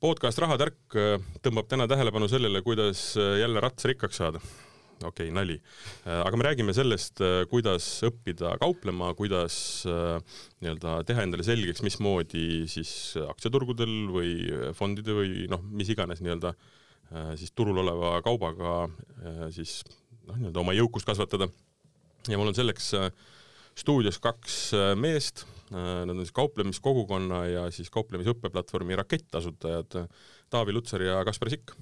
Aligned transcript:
podcast 0.00 0.40
Rahatärk 0.40 0.94
äh, 0.96 1.20
tõmbab 1.44 1.66
täna 1.68 1.84
tähelepanu 1.88 2.24
sellele, 2.30 2.62
kuidas 2.64 3.12
äh, 3.20 3.34
jälle 3.42 3.60
rats 3.60 3.84
rikkaks 3.84 4.16
saada. 4.16 4.40
okei 5.04 5.26
okay,, 5.28 5.32
nali. 5.36 5.58
Äh, 6.06 6.22
aga 6.24 6.38
me 6.40 6.46
räägime 6.46 6.72
sellest, 6.72 7.20
kuidas 7.50 7.88
õppida 8.08 8.54
kauplema, 8.62 9.10
kuidas 9.18 9.54
nii-öelda 9.84 11.02
teha 11.08 11.26
endale 11.26 11.44
selgeks, 11.44 11.84
mismoodi 11.84 12.64
siis 12.72 12.94
aktsiaturgudel 13.26 13.94
või 14.14 14.32
fondide 14.76 15.18
või 15.20 15.44
noh, 15.52 15.60
mis 15.68 15.92
iganes 15.92 16.24
nii-öelda 16.24 16.54
siis 17.36 17.52
turul 17.52 17.82
oleva 17.82 18.20
kaubaga 18.24 18.86
siis 19.52 19.82
noh, 20.24 20.36
nii-öelda 20.38 20.64
oma 20.64 20.76
jõukust 20.78 21.08
kasvatada. 21.08 21.50
ja 22.28 22.40
mul 22.40 22.54
on 22.54 22.56
selleks 22.56 22.94
stuudios 23.76 24.20
kaks 24.22 24.70
meest 24.96 25.44
nad 25.70 26.10
on 26.10 26.24
siis 26.24 26.34
kauplemiskogukonna 26.34 27.44
ja 27.46 27.64
siis 27.70 27.90
kauplemisõppeplatvormi 27.94 28.96
Rakett 28.98 29.34
asutajad 29.38 30.00
Taavi 30.50 30.74
Lutsar 30.74 31.02
ja 31.04 31.20
Kaspar 31.24 31.50
Sikk. 31.52 31.74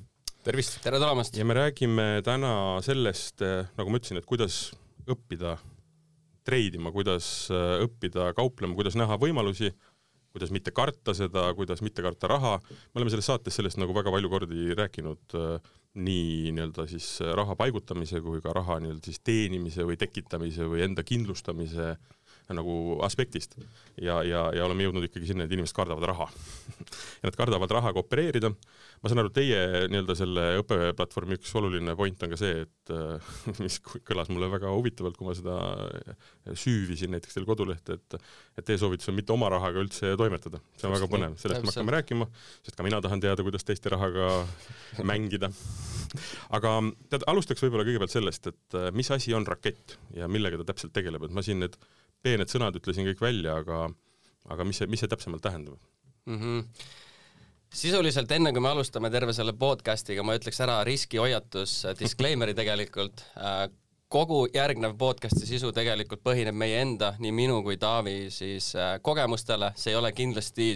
tervist! 0.44 0.80
tere 0.84 1.00
tulemast! 1.00 1.36
ja 1.36 1.44
me 1.44 1.56
räägime 1.56 2.20
täna 2.24 2.52
sellest, 2.84 3.42
äh, 3.42 3.68
nagu 3.78 3.90
ma 3.90 4.00
ütlesin, 4.00 4.20
et 4.20 4.28
kuidas 4.28 4.74
õppida 5.08 5.56
treidima, 6.44 6.92
kuidas 6.92 7.48
äh, 7.52 7.78
õppida 7.86 8.32
kauplema, 8.36 8.76
kuidas 8.76 8.98
näha 9.00 9.16
võimalusi, 9.20 9.72
kuidas 10.36 10.52
mitte 10.52 10.74
karta 10.76 11.16
seda, 11.16 11.48
kuidas 11.56 11.80
mitte 11.80 12.04
karta 12.04 12.28
raha, 12.28 12.58
me 12.60 13.00
oleme 13.00 13.14
selles 13.14 13.30
saates 13.32 13.56
sellest 13.56 13.80
nagu 13.80 13.96
väga 13.96 14.12
palju 14.12 14.28
kordi 14.28 14.76
rääkinud, 14.76 15.38
nii 15.98 16.52
nii-öelda 16.52 16.84
siis 16.86 17.06
raha 17.34 17.56
paigutamise 17.56 18.20
kui 18.20 18.44
ka 18.44 18.52
raha 18.52 18.76
nii-öelda 18.84 19.08
siis 19.08 19.24
teenimise 19.24 19.88
või 19.88 19.96
tekitamise 19.98 20.68
või 20.68 20.84
enda 20.84 21.02
kindlustamise 21.08 21.94
äh, 21.96 22.17
nagu 22.56 22.98
aspektist. 23.04 23.56
ja, 24.00 24.22
ja, 24.24 24.48
ja 24.56 24.64
oleme 24.64 24.86
jõudnud 24.86 25.04
ikkagi 25.08 25.28
sinna, 25.28 25.44
et 25.44 25.52
inimesed 25.52 25.76
kardavad 25.76 26.06
raha 26.08 26.28
ja 27.20 27.28
nad 27.28 27.36
kardavad 27.36 27.72
rahaga 27.76 28.00
opereerida. 28.00 28.50
ma 29.02 29.10
saan 29.10 29.22
aru, 29.22 29.32
teie 29.34 29.88
nii-öelda 29.92 30.16
selle 30.18 30.46
õppeplatvormi 30.62 31.36
üks 31.38 31.52
oluline 31.60 31.94
point 31.98 32.24
on 32.24 32.32
ka 32.32 32.38
see, 32.40 32.64
et 32.64 32.92
mis 33.64 33.78
kõlas 33.84 34.30
mulle 34.32 34.48
väga 34.52 34.72
huvitavalt, 34.72 35.18
kui 35.18 35.28
ma 35.28 35.36
seda 35.36 35.58
süüvisin 36.56 37.12
näiteks 37.14 37.36
teil 37.36 37.48
kodulehte, 37.48 37.98
et 37.98 38.18
et 38.58 38.66
teie 38.66 38.80
soovitus 38.80 39.12
on 39.12 39.18
mitte 39.18 39.34
oma 39.34 39.50
rahaga 39.52 39.84
üldse 39.84 40.14
toimetada. 40.18 40.62
see 40.80 40.88
on 40.88 40.96
väga 40.96 41.10
põnev, 41.12 41.36
sellest 41.40 41.66
me 41.66 41.72
hakkame 41.72 41.96
rääkima, 41.98 42.30
sest 42.64 42.78
ka 42.78 42.86
mina 42.86 43.02
tahan 43.04 43.20
teada, 43.22 43.44
kuidas 43.46 43.66
teiste 43.68 43.92
rahaga 43.92 44.32
mängida. 45.10 45.52
aga 46.56 46.78
tead, 47.12 47.28
alustaks 47.28 47.62
võib-olla 47.66 47.84
kõigepealt 47.86 48.16
sellest, 48.16 48.48
et 48.50 48.80
mis 48.96 49.10
asi 49.12 49.36
on 49.36 49.46
rakett 49.46 49.98
ja 50.16 50.30
millega 50.32 50.60
ta 50.62 50.72
täpselt 50.72 50.96
tegeleb, 50.96 51.28
et 51.28 51.34
ma 51.36 51.44
siin 51.44 51.60
need 51.66 51.76
peened 52.22 52.50
sõnad 52.50 52.76
ütlesin 52.78 53.06
kõik 53.10 53.20
välja, 53.22 53.58
aga 53.62 53.88
aga 54.48 54.64
mis 54.64 54.80
see, 54.80 54.88
mis 54.90 55.02
see 55.04 55.10
täpsemalt 55.10 55.44
tähendab 55.44 55.78
mm? 56.26 56.40
-hmm 56.40 56.96
sisuliselt 57.68 58.30
enne, 58.32 58.52
kui 58.56 58.62
me 58.64 58.70
alustame 58.70 59.10
terve 59.12 59.34
selle 59.36 59.52
podcast'iga, 59.52 60.22
ma 60.24 60.38
ütleks 60.38 60.60
ära 60.64 60.78
riskihoiatus, 60.88 61.82
disclaimer'i 61.98 62.54
tegelikult, 62.56 63.20
äh, 63.36 63.66
kogu 64.08 64.46
järgnev 64.54 64.94
podcast'i 64.96 65.46
sisu 65.46 65.68
tegelikult 65.76 66.22
põhineb 66.24 66.56
meie 66.56 66.80
enda, 66.80 67.12
nii 67.20 67.32
minu 67.34 67.58
kui 67.64 67.76
Taavi 67.80 68.30
siis 68.32 68.70
äh, 68.76 68.96
kogemustele, 69.04 69.74
see 69.76 69.92
ei 69.92 69.98
ole 69.98 70.12
kindlasti 70.16 70.70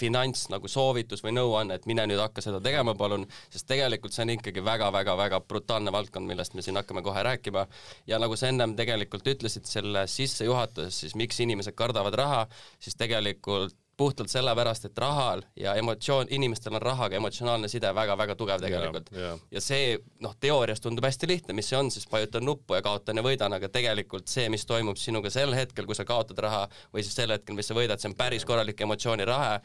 finants 0.00 0.46
nagu 0.50 0.68
soovitus 0.68 1.20
või 1.22 1.34
nõuanne, 1.36 1.76
et 1.76 1.84
mine 1.86 2.06
nüüd 2.08 2.18
hakka 2.22 2.42
seda 2.42 2.60
tegema, 2.64 2.96
palun, 2.98 3.26
sest 3.52 3.68
tegelikult 3.68 4.16
see 4.16 4.24
on 4.24 4.32
ikkagi 4.34 4.64
väga-väga-väga 4.64 5.42
brutaalne 5.44 5.92
valdkond, 5.94 6.26
millest 6.30 6.56
me 6.56 6.64
siin 6.64 6.80
hakkame 6.80 7.04
kohe 7.06 7.22
rääkima. 7.22 7.66
ja 8.06 8.18
nagu 8.18 8.36
sa 8.36 8.48
ennem 8.48 8.74
tegelikult 8.76 9.28
ütlesid 9.28 9.68
selles 9.68 10.16
sissejuhatuses, 10.16 11.04
siis 11.04 11.14
miks 11.20 11.40
inimesed 11.44 11.76
kardavad 11.76 12.16
raha, 12.16 12.46
siis 12.80 12.96
tegelikult 12.96 13.76
puhtalt 13.98 14.30
sellepärast, 14.30 14.84
et 14.86 14.98
rahal 14.98 15.42
ja 15.58 15.74
emotsioon, 15.74 16.28
inimestel 16.30 16.76
on 16.78 16.82
rahaga 16.82 17.18
emotsionaalne 17.18 17.68
side 17.68 17.90
väga-väga 17.94 18.36
tugev 18.38 18.62
tegelikult. 18.62 19.10
ja 19.50 19.60
see 19.60 19.96
noh, 20.22 20.36
teoorias 20.40 20.80
tundub 20.80 21.04
hästi 21.04 21.28
lihtne, 21.28 21.56
mis 21.58 21.70
see 21.72 21.78
on, 21.78 21.90
siis 21.90 22.06
vajutan 22.12 22.46
nuppu 22.46 22.78
ja 22.78 22.82
kaotan 22.86 23.18
ja 23.18 23.24
võidan, 23.26 23.56
aga 23.58 23.68
tegelikult 23.74 24.30
see, 24.30 24.46
mis 24.54 24.66
toimub 24.66 25.00
sinuga 25.02 25.32
sel 25.34 25.54
hetkel, 25.56 25.86
kui 25.86 25.98
sa 25.98 26.06
kaotad 26.06 26.38
raha, 26.46 26.62
või 26.94 27.02
siis 27.02 27.18
sel 27.18 27.34
hetkel, 27.34 27.58
mis 27.58 27.66
sa 27.70 27.74
võidad, 27.78 27.98
see 27.98 28.12
on 28.12 28.16
päris 28.18 28.46
korralik 28.46 28.80
emotsioonirahe. 28.86 29.58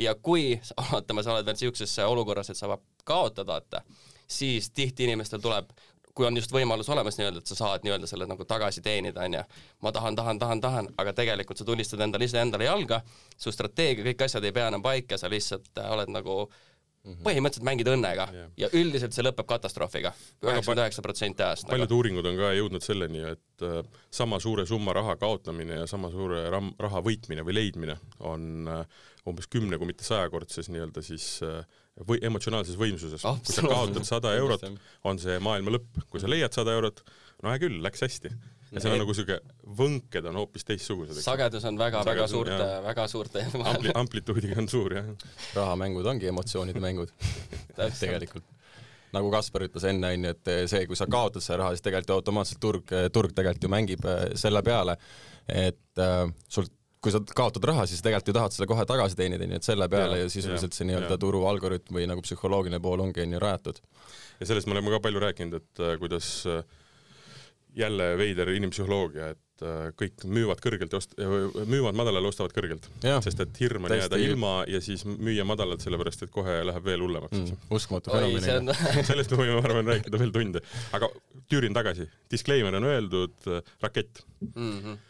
Ja 0.00 0.14
kui, 0.14 0.56
oletame, 0.88 1.22
sa 1.22 1.36
oled 1.36 1.46
veel 1.46 1.58
niisuguses 1.58 1.98
olukorras, 2.08 2.50
et 2.50 2.58
sa 2.58 2.78
kaotad, 3.04 3.46
vaata, 3.46 3.84
siis 4.26 4.70
tihti 4.72 5.04
inimestel 5.04 5.44
tuleb 5.44 5.68
kui 6.14 6.26
on 6.26 6.36
just 6.38 6.52
võimalus 6.54 6.88
olemas 6.94 7.18
nii-öelda, 7.18 7.42
et 7.42 7.50
sa 7.50 7.56
saad 7.58 7.86
nii-öelda 7.86 8.06
selle 8.06 8.26
nagu 8.30 8.44
tagasi 8.48 8.82
teenida, 8.82 9.24
on 9.26 9.34
ju. 9.34 9.42
ma 9.82 9.92
tahan, 9.92 10.16
tahan, 10.16 10.38
tahan, 10.38 10.60
tahan, 10.60 10.90
aga 10.98 11.12
tegelikult 11.12 11.58
sa 11.58 11.66
tunnistad 11.66 12.00
endale 12.00 12.28
iseendale 12.28 12.68
jalga, 12.68 13.00
su 13.36 13.52
strateegia, 13.52 14.06
kõik 14.12 14.28
asjad 14.28 14.44
ei 14.44 14.54
pea 14.54 14.68
enam 14.70 14.82
paika, 14.82 15.18
sa 15.18 15.30
lihtsalt 15.32 15.82
äh, 15.82 15.90
oled 15.90 16.14
nagu 16.14 16.44
-hmm. 16.44 16.73
Põhimõtteliselt 17.04 17.66
mängid 17.68 17.88
õnnega 17.92 18.26
yeah. 18.32 18.52
ja 18.56 18.68
üldiselt 18.72 19.12
see 19.12 19.24
lõpeb 19.26 19.44
katastroofiga, 19.48 20.14
üheksakümmend 20.40 20.82
üheksa 20.86 21.04
protsenti 21.04 21.44
ajast. 21.44 21.66
paljud 21.68 21.84
nagu. 21.84 21.98
uuringud 21.98 22.28
on 22.30 22.38
ka 22.38 22.52
jõudnud 22.56 22.84
selleni, 22.84 23.20
et 23.34 23.64
äh, 23.66 23.80
sama 24.14 24.40
suure 24.40 24.64
summa 24.68 24.94
raha 24.96 25.18
kaotamine 25.20 25.82
ja 25.82 25.88
sama 25.90 26.08
suure 26.14 26.46
ram-, 26.54 26.72
raha 26.80 27.02
võitmine 27.04 27.44
või 27.44 27.58
leidmine 27.58 27.98
on 28.24 28.70
äh, 28.72 29.02
umbes 29.28 29.50
kümne, 29.52 29.76
kui 29.80 29.90
mitte 29.90 30.06
sajakordses 30.06 30.70
nii-öelda 30.72 31.04
siis 31.04 31.28
äh, 31.44 31.60
või 32.08 32.22
emotsionaalses 32.24 32.78
võimsuses. 32.80 33.22
kui 33.22 33.54
sa 33.54 33.66
kaotad 33.68 34.08
sada 34.08 34.32
eurot, 34.38 34.64
on 35.04 35.20
see 35.20 35.36
maailma 35.44 35.76
lõpp, 35.76 36.00
kui 36.10 36.22
sa 36.22 36.30
leiad 36.30 36.56
sada 36.56 36.72
eurot, 36.74 37.04
no 37.42 37.52
hea 37.52 37.60
küll, 37.62 37.78
läks 37.84 38.02
hästi. 38.06 38.32
Ja 38.74 38.82
seal 38.82 38.96
on 38.96 39.02
nagu 39.04 39.14
siuke, 39.16 39.38
võnked 39.78 40.28
on 40.30 40.40
hoopis 40.40 40.66
teistsugused. 40.68 41.20
sagedus 41.24 41.64
on 41.70 41.78
väga-väga 41.80 42.26
suurte, 42.30 42.66
väga 42.84 43.06
suurte 43.10 43.44
Ampli, 43.44 43.94
amplituudiga 44.02 44.58
on 44.62 44.68
suur, 44.70 44.96
jah. 44.98 45.08
rahamängud 45.54 46.06
ongi 46.14 46.30
emotsioonide 46.30 46.82
mängud. 46.82 47.12
Tegelikult. 48.02 48.46
Nagu 49.14 49.28
Kaspar 49.30 49.68
ütles 49.68 49.84
enne, 49.86 50.10
on 50.10 50.26
ju, 50.26 50.34
et 50.34 50.52
see, 50.70 50.86
kui 50.90 50.98
sa 50.98 51.06
kaotad 51.06 51.44
selle 51.44 51.60
raha, 51.62 51.74
siis 51.76 51.84
tegelikult 51.86 52.16
automaatselt 52.16 52.58
turg, 52.62 52.94
turg 53.14 53.34
tegelikult 53.36 53.68
ju 53.68 53.70
mängib 53.70 54.08
äh, 54.10 54.24
selle 54.38 54.62
peale, 54.66 54.96
et 55.46 56.02
äh, 56.02 56.24
sul 56.50 56.66
kui 57.04 57.12
sa 57.12 57.20
kaotad 57.36 57.66
raha, 57.68 57.84
siis 57.88 58.00
tegelikult 58.02 58.30
ju 58.30 58.36
tahad 58.38 58.54
seda 58.56 58.68
kohe 58.70 58.84
tagasi 58.88 59.18
teenida, 59.18 59.46
nii 59.48 59.60
et 59.60 59.66
selle 59.66 59.88
peale 59.92 60.18
ja, 60.18 60.24
ju 60.24 60.32
sisuliselt 60.32 60.76
see 60.76 60.88
nii-öelda 60.88 61.18
turu 61.20 61.42
algoritm 61.50 61.98
või 61.98 62.06
nagu 62.08 62.24
psühholoogiline 62.24 62.80
pool 62.84 63.02
ongi, 63.04 63.26
on 63.26 63.36
ju, 63.36 63.42
rajatud. 63.42 63.80
ja 64.40 64.48
sellest 64.48 64.70
me 64.70 64.76
oleme 64.76 64.94
ka 64.94 65.02
palju 65.04 65.22
rääkinud, 65.26 65.60
et 65.60 65.84
äh, 65.84 65.98
kuidas 66.00 66.30
äh, 66.48 66.64
jälle 67.74 68.12
veider 68.18 68.50
inimpsühholoogia, 68.54 69.30
et 69.34 69.64
äh, 69.66 69.88
kõik 69.98 70.26
müüvad 70.30 70.60
kõrgelt 70.62 70.94
ja 70.94 71.00
ost-, 71.00 71.16
müüvad 71.70 71.96
madalal, 71.98 72.28
ostavad 72.30 72.54
kõrgelt. 72.56 72.86
sest 73.24 73.40
et 73.42 73.60
hirm 73.60 73.88
on 73.88 73.96
jääda 73.96 74.20
ilma 74.22 74.52
ja 74.70 74.80
siis 74.84 75.06
müüa 75.06 75.46
madalalt, 75.48 75.82
sellepärast 75.84 76.26
et 76.26 76.34
kohe 76.34 76.60
läheb 76.68 76.84
veel 76.86 77.02
hullemaks 77.02 77.40
mm,. 77.40 77.64
uskumatu 77.74 78.14
fenomen. 78.14 78.74
sellest 79.10 79.34
me 79.34 79.42
võime, 79.42 79.56
ma 79.58 79.64
arvan, 79.66 79.90
rääkida 79.94 80.22
veel 80.22 80.34
tunde. 80.34 80.62
aga 80.94 81.10
tüürin 81.50 81.74
tagasi, 81.74 82.06
disclaimer 82.30 82.78
on 82.78 82.92
öeldud, 82.92 83.50
rakett 83.82 84.22
mm. 84.54 84.78
-hmm 84.78 85.02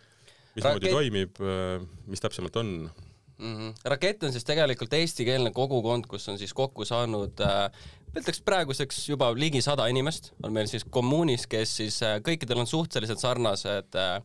mismoodi 0.55 0.87
Raket... 0.87 0.95
toimib, 0.95 1.43
äh, 1.43 1.83
mis 2.11 2.23
täpsemalt 2.23 2.57
on? 2.57 2.91
Mm 3.39 3.57
-hmm. 3.57 3.75
rakett 3.85 4.23
on 4.23 4.33
siis 4.33 4.45
tegelikult 4.45 4.93
eestikeelne 4.93 5.51
kogukond, 5.51 6.07
kus 6.07 6.29
on 6.29 6.39
siis 6.39 6.55
kokku 6.55 6.85
saanud 6.85 7.41
äh, 7.41 7.71
ütleks 8.15 8.41
praeguseks 8.47 9.03
juba 9.09 9.31
ligi 9.37 9.63
sada 9.65 9.87
inimest 9.91 10.33
on 10.43 10.55
meil 10.55 10.69
siis 10.71 10.87
kommuunis, 10.91 11.49
kes 11.51 11.77
siis 11.81 12.01
äh, 12.07 12.19
kõikidel 12.25 12.63
on 12.63 12.71
suhteliselt 12.71 13.23
sarnased 13.23 13.99
äh, 13.99 14.17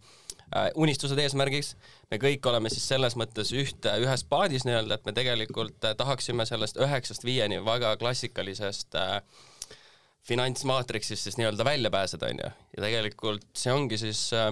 äh 0.49 0.71
unistused 0.81 1.19
eesmärgiks, 1.21 1.75
me 2.11 2.17
kõik 2.21 2.45
oleme 2.49 2.71
siis 2.73 2.87
selles 2.89 3.17
mõttes 3.19 3.53
ühte, 3.53 3.93
ühes 4.01 4.23
paadis 4.29 4.65
nii-öelda, 4.65 4.97
et 4.97 5.05
me 5.05 5.13
tegelikult 5.17 5.89
tahaksime 5.97 6.45
sellest 6.49 6.79
üheksast 6.81 7.25
viieni 7.25 7.61
väga 7.65 7.95
klassikalisest 8.01 8.97
äh, 8.97 9.19
finantsmaatriksist 10.29 11.23
siis 11.23 11.37
nii-öelda 11.37 11.65
välja 11.65 11.89
pääseda, 11.89 12.29
on 12.29 12.43
ju. 12.43 12.51
ja 12.77 12.83
tegelikult 12.83 13.47
see 13.57 13.73
ongi 13.73 13.97
siis 13.97 14.27
äh, 14.37 14.51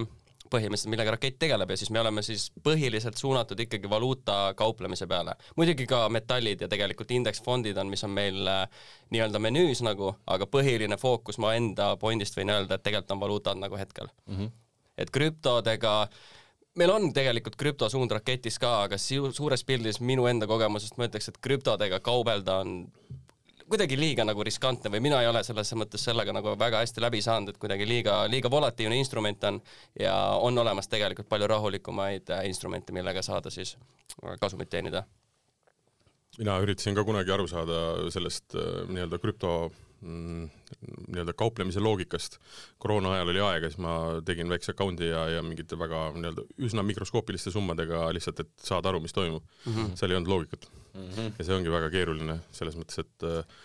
põhimõtteliselt, 0.51 0.91
millega 0.93 1.13
rakett 1.15 1.39
tegeleb 1.39 1.71
ja 1.71 1.77
siis 1.79 1.91
me 1.93 2.01
oleme 2.01 2.23
siis 2.25 2.47
põhiliselt 2.63 3.17
suunatud 3.17 3.59
ikkagi 3.59 3.89
valuuta 3.89 4.53
kauplemise 4.57 5.07
peale. 5.07 5.35
muidugi 5.55 5.87
ka 5.87 6.07
metallid 6.09 6.61
ja 6.61 6.67
tegelikult 6.67 7.11
indeksfondid 7.11 7.77
on, 7.77 7.91
mis 7.93 8.03
on 8.03 8.15
meil 8.15 8.47
äh, 8.47 8.63
nii-öelda 9.09 9.41
menüüs 9.43 9.83
nagu, 9.85 10.13
aga 10.27 10.47
põhiline 10.47 10.97
fookus 10.97 11.37
ma 11.37 11.53
enda 11.57 11.95
pointist 11.97 12.37
võin 12.37 12.53
öelda, 12.53 12.75
et 12.75 12.83
tegelikult 12.83 13.15
on 13.17 13.23
valuutad 13.25 13.61
nagu 13.61 13.77
hetkel 13.77 14.07
mm. 14.07 14.35
-hmm. 14.37 14.51
et 14.97 15.11
krüptodega 15.11 15.95
meil 16.77 16.93
on 16.93 17.13
tegelikult 17.13 17.55
krüptosuund 17.55 18.11
raketis 18.11 18.59
ka, 18.61 18.83
aga 18.85 18.97
suures 18.97 19.63
pildis 19.63 19.99
minu 19.99 20.27
enda 20.29 20.47
kogemusest 20.47 20.97
ma 20.97 21.07
ütleks, 21.09 21.31
et 21.31 21.37
krüptodega 21.41 21.99
kaubelda 21.99 22.59
on 22.63 22.91
kuidagi 23.69 23.97
liiga 23.99 24.25
nagu 24.27 24.43
riskantne 24.45 24.91
või 24.91 25.01
mina 25.03 25.19
ei 25.21 25.29
ole 25.29 25.43
selles 25.43 25.73
mõttes 25.79 26.03
sellega 26.07 26.33
nagu 26.35 26.55
väga 26.59 26.81
hästi 26.83 27.03
läbi 27.03 27.21
saanud, 27.23 27.53
et 27.53 27.61
kuidagi 27.61 27.87
liiga, 27.87 28.21
liiga 28.31 28.51
volatiivne 28.51 28.97
instrument 28.99 29.43
on 29.49 29.61
ja 29.99 30.15
on 30.43 30.57
olemas 30.63 30.87
tegelikult 30.91 31.29
palju 31.29 31.49
rahulikumaid 31.51 32.31
äh, 32.35 32.45
instrumente, 32.49 32.95
millega 32.95 33.23
saada 33.25 33.51
siis 33.53 33.75
äh, 34.23 34.37
kasumit 34.41 34.69
teenida. 34.69 35.03
mina 36.37 36.59
üritasin 36.61 36.95
ka 36.95 37.03
kunagi 37.03 37.31
aru 37.33 37.47
saada 37.47 38.09
sellest 38.13 38.55
äh, 38.55 38.87
nii-öelda 38.87 39.19
krüpto 39.19 39.53
mm, 40.01 40.49
nii-öelda 41.11 41.33
kauplemise 41.33 41.83
loogikast. 41.83 42.39
koroona 42.77 43.13
ajal 43.17 43.33
oli 43.35 43.43
aega, 43.51 43.69
siis 43.69 43.83
ma 43.83 44.21
tegin 44.25 44.49
väikse 44.49 44.71
account'i 44.71 45.11
ja, 45.11 45.27
ja 45.35 45.43
mingite 45.43 45.79
väga 45.79 46.11
nii-öelda 46.15 46.47
üsna 46.57 46.87
mikroskoopiliste 46.87 47.51
summadega 47.51 48.07
lihtsalt, 48.15 48.45
et 48.45 48.51
saada 48.63 48.93
aru, 48.93 49.03
mis 49.03 49.13
toimub 49.13 49.43
mm. 49.43 49.73
-hmm. 49.73 49.95
seal 49.95 50.11
ei 50.11 50.21
olnud 50.21 50.35
loogikat 50.35 50.69
mm. 50.97 51.09
-hmm. 51.15 51.33
ja 51.37 51.47
see 51.47 51.57
ongi 51.57 51.73
väga 51.73 51.89
keeruline 51.93 52.39
selles 52.51 52.77
mõttes, 52.79 53.03
et 53.05 53.27
äh, 53.27 53.57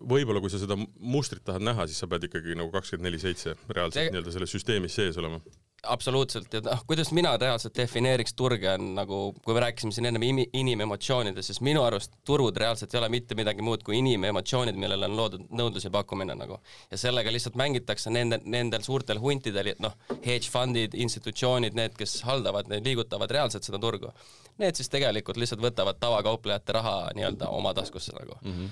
võib-olla 0.00 0.40
kui 0.42 0.52
sa 0.52 0.60
seda 0.62 0.78
mustrit 0.78 1.44
tahad 1.44 1.64
näha, 1.64 1.86
siis 1.90 2.02
sa 2.02 2.08
pead 2.10 2.28
ikkagi 2.28 2.56
nagu 2.58 2.70
kakskümmend 2.74 3.10
neli 3.10 3.20
seitse 3.22 3.56
reaalselt 3.68 4.12
nii-öelda 4.12 4.34
selles 4.34 4.56
süsteemis 4.56 4.98
sees 5.00 5.18
olema 5.22 5.42
absoluutselt 5.82 6.54
ja 6.54 6.60
noh, 6.62 6.82
kuidas 6.86 7.10
mina 7.14 7.32
reaalselt 7.40 7.74
defineeriks 7.76 8.36
turge, 8.38 8.68
on 8.70 8.92
nagu, 8.94 9.18
kui 9.44 9.54
me 9.54 9.64
rääkisime 9.64 9.94
siin 9.94 10.06
ennem 10.10 10.44
inimemotsioonidest, 10.52 11.50
siis 11.50 11.60
minu 11.64 11.82
arust 11.82 12.14
turud 12.26 12.56
reaalselt 12.56 12.94
ei 12.94 13.00
ole 13.00 13.08
mitte 13.10 13.34
midagi 13.38 13.64
muud 13.66 13.82
kui 13.86 13.98
inimemotsioonid, 13.98 14.78
millele 14.78 15.08
on 15.10 15.16
loodud 15.18 15.48
nõudlus 15.50 15.88
ja 15.88 15.90
pakkumine 15.94 16.36
nagu. 16.38 16.60
ja 16.90 16.98
sellega 16.98 17.32
lihtsalt 17.34 17.58
mängitakse 17.58 18.10
nende, 18.14 18.38
nendel 18.44 18.86
suurtel 18.86 19.18
huntidel, 19.18 19.72
noh, 19.82 19.98
hedge 20.22 20.50
fundid, 20.52 20.94
institutsioonid, 20.94 21.74
need, 21.74 21.98
kes 21.98 22.20
haldavad, 22.28 22.70
need 22.70 22.86
liigutavad 22.86 23.30
reaalselt 23.30 23.66
seda 23.66 23.82
turgu. 23.82 24.14
Need 24.60 24.76
siis 24.76 24.90
tegelikult 24.92 25.38
lihtsalt 25.40 25.62
võtavad 25.64 25.96
tavakauplejate 26.00 26.74
raha 26.76 26.96
nii-öelda 27.16 27.48
oma 27.48 27.72
taskusse 27.74 28.12
nagu 28.12 28.36
mm. 28.42 28.52
-hmm. 28.52 28.68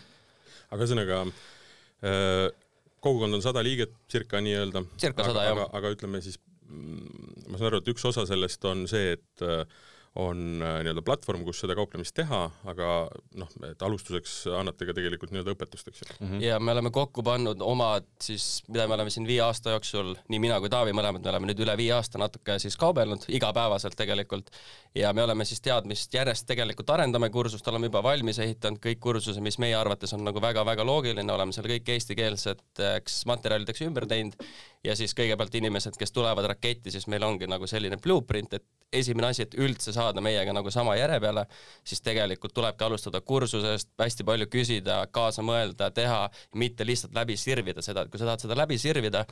aga 0.71 0.85
ühesõnaga 0.85 1.23
äh, 1.25 2.50
kogukond 3.00 3.35
on 3.35 3.43
sada 3.43 3.62
liiget 3.65 3.94
circa 4.12 4.41
nii-öelda. 4.44 4.85
jah. 5.49 5.56
aga, 5.56 5.69
aga 5.79 5.93
ütleme 5.97 6.21
siis 6.21 6.38
ma 6.71 7.59
saan 7.59 7.71
aru, 7.71 7.81
et 7.82 7.88
üks 7.93 8.05
osa 8.06 8.27
sellest 8.29 8.65
on 8.69 8.85
see, 8.91 9.17
et 9.17 9.44
äh, 9.47 9.65
on 10.19 10.62
äh, 10.62 10.81
nii-öelda 10.83 11.03
platvorm, 11.07 11.45
kus 11.47 11.61
seda 11.62 11.77
kauplemist 11.79 12.17
teha, 12.19 12.41
aga 12.73 12.87
noh, 13.39 13.51
et 13.69 13.83
alustuseks 13.87 14.41
annate 14.59 14.89
ka 14.89 14.95
tegelikult 14.97 15.31
nii-öelda 15.31 15.55
õpetust, 15.55 15.87
eks 15.87 16.03
ju 16.03 16.07
mm. 16.09 16.27
-hmm. 16.27 16.41
ja 16.43 16.59
me 16.59 16.73
oleme 16.73 16.91
kokku 16.91 17.23
pannud 17.23 17.62
omad 17.62 18.09
siis, 18.23 18.65
mida 18.69 18.89
me 18.91 18.97
oleme 18.99 19.11
siin 19.15 19.27
viie 19.27 19.41
aasta 19.45 19.77
jooksul, 19.77 20.17
nii 20.29 20.41
mina 20.43 20.59
kui 20.61 20.73
Taavi 20.73 20.97
mõlemad, 20.99 21.23
me 21.23 21.31
oleme 21.31 21.53
nüüd 21.53 21.62
üle 21.62 21.77
viie 21.79 21.93
aasta 21.95 22.19
natuke 22.19 22.59
siis 22.59 22.77
kaubelnud 22.81 23.29
igapäevaselt 23.29 23.95
tegelikult 23.97 24.51
ja 24.99 25.12
me 25.12 25.23
oleme 25.23 25.47
siis 25.47 25.62
teadmist 25.62 26.15
järjest 26.15 26.47
tegelikult 26.47 26.91
arendame 26.91 27.31
kursust, 27.31 27.69
oleme 27.69 27.87
juba 27.87 28.03
valmis 28.03 28.43
ehitanud 28.43 28.83
kõik 28.83 28.99
kursused, 28.99 29.39
mis 29.41 29.61
meie 29.62 29.79
arvates 29.79 30.12
on 30.19 30.27
nagu 30.27 30.43
väga-väga 30.43 30.87
loogiline, 30.87 31.33
oleme 31.33 31.55
selle 31.55 31.71
kõik 31.77 31.95
eestikeelseteks 31.95 33.23
materjalideks 33.31 33.87
ümber 33.87 34.11
teinud 34.11 34.35
ja 34.85 34.99
siis 34.99 35.15
kõigepealt 35.15 35.55
inimesed, 35.55 35.95
kes 35.95 36.12
tulevad 36.12 36.51
raketti, 36.51 36.91
siis 36.91 37.07
meil 37.07 37.23
ongi 37.23 37.47
nagu 37.47 37.67
selline 37.71 37.97
blueprint, 38.03 38.59
et 38.59 38.67
esimene 38.93 39.31
asi, 39.31 39.45
et 39.47 39.55
üldse 39.61 39.95
saada 39.95 40.23
meiega 40.25 40.53
nagu 40.55 40.71
sama 40.75 40.97
järje 40.99 41.21
peale, 41.23 41.45
siis 41.87 42.03
tegelikult 42.05 42.55
tulebki 42.57 42.87
alustada 42.87 43.21
kursusest, 43.21 43.93
hästi 44.01 44.27
palju 44.27 44.51
küsida, 44.51 45.01
kaasa 45.15 45.45
mõelda, 45.47 45.91
teha, 45.95 46.25
mitte 46.59 46.87
lihtsalt 46.87 47.15
läbi 47.17 47.39
sirvida 47.41 47.85
seda, 47.87 48.05
et 48.05 48.13
kui 48.13 48.21
sa 48.21 48.29
tahad 48.31 48.45
seda 48.47 48.59
läbi 48.59 48.79
sirvida, 48.83 49.25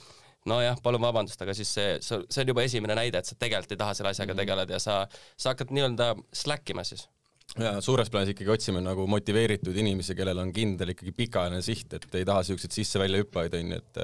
nojah, 0.49 0.79
palun 0.83 1.03
vabandust, 1.03 1.43
aga 1.43 1.55
siis 1.57 1.71
see, 1.75 1.99
see 2.01 2.43
on 2.45 2.55
juba 2.55 2.65
esimene 2.65 2.97
näide, 2.99 3.21
et 3.21 3.29
sa 3.29 3.37
tegelikult 3.39 3.75
ei 3.75 3.81
taha 3.83 3.95
selle 3.99 4.15
asjaga 4.15 4.33
-hmm. 4.33 4.43
tegeleda 4.45 4.77
ja 4.79 4.83
sa, 4.83 4.99
sa 5.37 5.55
hakkad 5.55 5.75
nii-öelda 5.75 6.15
slack 6.33 6.71
ima 6.71 6.85
siis 6.85 7.09
ja 7.57 7.81
suures 7.81 8.11
plaanis 8.11 8.35
ikkagi 8.35 8.51
otsime 8.51 8.81
nagu 8.85 9.07
motiveeritud 9.07 9.77
inimesi, 9.77 10.15
kellel 10.15 10.39
on 10.39 10.53
kindel 10.53 10.93
ikkagi 10.93 11.13
pikaajaline 11.17 11.63
siht, 11.63 11.93
et 11.93 12.15
ei 12.15 12.25
taha 12.29 12.43
siukseid 12.43 12.75
sisse-välja 12.77 13.23
hüppajaid, 13.23 13.55
onju, 13.55 13.77
et 13.77 14.01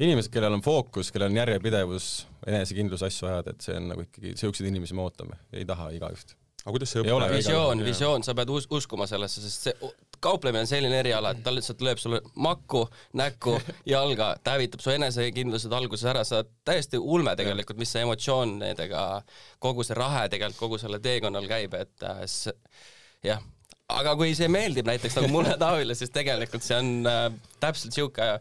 inimesed, 0.00 0.32
kellel 0.32 0.56
on 0.56 0.64
fookus, 0.64 1.10
kellel 1.12 1.30
on 1.30 1.40
järjepidevus, 1.42 2.10
enesekindlus 2.48 3.04
asju 3.06 3.28
ajada, 3.28 3.54
et 3.54 3.64
see 3.64 3.76
on 3.76 3.90
nagu 3.92 4.04
ikkagi, 4.06 4.36
siukseid 4.40 4.70
inimesi 4.70 4.96
me 4.96 5.04
ootame, 5.04 5.40
ei 5.52 5.66
taha 5.68 5.90
igaüht. 5.96 6.36
aga 6.60 6.74
kuidas 6.76 6.92
see 6.92 7.02
õpe 7.02 7.28
visioon, 7.32 7.82
visioon, 7.84 8.24
sa 8.24 8.34
pead 8.36 8.52
us 8.52 8.68
uskuma 8.76 9.08
sellesse, 9.08 9.42
sest 9.44 9.68
see 9.68 9.92
kauplemine 10.20 10.64
on 10.64 10.68
selline 10.68 10.98
eriala, 11.00 11.32
et 11.32 11.42
ta 11.44 11.52
lihtsalt 11.54 11.80
lööb 11.84 12.00
sulle 12.00 12.20
makku, 12.36 12.84
näkku, 13.16 13.56
jalga, 13.94 14.34
ta 14.44 14.56
hävitab 14.56 14.84
su 14.84 14.92
enesekindlused 14.92 15.72
alguses 15.76 16.08
ära, 16.12 16.24
sa 16.28 16.40
oled 16.40 16.52
täiesti 16.68 17.00
ulme 17.00 17.36
tegelikult, 17.36 17.80
mis 17.80 17.92
see 17.92 18.04
emotsioonidega, 18.04 19.06
kogu 19.62 19.86
see 19.86 19.96
rahe 19.96 20.26
tegelikult 20.32 20.60
kogu 20.60 20.82
sellel 20.82 21.00
teekonnal 21.04 21.48
käib, 21.48 21.76
et 21.80 22.08
äh, 22.08 22.24
see, 22.28 22.56
jah, 23.24 23.40
aga 23.90 24.14
kui 24.18 24.34
see 24.36 24.48
meeldib 24.52 24.88
näiteks 24.88 25.16
nagu 25.18 25.32
mulle 25.32 25.56
Taavile, 25.62 25.96
siis 25.98 26.12
tegelikult 26.14 26.64
see 26.64 26.80
on 26.80 27.08
äh, 27.08 27.24
täpselt 27.62 27.96
sihuke 27.96 28.34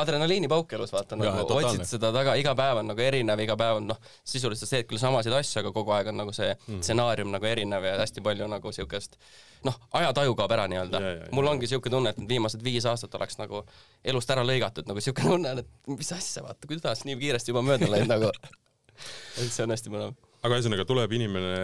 adrenaliinipauk 0.00 0.72
elus, 0.78 0.92
vaata 0.94 1.16
nagu 1.18 1.44
otsid 1.56 1.84
seda 1.88 2.10
taga, 2.14 2.34
iga 2.40 2.54
päev 2.58 2.80
on 2.82 2.90
nagu 2.92 3.04
erinev, 3.04 3.42
iga 3.44 3.56
päev 3.58 3.80
on 3.80 3.88
noh, 3.92 4.00
sisuliselt 4.26 4.68
sa 4.68 4.76
teed 4.76 4.88
küll 4.90 5.00
samasid 5.02 5.34
asju, 5.34 5.60
aga 5.62 5.72
kogu 5.74 5.94
aeg 5.96 6.10
on 6.12 6.18
nagu 6.22 6.34
see 6.36 6.50
mm. 6.54 6.80
stsenaarium 6.82 7.32
nagu 7.34 7.48
erinev 7.48 7.86
ja 7.86 7.96
hästi 8.00 8.24
palju 8.24 8.48
nagu 8.50 8.72
siukest 8.74 9.18
noh, 9.66 9.76
ajataju 10.00 10.36
kaob 10.38 10.54
ära 10.54 10.68
nii-öelda. 10.70 11.02
mul 11.34 11.50
ongi 11.50 11.70
siuke 11.70 11.90
tunne, 11.92 12.12
et 12.14 12.20
need 12.20 12.36
viimased 12.36 12.62
viis 12.64 12.86
aastat 12.88 13.14
oleks 13.18 13.38
nagu 13.40 13.64
elust 14.04 14.30
ära 14.34 14.44
lõigatud, 14.46 14.88
nagu 14.90 15.02
siuke 15.04 15.26
tunne 15.30 15.56
et 15.62 15.70
mis 15.90 16.12
asja, 16.14 16.44
vaata, 16.46 16.70
kuidas 16.70 17.04
nii 17.08 17.18
kiiresti 17.20 17.54
juba 17.54 17.64
mööda 17.66 17.90
läinud 17.90 18.12
nagu 18.14 18.32
et 18.32 19.52
see 19.52 19.64
on 19.66 19.74
hästi 19.74 19.92
põnev. 19.94 20.16
aga 20.42 20.58
ühesõnaga 20.58 20.86
tuleb 20.88 21.14
inimene 21.18 21.54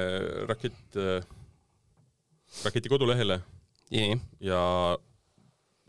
rakett, 0.50 1.00
raketi 2.64 2.92
kodulehele 2.92 3.40
ja 3.94 4.62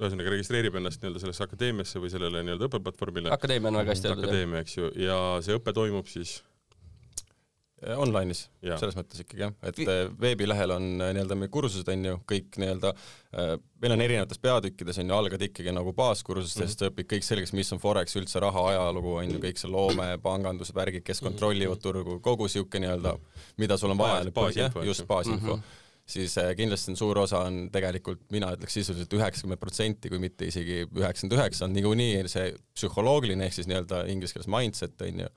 ühesõnaga 0.01 0.33
registreerib 0.33 0.75
ennast 0.79 1.03
nii-öelda 1.03 1.21
sellesse 1.23 1.45
akadeemiasse 1.45 2.01
või 2.03 2.11
sellele 2.11 2.43
nii-öelda 2.43 2.67
õppeplatvormile. 2.67 3.31
akadeemia 3.31 3.71
on 3.71 3.79
väga 3.79 3.93
hästi 3.93 4.11
öeldud. 4.11 4.27
akadeemia, 4.27 4.65
eks 4.65 4.75
ju, 4.77 4.91
ja 4.99 5.19
see 5.45 5.55
õpe 5.55 5.71
toimub 5.75 6.09
siis 6.11 6.33
äh, 7.79 7.95
online'is, 8.03 8.41
selles 8.65 8.97
mõttes 8.99 9.23
ikkagi 9.23 9.45
jah, 9.45 9.53
et 9.63 9.79
äh, 9.85 10.01
veebilehel 10.19 10.73
on 10.75 10.89
äh, 10.97 11.13
nii-öelda 11.15 11.37
meie 11.39 11.53
kursused 11.53 11.87
on 11.93 12.03
ju 12.09 12.17
kõik 12.27 12.59
nii-öelda, 12.59 12.91
meil 13.83 13.95
on 13.95 14.03
erinevates 14.03 14.39
peatükkides 14.43 14.99
on 14.99 15.13
ju, 15.13 15.15
algad 15.15 15.47
ikkagi 15.47 15.71
nagu 15.75 15.95
baaskursusest 15.95 16.59
mm, 16.59 16.67
-hmm. 16.67 16.83
sa 16.83 16.91
õpid 16.91 17.09
kõik 17.15 17.29
selgeks, 17.29 17.55
mis 17.55 17.71
on 17.75 17.79
Forex 17.83 18.19
üldse, 18.19 18.43
raha 18.43 18.67
ajalugu 18.73 19.15
on 19.21 19.31
ju, 19.31 19.39
kõik 19.47 19.63
see 19.63 19.71
loome, 19.71 20.09
pangandus, 20.27 20.75
värgid, 20.75 21.07
kes 21.07 21.23
mhm. 21.23 21.31
kontrollivad 21.31 21.79
turgu, 21.87 22.19
kogu 22.19 22.51
sihuke 22.51 22.83
nii-öelda, 22.83 23.15
mida 23.63 23.79
sul 23.79 23.95
on 23.95 24.03
vaja, 24.03 24.27
just 24.83 25.07
baasinfo 25.07 25.55
mm. 25.55 25.63
-hmm 25.63 25.83
siis 26.05 26.37
äh, 26.37 26.51
kindlasti 26.57 26.93
on 26.93 26.99
suur 26.99 27.19
osa 27.19 27.41
on 27.47 27.65
tegelikult, 27.73 28.23
mina 28.33 28.51
ütleks 28.55 28.77
sisuliselt 28.79 29.13
üheksakümmend 29.17 29.61
protsenti, 29.61 30.09
kui 30.11 30.21
mitte 30.21 30.47
isegi 30.49 30.83
üheksakümmend 30.85 31.37
üheksa, 31.39 31.65
on 31.65 31.73
niikuinii 31.75 32.25
see 32.31 32.51
psühholoogiline 32.77 33.47
ehk 33.47 33.57
siis 33.57 33.69
nii-öelda 33.71 34.05
inglise 34.13 34.37
keeles 34.37 34.51
mindset 34.51 35.01
on 35.05 35.25
ju. 35.25 35.29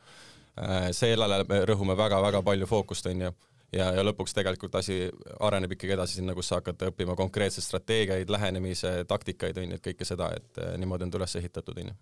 Äh, 0.59 0.91
sellele 0.97 1.45
me 1.49 1.63
rõhume 1.71 1.97
väga-väga 1.99 2.43
palju 2.45 2.69
fookust 2.69 3.09
on 3.11 3.29
ju 3.29 3.33
ja, 3.73 3.91
ja 3.97 4.05
lõpuks 4.05 4.37
tegelikult 4.37 4.77
asi 4.81 5.01
areneb 5.45 5.75
ikkagi 5.77 5.97
edasi 5.97 6.21
sinna, 6.21 6.37
kus 6.37 6.51
sa 6.51 6.61
hakkad 6.61 6.89
õppima 6.91 7.17
konkreetseid 7.19 7.65
strateegiaid, 7.65 8.31
lähenemise 8.33 9.03
taktikaid 9.09 9.61
on 9.61 9.73
ju, 9.73 9.81
et 9.81 9.91
kõike 9.91 10.09
seda, 10.09 10.33
et 10.37 10.63
äh, 10.65 10.77
niimoodi 10.81 11.09
on 11.09 11.15
ta 11.15 11.23
üles 11.23 11.37
ehitatud 11.41 11.85
on 11.85 11.93
ju 11.93 11.99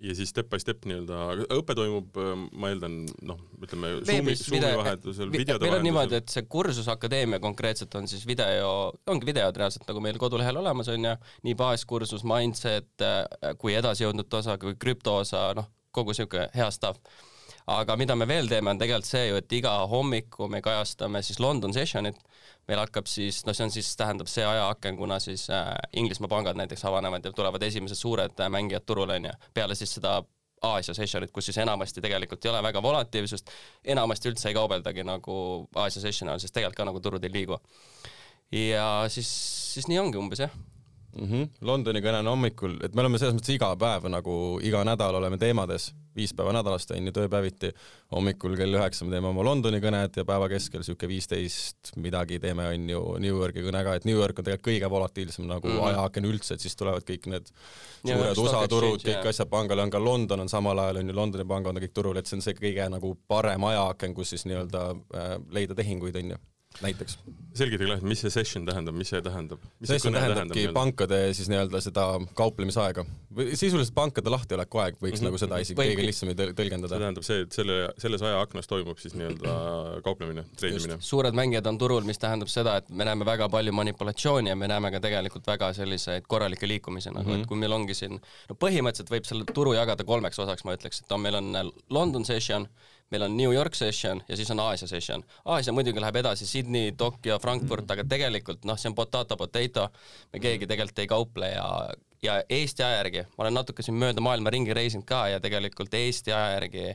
ja 0.00 0.14
siis 0.14 0.30
step 0.30 0.50
by 0.52 0.60
step 0.62 0.84
nii-öelda, 0.86 1.46
õpe 1.56 1.74
toimub, 1.78 2.18
ma 2.54 2.70
eeldan, 2.72 3.00
noh, 3.26 3.40
ütleme 3.62 3.94
Zoomi, 4.06 4.34
Zoomi 4.38 4.72
vahetusel, 4.80 5.32
videode 5.34 5.66
meil 5.66 5.78
on 5.78 5.86
niimoodi, 5.88 6.20
et 6.20 6.30
see 6.32 6.46
kursusakadeemia 6.50 7.40
konkreetselt 7.42 7.94
on 7.98 8.06
siis 8.10 8.22
video, 8.28 8.92
ongi 9.10 9.26
videod 9.28 9.58
reaalselt 9.58 9.88
nagu 9.90 10.02
meil 10.04 10.20
kodulehel 10.20 10.60
olemas 10.60 10.90
on 10.94 11.08
ju, 11.10 11.16
nii 11.48 11.56
baaskursus, 11.58 12.26
mindset 12.28 13.06
äh, 13.06 13.24
kui 13.58 13.74
edasijõudnute 13.78 14.40
osa 14.42 14.58
kui 14.62 14.78
krüpto 14.78 15.18
osa, 15.24 15.48
noh, 15.58 15.66
kogu 15.94 16.14
niisugune 16.14 16.46
hea 16.54 16.70
stuff 16.74 17.02
aga 17.68 17.96
mida 18.00 18.16
me 18.16 18.26
veel 18.28 18.48
teeme, 18.48 18.72
on 18.72 18.80
tegelikult 18.80 19.08
see 19.08 19.26
ju, 19.28 19.38
et 19.40 19.52
iga 19.58 19.74
hommiku 19.90 20.48
me 20.50 20.60
kajastame 20.64 21.20
siis 21.24 21.40
London 21.42 21.74
session'it, 21.76 22.18
meil 22.68 22.80
hakkab 22.80 23.08
siis, 23.10 23.42
no 23.46 23.54
see 23.56 23.66
on 23.66 23.74
siis, 23.74 23.90
tähendab 23.98 24.30
see 24.30 24.46
ajaaken, 24.46 24.96
kuna 24.96 25.18
siis 25.22 25.48
äh, 25.52 25.70
Inglismaa 26.00 26.30
pangad 26.32 26.58
näiteks 26.60 26.84
avanevad 26.88 27.28
ja 27.28 27.32
tulevad 27.32 27.62
esimesed 27.68 28.00
suured 28.00 28.40
äh, 28.40 28.50
mängijad 28.52 28.86
turule, 28.88 29.18
on 29.20 29.30
ju, 29.30 29.36
peale 29.54 29.76
siis 29.78 29.94
seda 29.98 30.20
Aasia 30.66 30.94
sessionit, 30.96 31.30
kus 31.30 31.46
siis 31.46 31.60
enamasti 31.62 32.02
tegelikult 32.02 32.42
ei 32.44 32.50
ole 32.50 32.62
väga 32.66 32.80
volatiivsust, 32.82 33.52
enamasti 33.94 34.32
üldse 34.32 34.48
ei 34.50 34.56
kaubeldagi 34.56 35.04
nagu 35.06 35.36
Aasia 35.78 36.02
session 36.02 36.32
ajal, 36.32 36.42
sest 36.42 36.56
tegelikult 36.56 36.80
ka 36.80 36.88
nagu 36.88 37.02
turud 37.04 37.24
ei 37.24 37.34
liigu. 37.34 37.60
ja 38.52 38.88
siis, 39.12 39.28
siis 39.74 39.86
nii 39.92 40.00
ongi 40.02 40.18
umbes 40.18 40.42
jah 40.42 40.56
mm. 41.20 41.30
-hmm. 41.30 41.48
Londoni 41.60 42.02
kõne 42.04 42.22
on 42.24 42.32
hommikul, 42.34 42.76
et 42.82 42.94
me 42.94 43.04
oleme 43.04 43.18
selles 43.18 43.34
mõttes 43.36 43.54
iga 43.54 43.74
päev 43.76 44.08
nagu 44.12 44.58
iga 44.62 44.84
nädal 44.84 45.20
oleme 45.20 45.38
teemades 45.38 45.92
viis 46.18 46.34
päeva 46.34 46.52
nädalast 46.56 46.90
on 46.94 47.06
ju 47.08 47.14
tööpäeviti. 47.14 47.70
hommikul 48.12 48.56
kell 48.58 48.74
üheksa 48.74 49.06
me 49.06 49.14
teeme 49.14 49.30
oma 49.30 49.44
Londoni 49.46 49.80
kõned 49.82 50.16
ja 50.16 50.24
päeva 50.28 50.48
keskel 50.50 50.82
sihuke 50.86 51.08
viisteist 51.10 51.92
midagi 51.96 52.40
teeme 52.42 52.66
on 52.72 52.88
ju 52.90 53.02
New 53.22 53.36
Yorgi 53.42 53.64
kõne 53.66 53.84
ka, 53.86 53.94
et 53.98 54.08
New 54.08 54.16
York 54.16 54.38
on 54.38 54.48
tegelikult 54.48 54.68
kõige 54.68 54.90
volatiilsem 54.90 55.46
nagu 55.46 55.68
mm 55.68 55.76
-hmm. 55.76 55.88
ajaaken 55.92 56.28
üldse, 56.32 56.54
et 56.54 56.64
siis 56.64 56.76
tulevad 56.76 57.06
kõik 57.10 57.30
need 57.30 57.52
suured 58.02 58.36
ja, 58.36 58.42
USA 58.42 58.66
turud, 58.68 59.00
kõik 59.00 59.14
yeah. 59.14 59.32
asjad 59.34 59.48
pangale 59.48 59.82
on 59.82 59.90
ka 59.90 60.04
London 60.04 60.40
on 60.40 60.48
samal 60.48 60.78
ajal 60.78 61.02
on 61.02 61.08
ju 61.08 61.16
Londoni 61.16 61.48
pangad 61.48 61.76
on 61.76 61.82
kõik 61.82 61.94
turul, 61.94 62.16
et 62.16 62.26
see 62.26 62.36
on 62.36 62.42
see 62.42 62.54
kõige 62.54 62.88
nagu 62.90 63.16
parem 63.28 63.64
ajaaken, 63.64 64.14
kus 64.14 64.34
siis 64.34 64.46
nii-öelda 64.46 64.90
äh, 64.90 65.34
leida 65.50 65.74
tehinguid 65.74 66.16
on 66.16 66.30
ju 66.30 66.36
näiteks 66.82 67.18
selgitage 67.58 67.90
lahti, 67.90 68.06
mis 68.08 68.20
see 68.22 68.32
session 68.32 68.66
tähendab, 68.66 68.96
mis 68.98 69.10
see 69.12 69.20
tähendab? 69.24 69.62
session 69.82 70.14
tähendabki 70.14 70.54
tähendab, 70.54 70.76
pankade 70.76 71.20
siis 71.36 71.48
nii-öelda 71.50 71.80
seda 71.82 72.04
kauplemisaega 72.38 73.04
või 73.38 73.56
sisuliselt 73.58 73.94
pankade 73.96 74.32
lahtioleku 74.32 74.82
aeg, 74.82 74.98
võiks 74.98 75.18
mm 75.18 75.20
-hmm. 75.20 75.28
nagu 75.28 75.40
seda 75.40 75.60
isegi 75.62 75.78
kõige 75.78 76.06
lihtsamini 76.06 76.36
tõlgendada. 76.58 76.92
see 76.92 77.04
tähendab 77.04 77.26
see, 77.28 77.44
et 77.46 77.58
selle, 77.58 77.78
selles 78.02 78.24
ajaaknas 78.30 78.70
toimub 78.70 79.00
siis 79.02 79.16
nii-öelda 79.18 79.54
kauplemine, 80.06 80.44
treidimine. 80.60 80.98
suured 81.10 81.38
mängijad 81.38 81.70
on 81.70 81.78
turul, 81.78 82.04
mis 82.08 82.20
tähendab 82.22 82.52
seda, 82.52 82.76
et 82.82 82.90
me 82.90 83.08
näeme 83.08 83.26
väga 83.28 83.48
palju 83.48 83.72
manipulatsiooni 83.80 84.54
ja 84.54 84.56
me 84.56 84.68
näeme 84.68 84.92
ka 84.94 85.00
tegelikult 85.00 85.46
väga 85.46 85.72
selliseid 85.80 86.28
korralikke 86.28 86.68
liikumisi 86.68 87.10
nagu 87.10 87.24
mm, 87.24 87.26
-hmm. 87.26 87.34
et 87.34 87.40
mhm. 87.40 87.48
kui 87.48 87.58
meil 87.64 87.72
ongi 87.72 87.94
siin, 87.94 88.20
no 88.48 88.58
põhimõtteliselt 88.66 89.14
võib 89.14 89.24
selle 89.24 89.44
turu 89.54 89.74
jagada 89.74 90.04
kolmeks 90.04 90.38
osaks, 90.38 90.64
ma 90.64 90.76
ütleks, 90.78 91.02
et 91.02 91.12
on, 91.12 91.20
meil 91.20 91.34
on 91.34 91.72
London 91.90 92.24
session, 92.24 92.68
meil 93.10 93.22
on 93.22 93.36
New 93.36 93.52
York 93.54 93.74
session 93.74 94.22
ja 94.28 94.36
siis 94.36 94.50
on 94.50 94.60
Aasia 94.60 94.88
session. 94.88 95.24
Aasia 95.44 95.72
muidugi 95.72 96.00
läheb 96.00 96.16
edasi 96.20 96.46
Sydney, 96.46 96.92
Tokyo, 96.92 97.38
Frankfurt 97.38 97.90
aga 97.90 98.04
tegelikult 98.08 98.64
noh, 98.68 98.78
see 98.78 98.90
on 98.90 98.98
potato 98.98 99.36
potato, 99.36 99.88
me 100.32 100.42
keegi 100.42 100.66
tegelikult 100.66 101.04
ei 101.04 101.10
kauple 101.14 101.54
ja 101.54 101.70
ja 102.22 102.40
Eesti 102.50 102.82
aja 102.82 102.96
järgi, 102.96 103.22
ma 103.36 103.44
olen 103.44 103.54
natuke 103.60 103.82
siin 103.82 103.94
mööda 103.94 104.22
maailma 104.24 104.50
ringi 104.50 104.74
reisinud 104.74 105.06
ka 105.06 105.28
ja 105.30 105.40
tegelikult 105.40 105.94
Eesti 105.94 106.32
aja 106.34 106.56
järgi 106.56 106.86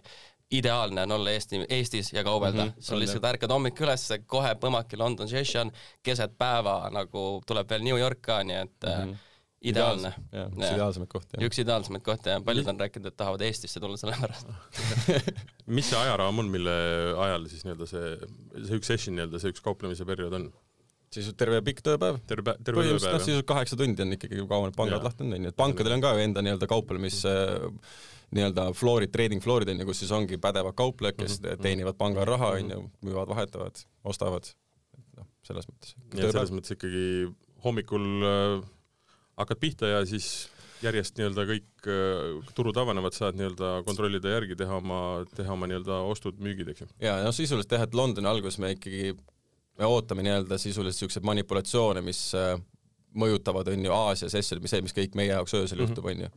ideaalne 0.54 1.06
on 1.08 1.12
olla 1.12 1.32
Eesti, 1.32 1.64
Eestis 1.70 2.14
ja 2.14 2.24
kaubelda 2.24 2.66
mm. 2.66 2.70
-hmm, 2.70 2.86
sul 2.86 3.00
lihtsalt 3.00 3.26
ärkad 3.26 3.52
hommikul 3.52 3.88
üles, 3.88 4.04
kohe 4.28 4.56
põmaki 4.60 5.00
London 5.00 5.30
session, 5.30 5.72
keset 6.04 6.38
päeva 6.38 6.90
nagu 6.92 7.42
tuleb 7.48 7.70
veel 7.70 7.88
New 7.88 8.00
York 8.00 8.22
ka, 8.22 8.44
nii 8.44 8.60
et 8.66 8.76
mm 8.88 9.14
-hmm 9.14 9.30
ideaalne. 9.64 10.14
üks 10.34 10.72
ideaalsemaid 10.74 11.10
kohti. 11.10 11.38
üks 11.48 11.60
ideaalsemaid 11.64 12.04
kohti 12.04 12.30
ja 12.30 12.42
paljud 12.46 12.68
on 12.68 12.80
rääkinud, 12.80 13.08
et 13.08 13.18
tahavad 13.18 13.42
Eestisse 13.42 13.80
tulla 13.80 13.98
sellepärast 13.98 14.48
mis 15.66 15.90
see 15.90 16.00
ajaraam 16.00 16.40
on, 16.44 16.52
mille 16.52 16.74
ajal 17.28 17.48
siis 17.52 17.64
nii-öelda 17.68 17.88
see, 17.90 18.14
see 18.68 18.80
üks 18.80 18.90
session 18.92 19.18
nii-öelda, 19.18 19.42
see 19.42 19.54
üks 19.54 19.64
kauplemise 19.64 20.08
periood 20.08 20.40
on? 20.40 20.50
siis 21.14 21.30
terve 21.38 21.60
pikk 21.66 21.84
tööpäev. 21.86 22.18
terve, 22.30 22.56
terve 22.66 22.88
tööpäev, 22.88 23.14
noh, 23.14 23.22
siis 23.22 23.46
kaheksa 23.48 23.78
tundi 23.80 24.02
on 24.02 24.16
ikkagi, 24.16 24.40
kui 24.40 24.50
kaua 24.50 24.70
need 24.70 24.78
pangad 24.78 25.06
lahti 25.06 25.26
on, 25.26 25.36
onju, 25.38 25.52
et 25.54 25.60
pankadel 25.60 25.96
on 25.98 26.04
ka 26.04 26.16
ju 26.18 26.26
enda 26.26 26.44
nii-öelda 26.46 26.70
kauplemis 26.72 27.20
nii-öelda 28.34 28.68
floorid, 28.78 29.12
trading 29.14 29.44
floorid 29.44 29.70
onju, 29.74 29.88
kus 29.90 30.04
siis 30.04 30.14
ongi 30.16 30.40
pädevad 30.42 30.76
kauplejad, 30.78 31.20
kes 31.20 31.40
mm 31.40 31.50
-hmm. 31.50 31.62
teenivad 31.62 31.98
panga 32.00 32.26
raha 32.26 32.56
onju, 32.58 32.80
müüvad, 33.06 33.30
vahetavad, 33.30 33.84
ostavad, 34.04 34.50
noh, 35.18 35.28
selles 35.46 35.70
mõttes. 35.70 35.94
nii 36.14 36.26
et 36.26 36.32
selles 36.32 36.56
mõttes 36.56 36.76
ikkagi 36.78 37.06
hommikul 37.64 38.08
äh, 38.26 38.66
hakkad 39.38 39.60
pihta 39.62 39.88
ja 39.88 40.06
siis 40.06 40.50
järjest 40.88 41.20
nii-öelda 41.20 41.46
kõik 41.50 41.88
äh, 41.90 42.52
turud 42.58 42.78
avanevad, 42.82 43.16
saad 43.18 43.38
nii-öelda 43.40 43.76
kontrollida 43.88 44.36
järgi, 44.36 44.58
teha 44.60 44.80
oma, 44.82 45.00
teha 45.38 45.56
oma 45.56 45.70
nii-öelda 45.70 46.02
ostud-müügid, 46.14 46.74
eks 46.74 46.86
ju. 46.86 46.90
ja 47.04 47.18
noh, 47.24 47.36
sisuliselt 47.36 47.78
jah, 47.78 47.86
et 47.88 47.98
Londoni 47.98 48.30
alguses 48.30 48.60
me 48.64 48.74
ikkagi, 48.76 49.14
me 49.80 49.90
ootame 49.90 50.26
nii-öelda 50.28 50.60
sisuliselt 50.62 51.00
niisuguseid 51.00 51.28
manipulatsioone, 51.32 52.04
mis 52.06 52.26
äh, 52.38 52.56
mõjutavad, 53.16 53.68
on 53.74 53.86
ju, 53.86 53.92
Aasias 53.94 54.34
mis 54.34 54.72
see, 54.72 54.82
mis 54.84 54.96
kõik 54.96 55.18
meie 55.18 55.32
jaoks 55.32 55.54
öösel 55.54 55.78
mm 55.78 55.86
-hmm. 55.86 55.90
juhtub, 55.90 56.06
on 56.06 56.22
ju. 56.26 56.30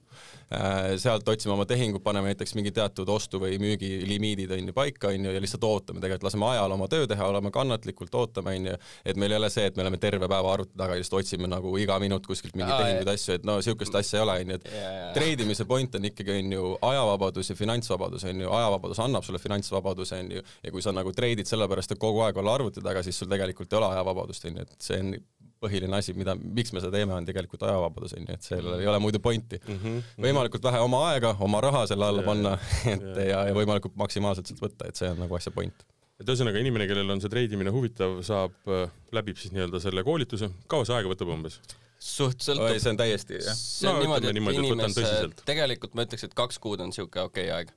Äh, 0.46 0.96
sealt 1.02 1.28
otsime 1.28 1.54
oma 1.54 1.64
tehingud, 1.66 2.02
paneme 2.02 2.30
näiteks 2.30 2.54
mingi 2.54 2.70
teatud 2.70 3.08
ostu- 3.08 3.40
või 3.42 3.58
müügilimiidid, 3.58 4.50
on 4.52 4.68
ju, 4.68 4.72
paika, 4.72 5.08
on 5.08 5.24
ju, 5.24 5.30
ja 5.30 5.40
lihtsalt 5.40 5.64
ootame, 5.64 6.00
tegelikult 6.00 6.22
laseme 6.22 6.46
ajal 6.46 6.72
oma 6.72 6.88
töö 6.88 7.06
teha, 7.06 7.26
oleme 7.26 7.50
kannatlikult, 7.50 8.14
ootame, 8.14 8.54
on 8.56 8.66
ju, 8.66 8.76
et 9.04 9.16
meil 9.16 9.32
ei 9.32 9.36
ole 9.36 9.50
see, 9.50 9.66
et 9.66 9.76
me 9.76 9.82
oleme 9.82 9.98
terve 9.98 10.28
päeva 10.28 10.52
arvuti 10.52 10.76
taga 10.76 10.94
ja 10.94 11.02
lihtsalt 11.02 11.20
otsime 11.20 11.48
nagu 11.50 11.76
iga 11.78 11.98
minut 11.98 12.26
kuskilt 12.26 12.54
mingeid 12.54 12.78
tehinguid, 12.82 13.08
asju, 13.08 13.34
et 13.34 13.44
no 13.44 13.56
niisugust 13.56 13.94
asja 13.94 14.20
ei 14.20 14.22
ole, 14.22 14.38
on 14.40 14.50
ju, 14.50 14.60
et 14.60 15.14
treidimise 15.14 15.64
point 15.64 15.94
on 15.94 16.04
ikkagi, 16.04 16.38
on 16.38 16.52
ju, 16.52 16.78
ajavabadus 16.82 17.50
ja 17.50 17.56
finantsvabadus, 17.56 18.24
on 18.24 18.40
ju, 18.40 18.50
ajavabadus 18.50 19.00
annab 19.02 19.24
sulle 19.24 19.38
finantsvabaduse, 19.38 20.20
on 20.22 20.30
ju, 20.38 20.42
ja 20.62 20.70
kui 20.70 20.82
sa 20.82 20.92
nagu 20.92 21.12
treidid 21.12 21.46
sellepärast, 21.46 21.92
et 21.92 21.98
kogu 21.98 22.22
aeg 22.26 22.36
olla 22.36 22.54
arvuti 22.54 22.84
taga, 22.84 23.02
siis 23.02 23.18
sul 23.18 23.28
tegelikult 23.28 23.72
ei 23.72 23.80
ole 23.80 23.90
ajavabadust, 23.96 24.44
on 24.44 24.60
ju, 24.60 24.62
et 24.62 24.76
see 24.78 25.00
on 25.02 25.16
põhiline 25.62 25.96
asi, 25.98 26.14
mida, 26.16 26.34
miks 26.36 26.72
me 26.74 26.82
seda 26.82 26.92
teeme, 26.94 27.14
on 27.16 27.26
tegelikult 27.28 27.64
ajavabadus, 27.66 28.14
on 28.16 28.26
ju, 28.26 28.36
et 28.36 28.46
sellel 28.46 28.80
ei 28.82 28.88
ole 28.90 29.00
muidu 29.02 29.20
pointi 29.24 29.60
mm. 29.62 29.78
-hmm. 29.82 30.10
võimalikult 30.26 30.66
vähe 30.68 30.82
oma 30.84 31.02
aega, 31.10 31.34
oma 31.46 31.62
raha 31.64 31.86
selle 31.90 32.08
alla 32.10 32.24
panna, 32.26 32.56
et 32.94 33.06
yeah. 33.06 33.28
ja, 33.30 33.44
ja 33.50 33.56
võimalikult 33.56 33.96
maksimaalselt 34.00 34.50
sealt 34.50 34.62
võtta, 34.66 34.90
et 34.90 35.00
see 35.00 35.08
on 35.12 35.22
nagu 35.24 35.38
asja 35.38 35.54
point. 35.54 35.86
et 36.20 36.28
ühesõnaga, 36.28 36.60
inimene, 36.60 36.88
kellel 36.90 37.16
on 37.16 37.24
see 37.24 37.32
treidimine 37.32 37.72
huvitav, 37.72 38.20
saab, 38.26 38.54
äh, 38.68 38.86
läbib 39.16 39.40
siis 39.40 39.54
nii-öelda 39.56 39.80
selle 39.84 40.04
koolituse, 40.04 40.50
kaua 40.68 40.88
see 40.88 40.98
aega 40.98 41.12
võtab 41.12 41.32
umbes? 41.32 41.60
suht 41.96 42.44
sõltub. 42.44 42.76
see 42.76 42.92
on 42.92 43.00
täiesti, 43.00 43.40
jah. 43.40 43.56
see 43.56 43.88
on 43.88 43.96
no, 43.96 44.04
niimoodi, 44.04 44.28
et 44.28 44.36
niimoodi, 44.36 44.62
inimese, 44.62 45.32
tegelikult 45.48 45.96
ma 45.96 46.04
ütleks, 46.04 46.28
et 46.28 46.36
kaks 46.36 46.60
kuud 46.60 46.84
on 46.84 46.92
niisugune 46.92 47.28
okei 47.30 47.48
okay 47.48 47.64
aeg 47.64 47.74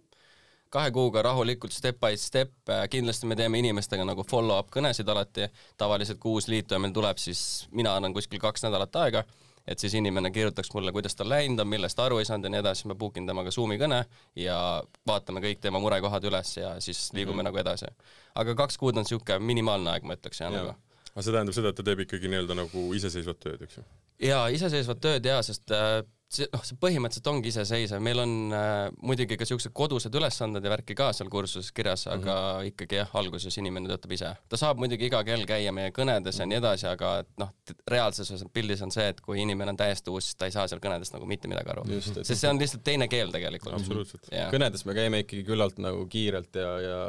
kahe 0.73 0.91
kuuga 0.93 1.21
rahulikult 1.25 1.73
step 1.73 1.99
by 1.99 2.17
step, 2.17 2.53
äh, 2.69 2.85
kindlasti 2.89 3.27
me 3.29 3.35
teeme 3.35 3.59
inimestega 3.61 4.05
nagu 4.05 4.23
follow-up 4.27 4.69
kõnesid 4.73 5.09
alati, 5.09 5.49
tavaliselt 5.77 6.19
kui 6.21 6.37
uus 6.37 6.49
liituja 6.51 6.79
meil 6.79 6.93
tuleb, 6.93 7.17
siis 7.21 7.67
mina 7.71 7.95
annan 7.97 8.13
kuskil 8.13 8.41
kaks 8.41 8.67
nädalat 8.67 8.99
aega, 9.01 9.23
et 9.67 9.81
siis 9.81 9.93
inimene 9.97 10.31
kirjutaks 10.33 10.71
mulle, 10.73 10.93
kuidas 10.95 11.17
tal 11.17 11.29
läinud 11.29 11.61
on, 11.63 11.69
millest 11.69 11.99
aru 11.99 12.19
ei 12.21 12.27
saanud 12.29 12.47
ja 12.47 12.53
nii 12.53 12.61
edasi, 12.63 12.87
ma 12.89 12.97
book 12.97 13.17
in 13.21 13.27
temaga 13.29 13.53
Zoomi 13.53 13.79
kõne 13.81 14.03
ja 14.37 14.57
vaatame 15.07 15.41
kõik 15.45 15.61
tema 15.63 15.81
murekohad 15.81 16.25
üles 16.29 16.55
ja 16.57 16.75
siis 16.81 17.09
liigume 17.13 17.35
mm 17.35 17.39
-hmm. 17.39 17.49
nagu 17.49 17.57
edasi. 17.63 17.89
aga 18.35 18.55
kaks 18.55 18.77
kuud 18.77 18.97
on 18.97 19.05
niisugune 19.05 19.39
minimaalne 19.39 19.91
aeg, 19.91 20.03
ma 20.03 20.13
ütleks, 20.13 20.41
jah, 20.41 20.53
nagu. 20.53 20.75
aga 21.13 21.21
see 21.21 21.33
tähendab 21.33 21.55
seda, 21.55 21.69
et 21.69 21.75
ta 21.75 21.83
teeb 21.83 22.05
ikkagi 22.05 22.27
nii-öelda 22.27 22.55
nagu 22.55 22.93
iseseisvat 22.93 23.39
tööd, 23.39 23.61
eks 23.61 23.77
ju? 23.77 23.83
jaa, 24.19 24.47
iseseisvat 24.47 25.01
tööd 25.01 25.25
jaa, 25.25 25.41
sest 25.43 25.71
äh, 25.71 26.03
see 26.29 26.45
noh, 26.53 26.61
see 26.65 26.77
põhimõtteliselt 26.77 27.27
ongi 27.31 27.49
iseseisev, 27.49 28.01
meil 28.05 28.21
on 28.21 28.33
äh, 28.53 28.91
muidugi 29.01 29.37
ka 29.39 29.47
siuksed 29.49 29.73
kodused 29.75 30.13
ülesanded 30.13 30.65
ja 30.65 30.71
värki 30.75 30.93
ka 30.97 31.09
seal 31.17 31.29
kursuses 31.33 31.71
kirjas, 31.73 32.05
aga 32.05 32.19
mm 32.21 32.59
-hmm. 32.59 32.67
ikkagi 32.69 32.99
jah, 32.99 33.15
alguses 33.17 33.57
inimene 33.57 33.89
töötab 33.89 34.13
ise. 34.13 34.29
ta 34.49 34.59
saab 34.61 34.77
muidugi 34.77 35.09
iga 35.09 35.23
kell 35.25 35.45
käia 35.49 35.73
meie 35.73 35.89
kõnedes 35.95 36.39
ja 36.39 36.45
nii 36.45 36.59
edasi, 36.61 36.85
aga 36.87 37.13
et 37.23 37.31
noh, 37.41 37.49
reaalsuses 37.89 38.43
pildis 38.53 38.83
on 38.85 38.93
see, 38.93 39.07
et 39.09 39.21
kui 39.25 39.41
inimene 39.41 39.73
on 39.73 39.77
täiesti 39.77 40.13
uus, 40.13 40.29
siis 40.29 40.35
ta 40.35 40.45
ei 40.45 40.53
saa 40.53 40.67
seal 40.67 40.81
kõnedest 40.83 41.17
nagu 41.17 41.25
mitte 41.25 41.49
midagi 41.49 41.73
aru. 41.73 41.85
sest 41.97 42.35
see 42.35 42.49
on 42.49 42.61
lihtsalt 42.61 42.83
teine 42.83 43.07
keel 43.07 43.33
tegelikult. 43.33 43.79
absoluutselt. 43.79 44.29
kõnedes 44.53 44.85
me 44.85 44.93
käime 44.93 45.23
ikkagi 45.25 45.43
küllalt 45.49 45.81
nagu 45.81 46.05
kiirelt 46.05 46.55
ja, 46.55 46.79
ja 46.79 46.99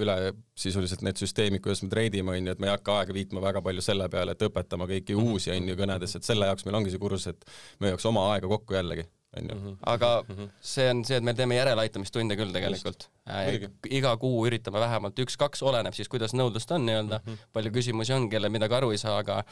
üle 0.00 0.16
sisuliselt 0.56 1.02
need 1.02 1.20
süsteemid, 1.20 1.60
kuidas 1.60 1.82
me 1.82 1.88
treidime, 1.92 2.32
on 2.32 2.46
ju, 2.46 2.52
et 2.52 2.60
me 2.60 2.68
ei 2.68 2.72
hakka 2.72 2.98
aega 3.00 3.14
viitma 3.16 3.40
väga 3.40 3.62
palju 3.62 3.84
selle 3.84 4.08
peale, 4.08 4.32
et 4.32 4.42
õpetama 4.48 4.88
kõiki 4.88 5.16
uusi, 5.18 5.50
on 5.52 5.68
ju, 5.68 5.76
kõnedes, 5.76 6.16
et 6.16 6.24
selle 6.24 6.48
jaoks 6.48 6.64
meil 6.64 6.76
ongi 6.80 6.92
see 6.92 7.00
kursus, 7.02 7.26
et 7.32 7.46
me 7.80 7.90
hoiaks 7.90 8.06
oma 8.08 8.26
aega 8.32 8.48
kokku 8.48 8.61
kokku 8.62 8.78
jällegi, 8.78 9.04
on 9.36 9.50
ju. 9.50 9.56
Mhm. 9.56 9.74
aga 9.86 10.24
mm 10.28 10.36
-hmm. 10.36 10.48
see 10.60 10.90
on 10.90 11.04
see, 11.04 11.16
et 11.16 11.24
me 11.24 11.34
teeme 11.34 11.56
järeleaitamistunde 11.56 12.36
küll 12.36 12.52
tegelikult. 12.52 13.08
Äh, 13.28 13.68
iga 13.90 14.16
kuu 14.16 14.46
üritame 14.46 14.80
vähemalt 14.80 15.18
üks-kaks, 15.18 15.62
oleneb 15.62 15.94
siis, 15.94 16.08
kuidas 16.08 16.34
nõudlust 16.34 16.70
on 16.74 16.86
nii-öelda 16.86 17.20
mm, 17.20 17.32
-hmm. 17.32 17.52
palju 17.52 17.70
küsimusi 17.70 18.14
on, 18.14 18.30
kellel 18.30 18.50
midagi 18.50 18.74
aru 18.74 18.90
ei 18.90 18.98
saa, 18.98 19.18
aga 19.18 19.44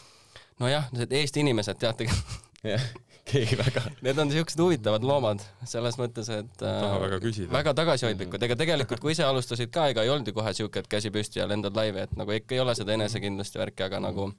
nojah, 0.61 0.91
need 0.93 1.13
Eesti 1.13 1.41
inimesed, 1.41 1.79
teate 1.79 2.07
jah, 2.73 2.83
keegi 3.25 3.59
väga. 3.59 3.83
Need 4.03 4.19
on 4.19 4.31
siuksed 4.31 4.61
huvitavad 4.61 5.05
loomad, 5.05 5.43
selles 5.65 5.99
mõttes, 5.99 6.29
et 6.29 6.63
äh, 6.63 6.81
taha 6.83 7.01
väga 7.01 7.21
küsida. 7.25 7.53
väga 7.53 7.75
tagasihoidlikud, 7.75 8.43
ega 8.43 8.57
tegelikult 8.57 9.01
kui 9.01 9.13
ise 9.13 9.25
alustasid 9.25 9.71
ka, 9.71 9.89
ega 9.89 10.03
ei 10.03 10.11
olnud 10.11 10.29
ju 10.29 10.37
kohe 10.37 10.55
siuke, 10.55 10.85
et 10.85 10.89
käsi 10.89 11.11
püsti 11.11 11.39
ja 11.43 11.49
lendad 11.49 11.77
laivi, 11.77 12.07
et 12.07 12.17
nagu 12.17 12.33
ikka 12.33 12.55
ei 12.55 12.61
ole 12.61 12.75
seda 12.75 12.93
enesekindlust 12.93 13.55
ja 13.55 13.65
värki, 13.65 13.83
aga 13.87 14.01
nagu 14.01 14.33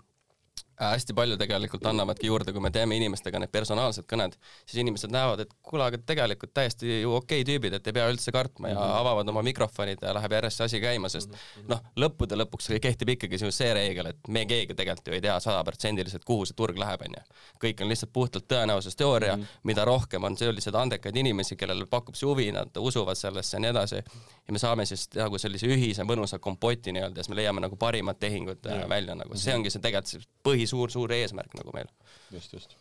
Äh, 0.62 0.71
hästi 0.80 1.14
palju 1.14 1.38
tegelikult 1.38 1.86
annavadki 1.86 2.28
juurde, 2.28 2.54
kui 2.54 2.62
me 2.64 2.72
teeme 2.74 2.96
inimestega 2.98 3.40
need 3.42 3.52
personaalsed 3.54 4.06
kõned, 4.10 4.36
siis 4.66 4.82
inimesed 4.82 5.12
näevad, 5.14 5.44
et 5.46 5.54
kuule, 5.66 5.86
aga 5.86 6.00
tegelikult 6.06 6.54
täiesti 6.58 7.02
ju 7.02 7.14
okei 7.16 7.42
okay 7.42 7.48
tüübid, 7.48 7.76
et 7.78 7.88
ei 7.88 7.96
pea 7.96 8.08
üldse 8.12 8.32
kartma 8.34 8.72
ja 8.72 8.76
mm 8.76 8.82
-hmm. 8.82 9.00
avavad 9.02 9.30
oma 9.30 9.44
mikrofonid 9.46 10.02
ja 10.02 10.14
läheb 10.18 10.32
järjest 10.38 10.58
see 10.58 10.66
asi 10.66 10.82
käima, 10.82 11.10
sest 11.10 11.30
mm 11.30 11.36
-hmm. 11.36 11.70
noh, 11.70 11.82
lõppude 12.04 12.38
lõpuks 12.42 12.72
kehtib 12.82 13.10
ikkagi 13.16 13.38
see 13.38 13.74
reegel, 13.74 14.06
et 14.06 14.28
me 14.28 14.46
keegi 14.46 14.74
tegelikult 14.74 15.08
ju 15.08 15.14
ei 15.14 15.22
tea 15.22 15.40
sajaprotsendiliselt, 15.40 16.26
kuhu 16.26 16.46
see 16.46 16.56
turg 16.56 16.78
läheb, 16.78 17.02
onju. 17.02 17.24
kõik 17.64 17.82
on 17.82 17.90
lihtsalt 17.90 18.14
puhtalt 18.14 18.48
tõenäosusteooria 18.48 19.36
mm, 19.36 19.42
-hmm. 19.42 19.60
mida 19.64 19.86
rohkem 19.86 20.24
on 20.24 20.38
selliseid 20.38 20.76
andekaid 20.76 21.16
inimesi, 21.16 21.56
kellele 21.56 21.86
pakub 21.86 22.16
see 22.16 22.28
huvi, 22.28 22.52
nad 22.52 22.70
usuvad 22.78 23.16
sellesse 23.16 23.58
ja 23.58 23.62
nii 23.62 23.70
edasi, 23.70 23.96
ja 23.96 24.52
me 24.52 24.60
saame 24.60 24.86
siis 24.86 25.10
nagu 25.16 25.38
sellise 25.38 25.68
ühise 25.68 26.04
mõnusa 26.04 26.40
kompoti 26.40 26.92
nii-öelda 26.92 27.20
ja 27.20 27.24
siis 27.24 27.30
me 27.30 27.36
leiame 27.36 27.62
nagu 27.62 27.76
parimad 27.76 28.20
tehingud 28.20 28.58
mm 28.66 28.72
-hmm. 28.72 28.90
välja 28.90 29.16
nagu, 29.16 29.38
see 29.38 29.56
ongi 29.56 29.70
see 29.70 29.82
tegelikult 29.82 30.08
see 30.12 30.22
põhis 30.46 30.61
suur-suur 30.70 31.14
eesmärk 31.18 31.54
nagu 31.60 31.74
meil. 31.76 31.90
just, 32.32 32.54
just 32.54 32.78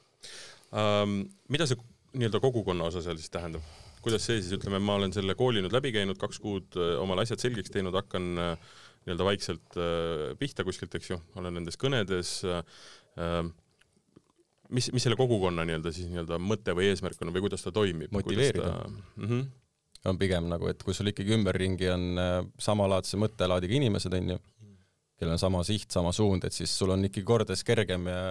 um,. 0.73 1.23
mida 1.49 1.67
see 1.67 1.79
nii-öelda 2.17 2.41
kogukonna 2.43 2.91
osa 2.91 3.03
seal 3.05 3.19
siis 3.21 3.31
tähendab? 3.31 3.65
kuidas 4.05 4.25
see 4.27 4.41
siis, 4.41 4.53
ütleme, 4.57 4.81
ma 4.83 4.97
olen 4.99 5.13
selle 5.15 5.37
kooli 5.39 5.63
nüüd 5.65 5.75
läbi 5.75 5.93
käinud, 5.95 6.19
kaks 6.21 6.41
kuud 6.43 6.79
äh, 6.81 6.95
omale 7.03 7.27
asjad 7.27 7.43
selgeks 7.43 7.73
teinud, 7.73 7.97
hakkan 7.97 8.31
äh, 8.41 8.71
nii-öelda 9.05 9.27
vaikselt 9.27 9.77
äh, 9.77 10.31
pihta 10.41 10.65
kuskilt, 10.67 10.95
eks 10.97 11.13
ju, 11.13 11.19
olen 11.41 11.59
nendes 11.59 11.77
kõnedes 11.81 12.33
ähm, 12.49 13.53
mis, 14.73 14.91
mis 14.95 15.05
selle 15.05 15.19
kogukonna 15.21 15.67
nii-öelda 15.69 15.93
siis 15.95 16.09
nii-öelda 16.13 16.41
mõte 16.43 16.75
või 16.77 16.91
eesmärk 16.91 17.21
on 17.25 17.35
või 17.35 17.45
kuidas 17.45 17.67
ta 17.67 17.75
toimib? 17.77 18.13
motiveerida 18.17 18.71
ta... 18.71 18.89
mm. 18.89 19.27
-hmm. 19.27 19.51
on 20.13 20.21
pigem 20.21 20.49
nagu, 20.53 20.71
et 20.73 20.83
kui 20.87 20.97
sul 20.97 21.13
ikkagi 21.13 21.37
ümberringi 21.37 21.93
on 21.93 22.25
samalaadse 22.57 23.21
mõttelaadiga 23.21 23.77
inimesed, 23.83 24.17
on 24.17 24.35
ju, 24.37 24.41
kellel 25.21 25.37
on 25.37 25.43
sama 25.43 25.61
siht, 25.67 25.91
sama 25.93 26.15
suund, 26.17 26.47
et 26.49 26.57
siis 26.57 26.73
sul 26.73 26.95
on 26.95 27.05
ikkagi 27.07 27.27
kordades 27.29 27.63
kergem 27.67 28.09
ja 28.09 28.23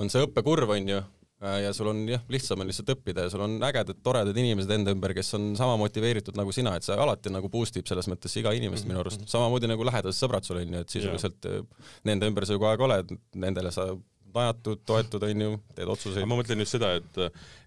on 0.00 0.10
see 0.12 0.24
õppekurv, 0.24 0.72
on 0.74 0.88
ju, 0.88 1.02
ja 1.44 1.72
sul 1.76 1.90
on 1.90 2.00
jah, 2.08 2.22
lihtsam 2.32 2.62
on 2.62 2.70
lihtsalt 2.70 2.94
õppida 2.94 3.26
ja 3.26 3.32
sul 3.32 3.44
on 3.44 3.58
ägedad, 3.66 4.00
toredad 4.06 4.38
inimesed 4.40 4.70
enda 4.78 4.94
ümber, 4.94 5.12
kes 5.16 5.34
on 5.36 5.52
sama 5.58 5.76
motiveeritud 5.80 6.38
nagu 6.40 6.54
sina, 6.56 6.72
et 6.78 6.86
see 6.86 6.96
alati 6.96 7.32
nagu 7.32 7.50
boost 7.52 7.76
ib 7.80 7.90
selles 7.90 8.08
mõttes 8.10 8.32
iga 8.40 8.54
inimest 8.56 8.86
mm 8.86 8.90
-hmm. 8.90 8.94
minu 8.94 9.04
arust, 9.04 9.28
samamoodi 9.30 9.68
nagu 9.68 9.84
lähedased 9.84 10.24
sõbrad 10.24 10.48
sul 10.48 10.62
on 10.62 10.74
ju, 10.78 10.80
et 10.80 10.96
sisuliselt 10.96 11.50
yeah. 11.50 11.86
nende 12.04 12.30
ümber 12.30 12.46
sa 12.46 12.56
ju 12.56 12.62
kogu 12.62 12.70
aeg 12.70 12.86
oled, 12.88 13.14
nendele 13.34 13.72
sa 13.74 13.90
najatud, 14.34 14.80
toetud, 14.86 15.22
on 15.22 15.40
ju, 15.46 15.58
teed 15.76 15.88
otsuseid. 15.88 16.26
ma 16.26 16.38
mõtlen 16.38 16.64
just 16.64 16.74
seda, 16.76 16.94
et, 16.98 17.20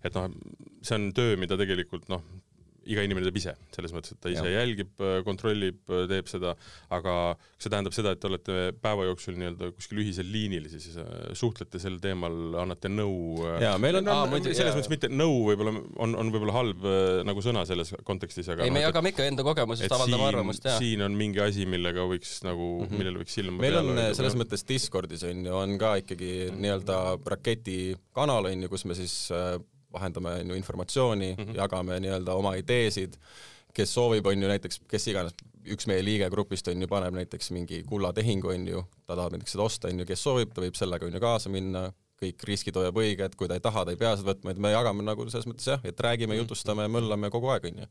et 0.04 0.18
noh, 0.18 0.28
see 0.82 0.98
on 0.98 1.12
töö, 1.16 1.38
mida 1.40 1.58
tegelikult 1.60 2.10
noh, 2.12 2.24
iga 2.88 3.04
inimene 3.06 3.28
teeb 3.28 3.40
ise, 3.42 3.54
selles 3.76 3.94
mõttes, 3.96 4.16
et 4.16 4.22
ta 4.24 4.32
ise 4.32 4.46
ja. 4.48 4.62
jälgib, 4.62 4.94
kontrollib, 5.28 5.80
teeb 6.10 6.30
seda, 6.32 6.56
aga 6.94 7.14
see 7.58 7.72
tähendab 7.74 7.96
seda, 7.96 8.14
et 8.14 8.22
te 8.22 8.30
olete 8.30 8.58
päeva 8.82 9.08
jooksul 9.08 9.38
nii-öelda 9.40 9.72
kuskil 9.76 10.02
ühisel 10.04 10.28
liinil, 10.30 10.68
siis 10.72 10.98
äh, 11.02 11.10
suhtlete 11.38 11.82
sel 11.82 11.98
teemal, 12.02 12.36
annate 12.62 12.92
nõu. 12.92 13.44
Äh, 13.48 13.60
jaa, 13.66 13.76
meil 13.82 14.00
on, 14.00 14.10
on, 14.14 14.36
on 14.38 14.48
selles 14.48 14.76
mõttes 14.78 14.92
mitte 14.92 15.10
nõu 15.12 15.40
võib-olla 15.50 15.74
on, 15.76 16.16
on 16.22 16.34
võib-olla 16.34 16.56
halb 16.56 16.86
äh, 16.88 17.22
nagu 17.28 17.44
sõna 17.46 17.66
selles 17.70 17.94
kontekstis, 18.08 18.50
aga 18.54 18.68
ei 18.68 18.74
me 18.74 18.84
jagame 18.86 19.14
ikka 19.14 19.26
enda 19.30 19.46
kogemusest, 19.48 19.94
avaldame 19.98 20.28
arvamust, 20.30 20.68
jaa. 20.68 20.78
siin 20.82 21.06
on 21.06 21.18
mingi 21.18 21.42
asi, 21.44 21.66
millega 21.70 22.06
võiks 22.10 22.38
nagu 22.46 22.68
mm, 22.68 22.90
-hmm. 22.90 23.02
millele 23.02 23.24
võiks 23.24 23.40
silma 23.40 23.64
meil 23.64 23.80
on 23.82 23.94
selles 24.18 24.36
või... 24.36 24.44
mõttes 24.44 24.68
Discordis 24.70 25.26
on 25.28 25.46
ju, 25.48 25.56
on 25.58 25.80
ka 25.82 25.96
ikkagi 26.04 26.52
nii-öelda 26.58 27.02
raketikanal 27.34 28.52
on 28.52 28.68
ju, 28.68 28.72
kus 28.74 28.86
me 28.90 28.98
siis 28.98 29.18
vahendame 29.98 30.38
on 30.42 30.54
ju 30.54 30.58
informatsiooni 30.62 31.34
mm, 31.34 31.44
-hmm. 31.44 31.58
jagame 31.58 32.00
nii-öelda 32.00 32.38
oma 32.38 32.56
ideesid, 32.56 33.18
kes 33.74 33.94
soovib, 33.94 34.26
on 34.26 34.42
ju 34.42 34.50
näiteks, 34.50 34.82
kes 34.90 35.08
iganes, 35.12 35.36
üks 35.74 35.88
meie 35.90 36.04
liige 36.06 36.30
grupist 36.34 36.68
on 36.72 36.82
ju, 36.82 36.90
paneb 36.90 37.16
näiteks 37.18 37.52
mingi 37.56 37.84
kullatehingu, 37.88 38.50
on 38.54 38.68
ju, 38.68 38.84
ta 39.06 39.16
tahab 39.16 39.36
näiteks 39.36 39.56
seda 39.58 39.64
osta, 39.68 39.92
on 39.92 40.02
ju, 40.02 40.10
kes 40.10 40.24
soovib, 40.24 40.54
ta 40.54 40.64
võib 40.66 40.78
sellega 40.80 41.06
on 41.06 41.18
ju 41.18 41.24
kaasa 41.24 41.52
minna, 41.54 41.88
kõik 42.18 42.44
riskid 42.50 42.78
hoiab 42.80 42.98
õiged, 42.98 43.36
kui 43.38 43.50
ta 43.50 43.58
ei 43.58 43.64
taha, 43.64 43.86
ta 43.86 43.94
ei 43.94 44.00
pea 44.00 44.16
seda 44.18 44.32
võtma, 44.32 44.54
et 44.54 44.62
me 44.66 44.74
jagame 44.74 45.06
nagu 45.06 45.28
selles 45.30 45.46
mõttes 45.50 45.70
jah, 45.70 45.84
et 45.86 46.06
räägime, 46.08 46.34
mhm. 46.34 46.44
jutustame, 46.44 46.88
möllame 46.90 47.30
kogu 47.34 47.54
aeg, 47.54 47.70
on 47.72 47.84
ju. 47.84 47.90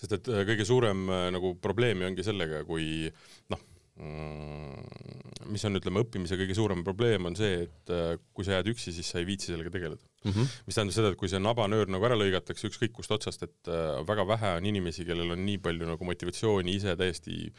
sest 0.00 0.16
et 0.18 0.32
äh, 0.32 0.46
kõige 0.48 0.66
suurem 0.66 1.04
äh, 1.10 1.28
nagu 1.36 1.54
probleemi 1.62 2.08
ongi 2.08 2.26
sellega, 2.26 2.64
kui 2.66 3.12
noh, 3.52 3.68
Mm, 4.00 5.50
mis 5.52 5.62
on, 5.68 5.76
ütleme, 5.76 6.00
õppimise 6.00 6.38
kõige 6.40 6.54
suurem 6.56 6.80
probleem, 6.86 7.26
on 7.28 7.36
see, 7.36 7.66
et 7.66 7.90
äh, 7.92 8.14
kui 8.32 8.46
sa 8.46 8.56
jääd 8.56 8.70
üksi, 8.72 8.88
siis 8.96 9.10
sa 9.12 9.20
ei 9.20 9.26
viitsi 9.28 9.52
sellega 9.52 9.68
tegeleda 9.74 10.00
mm. 10.24 10.32
-hmm. 10.32 10.58
mis 10.66 10.78
tähendab 10.78 10.96
seda, 10.96 11.12
et 11.12 11.20
kui 11.20 11.30
see 11.30 11.40
nabanöör 11.42 11.90
nagu 11.92 12.08
ära 12.08 12.18
lõigatakse 12.18 12.68
ükskõik 12.70 12.92
kust 12.96 13.14
otsast, 13.14 13.42
et 13.46 13.70
äh, 13.70 14.02
väga 14.08 14.26
vähe 14.28 14.56
on 14.58 14.68
inimesi, 14.72 15.06
kellel 15.08 15.34
on 15.36 15.46
nii 15.46 15.58
palju 15.62 15.88
nagu 15.88 16.10
motivatsiooni 16.10 16.76
ise 16.78 16.96
täiesti 16.96 17.52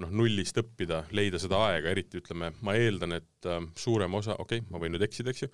noh, 0.00 0.10
nullist 0.10 0.56
õppida, 0.56 1.04
leida 1.12 1.38
seda 1.38 1.60
aega, 1.68 1.90
eriti 1.90 2.20
ütleme, 2.22 2.52
ma 2.64 2.76
eeldan, 2.78 3.18
et 3.20 3.48
äh, 3.48 3.60
suurem 3.76 4.14
osa, 4.14 4.38
okei 4.38 4.62
okay,, 4.62 4.70
ma 4.72 4.82
võin 4.82 4.96
nüüd 4.96 5.04
eksida, 5.06 5.34
eks 5.34 5.44
ju, 5.46 5.50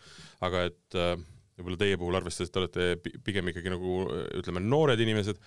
aga 0.47 0.67
et 0.71 0.99
äh, 0.99 1.17
võib-olla 1.57 1.81
teie 1.81 1.97
puhul 1.97 2.19
arvestades, 2.19 2.53
te 2.53 2.61
olete 2.61 3.19
pigem 3.25 3.49
ikkagi 3.49 3.73
nagu 3.73 4.03
ütleme, 4.37 4.61
noored 4.61 5.01
inimesed, 5.01 5.39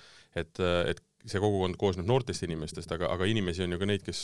et, 0.42 0.62
et 0.90 1.04
see 1.30 1.42
kogukond 1.42 1.78
koosneb 1.78 2.08
noortest 2.10 2.48
inimestest, 2.48 2.90
aga, 2.96 3.12
aga 3.14 3.28
inimesi 3.30 3.62
on 3.66 3.76
ju 3.76 3.80
ka 3.82 3.90
neid, 3.90 4.02
kes 4.06 4.24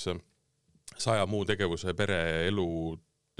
saja 0.97 1.25
muu 1.29 1.45
tegevuse, 1.45 1.93
pere, 1.97 2.17
elu, 2.47 2.67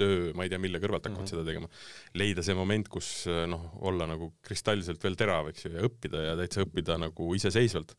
töö, 0.00 0.30
ma 0.36 0.46
ei 0.46 0.52
tea, 0.52 0.60
mille 0.62 0.80
kõrvalt 0.82 1.06
hakkavad 1.06 1.22
mm 1.22 1.26
-hmm. 1.26 1.32
seda 1.32 1.44
tegema. 1.48 1.68
leida 2.14 2.44
see 2.46 2.54
moment, 2.58 2.88
kus 2.92 3.10
noh, 3.48 3.66
olla 3.88 4.06
nagu 4.10 4.32
kristallselt 4.42 5.02
veel 5.02 5.16
terav, 5.16 5.50
eks 5.50 5.66
ju, 5.66 5.74
ja 5.76 5.84
õppida 5.88 6.22
ja 6.30 6.38
täitsa 6.38 6.64
õppida 6.66 6.98
nagu 7.00 7.34
iseseisvalt. 7.34 7.94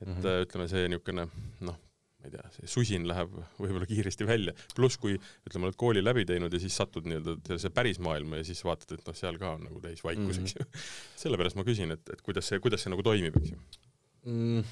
et 0.00 0.08
mm 0.08 0.14
-hmm. 0.14 0.42
ütleme, 0.46 0.68
see 0.68 0.88
niisugune 0.88 1.28
noh, 1.60 1.78
ma 2.18 2.26
ei 2.26 2.30
tea, 2.34 2.50
see 2.50 2.66
susin 2.66 3.06
läheb 3.08 3.30
võib-olla 3.58 3.86
kiiresti 3.86 4.26
välja, 4.26 4.52
pluss 4.74 4.98
kui 4.98 5.14
ütleme, 5.46 5.68
oled 5.68 5.76
kooli 5.78 6.02
läbi 6.04 6.24
teinud 6.26 6.52
ja 6.52 6.60
siis 6.60 6.76
satud 6.76 7.06
nii-öelda 7.06 7.38
sellesse 7.46 7.70
päris 7.70 7.98
maailma 7.98 8.40
ja 8.40 8.44
siis 8.44 8.64
vaatad, 8.64 8.98
et 8.98 9.06
noh, 9.06 9.14
seal 9.14 9.38
ka 9.38 9.54
on 9.54 9.64
nagu 9.68 9.80
täis 9.80 10.04
vaikus 10.04 10.38
mm, 10.38 10.44
-hmm. 10.44 10.44
eks 10.44 10.54
ju. 10.58 10.82
sellepärast 11.24 11.56
ma 11.56 11.64
küsin, 11.64 11.92
et, 11.94 12.04
et 12.12 12.22
kuidas 12.22 12.48
see, 12.48 12.58
kuidas 12.58 12.82
see 12.82 12.90
nagu 12.90 13.02
toimib, 13.02 13.36
eks 13.36 13.54
ju 13.54 13.58
mm 14.28 14.62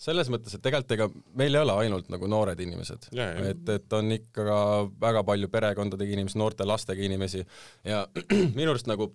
selles 0.00 0.28
mõttes, 0.32 0.54
et 0.56 0.62
tegelikult 0.64 0.96
ega 0.96 1.08
meil 1.40 1.54
ei 1.56 1.62
ole 1.64 1.76
ainult 1.84 2.10
nagu 2.12 2.28
noored 2.28 2.60
inimesed, 2.60 3.10
et, 3.16 3.68
et 3.76 3.94
on 3.96 4.16
ikka 4.18 4.44
ka 4.48 4.58
väga 5.00 5.22
palju 5.28 5.48
perekondadega 5.52 6.18
inimesi, 6.18 6.38
noorte 6.40 6.66
lastega 6.68 7.06
inimesi 7.06 7.44
ja 7.86 8.04
minu 8.58 8.74
arust 8.74 8.90
nagu 8.90 9.12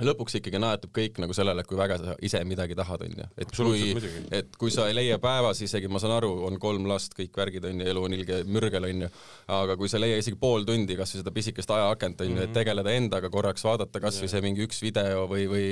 lõpuks 0.00 0.38
ikkagi 0.38 0.60
naetab 0.62 0.92
kõik 0.94 1.18
nagu 1.20 1.34
sellele, 1.36 1.64
kui 1.68 1.76
väga 1.76 1.98
sa 2.00 2.14
ise 2.24 2.40
midagi 2.48 2.76
tahad, 2.78 3.02
on 3.04 3.16
ju. 3.18 3.26
et 3.44 3.50
kui, 3.52 4.12
et 4.38 4.54
kui 4.58 4.72
sa 4.72 4.86
ei 4.88 4.96
leia 4.96 5.18
päevas 5.22 5.60
isegi, 5.64 5.90
ma 5.92 6.00
saan 6.02 6.14
aru, 6.16 6.30
on 6.48 6.56
kolm 6.62 6.86
last, 6.88 7.12
kõik 7.18 7.36
värgid, 7.36 7.66
on 7.68 7.82
ju, 7.82 7.88
elu 7.92 8.04
on 8.08 8.16
ilge 8.16 8.38
mürgel, 8.48 8.88
on 8.88 9.04
ju, 9.04 9.10
aga 9.58 9.76
kui 9.80 9.92
sa 9.92 10.00
ei 10.00 10.06
leia 10.06 10.22
isegi 10.22 10.40
pool 10.40 10.64
tundi 10.68 10.96
kas 10.98 11.12
või 11.12 11.22
seda 11.22 11.34
pisikest 11.34 11.74
ajaakent, 11.76 12.24
on 12.24 12.32
ju, 12.32 12.38
et 12.40 12.48
mhm. 12.48 12.56
tegeleda 12.56 12.96
endaga 12.96 13.32
korraks, 13.32 13.66
vaadata 13.68 14.00
kas 14.02 14.22
või 14.22 14.32
see 14.32 14.42
mingi 14.44 14.64
üks 14.64 14.80
video 14.84 15.26
või, 15.30 15.44
või 15.50 15.66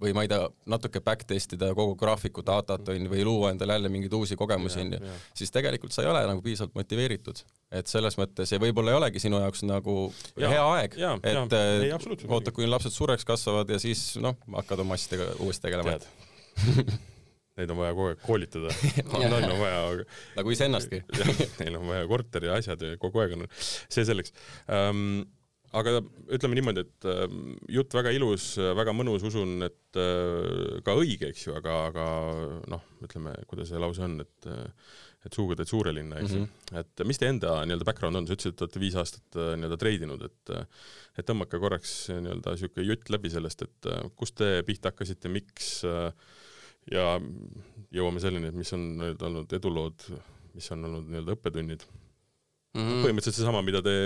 või 0.00 0.14
ma 0.16 0.24
ei 0.24 0.30
tea, 0.32 0.48
natuke 0.70 1.02
back 1.04 1.26
testida 1.28 1.70
kogu 1.76 1.96
graafiku 2.00 2.44
datat, 2.46 2.88
on 2.88 3.04
ju, 3.04 3.10
või 3.12 3.24
luua 3.26 3.52
endale 3.54 3.76
jälle 3.76 3.92
mingeid 3.92 4.14
uusi 4.16 4.38
kogemusi, 4.40 4.80
on 4.84 4.96
ju, 4.96 5.14
siis 5.36 5.52
tegelikult 5.54 5.94
sa 5.96 6.04
ei 6.04 6.10
ole 6.12 6.22
nagu 6.28 6.42
piisavalt 6.44 6.76
motiveeritud. 6.78 7.44
et 7.70 7.86
selles 7.86 8.16
mõttes 8.18 8.50
ja 8.50 8.58
võib-olla 8.58 8.90
ei 8.94 8.98
olegi 8.98 9.22
sinu 9.22 9.38
jaoks 9.38 9.62
nagu 9.68 10.12
ja, 10.34 10.48
hea 10.50 10.64
aeg, 10.76 10.96
et 11.22 11.54
ei, 11.84 11.92
oota, 12.26 12.52
kuni 12.52 12.66
lapsed 12.70 12.94
suureks 12.94 13.24
kasvavad 13.28 13.70
ja 13.70 13.78
siis 13.78 14.16
noh, 14.18 14.36
hakkad 14.56 14.82
oma 14.82 14.98
asjadega 14.98 15.36
uuesti 15.44 15.68
tegelema. 15.68 15.98
Neid 17.60 17.72
on 17.74 17.80
vaja 17.80 17.92
kogu 17.92 18.06
aeg 18.08 18.22
koolitada. 18.24 18.70
On, 19.16 19.34
on 19.36 19.58
vaja 19.60 19.80
nagu 20.36 20.54
iseennastki. 20.54 21.02
Neil 21.60 21.76
on 21.76 21.88
vaja 21.90 22.06
korteri 22.08 22.48
ja 22.48 22.56
asjad 22.60 22.84
ja 22.86 22.96
kogu 23.00 23.20
aeg 23.20 23.34
on, 23.36 23.44
see 23.92 24.06
selleks. 24.08 24.32
Um, 24.64 25.26
aga 25.78 26.00
ütleme 26.34 26.56
niimoodi, 26.58 26.82
et 26.86 27.06
äh, 27.08 27.22
jutt 27.76 27.94
väga 27.94 28.12
ilus, 28.14 28.52
väga 28.78 28.94
mõnus, 28.96 29.24
usun, 29.26 29.60
et 29.66 30.00
äh, 30.00 30.80
ka 30.86 30.96
õige, 30.98 31.30
eks 31.30 31.46
ju, 31.46 31.54
aga, 31.58 31.76
aga 31.90 32.08
noh, 32.72 32.88
ütleme, 33.06 33.36
kuidas 33.50 33.70
see 33.70 33.82
lause 33.82 34.04
on, 34.06 34.18
et 34.24 34.50
et 35.20 35.36
suuga 35.36 35.52
teed 35.52 35.68
suure 35.68 35.92
linna, 35.92 36.16
eks 36.16 36.32
ju 36.32 36.38
mm 36.40 36.46
-hmm.. 36.48 36.78
et 36.80 37.02
mis 37.04 37.18
teie 37.20 37.28
enda 37.28 37.58
nii-öelda 37.68 37.84
background 37.84 38.16
on, 38.16 38.26
sa 38.26 38.32
ütlesid, 38.32 38.54
et 38.54 38.56
te 38.56 38.64
olete 38.64 38.80
viis 38.80 38.94
aastat 38.96 39.36
äh, 39.36 39.50
nii-öelda 39.60 39.76
treidinud, 39.82 40.22
et 40.24 40.52
et 41.20 41.26
tõmmake 41.28 41.60
korraks 41.60 41.92
nii-öelda 42.08 42.54
niisugune 42.56 42.86
jutt 42.88 43.12
läbi 43.12 43.32
sellest, 43.34 43.66
et 43.66 43.90
kust 44.16 44.38
te 44.40 44.62
pihta 44.64 44.94
hakkasite, 44.94 45.28
miks 45.28 45.82
ja 46.88 47.06
jõuame 47.92 48.22
selleni, 48.24 48.48
et 48.48 48.56
mis 48.56 48.72
on 48.72 48.86
nii-öelda 48.96 49.28
olnud 49.28 49.52
edulood, 49.60 50.08
mis 50.56 50.72
on 50.72 50.88
olnud 50.88 51.12
nii-öelda 51.12 51.36
õppetunnid 51.36 51.84
mm. 51.84 52.80
-hmm. 52.80 53.02
põhimõtteliselt 53.04 53.42
seesama, 53.42 53.60
mida 53.66 53.84
te 53.84 53.96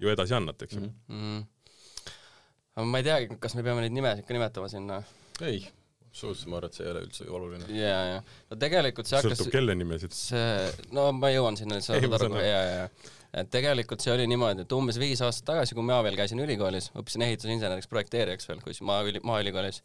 ju 0.00 0.14
edasi 0.14 0.36
annate, 0.36 0.68
eks 0.68 0.78
ju 0.78 0.82
mm. 0.84 0.94
-hmm. 1.08 2.88
ma 2.92 3.02
ei 3.02 3.06
teagi, 3.10 3.36
kas 3.42 3.54
me 3.58 3.66
peame 3.66 3.84
neid 3.84 3.96
nimesid 3.96 4.26
ka 4.26 4.36
nimetama 4.36 4.68
sinna? 4.72 5.02
ei, 5.40 5.62
absoluutselt, 6.08 6.50
ma 6.50 6.60
arvan, 6.60 6.72
et 6.72 6.80
see 6.80 6.86
ei 6.86 6.92
ole 6.92 7.06
üldse 7.06 7.30
oluline. 7.38 7.70
jaa, 7.76 8.02
jaa. 8.14 8.26
no 8.50 8.60
tegelikult 8.66 9.10
see 9.10 9.20
hakkas 9.20 9.38
sõltub 9.38 9.56
kelle 9.58 9.78
nimesid? 9.78 10.16
see, 10.16 10.52
no 10.96 11.10
ma 11.16 11.32
jõuan 11.32 11.58
sinna, 11.60 11.80
sa 11.80 11.96
saad 11.96 12.20
aru, 12.20 12.34
jaa, 12.44 12.66
jaa 12.74 12.92
et 13.30 13.50
tegelikult 13.50 14.02
see 14.02 14.12
oli 14.12 14.26
niimoodi, 14.30 14.64
et 14.66 14.72
umbes 14.74 14.98
viis 14.98 15.20
aastat 15.22 15.46
tagasi, 15.52 15.76
kui 15.78 15.86
ma 15.86 16.00
veel 16.02 16.16
käisin 16.18 16.40
ülikoolis, 16.42 16.90
õppisin 16.98 17.22
ehitusinseneriks, 17.28 17.86
projekteerijaks 17.90 18.48
veel, 18.50 18.62
kui 18.64 18.74
maa, 18.86 19.04
maaülikoolis, 19.22 19.82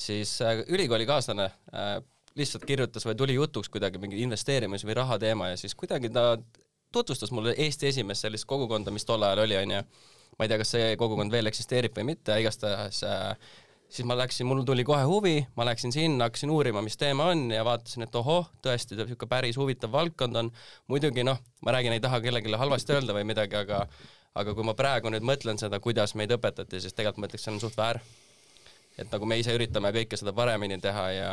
siis 0.00 0.32
äh, 0.44 0.62
ülikoolikaaslane 0.72 1.50
äh, 1.50 1.96
lihtsalt 2.36 2.64
kirjutas 2.68 3.06
või 3.08 3.16
tuli 3.18 3.36
jutuks 3.36 3.70
kuidagi 3.72 4.00
mingi 4.00 4.20
investeerimis- 4.24 4.84
või 4.88 4.96
rahateema 4.96 5.52
ja 5.52 5.60
siis 5.60 5.76
kuidagi 5.76 6.10
ta 6.12 6.34
tutvustas 6.92 7.32
mulle 7.34 7.54
Eesti 7.58 7.90
esimest 7.90 8.26
sellist 8.26 8.48
kogukonda, 8.48 8.90
mis 8.94 9.04
tol 9.04 9.22
ajal 9.22 9.44
oli, 9.44 9.56
onju. 9.56 9.82
ma 10.38 10.44
ei 10.44 10.50
tea, 10.50 10.58
kas 10.60 10.74
see 10.74 10.96
kogukond 11.00 11.32
veel 11.32 11.48
eksisteerib 11.48 11.96
või 11.96 12.10
mitte, 12.12 12.34
igastahes 12.40 13.02
äh, 13.06 13.36
siis 13.88 14.06
ma 14.08 14.16
läksin, 14.18 14.46
mul 14.46 14.64
tuli 14.66 14.84
kohe 14.84 15.04
huvi, 15.06 15.36
ma 15.56 15.64
läksin 15.68 15.94
sinna, 15.94 16.26
hakkasin 16.26 16.50
uurima, 16.50 16.82
mis 16.82 16.98
teema 17.00 17.30
on 17.32 17.46
ja 17.54 17.64
vaatasin, 17.64 18.06
et 18.06 18.18
ohoh, 18.18 18.50
tõesti 18.64 18.98
niisugune 18.98 19.30
päris 19.30 19.58
huvitav 19.60 19.92
valdkond 19.92 20.42
on. 20.42 20.52
muidugi 20.92 21.24
noh, 21.24 21.40
ma 21.64 21.76
räägin, 21.76 21.96
ei 21.96 22.04
taha 22.04 22.20
kellelegi 22.20 22.52
halvasti 22.58 22.96
öelda 22.96 23.16
või 23.16 23.26
midagi, 23.32 23.56
aga 23.62 23.86
aga 24.36 24.52
kui 24.52 24.66
ma 24.68 24.74
praegu 24.76 25.08
nüüd 25.08 25.24
mõtlen 25.24 25.56
seda, 25.56 25.80
kuidas 25.80 26.12
meid 26.14 26.34
õpetati, 26.34 26.80
siis 26.80 26.92
tegelikult 26.92 27.22
ma 27.22 27.30
ütleks, 27.30 27.46
see 27.46 27.54
on 27.54 27.62
suht 27.62 27.76
väär 27.78 28.02
et 28.96 29.12
nagu 29.12 29.28
me 29.28 29.36
ise 29.40 29.54
üritame 29.56 29.90
kõike 29.94 30.16
seda 30.16 30.32
paremini 30.36 30.78
teha 30.80 31.04
ja 31.12 31.32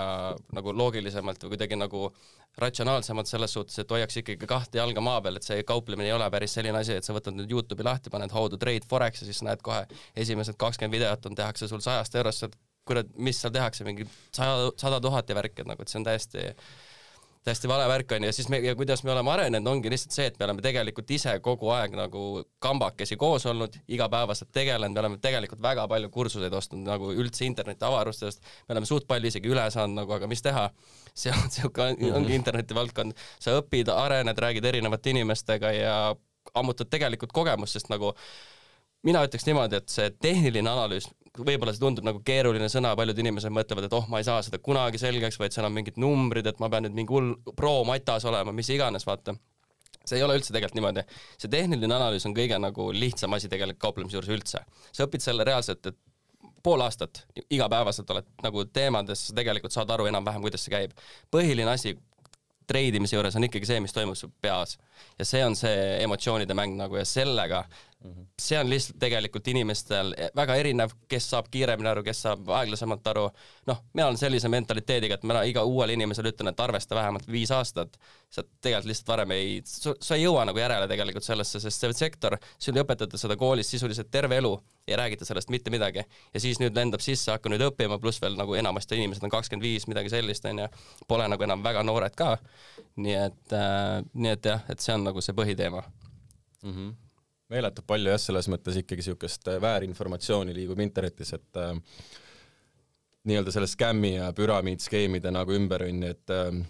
nagu 0.55 0.73
loogilisemalt 0.75 1.45
või 1.45 1.53
kuidagi 1.55 1.77
nagu 1.79 2.09
ratsionaalsemalt 2.59 3.29
selles 3.29 3.55
suhtes, 3.55 3.79
et 3.81 3.93
hoiaks 3.95 4.19
ikkagi 4.21 4.49
kahte 4.49 4.77
jalga 4.77 5.01
maa 5.01 5.21
peal, 5.23 5.39
et 5.39 5.47
see 5.47 5.63
kauplemine 5.67 6.09
ei 6.09 6.15
ole 6.15 6.27
päris 6.33 6.53
selline 6.57 6.77
asi, 6.81 6.97
et 6.99 7.07
sa 7.07 7.15
võtad 7.15 7.37
nüüd 7.37 7.51
Youtube'i 7.51 7.87
lahti, 7.87 8.11
paned 8.13 8.35
how 8.35 8.49
to 8.51 8.59
trade 8.61 8.85
forex 8.89 9.23
ja 9.23 9.29
siis 9.29 9.41
näed 9.47 9.63
kohe 9.65 9.85
esimesed 10.19 10.59
kakskümmend 10.61 10.99
videot 10.99 11.29
on, 11.29 11.37
tehakse 11.39 11.71
sul 11.71 11.81
sajast 11.83 12.19
eurost, 12.19 12.59
kurat, 12.85 13.09
mis 13.15 13.39
seal 13.39 13.53
tehakse, 13.55 13.87
mingi 13.87 14.05
sada, 14.35 14.69
sada 14.77 14.99
tuhat 15.01 15.29
ja 15.31 15.39
värk, 15.39 15.63
et 15.63 15.69
nagu, 15.69 15.81
et 15.81 15.91
see 15.91 16.01
on 16.01 16.07
täiesti 16.07 16.49
täiesti 17.43 17.67
vale 17.67 17.87
värk 17.87 18.11
on 18.15 18.23
ja 18.23 18.33
siis 18.33 18.47
me, 18.49 18.59
ja 18.63 18.75
kuidas 18.75 19.03
me 19.03 19.11
oleme 19.11 19.31
arenenud, 19.31 19.67
ongi 19.71 19.91
lihtsalt 19.91 20.15
see, 20.15 20.27
et 20.31 20.39
me 20.39 20.45
oleme 20.47 20.63
tegelikult 20.63 21.11
ise 21.11 21.33
kogu 21.43 21.69
aeg 21.75 21.95
nagu 21.97 22.23
kambakesi 22.63 23.17
koos 23.19 23.45
olnud, 23.51 23.75
igapäevaselt 23.87 24.51
tegelenud, 24.55 24.95
me 24.95 25.03
oleme 25.03 25.19
tegelikult 25.23 25.61
väga 25.63 25.87
palju 25.91 26.09
kursuseid 26.13 26.55
ostnud 26.55 26.87
nagu 26.87 27.11
üldse 27.11 27.45
interneti 27.47 27.85
avarustest, 27.87 28.43
me 28.67 28.77
oleme 28.77 28.89
suht 28.89 29.07
palju 29.09 29.31
isegi 29.31 29.51
üle 29.51 29.65
saanud 29.75 29.99
nagu, 30.01 30.15
aga 30.15 30.29
mis 30.31 30.43
teha, 30.45 30.69
see 31.11 31.33
on 31.35 31.51
siuke, 31.51 31.89
ongi 32.15 32.37
interneti 32.37 32.77
valdkond, 32.77 33.19
sa 33.43 33.57
õpid, 33.59 33.91
arened, 33.91 34.39
räägid 34.39 34.71
erinevate 34.71 35.11
inimestega 35.11 35.73
ja 35.75 35.97
ammutad 36.55 36.91
tegelikult 36.91 37.35
kogemust, 37.35 37.75
sest 37.75 37.91
nagu 37.91 38.13
mina 39.03 39.23
ütleks 39.27 39.45
niimoodi, 39.49 39.83
et 39.83 39.91
see 39.91 40.07
tehniline 40.23 40.69
analüüs, 40.69 41.09
võib-olla 41.37 41.73
see 41.73 41.81
tundub 41.81 42.05
nagu 42.05 42.21
keeruline 42.25 42.67
sõna, 42.69 42.93
paljud 42.97 43.17
inimesed 43.23 43.53
mõtlevad, 43.53 43.87
et 43.87 43.95
oh, 43.97 44.05
ma 44.11 44.21
ei 44.21 44.27
saa 44.27 44.43
seda 44.45 44.59
kunagi 44.61 45.01
selgeks, 45.01 45.39
vaid 45.41 45.55
seal 45.55 45.65
on 45.65 45.73
mingid 45.73 45.97
numbrid, 46.01 46.45
et 46.49 46.61
ma 46.61 46.69
pean 46.69 46.85
nüüd 46.85 46.99
mingi 46.99 47.13
hull 47.13 47.33
pro-matas 47.57 48.27
olema, 48.29 48.53
mis 48.53 48.69
iganes, 48.73 49.07
vaata 49.09 49.35
see 50.03 50.19
ei 50.19 50.23
ole 50.25 50.35
üldse 50.37 50.51
tegelikult 50.51 50.77
niimoodi. 50.77 51.03
see 51.39 51.51
tehniline 51.51 51.95
analüüs 51.95 52.25
on 52.27 52.35
kõige 52.35 52.57
nagu 52.59 52.89
lihtsam 52.93 53.33
asi 53.37 53.49
tegelikult 53.49 53.81
kauplemise 53.81 54.17
juures 54.17 54.33
üldse. 54.35 54.63
sa 54.91 55.07
õpid 55.07 55.23
selle 55.23 55.45
reaalselt, 55.47 55.85
et 55.87 55.99
pool 56.63 56.81
aastat 56.83 57.25
igapäevaselt 57.49 58.09
oled 58.15 58.27
nagu 58.43 58.65
teemades, 58.65 59.27
sa 59.27 59.35
tegelikult 59.35 59.75
saad 59.75 59.91
aru 59.91 60.07
enam-vähem, 60.11 60.43
kuidas 60.43 60.65
see 60.65 60.75
käib. 60.75 60.97
põhiline 61.31 61.71
asi 61.71 61.95
treidimise 62.67 63.17
juures 63.17 63.35
on 63.35 63.47
ikkagi 63.47 63.67
see, 63.67 63.79
mis 63.83 63.95
toimub 63.95 64.17
su 64.19 64.29
peas. 64.41 64.77
ja 65.19 65.25
see 65.27 65.43
on 65.45 65.55
see 65.59 66.03
emotsioonide 66.03 66.55
mäng 66.57 66.77
nagu 66.79 66.99
ja 66.99 67.05
sellega 67.07 67.63
see 68.39 68.57
on 68.59 68.69
lihtsalt 68.69 68.97
tegelikult 68.99 69.47
inimestel 69.47 70.11
väga 70.35 70.55
erinev, 70.59 70.91
kes 71.09 71.29
saab 71.31 71.47
kiiremini 71.51 71.89
aru, 71.89 72.03
kes 72.03 72.23
saab 72.25 72.49
aeglasemalt 72.57 73.07
aru. 73.07 73.29
noh, 73.69 73.79
mina 73.93 74.07
olen 74.07 74.17
sellise 74.19 74.49
mentaliteediga, 74.51 75.15
et 75.15 75.23
mina 75.23 75.43
iga 75.47 75.63
uuele 75.63 75.93
inimesele 75.93 76.33
ütlen, 76.33 76.49
et 76.51 76.59
arvesta 76.59 76.95
vähemalt 76.95 77.27
viis 77.31 77.51
aastat. 77.51 77.97
sa 78.29 78.43
tegelikult 78.43 78.89
lihtsalt 78.89 79.07
varem 79.07 79.31
ei, 79.31 79.61
sa 79.65 80.15
ei 80.15 80.23
jõua 80.23 80.45
nagu 80.49 80.59
järele 80.59 80.87
tegelikult 80.89 81.23
sellesse, 81.23 81.59
sest 81.59 81.79
see 81.85 81.93
sektor, 81.93 82.37
sul 82.59 82.75
ei 82.75 82.83
õpetata 82.83 83.17
seda 83.17 83.37
koolis 83.37 83.69
sisuliselt 83.69 84.09
terve 84.11 84.37
elu, 84.37 84.53
ei 84.87 84.97
räägita 84.97 85.25
sellest 85.25 85.49
mitte 85.49 85.69
midagi. 85.69 86.03
ja 86.33 86.39
siis 86.39 86.59
nüüd 86.59 86.75
lendab 86.75 87.01
sisse, 87.01 87.31
hakka 87.31 87.49
nüüd 87.49 87.63
õppima, 87.69 87.99
pluss 88.01 88.21
veel 88.21 88.35
nagu 88.35 88.55
enamasti 88.55 88.97
inimesed 88.99 89.23
on 89.23 89.29
kakskümmend 89.29 89.63
viis, 89.63 89.87
midagi 89.87 90.09
sellist, 90.09 90.45
onju. 90.45 90.67
Pole 91.07 91.27
nagu 91.27 91.43
enam 91.43 91.63
väga 91.63 91.83
noored 91.83 92.15
ka. 92.15 92.37
nii 92.95 93.15
et 93.15 93.53
äh,, 93.53 94.01
nii 94.13 94.35
et 94.35 94.45
jah, 94.45 94.65
et 94.69 94.79
see 94.79 94.93
on 94.93 95.07
nagu 95.07 95.21
see 95.21 95.33
põhiteema 95.37 95.81
mm. 96.63 96.73
-hmm 96.73 97.02
meeletult 97.53 97.87
palju 97.89 98.11
jah, 98.13 98.21
selles 98.21 98.49
mõttes 98.51 98.77
ikkagi 98.81 99.03
niisugust 99.03 99.49
äh, 99.51 99.61
väärinformatsiooni 99.63 100.55
liigub 100.57 100.81
internetis, 100.83 101.33
et 101.37 101.61
äh, 101.61 101.73
nii-öelda 103.29 103.53
selle 103.55 103.69
skämmi 103.71 104.15
ja 104.17 104.31
püramiidskeemide 104.35 105.31
nagu 105.31 105.55
ümber 105.55 105.85
on 105.87 106.01
ju, 106.03 106.15
et 106.15 106.33
äh, 106.33 106.63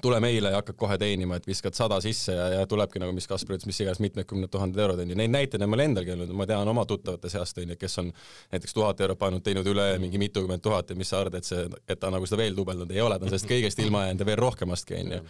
tule 0.00 0.20
meile 0.20 0.50
ja 0.50 0.60
hakkad 0.60 0.76
kohe 0.80 0.96
teenima, 0.98 1.36
et 1.36 1.46
viskad 1.46 1.76
sada 1.76 1.98
sisse 2.00 2.32
ja, 2.32 2.46
ja 2.54 2.66
tulebki 2.66 3.00
nagu, 3.02 3.12
mis 3.12 3.26
Kaspar 3.28 3.58
ütles, 3.58 3.68
mis 3.68 3.80
iganes 3.82 4.00
mitmekümned 4.00 4.48
tuhanded 4.52 4.80
eurod 4.80 5.02
on 5.02 5.12
ju, 5.12 5.16
neid 5.18 5.32
näiteid 5.34 5.64
on 5.64 5.72
mul 5.72 5.82
endalgi 5.84 6.14
olnud, 6.14 6.32
ma 6.36 6.46
tean 6.48 6.68
oma 6.72 6.86
tuttavate 6.88 7.28
seast 7.32 7.60
on 7.60 7.74
ju, 7.74 7.76
kes 7.80 7.98
on 8.00 8.08
näiteks 8.54 8.76
tuhat 8.78 9.02
eurot 9.04 9.20
pannud, 9.20 9.44
teinud 9.44 9.68
üle 9.68 9.86
mingi 10.00 10.20
mitukümmend 10.22 10.64
tuhat 10.64 10.90
ja 10.90 10.96
mis 10.96 11.12
sa 11.12 11.20
arvad, 11.20 11.36
et 11.42 11.48
see, 11.48 11.66
et 11.84 12.00
ta 12.00 12.12
nagu 12.12 12.28
seda 12.28 12.40
veel 12.40 12.56
dubeldanud 12.56 12.94
ei 12.94 13.04
ole, 13.04 13.18
ta 13.18 13.28
on 13.28 13.34
sellest 13.34 13.50
kõigest 13.50 13.84
ilma 13.84 14.06
jäänud 14.06 14.24
ja 14.24 14.30
veel 14.30 14.40
rohkemastki 14.40 14.96
on 15.02 15.12
ju. 15.18 15.20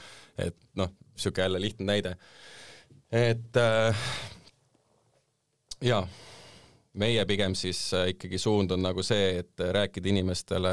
et 0.46 0.60
noh, 0.78 0.94
niisugune 1.16 1.48
jälle 1.48 1.64
lihtne 1.66 1.88
näide. 1.90 2.14
et 3.10 3.58
äh, 3.58 4.06
jaa, 5.82 6.02
meie 6.94 7.24
pigem 7.26 7.54
siis 7.58 7.80
äh, 7.96 8.12
ikkagi 8.14 8.38
suund 8.38 8.70
on 8.74 8.82
nagu 8.84 9.02
see, 9.06 9.42
et 9.42 9.64
rääkida 9.78 10.12
inimestele 10.12 10.72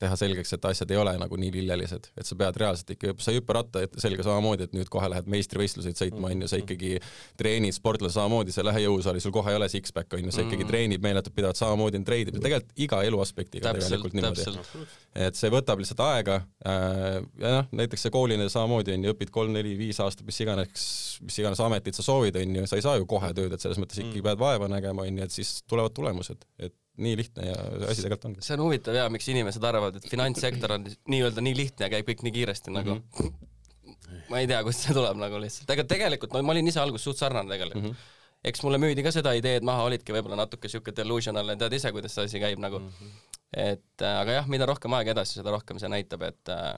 teha 0.00 0.16
selgeks, 0.16 0.54
et 0.56 0.64
asjad 0.64 0.92
ei 0.94 0.98
ole 1.00 1.12
nagu 1.20 1.36
nii 1.40 1.50
lillelised, 1.58 2.08
et 2.16 2.28
sa 2.28 2.36
pead 2.40 2.56
reaalselt 2.62 2.92
ikka, 2.94 3.12
sa 3.20 3.32
ei 3.32 3.40
hüppa 3.40 3.58
ratta 3.58 3.82
selga 4.00 4.24
samamoodi, 4.24 4.68
et 4.68 4.76
nüüd 4.76 4.88
kohe 4.92 5.10
lähed 5.12 5.28
meistrivõistluseid 5.32 5.98
sõitma, 6.00 6.30
on 6.32 6.44
ju, 6.44 6.48
sa 6.48 6.56
mm. 6.56 6.64
ikkagi 6.64 6.92
treenid 7.40 7.76
sportlane 7.76 8.12
samamoodi, 8.14 8.54
sa 8.54 8.62
ei 8.62 8.68
lähe 8.70 8.84
jõusaali, 8.86 9.20
sul 9.20 9.34
kohe 9.36 9.52
ei 9.52 9.58
ole 9.60 9.68
six-pack, 9.72 10.16
on 10.16 10.24
ju, 10.24 10.32
sa 10.32 10.44
ikkagi 10.46 10.64
mm. 10.64 10.70
treenid 10.72 11.04
meeletult 11.04 11.36
pidevalt 11.36 11.60
samamoodi, 11.60 12.00
on 12.00 12.08
treidib, 12.08 12.40
tegelikult 12.40 12.84
iga 12.86 13.02
eluaspektiga 13.10 13.74
tegelikult 13.76 14.16
niimoodi. 14.16 14.86
et 15.26 15.36
see 15.36 15.52
võtab 15.52 15.82
lihtsalt 15.82 16.00
aega 16.06 16.40
äh, 16.64 17.20
ja 17.44 17.54
noh, 17.58 17.70
näiteks 17.82 18.06
see 18.06 18.14
kooline 18.14 18.48
samamoodi 18.48 18.96
on 18.96 19.04
ju, 19.04 19.14
õpid 19.16 19.34
kolm-neli-viis 19.36 20.00
aastat, 20.00 20.24
mis 20.28 20.40
iganes, 20.40 20.90
mis 21.26 21.40
iganes 21.42 21.60
ametit 21.60 21.98
sa 21.98 22.06
soovid, 22.06 22.40
on 22.40 22.62
ju, 22.62 22.68
sa 22.70 22.80
ei 22.80 22.88
saa 22.88 22.96
ju 22.96 23.08
kohe 23.10 23.34
tööd, 23.36 23.52
et 23.52 23.60
selles 23.60 23.80
mõttes 23.82 24.00
ikkagi 24.00 24.22
mm. 24.22 24.30
pead 24.30 24.44
vaeva 24.48 24.72
nägema, 24.72 25.04
on 25.04 25.20
ju, 25.20 25.28
et 25.28 25.40
siis 25.42 25.58
tulevad 25.68 25.92
tulemused, 25.96 26.48
et 26.56 26.76
nii 27.00 27.16
lihtne 27.20 27.46
ja 27.46 27.56
asi 27.88 28.02
tegelikult 28.02 28.26
ongi. 28.30 28.44
see 28.44 28.56
on 28.58 28.64
huvitav 28.66 28.96
jaa, 28.98 29.08
miks 29.12 29.28
inimesed 29.32 29.64
arvavad, 29.64 30.00
et 30.00 30.08
finantssektor 30.10 30.76
on 30.76 30.88
nii-öelda 30.88 31.44
nii 31.44 31.56
lihtne 31.56 31.86
ja 31.86 31.92
käib 31.94 32.08
kõik 32.10 32.24
nii 32.26 32.34
kiiresti 32.38 32.74
nagu 32.74 32.96
mm 32.96 33.02
-hmm. 33.18 34.24
ma 34.32 34.42
ei 34.42 34.48
tea, 34.50 34.62
kust 34.66 34.86
see 34.86 34.96
tuleb 34.96 35.20
nagu 35.20 35.40
lihtsalt, 35.40 35.70
aga 35.70 35.86
tegelikult 35.94 36.34
no 36.34 36.42
ma 36.42 36.56
olin 36.56 36.72
ise 36.72 36.82
alguses 36.82 37.08
suht 37.08 37.22
sarnane 37.22 37.52
tegelikult 37.54 37.84
mm. 37.84 37.92
-hmm 37.92 38.18
eks 38.44 38.62
mulle 38.64 38.78
müüdi 38.80 39.04
ka 39.04 39.12
seda 39.12 39.34
ideed 39.36 39.66
maha, 39.66 39.84
olidki 39.88 40.14
võib-olla 40.16 40.38
natuke 40.40 40.68
siuke 40.72 40.94
delusional 40.96 41.52
ja 41.52 41.58
tead 41.60 41.76
ise, 41.76 41.92
kuidas 41.92 42.14
see 42.16 42.28
asi 42.28 42.40
käib 42.40 42.62
nagu 42.62 42.78
mm. 42.80 42.88
-hmm. 42.88 43.10
et 43.52 44.04
äh, 44.06 44.20
aga 44.22 44.38
jah, 44.38 44.48
mida 44.48 44.66
rohkem 44.66 44.96
aega 44.96 45.12
edasi, 45.12 45.40
seda 45.40 45.52
rohkem 45.52 45.78
see 45.82 45.90
näitab, 45.92 46.24
et 46.28 46.52
äh, 46.54 46.72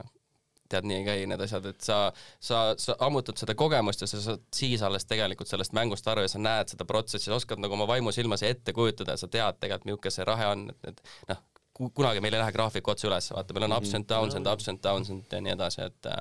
tead, 0.73 0.89
nii 0.89 1.01
ei 1.01 1.07
käi 1.07 1.29
need 1.31 1.45
asjad, 1.45 1.69
et 1.73 1.87
sa, 1.87 1.99
sa, 2.41 2.63
sa 2.81 2.97
ammutad 3.07 3.41
seda 3.41 3.57
kogemust 3.59 4.05
ja 4.05 4.11
sa 4.11 4.21
saad 4.25 4.45
siis 4.57 4.83
alles 4.87 5.07
tegelikult 5.09 5.51
sellest 5.51 5.77
mängust 5.77 6.09
aru 6.09 6.27
ja 6.27 6.33
sa 6.33 6.43
näed 6.43 6.75
seda 6.75 6.89
protsessi, 6.89 7.31
sa 7.31 7.39
oskad 7.39 7.63
nagu 7.63 7.79
oma 7.79 7.89
vaimusilmas 7.91 8.45
ette 8.49 8.75
kujutada 8.77 9.17
ja 9.17 9.23
sa 9.23 9.31
tead 9.31 9.61
tegelikult, 9.63 9.89
milline 9.89 10.15
see 10.17 10.29
rahe 10.29 10.53
on, 10.55 10.69
et, 10.73 10.93
et 10.93 11.33
noh, 11.33 11.43
kunagi 11.73 12.21
meil 12.21 12.37
ei 12.37 12.43
lähe 12.43 12.53
graafik 12.55 12.89
otse 12.89 13.09
üles, 13.09 13.31
vaata, 13.33 13.57
meil 13.57 13.69
on 13.69 13.77
ups 13.79 13.95
and 13.97 14.09
downs 14.09 14.37
and 14.39 14.49
ups 14.49 14.69
and 14.69 14.83
downs 14.85 15.11
and 15.13 15.33
ja 15.33 15.41
nii 15.45 15.55
edasi, 15.57 15.89
et 15.89 16.13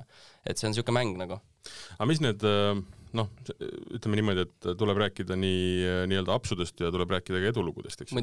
et 0.46 0.58
see 0.58 0.68
on 0.68 0.76
niisugune 0.76 0.98
mäng 0.98 1.18
nagu. 1.20 1.40
aga 1.98 2.10
mis 2.10 2.22
need 2.24 2.46
noh, 3.18 3.30
ütleme 3.98 4.20
niimoodi, 4.20 4.48
et 4.48 4.70
tuleb 4.80 5.04
rääkida 5.04 5.38
nii 5.40 6.08
nii-öelda 6.12 6.36
apsudest 6.36 6.84
ja 6.84 6.92
tuleb 6.94 7.12
rääkida 7.18 7.44
ka 7.44 7.52
edulugudest, 7.54 8.06
eks 8.06 8.16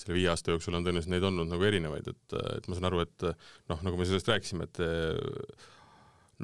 selle 0.00 0.18
viie 0.18 0.28
aasta 0.32 0.54
jooksul 0.54 0.76
on 0.78 0.86
tõenäoliselt 0.86 1.14
neid 1.14 1.26
olnud 1.28 1.50
nagu 1.50 1.68
erinevaid, 1.68 2.12
et, 2.12 2.36
et 2.56 2.68
ma 2.68 2.78
saan 2.78 2.90
aru, 2.90 3.06
et 3.06 3.30
noh, 3.72 3.80
nagu 3.86 3.98
me 4.00 4.08
sellest 4.08 4.30
rääkisime, 4.32 4.68
et 4.68 4.84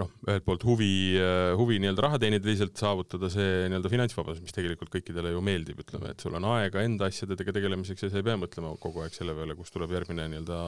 noh, 0.00 0.08
ühelt 0.24 0.44
poolt 0.46 0.62
huvi, 0.64 1.18
huvi 1.58 1.76
nii-öelda 1.82 2.04
raha 2.06 2.20
teenida, 2.22 2.46
teisalt 2.46 2.78
saavutada 2.80 3.28
see 3.32 3.66
nii-öelda 3.68 3.90
finantsvabadus, 3.92 4.40
mis 4.44 4.54
tegelikult 4.56 4.92
kõikidele 4.94 5.34
ju 5.34 5.42
meeldib, 5.44 5.82
ütleme, 5.84 6.14
et 6.14 6.24
sul 6.24 6.36
on 6.38 6.46
aega 6.54 6.84
enda 6.86 7.08
asjadega 7.12 7.54
tegelemiseks 7.58 8.06
ja 8.06 8.12
sa 8.12 8.20
ei 8.20 8.26
pea 8.26 8.38
mõtlema 8.40 8.72
kogu 8.80 9.04
aeg 9.04 9.16
selle 9.16 9.36
peale, 9.36 9.56
kust 9.58 9.74
tuleb 9.76 9.92
järgmine 9.92 10.30
nii-öelda 10.32 10.60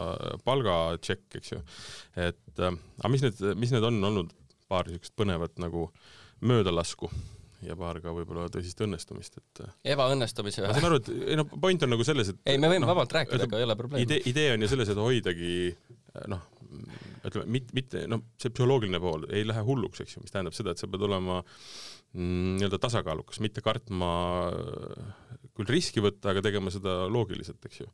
palgatšekk, 0.44 1.38
eks 1.40 1.54
ju. 1.54 1.62
et 2.26 2.64
aga 2.64 3.12
mis 3.12 3.24
need, 3.24 3.40
mis 3.60 3.72
need 3.72 3.88
on 3.88 4.10
olnud 4.10 4.34
paar 4.68 4.88
niisugust 4.90 5.16
põnevat 5.16 5.56
nagu 5.62 5.88
möödalasku 6.44 7.10
ja 7.64 7.76
paar 7.78 8.00
ka 8.04 8.12
võib-olla 8.14 8.46
tõsist 8.52 8.80
õnnestumist, 8.84 9.38
et 9.40 9.62
ebaõnnestumisi 9.94 10.62
või? 10.62 10.68
ma 10.68 10.76
saan 10.76 10.88
aru, 10.90 11.00
et 11.00 11.10
ei 11.32 11.38
no 11.40 11.46
point 11.48 11.86
on 11.86 11.94
nagu 11.94 12.06
selles, 12.06 12.34
et 12.34 12.50
ei, 12.52 12.60
me 12.60 12.70
võime 12.70 12.84
no, 12.84 12.90
vabalt 12.92 13.14
rääkida, 13.16 13.48
aga 13.48 13.60
ei 13.60 13.66
ole 13.66 13.76
probleemi. 13.78 14.04
idee, 14.04 14.20
idee 14.30 14.52
on 14.54 14.66
ju 14.66 14.70
selles, 14.74 14.90
et 14.92 15.00
hoidagi 15.00 15.54
noh, 16.30 16.44
ütleme, 17.24 17.48
mitte, 17.56 17.76
mitte 17.76 18.04
noh, 18.10 18.24
see 18.40 18.52
psühholoogiline 18.52 19.00
pool 19.02 19.26
ei 19.32 19.46
lähe 19.48 19.64
hulluks, 19.66 20.04
eks 20.04 20.18
ju, 20.18 20.24
mis 20.24 20.34
tähendab 20.34 20.56
seda, 20.56 20.74
et 20.74 20.82
sa 20.82 20.90
pead 20.90 21.06
olema 21.08 21.40
mm, 21.42 22.58
nii-öelda 22.58 22.80
tasakaalukas, 22.82 23.40
mitte 23.44 23.64
kartma 23.64 24.10
küll 25.54 25.70
riski 25.70 26.02
võtta, 26.02 26.32
aga 26.32 26.42
tegema 26.44 26.72
seda 26.74 27.04
loogiliselt, 27.12 27.62
eks 27.64 27.84
ju. 27.84 27.88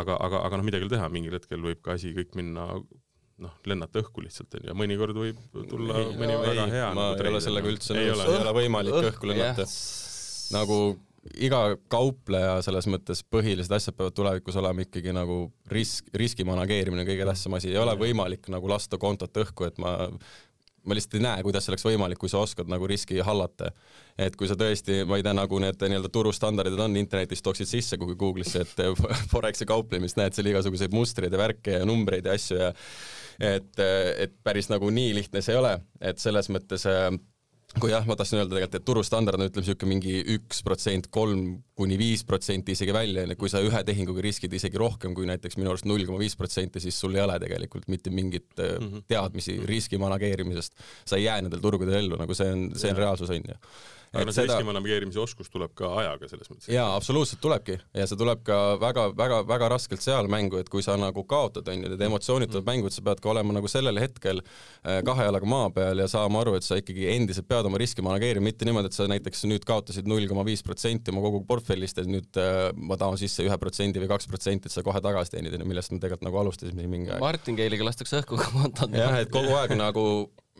aga, 0.00 0.16
aga, 0.16 0.42
aga 0.48 0.58
noh, 0.58 0.66
midagi 0.66 0.86
ei 0.86 0.88
ole 0.88 0.96
teha, 0.96 1.10
mingil 1.12 1.36
hetkel 1.36 1.62
võib 1.62 1.82
ka 1.84 1.96
asi 1.98 2.14
kõik 2.16 2.36
minna 2.38 2.72
noh, 3.42 3.54
lennata 3.68 4.02
õhku 4.02 4.24
lihtsalt 4.24 4.58
onju 4.58 4.72
ja 4.72 4.76
mõnikord 4.78 5.18
võib 5.18 5.40
tulla 5.70 6.00
ei, 6.00 6.10
mõni 6.18 6.34
ei, 6.34 6.42
väga 6.46 6.66
hea. 6.72 6.90
ma 6.96 7.08
nagu 7.12 7.24
ei 7.26 7.32
ole 7.32 7.40
sellega 7.44 7.72
üldse 7.72 7.96
nõus, 7.96 8.26
ei 8.26 8.36
ole 8.42 8.54
võimalik 8.58 9.00
õhku 9.12 9.32
lennata. 9.32 9.66
nagu 10.56 10.78
iga 11.38 11.60
kaupleja 11.92 12.56
selles 12.66 12.88
mõttes 12.90 13.22
põhilised 13.30 13.72
asjad 13.74 13.94
peavad 13.98 14.14
tulevikus 14.16 14.56
olema 14.58 14.82
ikkagi 14.82 15.14
nagu 15.14 15.44
risk, 15.70 16.08
riski 16.18 16.46
manageerimine 16.46 17.06
kõige 17.06 17.26
tähtsam 17.28 17.58
asi, 17.58 17.70
ei 17.70 17.78
ole 17.78 17.94
võimalik 17.98 18.48
nagu 18.52 18.70
lasta 18.70 18.98
kontot 18.98 19.42
õhku, 19.44 19.68
et 19.68 19.78
ma 19.82 19.94
ma 20.86 20.96
lihtsalt 20.96 21.18
ei 21.18 21.24
näe, 21.24 21.42
kuidas 21.46 21.66
see 21.66 21.72
oleks 21.72 21.86
võimalik, 21.86 22.20
kui 22.20 22.30
sa 22.32 22.42
oskad 22.42 22.70
nagu 22.70 22.86
riski 22.90 23.20
hallata. 23.24 23.72
et 24.18 24.36
kui 24.36 24.48
sa 24.48 24.56
tõesti, 24.58 25.02
ma 25.08 25.16
ei 25.16 25.24
tea, 25.24 25.32
nagu 25.36 25.58
need 25.62 25.80
nii-öelda 25.80 26.10
turustandardid 26.12 26.80
on 26.84 26.96
internetis, 27.00 27.42
tooksid 27.42 27.70
sisse 27.70 27.96
kuhugi 27.96 28.18
Google'isse, 28.20 28.66
et 28.66 29.02
Foreksi 29.32 29.66
kauplemist, 29.68 30.18
näed 30.20 30.36
seal 30.36 30.50
igasuguseid 30.52 30.92
mustreid 30.92 31.32
ja 31.32 31.40
värke 31.40 31.78
ja 31.78 31.88
numbreid 31.88 32.28
ja 32.28 32.36
asju 32.36 32.58
ja 32.58 32.72
et, 33.40 33.72
et 33.80 34.34
päris 34.44 34.68
nagu 34.68 34.90
nii 34.90 35.14
lihtne 35.16 35.42
see 35.42 35.56
ei 35.56 35.62
ole, 35.62 35.76
et 36.00 36.20
selles 36.20 36.50
mõttes 36.52 36.84
äh, 36.90 37.08
kui 37.80 37.92
jah, 37.92 38.04
ma 38.08 38.16
tahtsin 38.18 38.40
öelda 38.40 38.56
tegelikult, 38.56 38.78
et 38.78 38.86
turustandard 38.88 39.40
on 39.40 39.48
ütleme 39.48 39.64
niisugune 39.64 39.90
mingi 39.94 40.16
üks 40.34 40.60
protsent, 40.66 41.08
kolm 41.14 41.62
kuni 41.78 41.96
viis 42.00 42.24
protsenti 42.28 42.76
isegi 42.76 42.92
välja, 42.94 43.24
kui 43.38 43.48
sa 43.52 43.62
ühe 43.64 43.80
tehinguga 43.88 44.24
riskid 44.24 44.52
isegi 44.58 44.80
rohkem 44.80 45.16
kui 45.16 45.28
näiteks 45.30 45.56
minu 45.60 45.72
arust 45.72 45.88
null 45.88 46.04
koma 46.08 46.20
viis 46.20 46.36
protsenti, 46.38 46.82
siis 46.84 46.98
sul 47.00 47.16
ei 47.16 47.24
ole 47.24 47.38
tegelikult 47.42 47.88
mitte 47.92 48.12
mingit 48.12 48.50
mm 48.58 48.86
-hmm. 48.88 49.06
teadmisi 49.08 49.56
riski 49.64 49.98
manageerimisest. 49.98 50.76
sa 51.04 51.16
ei 51.16 51.24
jää 51.24 51.40
nendel 51.42 51.60
turgudel 51.60 51.94
ellu, 51.94 52.16
nagu 52.16 52.34
see 52.34 52.52
on, 52.52 52.70
see 52.76 52.90
on 52.90 52.96
reaalsus, 52.96 53.30
on 53.30 53.36
ju 53.36 53.58
aga 54.12 54.26
no 54.28 54.32
see 54.34 54.44
seda... 54.44 54.58
riski 54.58 54.74
navigeerimise 54.76 55.20
oskus 55.22 55.48
tuleb 55.52 55.72
ka 55.78 55.88
ajaga 56.02 56.28
selles 56.28 56.50
mõttes. 56.50 56.68
jaa, 56.72 56.88
absoluutselt 56.96 57.40
tulebki 57.44 57.78
ja 57.96 58.06
see 58.08 58.18
tuleb 58.20 58.42
ka 58.46 58.58
väga-väga-väga 58.82 59.70
raskelt 59.72 60.04
seal 60.04 60.28
mängu, 60.32 60.58
et 60.60 60.68
kui 60.72 60.84
sa 60.84 60.98
nagu 61.00 61.24
kaotad, 61.28 61.68
on 61.72 61.86
ju, 61.86 61.92
need 61.92 62.04
emotsioonid 62.08 62.52
tulevad 62.52 62.66
mm. 62.66 62.72
mängu, 62.74 62.90
et 62.90 62.96
sa 62.96 63.04
pead 63.06 63.22
ka 63.24 63.32
olema 63.32 63.56
nagu 63.56 63.70
sellel 63.72 64.00
hetkel 64.02 64.42
äh, 64.42 65.00
kahe 65.06 65.28
jalaga 65.28 65.48
maa 65.48 65.70
peal 65.72 66.04
ja 66.04 66.08
saama 66.12 66.42
aru, 66.44 66.58
et 66.58 66.66
sa 66.66 66.76
ikkagi 66.80 67.08
endiselt 67.14 67.48
pead 67.48 67.68
oma 67.70 67.80
riski 67.80 68.04
manageerima, 68.04 68.44
mitte 68.50 68.68
niimoodi, 68.68 68.92
et 68.92 68.98
sa 68.98 69.08
näiteks 69.10 69.46
nüüd 69.48 69.64
kaotasid 69.68 70.10
null 70.10 70.28
koma 70.30 70.44
viis 70.48 70.64
protsenti 70.66 71.14
oma 71.14 71.24
kogu 71.24 71.42
portfellist 71.48 72.02
ja 72.02 72.06
nüüd 72.08 72.40
äh, 72.40 72.68
ma 72.76 73.00
tahan 73.00 73.20
sisse 73.20 73.46
ühe 73.46 73.58
protsendi 73.60 74.02
või 74.02 74.12
kaks 74.12 74.28
protsenti, 74.28 74.68
et 74.68 74.76
sa 74.76 74.84
kohe 74.84 75.00
tagasi 75.04 75.38
teenid, 75.38 75.56
millest 75.64 75.94
me 75.94 76.02
tegelikult 76.02 76.28
nagu 76.28 76.44
alustasime 76.44 76.84
mingi 76.84 77.14
aeg. 77.14 77.24
Martingale'iga 77.24 77.88
lastakse 77.88 78.20
õhku 78.20 78.40
kontod. 78.44 78.92
jah, 78.96 79.22
et 79.24 79.32
kogu 79.32 79.56
aeg 79.56 79.76
nagu 79.78 80.04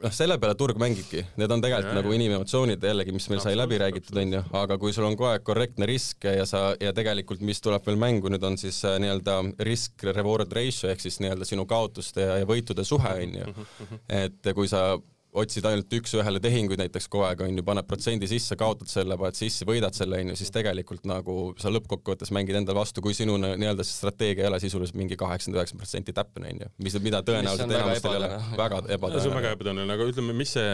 noh, 0.02 0.14
selle 0.14 0.38
peale 0.42 0.56
turg 0.58 0.78
mängibki, 0.80 1.22
need 1.40 1.54
on 1.54 1.62
tegelikult 1.62 1.92
ja, 1.92 1.98
nagu 2.00 2.14
inimemotsioonid 2.16 2.86
jällegi, 2.88 3.14
mis 3.14 3.28
meil 3.32 3.42
sai 3.44 3.54
läbi 3.58 3.78
räägitud, 3.82 4.18
onju, 4.22 4.42
aga 4.62 4.78
kui 4.82 4.94
sul 4.94 5.06
on 5.08 5.16
kogu 5.18 5.30
aeg 5.30 5.44
korrektne 5.46 5.88
risk 5.88 6.26
ja 6.26 6.46
sa, 6.48 6.64
ja 6.82 6.94
tegelikult, 6.96 7.44
mis 7.46 7.62
tuleb 7.62 7.86
veel 7.86 8.00
mängu 8.00 8.32
nüüd 8.32 8.44
on 8.46 8.58
siis 8.60 8.80
äh, 8.88 8.98
nii-öelda 9.02 9.38
risk-reward 9.68 10.52
ratio 10.58 10.90
ehk 10.92 11.04
siis 11.04 11.20
nii-öelda 11.22 11.48
sinu 11.48 11.66
kaotuste 11.70 12.26
ja, 12.26 12.40
ja 12.42 12.48
võitude 12.48 12.84
suhe, 12.86 13.14
onju. 13.26 13.48
Mhm, 13.48 13.72
mhm. 13.86 14.04
et 14.22 14.54
kui 14.56 14.70
sa 14.70 14.92
otsid 15.32 15.64
ainult 15.64 15.94
üks-ühele 15.96 16.40
tehinguid 16.44 16.80
näiteks 16.82 17.08
kogu 17.12 17.24
aeg, 17.24 17.40
on 17.44 17.56
ju, 17.56 17.64
paned 17.64 17.86
protsendi 17.88 18.28
sisse, 18.28 18.56
kaotad 18.60 18.90
selle, 18.90 19.16
paned 19.20 19.38
sisse, 19.38 19.64
võidad 19.68 19.96
selle, 19.96 20.20
on 20.20 20.32
ju, 20.32 20.38
siis 20.42 20.52
tegelikult 20.52 21.06
nagu 21.08 21.36
sa 21.60 21.72
lõppkokkuvõttes 21.72 22.32
mängid 22.36 22.58
endale 22.60 22.82
vastu, 22.82 23.04
kui 23.04 23.16
sinu 23.16 23.38
nii-öelda 23.40 23.86
see 23.86 23.96
strateegia 23.96 24.44
ei 24.44 24.52
ole 24.52 24.60
sisuliselt 24.62 24.98
mingi 25.00 25.16
kaheksakümmend 25.20 25.62
üheksa 25.62 25.80
protsenti 25.80 26.16
täpne, 26.16 26.52
on 26.52 26.64
ju. 26.66 26.72
mis, 26.84 26.98
mida 27.04 27.22
tõenäoliselt 27.24 27.76
enamustel 27.78 28.16
ei 28.16 28.20
ole, 28.20 28.30
väga 28.60 28.82
ebatõenäoline. 28.82 29.24
see 29.24 29.32
on 29.32 29.38
väga 29.40 29.56
ebatõenäoline, 29.56 29.98
aga 29.98 30.10
ütleme, 30.12 30.36
mis 30.36 30.56
see, 30.58 30.72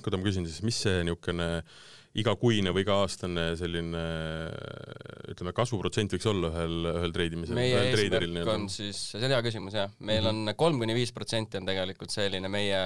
kuidas 0.00 0.22
ma 0.22 0.30
küsin 0.30 0.48
siis, 0.48 0.64
mis 0.64 0.84
see 0.88 1.02
niisugune 1.04 1.52
igakuine 2.22 2.72
või 2.76 2.82
iga-aastane 2.84 3.46
selline 3.56 4.00
ütleme, 5.32 5.52
kasvuprotsent 5.56 6.12
võiks 6.12 6.28
olla 6.28 6.50
ühel, 6.52 6.74
ühel 6.90 7.14
treidimisel? 7.14 7.56
meie 7.56 7.86
eesmärk 7.88 8.52
on 8.52 8.68
siis, 8.72 9.00
see 9.14 9.24
on 9.24 9.32
hea 9.32 9.40
küsimus 9.44 9.76
jah, 9.76 9.92
meil 10.00 10.20
mm 10.20 10.28
-hmm. 10.28 10.52
on 10.52 10.60
kolm 10.60 10.80
kuni 10.82 10.96
viis 10.96 11.12
protsenti 11.16 11.60
on 11.60 11.68
tegelikult 11.68 12.12
selline 12.12 12.52
meie 12.52 12.82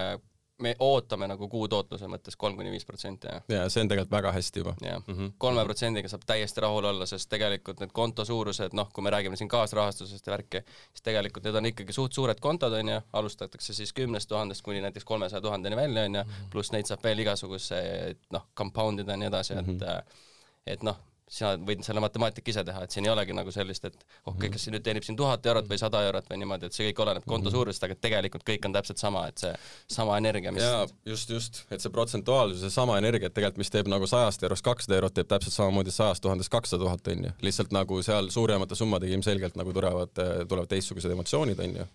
me 0.59 0.75
ootame 0.79 1.29
nagu 1.29 1.49
kuu 1.53 1.67
tootluse 1.69 2.09
mõttes 2.09 2.37
kolm 2.41 2.57
kuni 2.57 2.71
viis 2.73 2.87
protsenti, 2.89 3.29
jah. 3.29 3.43
jaa, 3.53 3.69
see 3.73 3.83
on 3.85 3.91
tegelikult 3.91 4.15
väga 4.15 4.33
hästi 4.33 4.63
juba. 4.63 4.75
jah, 4.81 5.03
mhm. 5.03 5.35
kolme 5.43 5.65
protsendiga 5.69 6.09
saab 6.09 6.25
täiesti 6.29 6.65
rahul 6.65 6.89
olla, 6.91 7.07
sest 7.09 7.29
tegelikult 7.33 7.83
need 7.83 7.93
konto 7.97 8.25
suurused, 8.25 8.77
noh, 8.77 8.89
kui 8.93 9.05
me 9.05 9.13
räägime 9.13 9.37
siin 9.37 9.51
kaasrahastusest 9.53 10.27
ja 10.27 10.33
värki, 10.33 10.63
siis 10.93 11.05
tegelikult 11.09 11.45
need 11.45 11.61
on 11.61 11.71
ikkagi 11.73 11.97
suht 11.97 12.17
suured 12.17 12.41
kontod, 12.41 12.73
on 12.81 12.93
ju, 12.95 13.01
alustatakse 13.21 13.77
siis 13.77 13.93
kümnest 13.97 14.31
tuhandest 14.33 14.65
kuni 14.65 14.81
näiteks 14.85 15.05
kolmesaja 15.05 15.45
tuhandeni 15.45 15.77
välja, 15.77 16.07
on 16.09 16.21
ju, 16.21 16.25
mhm. 16.25 16.49
pluss 16.55 16.73
neid 16.73 16.89
saab 16.89 17.05
veel 17.05 17.21
igasuguseid 17.27 18.25
noh, 18.33 18.49
compound 18.57 19.05
ida 19.05 19.13
ja 19.13 19.21
nii 19.21 19.33
edasi, 19.33 19.59
et 19.61 19.67
mm 19.67 19.79
-hmm. 19.79 20.25
et 20.67 20.83
noh, 20.83 20.97
sina 21.27 21.55
võid 21.59 21.83
selle 21.83 22.01
matemaatika 22.03 22.53
ise 22.53 22.63
teha, 22.67 22.85
et 22.87 22.95
siin 22.95 23.07
ei 23.07 23.11
olegi 23.11 23.35
nagu 23.35 23.51
sellist, 23.55 23.89
et 23.89 23.97
oh, 24.27 24.35
kõik, 24.35 24.53
kas 24.55 24.67
see 24.67 24.75
nüüd 24.75 24.85
teenib 24.87 25.07
siin 25.07 25.19
tuhat 25.19 25.47
eurot 25.51 25.67
või 25.71 25.79
sada 25.81 26.03
eurot 26.07 26.29
või 26.31 26.39
niimoodi, 26.43 26.69
et 26.69 26.77
see 26.77 26.87
kõik 26.91 27.03
oleneb 27.03 27.27
konto 27.27 27.49
mhm. 27.51 27.57
suurusest, 27.57 27.87
aga 27.89 27.99
tegelikult 28.07 28.47
kõik 28.47 28.69
on 28.69 28.77
täpselt 28.77 29.03
sama, 29.03 29.25
et 29.33 29.43
see 29.43 29.53
sama 29.97 30.19
energia, 30.23 30.55
mis 30.55 30.63
jaa, 30.63 30.87
just, 31.11 31.33
just, 31.35 31.63
et 31.75 31.83
see 31.83 31.93
protsentuaalsus 31.95 32.63
ja 32.69 32.71
sama 32.73 32.99
energia, 33.03 33.27
et 33.27 33.35
tegelikult 33.35 33.65
mis 33.65 33.75
teeb 33.75 33.91
nagu 33.91 34.07
sajast 34.11 34.47
eurost 34.47 34.67
kakssada 34.67 35.01
eurot, 35.01 35.17
teeb 35.19 35.31
täpselt 35.31 35.57
samamoodi 35.57 35.95
sajast 35.95 36.23
tuhandest 36.23 36.53
kakssada 36.53 36.87
tuhat, 36.87 37.11
on 37.11 37.29
ju. 37.29 37.35
lihtsalt 37.47 37.75
nagu 37.75 38.01
seal 38.07 38.31
suuremate 38.35 38.79
summadega 38.79 39.19
ilmselgelt 39.19 39.59
nagu 39.59 39.75
tulevad, 39.75 40.15
tulevad 40.47 40.71
teistsugused 40.71 41.11
emotsioonid, 41.11 41.63
on 41.67 41.81
ju 41.83 41.91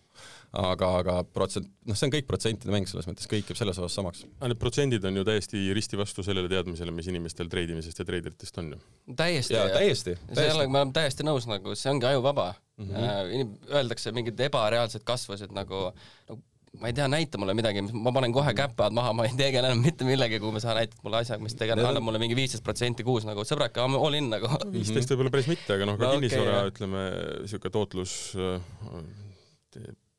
aga, 0.51 0.89
aga 0.99 1.15
protsent, 1.31 1.69
noh, 1.87 1.95
see 1.95 2.07
on 2.07 2.13
kõik 2.15 2.27
protsentide 2.27 2.73
mäng 2.73 2.89
selles 2.89 3.07
mõttes, 3.07 3.29
kõik 3.31 3.47
jääb 3.51 3.59
selles 3.59 3.79
osas 3.79 3.95
samaks. 3.95 4.25
aga 4.39 4.51
need 4.51 4.59
protsendid 4.59 5.07
on 5.07 5.21
ju 5.21 5.23
täiesti 5.27 5.63
risti 5.77 5.99
vastu 5.99 6.25
sellele 6.27 6.51
teadmisele, 6.51 6.91
mis 6.95 7.07
inimestel 7.11 7.51
treidimisest 7.51 8.03
ja 8.03 8.07
treideritest 8.07 8.59
on 8.59 8.73
ju. 8.75 8.81
täiesti. 9.15 9.55
jaa, 9.55 9.69
täiesti, 9.71 10.17
täiesti. 10.27 10.67
me 10.67 10.81
oleme 10.81 10.95
täiesti 10.95 11.27
nõus, 11.27 11.47
nagu 11.47 11.75
see 11.79 11.93
ongi 11.93 12.09
ajuvaba 12.11 12.53
mm. 12.77 12.93
-hmm. 12.93 13.57
Öeldakse 13.71 14.11
mingeid 14.11 14.39
ebareaalseid 14.49 15.07
kasvusid 15.07 15.55
nagu, 15.55 15.91
nagu 16.29 16.43
ma 16.79 16.87
ei 16.87 16.95
tea, 16.95 17.07
näita 17.11 17.39
mulle 17.39 17.53
midagi, 17.55 17.81
ma 17.91 18.13
panen 18.15 18.33
kohe 18.35 18.53
käpad 18.55 18.95
maha, 18.95 19.11
ma 19.15 19.25
ei 19.27 19.33
tegele 19.37 19.71
enam 19.71 19.81
mitte 19.83 20.07
millegagi, 20.07 20.39
kui 20.43 20.61
sa 20.63 20.75
näitad 20.77 20.99
mulle 21.03 21.19
asjaga, 21.19 21.43
mis 21.43 21.55
tegelen, 21.59 21.85
annab 21.87 22.05
mulle 22.05 22.21
mingi 22.21 22.37
viisteist 22.37 22.63
protsenti 22.63 23.03
kuus 23.07 23.27
nagu 23.27 23.43
sõbrake, 23.47 23.83
all 23.83 24.19
in 24.19 24.29
nagu. 24.31 24.51
viisteist 24.75 25.11
võib-olla 25.11 25.33
päris 25.33 25.49
mitte, 25.51 25.75
aga 25.75 25.89
noh, 25.89 25.99
ka 25.99 26.07
no, 26.07 26.13
kinnisvara 26.15 26.61
okay,, 26.61 26.71
ütleme, 26.71 27.03
niisugune 27.43 27.75
tootlus 27.75 28.15
äh, 28.39 28.63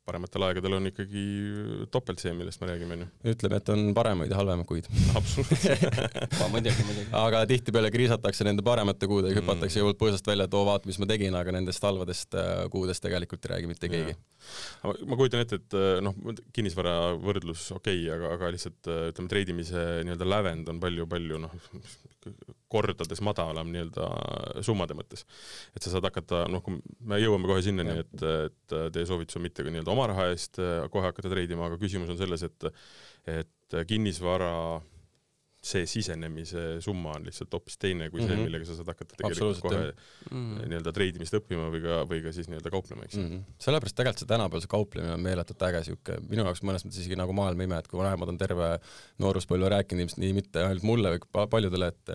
parematel 0.07 0.43
aegadel 0.49 0.75
on 0.77 0.89
ikkagi 0.89 1.21
topelt 1.91 2.19
see, 2.19 2.33
millest 2.35 2.59
me 2.61 2.67
räägime, 2.67 2.97
onju. 2.97 3.07
ütleme, 3.33 3.59
et 3.61 3.69
on 3.71 3.83
paremaid 3.95 4.31
ja 4.33 4.39
halvemaid 4.39 4.67
kuid. 4.67 4.89
absoluutselt 5.15 5.85
muidugi, 6.53 6.85
muidugi. 6.87 7.05
aga 7.19 7.43
tihtipeale 7.49 7.91
kriisatakse 7.93 8.47
nende 8.47 8.65
paremate 8.67 9.07
kuudega 9.07 9.37
mm., 9.37 9.45
hüpatakse 9.45 9.79
jõult 9.79 9.99
põõsast 10.01 10.27
välja, 10.27 10.49
et 10.49 10.57
oo, 10.59 10.65
vaata, 10.67 10.89
mis 10.91 10.99
ma 10.99 11.07
tegin, 11.09 11.37
aga 11.39 11.55
nendest 11.55 11.87
halvadest 11.87 12.35
äh, 12.39 12.65
kuudest 12.73 13.05
tegelikult 13.05 13.47
ei 13.47 13.53
räägi 13.55 13.71
mitte 13.71 13.91
keegi. 13.93 14.17
ma 14.83 15.19
kujutan 15.19 15.45
ette, 15.45 15.61
et 15.61 15.77
äh, 15.79 16.01
noh, 16.03 16.17
kinnisvara 16.55 16.97
võrdlus 17.23 17.69
okei 17.77 18.03
okay,, 18.03 18.11
aga, 18.17 18.33
aga 18.35 18.51
lihtsalt 18.57 18.91
äh, 18.91 19.05
ütleme, 19.13 19.31
treidimise 19.31 19.85
nii-öelda 20.03 20.27
lävend 20.27 20.73
on 20.73 20.83
palju-palju 20.83 21.39
noh, 21.45 21.55
kordades 22.73 23.21
madalam 23.25 23.69
nii-öelda 23.73 24.09
summade 24.65 24.97
mõttes. 24.97 25.25
et 25.75 25.85
sa 25.85 25.93
saad 25.93 26.09
hakata, 26.09 26.45
noh, 26.51 26.63
kui 26.65 26.79
me 27.05 27.21
jõuame 27.21 27.49
kohe 27.49 27.61
sinnani, 27.65 27.99
et, 28.03 28.25
et 28.47 28.77
teie 28.95 29.05
soovitus 29.09 29.39
on 29.39 29.45
mitte 29.45 29.65
nii-öelda 29.67 29.93
oma 29.93 30.09
raha 30.11 30.31
eest 30.33 30.61
kohe 30.93 31.05
hakata 31.09 31.31
treidima, 31.33 31.69
aga 31.69 31.79
küsimus 31.81 32.11
on 32.13 32.19
selles, 32.19 32.49
et 32.49 32.69
et 33.23 33.77
kinnisvara 33.87 34.53
see 35.63 35.85
sisenemise 35.87 36.61
summa 36.83 37.13
on 37.15 37.23
lihtsalt 37.23 37.53
hoopis 37.55 37.77
teine 37.79 38.09
kui 38.11 38.19
see 38.19 38.27
mm, 38.27 38.35
-hmm. 38.35 38.49
millega 38.49 38.65
sa 38.67 38.75
saad 38.75 38.89
hakata 38.91 39.15
tegelikult 39.19 39.61
kohe 39.63 39.83
mm 39.85 40.41
-hmm. 40.41 40.65
nii-öelda 40.67 40.91
treidimist 40.97 41.37
õppima 41.39 41.69
või 41.71 41.81
ka, 41.85 41.99
või 42.09 42.19
ka 42.25 42.33
siis 42.35 42.49
nii-öelda 42.51 42.71
kauplema, 42.73 43.07
eks 43.07 43.15
mm. 43.15 43.29
-hmm. 43.29 43.55
sellepärast 43.65 43.95
tegelikult 43.95 44.23
see 44.23 44.31
tänapäeval 44.33 44.65
see 44.65 44.73
kauplemine 44.75 45.13
on 45.13 45.23
meeletult 45.23 45.63
äge 45.69 45.83
siuke, 45.87 46.17
minu 46.27 46.43
jaoks 46.43 46.63
mõnes 46.67 46.83
mõttes 46.83 46.99
isegi 46.99 47.19
nagu 47.19 47.35
maailma 47.39 47.69
ime, 47.69 47.79
et 47.79 47.87
kui 47.87 48.01
vanemad 48.01 48.33
on 48.33 48.41
terve 48.41 48.69
nooruspõlve 49.23 49.71
rääkinud 49.75 50.03
ilmselt 50.03 50.23
nii 50.25 50.33
mitte 50.41 50.65
ainult 50.67 50.83
mulle, 50.83 51.15
vaid 51.15 51.49
paljudele, 51.55 51.93
et 51.95 52.13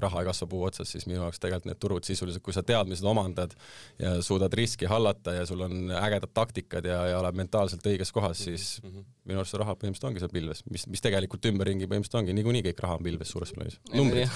raha 0.00 0.22
ei 0.22 0.28
kasva 0.28 0.48
puu 0.50 0.62
otsas, 0.66 0.90
siis 0.92 1.06
minu 1.08 1.20
jaoks 1.22 1.40
tegelikult 1.40 1.70
need 1.70 1.80
turud 1.80 2.06
sisuliselt, 2.06 2.44
kui 2.44 2.54
sa 2.54 2.62
teadmised 2.66 3.06
omandad 3.08 3.54
ja 4.00 4.16
suudad 4.24 4.52
riski 4.56 4.88
hallata 4.90 5.36
ja 5.38 5.46
sul 5.48 5.62
on 5.66 5.92
ägedad 5.96 6.32
taktikad 6.36 6.88
ja, 6.88 6.98
ja 7.12 7.20
oled 7.20 7.38
mentaalselt 7.38 7.86
õiges 7.88 8.12
kohas, 8.14 8.42
siis 8.44 8.66
mm 8.82 8.90
-hmm. 8.90 9.06
minu 9.30 9.42
arust 9.42 9.54
see 9.54 9.62
raha 9.62 9.76
põhimõtteliselt 9.76 10.08
ongi 10.10 10.24
seal 10.24 10.34
pilves, 10.34 10.64
mis, 10.70 10.86
mis 10.92 11.04
tegelikult 11.04 11.48
ümberringi 11.52 11.88
põhimõtteliselt 11.88 12.20
ongi, 12.20 12.36
niikuinii 12.36 12.64
kõik 12.68 12.82
raha 12.84 12.98
on 12.98 13.06
pilves 13.08 13.32
suures 13.32 13.52
plaanis. 13.56 13.80
numbrid 13.94 14.28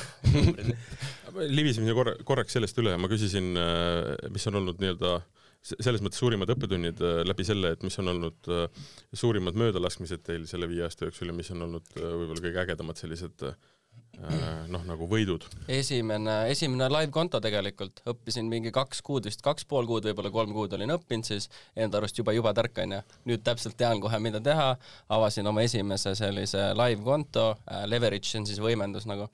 libiseme 1.59 1.95
korra, 1.95 2.17
korraks 2.25 2.57
sellest 2.57 2.79
üle, 2.81 2.97
ma 2.97 3.11
küsisin, 3.13 3.53
äh, 3.57 4.31
mis 4.31 4.47
on 4.47 4.63
olnud 4.63 4.81
nii-öelda 4.81 5.21
selles 5.61 6.01
mõttes 6.01 6.23
suurimad 6.23 6.49
õppetunnid 6.55 7.03
äh, 7.05 7.21
läbi 7.29 7.45
selle, 7.45 7.75
et 7.77 7.83
mis 7.85 7.99
on 8.01 8.09
olnud 8.15 8.49
äh, 8.49 8.87
suurimad 9.13 9.59
möödalaskmised 9.61 10.25
teil 10.25 10.47
selle 10.49 10.69
viie 10.71 10.87
aasta 10.87 11.05
jooksul 11.05 11.29
ja 11.29 11.37
mis 11.37 11.53
on 11.53 11.69
olnud 11.69 11.93
võib-olla 12.01 12.41
kõige 12.47 12.65
ägedamad 12.65 12.97
sellised 12.97 13.45
äh, 13.45 13.53
Äh, 13.53 13.80
noh, 14.71 14.83
nagu 14.87 15.07
võidud? 15.11 15.45
esimene, 15.71 16.35
esimene 16.53 16.89
live-konto 16.93 17.41
tegelikult, 17.43 18.03
õppisin 18.11 18.49
mingi 18.51 18.73
kaks 18.75 19.03
kuud 19.07 19.29
vist, 19.29 19.43
kaks 19.45 19.67
pool 19.71 19.89
kuud, 19.89 20.09
võib-olla 20.09 20.33
kolm 20.35 20.55
kuud 20.57 20.75
olin 20.77 20.95
õppinud 20.97 21.29
siis, 21.29 21.49
enda 21.77 22.01
arust 22.01 22.19
juba 22.19 22.35
jube 22.37 22.53
tark 22.57 22.83
onju. 22.85 23.01
nüüd 23.31 23.45
täpselt 23.47 23.79
tean 23.81 24.03
kohe, 24.03 24.21
mida 24.23 24.43
teha, 24.45 24.75
avasin 25.09 25.51
oma 25.51 25.65
esimese 25.67 26.15
sellise 26.19 26.71
live-konto 26.79 27.47
äh,, 27.55 27.87
leverage 27.91 28.37
on 28.39 28.49
siis 28.49 28.61
võimendus 28.63 29.09
nagu. 29.11 29.31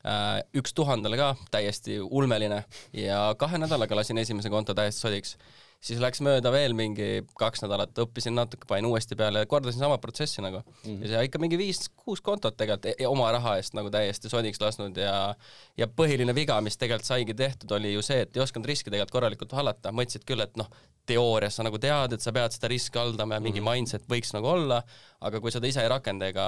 Äh,, 0.00 0.40
üks 0.56 0.72
tuhandele 0.76 1.18
ka, 1.20 1.34
täiesti 1.52 1.98
ulmeline. 2.00 2.64
Ja 2.96 3.30
kahe 3.38 3.60
nädalaga 3.60 3.98
lasin 4.00 4.18
esimese 4.22 4.52
konto 4.52 4.74
täiesti 4.74 5.08
sodiks 5.08 5.36
siis 5.80 6.00
läks 6.02 6.20
mööda 6.24 6.52
veel 6.52 6.74
mingi 6.76 7.22
kaks 7.40 7.62
nädalat, 7.64 7.96
õppisin 8.02 8.34
natuke, 8.36 8.68
panin 8.68 8.88
uuesti 8.90 9.16
peale, 9.16 9.46
kordasin 9.48 9.80
sama 9.80 9.96
protsessi 10.02 10.44
nagu 10.44 10.60
mm. 10.60 10.82
-hmm. 10.84 10.98
ja 11.02 11.12
see 11.12 11.30
ikka 11.30 11.40
mingi 11.40 11.58
viis-kuus 11.60 12.20
kontot 12.24 12.56
tegelikult 12.56 12.90
e 12.92 13.08
oma 13.08 13.30
raha 13.32 13.56
eest 13.60 13.76
nagu 13.78 13.90
täiesti 13.92 14.28
sodiks 14.32 14.60
lasknud 14.60 15.00
ja 15.00 15.34
ja 15.80 15.88
põhiline 15.88 16.34
viga, 16.36 16.60
mis 16.60 16.76
tegelikult 16.76 17.08
saigi 17.08 17.34
tehtud, 17.34 17.72
oli 17.78 17.94
ju 17.94 18.04
see, 18.04 18.20
et 18.26 18.36
ei 18.36 18.42
osanud 18.42 18.68
riski 18.68 18.90
tegelikult 18.90 19.16
korralikult 19.16 19.56
hallata, 19.56 19.92
mõtlesid 19.92 20.26
küll, 20.28 20.44
et 20.44 20.56
noh, 20.60 20.68
teoorias 21.06 21.56
sa 21.56 21.64
nagu 21.64 21.78
tead, 21.80 22.12
et 22.12 22.20
sa 22.20 22.32
pead 22.32 22.52
seda 22.52 22.68
riski 22.68 22.98
haldama 22.98 23.38
ja 23.38 23.40
mingi 23.40 23.60
mm 23.60 23.66
-hmm. 23.66 23.80
mindset 23.80 24.04
võiks 24.08 24.34
nagu 24.36 24.52
olla, 24.52 24.82
aga 25.20 25.40
kui 25.40 25.50
seda 25.50 25.66
ise 25.66 25.82
ei 25.82 25.88
rakenda 25.88 26.28
ega 26.28 26.46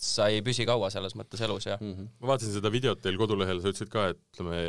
sa 0.00 0.30
ei 0.32 0.40
püsi 0.44 0.64
kaua 0.68 0.88
selles 0.92 1.12
mõttes 1.18 1.42
elus 1.44 1.66
ja 1.68 1.76
mm. 1.76 1.90
-hmm. 1.92 2.08
ma 2.22 2.30
vaatasin 2.32 2.54
seda 2.54 2.70
videot 2.72 3.02
teil 3.04 3.18
kodulehel, 3.20 3.60
sa 3.60 3.68
ütlesid 3.68 3.90
ka, 3.92 4.06
et 4.14 4.20
ütleme, 4.32 4.60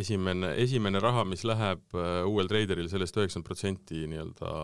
esimene, 0.00 0.54
esimene 0.64 1.02
raha, 1.04 1.26
mis 1.28 1.44
läheb 1.44 1.82
uh, 1.92 2.22
uuel 2.30 2.48
treideril 2.48 2.88
sellest 2.92 3.18
üheksakümmend 3.20 3.48
protsenti 3.48 4.06
nii-öelda 4.08 4.54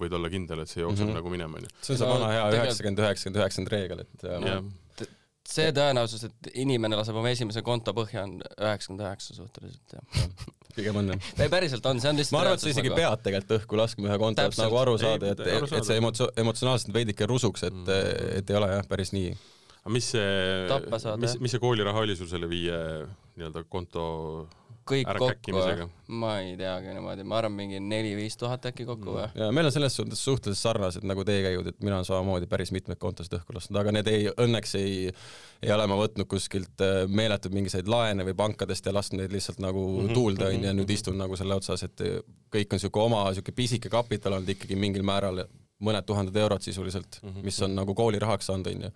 võid 0.00 0.16
olla 0.16 0.32
kindel, 0.32 0.64
et 0.64 0.72
see 0.72 0.80
jookseb 0.80 1.04
mm 1.04 1.12
-hmm. 1.12 1.20
nagu 1.20 1.34
minema, 1.34 1.60
onju. 1.60 1.74
see 1.82 1.92
on 1.92 2.00
see 2.00 2.08
vana 2.08 2.32
hea 2.32 2.48
üheksakümmend, 2.54 3.04
üheksakümmend, 3.04 3.42
üheksakümmend 3.42 3.72
reegel, 3.76 4.04
et 4.06 4.24
yeah. 4.24 5.10
see 5.46 5.72
tõenäosus, 5.76 6.24
et 6.30 6.50
inimene 6.54 6.96
laseb 6.96 7.20
oma 7.20 7.34
esimese 7.36 7.62
konto 7.66 7.92
põhja, 7.92 8.24
on 8.24 8.38
üheksakümmend 8.40 9.04
üheksa 9.04 9.36
suhteliselt, 9.36 9.92
jah 9.98 10.46
pigem 10.76 10.96
on 10.96 11.12
jah. 11.12 11.28
ei 11.44 11.52
päriselt 11.52 11.84
on, 11.88 12.00
see 12.00 12.14
on 12.14 12.16
lihtsalt 12.16 12.36
ma 12.38 12.46
arvan, 12.46 12.56
et 12.56 12.64
sa 12.64 12.72
isegi 12.72 12.88
nagu... 12.88 13.02
pead 13.02 13.28
tegelikult 13.28 13.60
õhku 13.60 13.78
laskma 13.80 14.08
ühe 14.08 14.16
konto, 14.24 14.48
et 14.48 14.58
nagu 14.60 14.80
aru 14.80 14.96
saada, 15.00 15.36
et, 15.36 15.44
et, 15.44 15.68
et 15.80 15.88
see 15.88 16.00
emotsioon, 16.00 16.32
emotsionaalselt 16.44 16.96
veidike 16.96 17.28
rusuks, 17.28 17.68
et 17.68 17.76
mm, 17.76 17.84
-hmm. 17.84 18.40
et 18.40 18.50
ei 18.50 18.56
ole 18.56 18.72
jah, 18.72 18.88
päris 18.88 19.12
nii 19.16 19.36
aga 19.86 19.94
mis 19.94 20.10
see, 20.10 21.16
mis, 21.22 21.38
mis 21.38 21.52
see 21.54 21.62
kooliraha 21.62 22.02
oli 22.02 22.16
sul 22.18 22.26
selle 22.30 22.48
viie 22.50 22.76
nii-öelda 23.38 23.62
konto 23.70 24.06
kõik 24.86 25.08
kokku, 25.18 25.86
ma 26.14 26.32
ei 26.42 26.54
teagi 26.58 26.92
niimoodi, 26.94 27.24
ma 27.26 27.38
arvan, 27.40 27.54
mingi 27.58 27.78
neli-viis 27.82 28.38
tuhat 28.38 28.68
äkki 28.70 28.86
kokku 28.86 29.16
või? 29.16 29.26
ja 29.38 29.48
meil 29.54 29.68
on 29.68 29.74
selles 29.74 29.96
suhtes 29.98 30.22
suhteliselt 30.22 30.62
sarnased 30.62 31.06
nagu 31.06 31.24
teie 31.26 31.42
käigud, 31.44 31.70
et 31.70 31.78
mina 31.82 31.98
olen 31.98 32.08
samamoodi 32.08 32.48
päris 32.50 32.72
mitmeid 32.74 33.00
kontosid 33.02 33.34
õhku 33.38 33.56
lasknud, 33.56 33.80
aga 33.82 33.94
need 33.98 34.10
ei, 34.10 34.28
õnneks 34.46 34.76
ei, 34.78 34.96
ei 35.62 35.74
ole 35.74 35.86
ma 35.90 35.98
võtnud 35.98 36.30
kuskilt 36.30 36.86
äh, 36.86 37.04
meeletuid 37.06 37.54
mingisuguseid 37.58 37.90
laene 37.90 38.26
või 38.26 38.38
pankadest 38.38 38.86
ja 38.86 38.94
lasknud 38.94 39.24
neid 39.24 39.34
lihtsalt 39.34 39.62
nagu 39.62 39.84
mm 39.84 40.00
-hmm. 40.06 40.18
tuulde 40.18 40.50
onju 40.50 40.70
ja 40.70 40.74
nüüd 40.76 40.94
istun 40.94 41.18
nagu 41.18 41.38
selle 41.38 41.58
otsas, 41.58 41.86
et 41.86 42.06
kõik 42.54 42.74
on 42.74 42.82
siuke 42.82 43.02
oma 43.02 43.26
siuke 43.34 43.54
pisike 43.54 43.90
kapital 43.92 44.38
olnud 44.38 44.54
ikkagi 44.54 44.78
mingil 44.78 45.06
määral 45.06 45.46
mõned 45.82 46.06
tuhanded 46.08 46.36
eurod 46.36 46.62
sisuliselt 46.62 47.18
mm, 47.22 47.28
-hmm. 47.30 47.44
mis 47.44 47.62
on 47.62 47.74
nagu 47.74 47.94
koolirahaks 47.94 48.46
saanud, 48.46 48.70
onju 48.70 48.92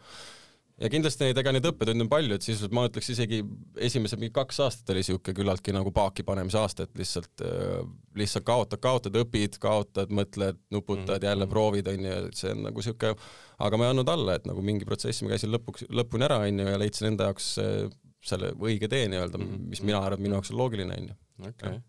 ja 0.80 0.90
kindlasti 0.92 1.26
neid, 1.26 1.38
ega 1.40 1.52
neid 1.54 1.66
õppetunde 1.70 2.06
on 2.06 2.10
palju, 2.10 2.36
et 2.36 2.46
sisuliselt 2.46 2.74
ma 2.76 2.86
ütleks 2.88 3.10
isegi 3.12 3.40
esimesed 3.88 4.20
mingi 4.20 4.34
kaks 4.36 4.60
aastat 4.64 4.92
oli 4.94 5.02
niisugune 5.02 5.36
küllaltki 5.36 5.74
nagu 5.76 5.92
paaki 5.94 6.24
panemise 6.26 6.60
aasta, 6.60 6.86
et 6.86 7.00
lihtsalt 7.00 7.44
äh, 7.46 7.82
lihtsalt 8.20 8.46
kaotad, 8.48 8.82
kaotad, 8.82 9.18
õpid, 9.22 9.60
kaotad, 9.62 10.12
mõtled, 10.14 10.60
nuputad, 10.74 11.22
jälle 11.22 11.46
mhm. 11.46 11.52
proovid, 11.52 11.90
onju, 11.92 12.16
et 12.30 12.40
see 12.40 12.54
on 12.54 12.64
nagu 12.68 12.84
niisugune, 12.84 13.30
aga 13.66 13.80
ma 13.80 13.88
ei 13.88 13.94
andnud 13.94 14.14
alla, 14.14 14.38
et 14.40 14.48
nagu 14.48 14.64
mingi 14.64 14.88
protsessi 14.88 15.26
ma 15.26 15.34
käisin 15.34 15.52
lõpuks, 15.54 15.88
lõpuni 15.92 16.28
ära, 16.28 16.40
onju, 16.48 16.70
ja 16.72 16.80
leidsin 16.80 17.12
enda 17.12 17.30
jaoks 17.30 17.52
äh, 17.62 17.76
selle 18.24 18.54
õige 18.56 18.88
tee 18.92 19.06
nii-öelda, 19.12 19.40
mhm. 19.40 19.70
mis 19.72 19.84
mina 19.84 20.02
arvan, 20.04 20.22
minu 20.24 20.38
jaoks 20.38 20.54
on 20.54 20.60
loogiline, 20.64 21.00
onju. 21.04 21.20
okei 21.52 21.80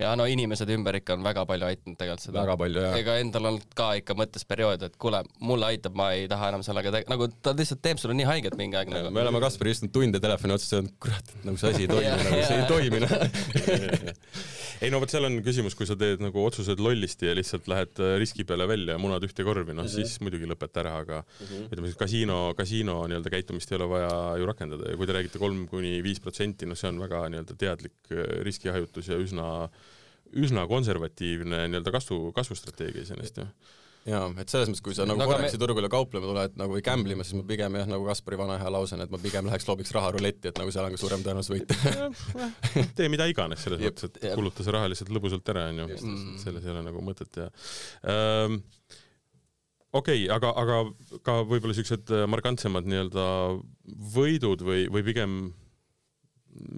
ja 0.00 0.12
no 0.18 0.26
inimesed 0.30 0.70
ümber 0.74 0.98
ikka 1.00 1.16
on 1.18 1.24
väga 1.26 1.44
palju 1.48 1.68
aidanud 1.68 1.98
tegelikult 2.00 2.24
seda. 2.24 2.40
väga 2.42 2.56
palju, 2.60 2.84
jah. 2.86 2.96
ega 3.00 3.16
endal 3.22 3.50
on 3.52 3.58
ka 3.76 3.90
ikka 4.00 4.16
mõttes 4.18 4.46
periood, 4.48 4.86
et 4.88 4.96
kuule, 5.00 5.22
mulle 5.44 5.68
aitab, 5.70 5.96
ma 5.98 6.10
ei 6.16 6.28
taha 6.30 6.52
enam 6.54 6.64
sellega 6.66 6.94
tege-, 6.94 7.10
nagu 7.12 7.28
ta 7.44 7.54
lihtsalt 7.56 7.82
teeb 7.84 8.00
sulle 8.02 8.16
nii 8.18 8.28
haiget 8.30 8.56
mingi 8.60 8.80
aeg 8.80 8.92
nagu. 8.92 9.12
me 9.14 9.24
oleme 9.24 9.42
Kaspari 9.44 9.74
istunud 9.76 9.92
tunde 9.94 10.22
telefoni 10.22 10.56
otsas 10.56 10.74
ja 10.76 10.82
kurat, 11.02 11.34
et 11.36 11.46
nagu 11.48 11.60
see 11.60 11.74
asi 11.74 11.86
ei 11.86 11.92
toimi 11.92 12.24
nagu 12.24 12.42
see 12.48 12.58
ei 12.58 12.66
toimi 12.70 13.04
noh 13.04 13.14
ei 14.84 14.88
no 14.92 15.00
vot, 15.02 15.12
seal 15.12 15.26
on 15.28 15.36
küsimus, 15.44 15.76
kui 15.76 15.88
sa 15.88 15.96
teed 16.00 16.22
nagu 16.24 16.40
otsused 16.40 16.80
lollisti 16.80 17.28
ja 17.28 17.34
lihtsalt 17.36 17.68
lähed 17.70 18.00
äh, 18.00 18.14
riski 18.20 18.46
peale 18.48 18.64
välja 18.70 18.96
ja 18.96 19.02
munad 19.02 19.24
ühte 19.26 19.44
korvi, 19.44 19.74
noh 19.74 19.84
mm 19.84 19.90
-hmm. 19.90 20.08
siis 20.08 20.24
muidugi 20.24 20.48
lõpeta 20.48 20.80
ära, 20.84 20.96
aga 21.04 21.20
mm 21.20 21.46
-hmm. 21.46 21.68
ütleme 21.68 21.90
siis 21.90 22.00
kasiino, 22.00 22.38
kasiino 22.56 22.96
nii-öelda 23.04 23.32
käitumist 23.36 23.72
ei 23.72 23.76
ole 23.76 23.88
vaja 23.92 24.14
ju 24.40 24.48
rakendada 24.48 24.90
ja 24.90 24.96
kui 24.96 25.06
te 25.06 25.16
räägite 25.16 25.38
kolm 25.38 25.66
kuni 25.68 26.02
viis 26.02 26.20
protsenti, 26.20 26.66
noh, 26.66 26.78
see 26.78 26.88
on 26.88 27.00
väga 27.00 27.28
nii-öelda 27.28 27.56
teadlik 27.60 28.12
äh, 28.12 28.24
riskihajutus 28.46 29.12
ja 29.12 29.20
üsna 29.20 29.68
üsna 30.38 30.66
konservatiivne 30.70 31.66
nii-öelda 31.70 31.94
kasvu, 31.94 32.30
kasvustrateegia 32.36 33.06
iseenesest 33.06 33.40
ju 33.42 33.46
jaa, 34.08 34.28
et 34.40 34.48
selles 34.48 34.70
mõttes, 34.70 34.82
kui 34.84 34.94
sa 34.96 35.04
nagu 35.08 35.20
Foreksi 35.28 35.58
me... 35.58 35.60
turgule 35.60 35.90
kauplema 35.92 36.28
tuled 36.28 36.56
nagu 36.60 36.76
või 36.76 36.84
gamble 36.84 37.14
ima, 37.16 37.26
siis 37.26 37.36
ma 37.36 37.44
pigem 37.48 37.76
jah, 37.80 37.88
nagu 37.90 38.06
Kaspari 38.08 38.38
vana 38.40 38.56
hea 38.60 38.72
lause 38.72 38.96
on, 38.96 39.04
et 39.04 39.12
ma 39.12 39.20
pigem 39.20 39.48
läheks 39.48 39.68
loobiks 39.68 39.92
raha 39.96 40.14
ruletti, 40.16 40.50
et 40.50 40.60
nagu 40.60 40.72
seal 40.72 40.88
on 40.88 40.96
ka 40.96 41.00
suurem 41.00 41.24
tõenäosus 41.26 41.52
võita 41.52 41.76
tee 42.96 43.10
mida 43.12 43.28
iganes 43.30 43.64
selles 43.66 43.82
mõttes, 43.82 44.08
et 44.08 44.20
kuluta 44.38 44.64
see 44.64 44.76
raha 44.76 44.90
lihtsalt 44.92 45.12
lõbusalt 45.12 45.52
ära, 45.52 45.68
onju. 45.74 46.00
selles 46.40 46.64
ei 46.64 46.74
ole 46.74 46.84
nagu 46.86 47.04
mõtet 47.04 47.42
ja 47.42 47.50
ähm, 48.08 48.62
okei 49.92 50.24
okay,, 50.24 50.28
aga, 50.32 50.54
aga 50.64 51.20
ka 51.26 51.40
võib-olla 51.44 51.76
siuksed 51.76 52.14
markantsemad 52.32 52.88
nii-öelda 52.88 53.26
võidud 54.16 54.64
või, 54.64 54.86
või 54.92 55.04
pigem 55.12 55.40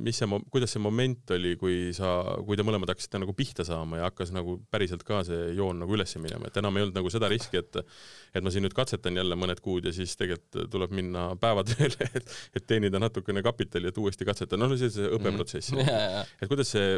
mis 0.05 0.19
see, 0.21 0.39
kuidas 0.53 0.75
see 0.75 0.83
moment 0.83 1.33
oli, 1.35 1.55
kui 1.61 1.77
sa, 1.97 2.11
kui 2.47 2.59
te 2.59 2.65
mõlemad 2.67 2.91
hakkasite 2.93 3.21
nagu 3.23 3.35
pihta 3.37 3.65
saama 3.67 4.01
ja 4.01 4.09
hakkas 4.11 4.33
nagu 4.35 4.59
päriselt 4.73 5.05
ka 5.09 5.23
see 5.27 5.53
joon 5.57 5.81
nagu 5.83 5.97
üles 5.97 6.13
minema, 6.21 6.49
et 6.49 6.59
enam 6.61 6.77
ei 6.77 6.87
olnud 6.87 6.99
nagu 6.99 7.13
seda 7.13 7.31
riski, 7.33 7.63
et 7.63 7.81
et 8.33 8.45
ma 8.45 8.53
siin 8.53 8.65
nüüd 8.67 8.77
katsetan 8.77 9.17
jälle 9.17 9.37
mõned 9.39 9.61
kuud 9.65 9.89
ja 9.89 9.95
siis 9.97 10.15
tegelikult 10.21 10.71
tuleb 10.73 10.95
minna 10.97 11.31
päevatööle, 11.41 12.11
et, 12.21 12.37
et 12.57 12.69
teenida 12.69 13.01
natukene 13.03 13.45
kapitali, 13.45 13.89
et 13.89 13.99
uuesti 14.01 14.29
katsetada, 14.29 14.61
noh, 14.61 14.77
see, 14.77 14.93
see 14.93 15.11
õppeprotsess. 15.17 15.75
Mm. 15.77 16.33
et 16.41 16.53
kuidas 16.53 16.73
see, 16.77 16.97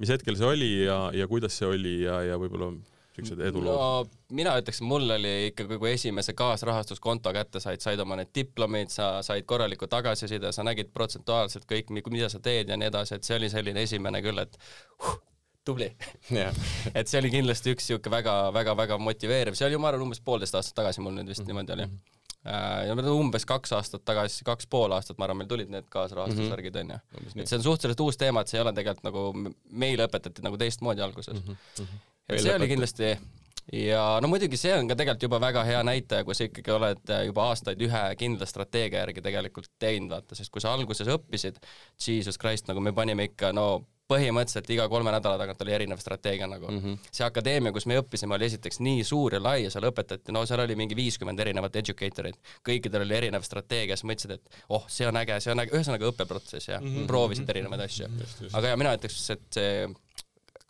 mis 0.00 0.12
hetkel 0.12 0.38
see 0.38 0.52
oli 0.56 0.72
ja, 0.86 1.00
ja 1.16 1.28
kuidas 1.30 1.56
see 1.60 1.68
oli 1.68 1.98
ja, 2.04 2.22
ja 2.32 2.40
võib-olla 2.40 2.72
siuksed 3.16 3.40
edulood 3.48 3.76
no,? 3.76 4.16
mina 4.36 4.56
ütleks, 4.60 4.82
mul 4.84 5.08
oli 5.16 5.34
ikkagi, 5.50 5.78
kui 5.80 5.92
esimese 5.92 6.34
kaasrahastuskonto 6.38 7.32
kätte 7.36 7.62
said, 7.62 7.82
said 7.84 8.00
oma 8.02 8.18
need 8.20 8.32
diplomid, 8.34 8.92
sa 8.92 9.16
said 9.26 9.46
korraliku 9.48 9.88
tagasiside, 9.90 10.52
sa 10.52 10.66
nägid 10.66 10.92
protsentuaalselt 10.94 11.68
kõik, 11.70 11.92
mida 11.94 12.30
sa 12.32 12.42
teed 12.42 12.72
ja 12.72 12.78
nii 12.80 12.90
edasi, 12.90 13.16
et 13.16 13.28
see 13.28 13.38
oli 13.38 13.52
selline 13.52 13.86
esimene 13.86 14.22
küll, 14.24 14.42
et 14.42 14.58
huh, 15.04 15.20
tubli. 15.66 15.88
Et 16.98 17.08
see 17.08 17.18
oli 17.18 17.32
kindlasti 17.32 17.72
üks 17.74 17.88
niisugune 17.88 18.12
väga-väga-väga 18.14 19.00
motiveeriv, 19.02 19.56
see 19.58 19.66
oli, 19.66 19.80
ma 19.82 19.90
arvan, 19.90 20.06
umbes 20.06 20.22
poolteist 20.22 20.54
aastat 20.58 20.78
tagasi 20.78 21.02
mul 21.02 21.16
nüüd 21.16 21.32
vist 21.32 21.42
mm. 21.42 21.48
-hmm. 21.48 21.66
niimoodi 21.66 21.74
oli. 21.74 22.16
Äh, 22.46 22.86
ja 22.86 22.94
umbes 23.10 23.46
kaks 23.50 23.72
aastat 23.74 24.04
tagasi, 24.06 24.44
kaks 24.46 24.68
pool 24.70 24.94
aastat, 24.94 25.18
ma 25.18 25.26
arvan, 25.26 25.40
meil 25.42 25.50
tulid 25.50 25.72
need 25.72 25.88
kaasrahastusvärgid 25.90 26.76
mm, 26.78 26.92
onju. 26.92 26.98
-hmm.. 26.98 27.40
et 27.42 27.50
see 27.50 27.58
on 27.58 27.64
suhteliselt 27.64 28.00
uus 28.00 28.16
teema, 28.16 28.40
et 28.40 28.52
see 28.52 28.60
ei 28.60 28.62
ole 28.62 28.72
tegelikult 28.76 29.08
nagu, 29.08 29.54
meile 29.70 30.06
õpetati 30.06 30.46
nagu 30.46 30.60
teistmoodi 30.60 31.02
alguses. 31.02 31.42
Mm. 31.42 31.56
-hmm 31.80 32.04
et 32.28 32.42
see 32.42 32.54
oli 32.54 32.68
kindlasti 32.70 33.16
ja 33.72 34.04
no 34.22 34.30
muidugi 34.30 34.58
see 34.60 34.74
on 34.76 34.88
ka 34.88 34.94
tegelikult 34.98 35.26
juba 35.26 35.40
väga 35.42 35.64
hea 35.66 35.82
näitaja, 35.86 36.24
kui 36.24 36.36
sa 36.38 36.46
ikkagi 36.46 36.74
oled 36.74 37.12
juba 37.30 37.50
aastaid 37.50 37.82
ühe 37.82 38.04
kindla 38.20 38.46
strateegia 38.46 39.02
järgi 39.02 39.24
tegelikult 39.24 39.72
teinud, 39.82 40.12
vaata, 40.14 40.38
sest 40.38 40.54
kui 40.54 40.62
sa 40.62 40.74
alguses 40.76 41.10
õppisid, 41.10 41.58
jesus 42.06 42.38
christ, 42.38 42.70
nagu 42.70 42.82
me 42.82 42.94
panime 42.94 43.30
ikka 43.30 43.52
no 43.56 43.84
põhimõtteliselt 44.06 44.68
iga 44.70 44.84
kolme 44.90 45.10
nädala 45.10 45.38
tagant 45.40 45.62
oli 45.64 45.74
erinev 45.74 45.98
strateegia 45.98 46.46
nagu 46.46 46.68
mm. 46.70 46.78
-hmm. 46.78 47.10
see 47.10 47.26
akadeemia, 47.26 47.72
kus 47.74 47.88
me 47.90 47.98
õppisime, 47.98 48.36
oli 48.36 48.46
esiteks 48.46 48.78
nii 48.86 49.02
suur 49.04 49.34
ja 49.34 49.40
lai 49.42 49.64
ja 49.64 49.72
seal 49.74 49.88
õpetati, 49.90 50.34
no 50.34 50.44
seal 50.46 50.62
oli 50.62 50.76
mingi 50.78 50.96
viiskümmend 50.96 51.42
erinevat 51.42 51.76
educator'it, 51.82 52.38
kõikidel 52.68 53.02
oli 53.02 53.16
erinev 53.18 53.42
strateegia, 53.42 53.98
siis 53.98 54.06
mõtlesid, 54.06 54.36
et 54.38 54.62
oh, 54.68 54.86
see 54.86 55.08
on 55.10 55.18
äge, 55.18 55.40
see 55.42 55.52
on 55.52 55.64
äge, 55.64 55.74
ühesõnaga 55.74 56.10
õppeprotsess 56.12 56.70
ja 56.70 56.80
mm 56.80 56.86
-hmm. 56.86 57.06
proovisid 57.10 57.50
erinevaid 57.50 57.82
asju. 57.88 58.10
aga 58.52 58.74
ja 58.74 58.76
mina 58.76 58.94
ütleks, 58.94 59.30
et 59.34 59.46
see 59.58 59.88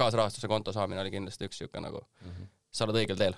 kaasrahastuse 0.01 0.49
konto 0.51 0.75
saamine 0.77 1.01
oli 1.03 1.13
kindlasti 1.15 1.49
üks 1.49 1.61
niisugune 1.61 1.87
nagu 1.89 2.03
mm, 2.03 2.31
-hmm. 2.31 2.51
sa 2.71 2.87
oled 2.87 3.01
õigel 3.03 3.21
teel. 3.21 3.37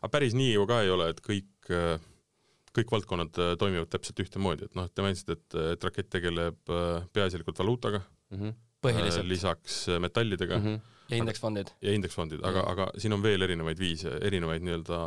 aga 0.00 0.12
päris 0.12 0.36
nii 0.38 0.52
ju 0.54 0.66
ka 0.70 0.80
ei 0.82 0.90
ole, 0.94 1.10
et 1.12 1.20
kõik, 1.24 1.70
kõik 2.74 2.96
valdkonnad 2.96 3.42
äh, 3.42 3.54
toimivad 3.60 3.90
täpselt 3.92 4.24
ühtemoodi, 4.24 4.68
et 4.68 4.74
noh, 4.78 4.88
te 4.90 5.04
mainisite, 5.04 5.38
et, 5.38 5.60
et 5.74 5.84
Rakett 5.90 6.10
tegeleb 6.10 6.72
äh, 6.72 7.06
peaasjalikult 7.12 7.58
valuutaga 7.58 8.02
mm, 8.30 8.40
-hmm. 8.40 8.58
põhiliselt, 8.84 9.28
lisaks 9.28 9.84
äh, 9.88 10.00
metallidega 10.00 10.58
mm. 10.58 10.66
-hmm 10.66 10.90
ja 11.08 11.16
indeksfondid. 11.16 11.70
ja 11.82 11.92
indeksfondid, 11.92 12.40
aga, 12.48 12.64
aga 12.70 12.88
siin 12.98 13.12
on 13.12 13.22
veel 13.22 13.44
erinevaid 13.44 13.78
viise, 13.78 14.14
erinevaid 14.24 14.64
nii-öelda 14.64 15.00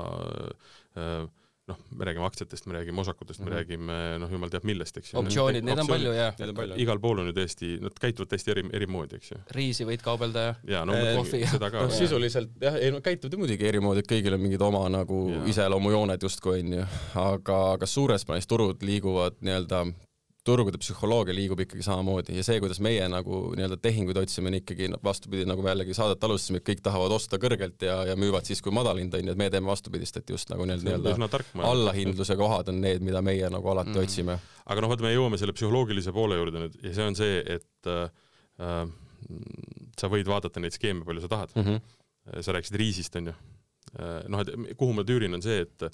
äh, 1.02 1.24
noh, 1.68 1.78
me 1.92 2.06
räägime 2.06 2.26
aktsiatest, 2.26 2.66
me 2.66 2.74
räägime 2.74 3.02
osakutest 3.02 3.40
mm, 3.40 3.48
-hmm. 3.48 3.50
me 3.50 3.56
mhm. 3.56 3.60
räägime 3.60 4.20
noh, 4.20 4.32
jumal 4.32 4.50
teab 4.50 4.64
millest, 4.64 4.98
eks 4.98 5.14
ju. 5.14 5.20
optsioonid, 5.20 5.64
neid 5.64 5.80
on 5.80 5.88
palju 5.88 6.14
jah. 6.14 6.34
igal 6.76 7.00
pool 7.00 7.20
on 7.20 7.28
ju 7.28 7.34
täiesti, 7.34 7.78
nad 7.82 8.00
käituvad 8.00 8.32
täiesti 8.32 8.52
eri, 8.52 8.64
eri 8.74 8.88
moodi, 8.88 9.16
eks 9.16 9.32
ju. 9.32 9.38
riisi 9.52 9.86
võid 9.86 10.04
kaubelda 10.04 10.40
ja. 10.40 10.56
ja 10.64 10.86
no 10.86 10.96
äh, 10.96 11.16
kohvi 11.16 11.42
ja 11.42 11.52
seda 11.52 11.72
ka. 11.72 11.84
noh, 11.84 11.92
sisuliselt 11.92 12.50
jah, 12.62 12.76
ei 12.76 12.92
no 12.92 13.02
käituvad 13.02 13.34
ju 13.34 13.40
muidugi 13.44 13.68
eri 13.68 13.80
moodi, 13.84 14.06
et 14.06 14.12
kõigil 14.12 14.34
on 14.34 14.42
mingid 14.42 14.62
oma 14.62 14.88
nagu 14.90 15.22
iseloomujooned 15.46 16.24
justkui 16.24 16.62
onju, 16.62 16.88
aga 17.28 17.62
kas 17.84 17.94
suures 18.00 18.26
plaanis 18.26 18.48
turud 18.48 18.84
liiguvad 18.84 19.42
nii-öelda 19.42 19.86
turgude 20.48 20.80
psühholoogia 20.82 21.36
liigub 21.36 21.60
ikkagi 21.64 21.84
samamoodi 21.86 22.38
ja 22.38 22.44
see, 22.46 22.60
kuidas 22.64 22.80
meie 22.84 23.06
nagu 23.12 23.42
nii-öelda 23.58 23.78
tehinguid 23.84 24.20
otsime, 24.22 24.52
on 24.52 24.58
ikkagi 24.60 24.90
noh, 24.94 25.02
vastupidi, 25.04 25.46
nagu 25.50 25.64
me 25.66 25.74
jällegi 25.74 25.96
saadet 25.98 26.24
alustasime, 26.28 26.62
et 26.62 26.68
kõik 26.70 26.84
tahavad 26.86 27.16
osta 27.18 27.40
kõrgelt 27.42 27.84
ja, 27.88 27.98
ja 28.12 28.16
müüvad 28.20 28.48
siis, 28.48 28.62
kui 28.64 28.74
madal 28.76 29.02
hind 29.02 29.16
on 29.18 29.28
ju, 29.28 29.36
et 29.36 29.42
me 29.42 29.50
teeme 29.54 29.72
vastupidist, 29.72 30.22
et 30.22 30.34
just 30.36 30.54
nagu 30.54 30.68
nii-öelda 30.70 31.18
nii 31.18 31.68
allahindluse 31.68 32.38
kohad 32.40 32.72
on 32.74 32.82
need, 32.84 33.04
mida 33.06 33.24
meie 33.26 33.52
nagu 33.54 33.74
alati 33.74 33.96
mm. 33.96 34.06
otsime. 34.06 34.40
aga 34.66 34.84
noh, 34.84 34.94
vaata, 34.94 35.08
me 35.08 35.14
jõuame 35.16 35.42
selle 35.42 35.56
psühholoogilise 35.58 36.16
poole 36.16 36.40
juurde 36.40 36.64
nüüd 36.64 36.80
ja 36.86 36.96
see 36.96 37.12
on 37.12 37.20
see, 37.20 37.44
et 37.58 37.92
äh, 37.92 38.08
äh 38.64 38.82
sa 39.98 40.08
võid 40.14 40.28
vaadata 40.30 40.62
neid 40.62 40.76
skeeme, 40.76 41.02
palju 41.04 41.24
sa 41.24 41.30
tahad 41.32 41.56
mm. 41.58 41.64
-hmm. 41.66 42.42
sa 42.46 42.54
rääkisid 42.54 42.78
riisist, 42.80 43.16
on 43.18 43.32
ju 43.32 43.34
Äh, 43.96 44.26
noh, 44.30 44.44
et 44.44 44.76
kuhu 44.78 44.94
ma 44.96 45.04
tüürin, 45.08 45.34
on 45.38 45.44
see, 45.44 45.62
et 45.64 45.88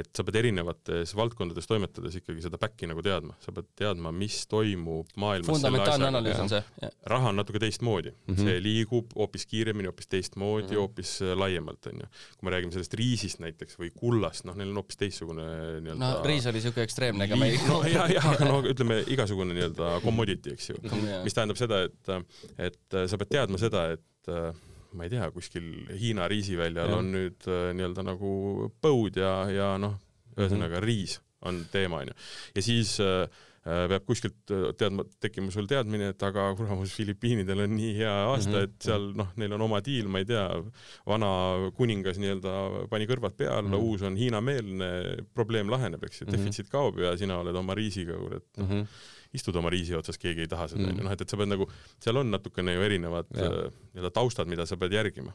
et 0.00 0.10
sa 0.16 0.24
pead 0.26 0.38
erinevates 0.40 1.14
valdkondades 1.16 1.68
toimetades 1.68 2.16
ikkagi 2.20 2.44
seda 2.44 2.58
back'i 2.60 2.88
nagu 2.90 3.02
teadma, 3.04 3.36
sa 3.44 3.54
pead 3.54 3.68
teadma, 3.78 4.12
mis 4.14 4.42
toimub 4.50 5.10
maailmas 5.20 5.50
fundamentaalne 5.52 6.08
analüüs 6.10 6.40
on 6.42 6.50
see. 6.52 6.90
raha 7.12 7.32
on 7.32 7.40
natuke 7.40 7.62
teistmoodi 7.62 8.12
mm, 8.12 8.34
-hmm. 8.34 8.48
see 8.48 8.62
liigub 8.64 9.14
hoopis 9.16 9.46
kiiremini, 9.50 9.90
hoopis 9.90 10.10
teistmoodi 10.14 10.66
mm, 10.66 10.72
-hmm. 10.72 10.80
hoopis 10.82 11.14
äh, 11.22 11.34
laiemalt, 11.38 11.86
on 11.86 12.04
ju. 12.04 12.08
kui 12.38 12.48
me 12.48 12.54
räägime 12.56 12.72
sellest 12.72 12.94
riisist 12.94 13.42
näiteks 13.44 13.78
või 13.80 13.92
kullast, 13.94 14.44
noh, 14.48 14.56
neil 14.56 14.72
on 14.72 14.82
hoopis 14.82 15.00
teistsugune 15.00 15.46
nii-öelda 15.80 16.00
no 16.00 16.24
riis 16.24 16.46
oli 16.46 16.60
niisugune 16.60 16.88
ekstreemne, 16.88 17.28
aga 17.28 17.36
me 17.36 17.50
ei 17.50 17.60
no 17.68 17.82
ja, 17.84 18.06
ja, 18.14 18.24
aga 18.34 18.48
no 18.48 18.62
ütleme, 18.62 19.02
igasugune 19.06 19.54
nii-öelda 19.54 20.00
commodity, 20.04 20.56
eks 20.56 20.70
ju. 20.70 20.80
mis 21.24 21.36
tähendab 21.36 21.60
seda, 21.60 21.84
et 21.88 22.16
et 22.58 22.98
sa 23.06 23.18
pead 23.20 23.36
teadma 23.36 23.58
seda, 23.60 23.90
et 23.96 24.34
ma 24.96 25.06
ei 25.06 25.12
tea, 25.12 25.28
kuskil 25.34 25.68
Hiina 25.98 26.28
riisiväljal 26.30 26.94
ja. 26.94 27.02
on 27.02 27.12
nüüd 27.14 27.50
äh, 27.50 27.70
nii-öelda 27.76 28.06
nagu 28.06 28.32
põud 28.82 29.20
ja, 29.20 29.34
ja 29.52 29.74
noh, 29.80 29.98
ühesõnaga 30.36 30.78
mm 30.78 30.80
-hmm. 30.80 30.88
riis 30.88 31.20
on 31.46 31.62
teema, 31.72 32.02
onju. 32.04 32.16
ja 32.54 32.62
siis 32.62 32.98
äh, 33.00 33.22
äh 33.60 33.86
peab 33.88 34.04
kuskilt 34.08 34.50
äh, 34.50 34.70
teadma, 34.76 35.04
tekkima 35.20 35.52
sul 35.52 35.68
teadmine, 35.68 36.10
et 36.14 36.22
aga 36.22 36.48
kuramus, 36.56 36.92
Filipiinidel 36.96 37.64
on 37.64 37.76
nii 37.76 37.94
hea 37.96 38.16
aasta 38.32 38.50
mm, 38.50 38.56
-hmm. 38.56 38.64
et 38.64 38.88
seal 38.88 39.12
noh, 39.16 39.30
neil 39.36 39.52
on 39.52 39.66
oma 39.68 39.80
diil, 39.84 40.08
ma 40.08 40.18
ei 40.18 40.28
tea, 40.28 40.48
vana 41.06 41.30
kuningas 41.76 42.18
nii-öelda 42.18 42.88
pani 42.90 43.06
kõrvad 43.06 43.36
peale 43.36 43.68
mm, 43.68 43.72
-hmm. 43.72 43.86
uus 43.86 44.02
on 44.02 44.16
Hiina-meelne, 44.16 44.90
probleem 45.34 45.70
laheneb, 45.70 46.04
eks 46.04 46.22
ju, 46.22 46.26
mhm. 46.26 46.36
defitsiit 46.36 46.68
kaob 46.68 46.98
ja 46.98 47.16
sina 47.16 47.38
oled 47.38 47.56
oma 47.56 47.74
riisiga, 47.74 48.16
kurat 48.16 48.46
mm. 48.56 48.68
-hmm 48.68 48.86
istud 49.36 49.56
oma 49.60 49.70
riisi 49.70 49.94
otsas, 49.94 50.18
keegi 50.18 50.44
ei 50.44 50.50
taha 50.50 50.66
seda, 50.72 50.82
onju, 50.82 50.96
mm. 50.96 51.06
noh, 51.06 51.14
et, 51.14 51.24
et 51.24 51.32
sa 51.32 51.38
pead 51.38 51.50
nagu, 51.52 51.66
seal 52.02 52.18
on 52.18 52.30
natukene 52.34 52.74
ju 52.74 52.84
erinevad 52.86 53.30
äh, 53.36 53.56
nii-öelda 53.94 54.10
taustad, 54.16 54.50
mida 54.50 54.66
sa 54.66 54.78
pead 54.80 54.96
järgima. 54.96 55.34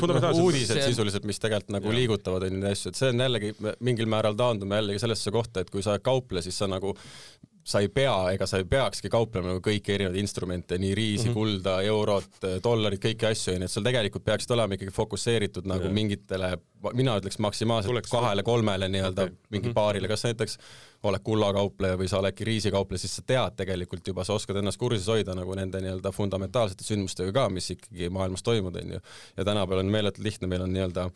fundamentaalselt, 0.00 0.44
uudised 0.44 0.82
sisuliselt, 0.86 1.26
mis 1.28 1.42
tegelikult 1.42 1.74
nagu 1.76 1.90
ja. 1.90 1.96
liigutavad, 1.98 2.46
onju, 2.46 2.62
neid 2.62 2.76
asju, 2.76 2.92
et 2.92 3.00
see 3.00 3.10
on 3.12 3.24
jällegi, 3.26 3.54
mingil 3.86 4.10
määral 4.10 4.38
taandume 4.38 4.78
jällegi 4.78 5.02
sellesse 5.02 5.34
kohta, 5.34 5.64
et 5.64 5.74
kui 5.74 5.82
sa 5.86 5.98
ei 5.98 6.04
kauple, 6.06 6.42
siis 6.46 6.58
sa 6.62 6.70
nagu 6.70 6.94
sa 7.70 7.80
ei 7.82 7.88
pea 7.92 8.14
ega 8.34 8.46
sa 8.48 8.58
ei 8.60 8.66
peakski 8.68 9.10
kauplema 9.12 9.52
nagu 9.52 9.62
kõiki 9.64 9.94
erinevaid 9.94 10.18
instrumente, 10.20 10.78
nii 10.80 10.94
riisi 10.96 11.28
mm, 11.28 11.30
-hmm. 11.30 11.38
kulda, 11.38 11.76
eurot, 11.86 12.46
dollarit, 12.64 13.02
kõiki 13.02 13.28
asju, 13.30 13.54
onju, 13.54 13.68
et 13.68 13.72
sul 13.72 13.86
tegelikult 13.86 14.24
peaksid 14.26 14.54
olema 14.56 14.76
ikkagi 14.76 14.94
fokusseeritud 14.94 15.68
nagu 15.70 15.86
yeah. 15.86 15.94
mingitele, 15.94 16.52
mina 16.98 17.16
ütleks 17.20 17.38
maksimaalselt 17.38 18.08
kahele-kolmele 18.10 18.88
nii-öelda 18.90 19.28
okay. 19.28 19.36
mingi 19.50 19.68
mm 19.68 19.70
-hmm. 19.70 19.78
paarile, 19.78 20.08
kas 20.08 20.24
näiteks 20.26 20.58
oled 21.02 21.22
kullakaupleja 21.24 21.98
või 22.00 22.08
sa 22.08 22.18
oledki 22.18 22.44
riisikaupleja, 22.44 23.04
siis 23.04 23.16
sa 23.16 23.22
tead 23.26 23.56
tegelikult 23.56 24.06
juba, 24.06 24.24
sa 24.24 24.34
oskad 24.34 24.56
ennast 24.56 24.80
kursis 24.80 25.08
hoida 25.08 25.34
nagu 25.34 25.54
nende 25.54 25.80
nii-öelda 25.80 26.12
fundamentaalsete 26.12 26.84
sündmustega 26.84 27.32
ka, 27.32 27.48
mis 27.48 27.70
ikkagi 27.76 28.10
maailmas 28.10 28.42
toimuvad, 28.42 28.82
onju. 28.82 29.00
ja 29.36 29.44
tänapäeval 29.44 29.84
on 29.84 29.94
meeletult 29.94 30.24
lihtne, 30.24 30.46
meil 30.46 30.66
on 30.66 30.72
nii-öelda 30.72 31.10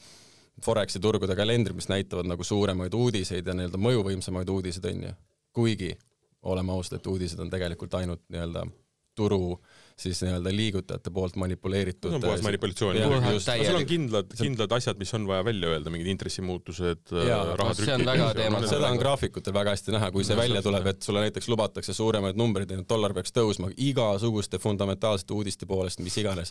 Foreksi 0.62 1.00
turgude 1.02 1.34
kalendrid, 1.36 1.74
mis 1.74 1.88
näitavad 1.88 2.28
nagu 2.30 2.44
suuremaid 2.44 2.94
uudiseid 2.94 3.46
ja 3.46 3.54
nii-öelda 3.58 3.78
mõjuvõimsamaid 3.88 4.50
uudiseid, 4.54 4.84
onju. 4.86 5.14
kuigi 5.52 5.96
oleme 6.44 6.72
ausad, 6.72 6.98
et 6.98 7.06
uudised 7.06 7.40
on 7.40 7.50
tegelikult 7.52 7.94
ainult 8.00 8.22
nii-öelda 8.28 8.66
turu 9.14 9.58
siis 9.96 10.18
nii-öelda 10.24 10.50
liigutajate 10.50 11.10
poolt 11.14 11.36
manipuleeritud. 11.38 12.10
see 12.10 12.16
on 12.18 12.22
puhas 12.22 12.42
manipulatsioon. 12.42 12.96
seal 13.38 13.76
on 13.78 13.86
kindlad, 13.86 14.32
kindlad 14.40 14.72
asjad, 14.74 14.98
mis 14.98 15.14
on 15.14 15.28
vaja 15.28 15.44
välja 15.46 15.70
öelda, 15.70 15.92
mingid 15.94 16.10
intressimuutused, 16.10 17.14
rahatrükid. 17.60 18.66
seda 18.72 18.90
on 18.90 18.98
graafikutel 18.98 19.54
väga 19.54 19.76
hästi 19.76 19.94
näha, 19.94 20.10
kui 20.10 20.26
see 20.26 20.36
välja 20.36 20.62
tuleb, 20.66 20.90
et 20.90 21.06
sulle 21.06 21.22
näiteks 21.22 21.48
lubatakse 21.52 21.94
suuremaid 21.94 22.42
numbreid, 22.42 22.74
et 22.74 22.88
dollar 22.90 23.14
peaks 23.14 23.30
tõusma 23.38 23.70
igasuguste 23.76 24.58
fundamentaalsete 24.58 25.38
uudiste 25.38 25.70
poolest, 25.70 26.02
mis 26.02 26.18
iganes, 26.18 26.50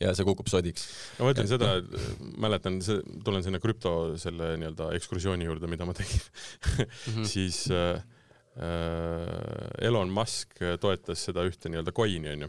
ja 0.00 0.12
see 0.12 0.28
kukub 0.28 0.52
sodiks. 0.52 0.90
ma 1.18 1.30
mõtlen 1.30 1.48
seda, 1.48 1.78
et 1.80 2.26
mäletan, 2.36 2.82
see, 2.84 3.00
tulen 3.24 3.46
sinna 3.46 3.62
krüpto 3.62 4.18
selle 4.20 4.58
nii-öelda 4.60 4.92
ekskursiooni 5.00 5.48
juurde, 5.48 5.72
mida 5.72 5.88
ma 5.88 5.96
tegin 5.96 6.20
mhm. 6.20 7.24
siis 7.32 7.64
äh, 7.72 7.96
Äh, 7.96 8.21
Elon 8.56 10.10
Musk 10.12 10.60
toetas 10.80 11.24
seda 11.28 11.44
ühte 11.48 11.70
nii-öelda 11.72 11.94
coin'i 11.96 12.34
onju, 12.34 12.48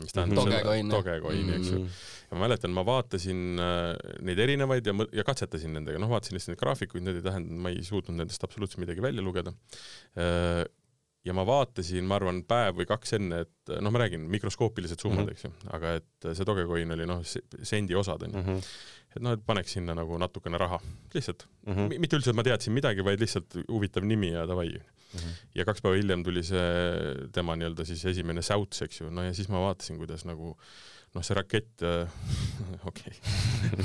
mis 0.00 0.14
tähendab 0.16 0.40
Dogecoin, 0.42 0.90
Dogecoini, 0.90 1.56
eks 1.58 1.72
ju. 1.72 1.80
Mm. 1.80 1.98
ja 2.30 2.36
ma 2.38 2.46
mäletan, 2.46 2.72
ma 2.74 2.84
vaatasin 2.86 3.60
äh, 3.62 4.14
neid 4.26 4.40
erinevaid 4.42 4.88
ja, 4.90 4.94
ja 5.20 5.26
katsetasin 5.26 5.76
nendega, 5.78 6.00
noh, 6.02 6.10
vaatasin 6.10 6.38
lihtsalt 6.38 6.54
neid 6.54 6.62
graafikuid, 6.62 7.04
need 7.06 7.20
ei 7.20 7.26
tähendanud, 7.26 7.66
ma 7.66 7.74
ei 7.74 7.84
suutnud 7.86 8.18
nendest 8.18 8.46
absoluutselt 8.46 8.82
midagi 8.82 9.04
välja 9.04 9.22
lugeda. 9.24 9.54
Äh, 10.18 10.64
ja 11.24 11.36
ma 11.36 11.46
vaatasin, 11.48 12.04
ma 12.08 12.18
arvan, 12.18 12.42
päev 12.48 12.80
või 12.80 12.88
kaks 12.90 13.14
enne, 13.16 13.44
et 13.46 13.76
noh, 13.78 13.94
ma 13.94 14.02
räägin 14.02 14.26
mikroskoopilised 14.34 15.00
summad 15.00 15.22
mm, 15.22 15.30
-hmm. 15.30 15.38
eks 15.38 15.46
ju, 15.46 15.70
aga 15.78 15.94
et 16.00 16.28
see 16.34 16.48
Dogecoin 16.50 16.98
oli 16.98 17.06
noh, 17.08 17.22
sendi 17.62 17.96
osad 17.96 18.26
onju 18.26 18.42
mm. 18.42 18.50
-hmm 18.50 18.92
et 19.14 19.22
noh, 19.22 19.36
et 19.36 19.42
paneks 19.46 19.76
sinna 19.76 19.94
nagu 19.94 20.16
natukene 20.18 20.58
raha, 20.58 20.80
lihtsalt 21.14 21.46
mm. 21.66 21.74
-hmm. 21.74 21.98
mitte 22.02 22.18
üldse, 22.18 22.32
et 22.32 22.36
ma 22.36 22.42
teadsin 22.42 22.74
midagi, 22.74 23.04
vaid 23.06 23.20
lihtsalt 23.22 23.56
huvitav 23.68 24.02
nimi 24.02 24.32
ja 24.32 24.42
davai 24.50 24.72
mm. 25.14 25.20
-hmm. 25.20 25.52
ja 25.54 25.64
kaks 25.64 25.82
päeva 25.82 25.96
hiljem 25.96 26.24
tuli 26.24 26.42
see 26.42 27.28
tema 27.32 27.56
nii-öelda 27.56 27.84
siis 27.84 28.04
esimene 28.12 28.42
säuts, 28.42 28.82
eks 28.82 29.00
ju, 29.00 29.10
no 29.10 29.22
ja 29.22 29.34
siis 29.34 29.48
ma 29.48 29.62
vaatasin, 29.68 29.98
kuidas 29.98 30.24
nagu 30.24 30.56
noh, 31.14 31.22
see 31.22 31.36
rakett 31.38 31.84
äh, 31.86 32.10
okei 32.90 33.14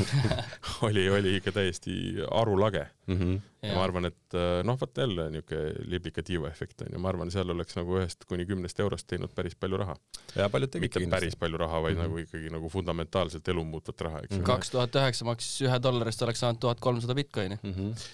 oli, 0.87 1.05
oli 1.13 1.35
ikka 1.37 1.53
täiesti 1.55 1.93
arulage 2.31 2.85
mm. 3.07 3.17
-hmm. 3.17 3.41
ja 3.61 3.75
ma 3.75 3.83
arvan, 3.83 4.09
et 4.09 4.37
äh, 4.37 4.61
noh, 4.65 4.77
vot 4.81 4.97
jälle 4.97 5.29
niisugune 5.29 5.73
liblika 5.91 6.23
tiivaefekt 6.25 6.81
on 6.85 6.93
ju, 6.93 6.99
ma 6.99 7.11
arvan, 7.13 7.31
seal 7.31 7.53
oleks 7.53 7.77
nagu 7.77 7.99
ühest 7.99 8.25
kuni 8.29 8.47
kümnest 8.49 8.79
eurost 8.79 9.07
teinud 9.07 9.33
päris 9.35 9.55
palju 9.55 9.77
raha. 9.77 9.97
ja 10.35 10.49
paljud 10.49 10.73
tegid 10.73 10.87
mitte 10.87 11.11
päris 11.11 11.35
palju 11.35 11.57
raha, 11.57 11.81
vaid 11.81 11.95
mm 11.95 12.01
-hmm. 12.01 12.07
nagu 12.09 12.17
ikkagi 12.25 12.49
nagu 12.55 12.69
fundamentaalselt 12.69 13.47
elu 13.47 13.63
muutvat 13.63 14.01
raha, 14.01 14.23
eks 14.23 14.37
ju. 14.37 14.43
kaks 14.43 14.73
tuhat 14.75 14.95
üheksa 14.95 15.25
maksis 15.25 15.61
ühe 15.67 15.83
dollarist 15.83 16.21
oleks 16.21 16.39
saanud 16.39 16.59
tuhat 16.59 16.79
kolmsada 16.79 17.15
Bitcoini 17.15 17.59
mm. 17.63 17.73
-hmm. 17.73 18.09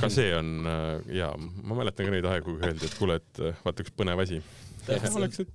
Ka 0.00 0.10
see 0.12 0.32
on 0.36 0.66
äh, 0.68 1.12
jaa, 1.20 1.34
ma 1.38 1.78
mäletan 1.82 2.08
ka 2.08 2.14
neid 2.14 2.26
aegu, 2.30 2.56
kui 2.56 2.66
öeldi, 2.70 2.88
et 2.88 2.98
kuule, 2.98 3.20
et 3.20 3.44
vaata 3.64 3.84
üks 3.84 3.94
põnev 3.96 4.24
asi. 4.24 4.42
oleks 4.88 5.42
nüüd 5.42 5.54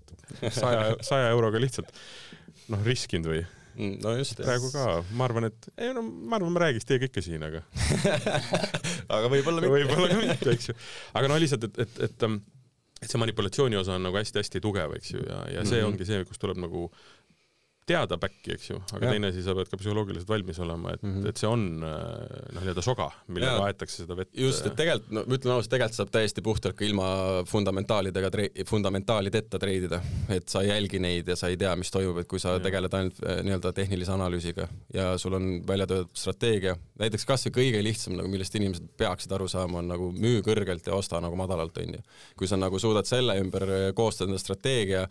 saja, 0.53 0.93
saja 1.05 1.33
euroga 1.33 1.61
lihtsalt 1.61 1.91
noh, 2.71 2.81
riskinud 2.87 3.29
või? 3.33 3.43
Mm, 3.73 3.95
no 4.03 4.11
just. 4.19 4.37
praegu 4.37 4.69
ka, 4.69 5.01
ma 5.17 5.25
arvan, 5.25 5.47
et 5.49 5.69
ei 5.81 5.93
no 5.97 6.03
ma 6.05 6.37
arvan, 6.37 6.53
ma 6.53 6.61
räägiks 6.67 6.85
teiega 6.85 7.09
ikka 7.09 7.23
siin, 7.25 7.41
aga 7.41 7.63
aga 9.17 9.31
võib-olla 9.33 9.63
mitte. 9.63 9.73
võib-olla 9.73 10.09
ka 10.11 10.19
mitte, 10.19 10.53
eks 10.53 10.69
ju. 10.69 10.75
aga 11.17 11.31
no 11.31 11.39
lihtsalt, 11.41 11.65
et, 11.71 11.79
et, 11.87 12.03
et 12.05 12.27
et 13.03 13.11
see 13.11 13.19
manipulatsiooni 13.19 13.75
osa 13.75 13.97
on 13.97 14.05
nagu 14.05 14.15
hästi-hästi 14.15 14.61
tugev, 14.63 14.93
eks 14.95 15.09
ju, 15.15 15.23
ja, 15.25 15.41
ja 15.57 15.65
see 15.65 15.81
mm 15.81 15.81
-hmm. 15.81 15.89
ongi 15.89 16.05
see, 16.07 16.21
kus 16.29 16.39
tuleb 16.39 16.61
nagu 16.61 16.85
teada 17.87 18.17
back'i, 18.19 18.53
eks 18.55 18.69
ju, 18.69 18.77
aga 18.95 19.07
ja. 19.07 19.11
teine 19.11 19.29
asi, 19.31 19.43
sa 19.43 19.55
pead 19.57 19.69
ka 19.71 19.77
psühholoogiliselt 19.79 20.29
valmis 20.29 20.59
olema, 20.63 20.93
et 20.95 21.01
mm, 21.03 21.15
-hmm. 21.15 21.29
et 21.29 21.41
see 21.41 21.49
on 21.49 21.65
äh, 21.83 21.95
noh, 22.55 22.61
nii-öelda 22.63 22.83
soga, 22.85 23.09
millega 23.27 23.65
aetakse 23.67 24.03
seda 24.03 24.15
vett. 24.17 24.31
just, 24.39 24.65
et 24.69 24.75
tegelikult, 24.79 25.11
no 25.11 25.23
ma 25.27 25.37
ütlen 25.37 25.55
ausalt, 25.55 25.71
tegelikult 25.73 25.99
saab 25.99 26.13
täiesti 26.13 26.43
puhtalt 26.45 26.77
ka 26.79 26.85
ilma 26.87 27.07
fundamentaalidega, 27.49 28.31
fundamentaalideta 28.69 29.59
treidida, 29.59 29.99
et 30.29 30.47
sa 30.49 30.63
ei 30.63 30.71
jälgi 30.71 31.03
neid 31.03 31.27
ja 31.27 31.35
sa 31.39 31.51
ei 31.51 31.59
tea, 31.59 31.75
mis 31.79 31.91
toimub, 31.91 32.21
et 32.23 32.31
kui 32.31 32.39
sa 32.39 32.55
ja. 32.55 32.63
tegeled 32.63 32.97
ainult 32.99 33.19
äh, 33.25 33.43
nii-öelda 33.43 33.73
tehnilise 33.75 34.15
analüüsiga 34.15 34.69
ja 34.93 35.17
sul 35.17 35.35
on 35.39 35.51
välja 35.67 35.87
töötatud 35.87 36.23
strateegia, 36.23 36.77
näiteks 37.03 37.27
kas 37.27 37.47
või 37.49 37.57
kõige 37.59 37.83
lihtsam 37.83 38.17
nagu, 38.19 38.31
millest 38.31 38.55
inimesed 38.55 38.89
peaksid 38.97 39.35
aru 39.35 39.49
saama, 39.51 39.83
on 39.83 39.91
nagu 39.91 40.11
müü 40.15 40.39
kõrgelt 40.45 40.87
ja 40.87 40.95
osta 40.95 41.19
nagu 41.23 41.35
madalalt, 41.39 41.77
on 41.83 41.99
ju. 41.99 42.03
kui 42.39 42.47
sa 42.47 42.59
nagu 42.59 42.79
suudad 42.79 43.09
selle 43.09 43.35
ümber 43.43 43.67
koostada 43.95 44.37
strateegia, 44.39 45.07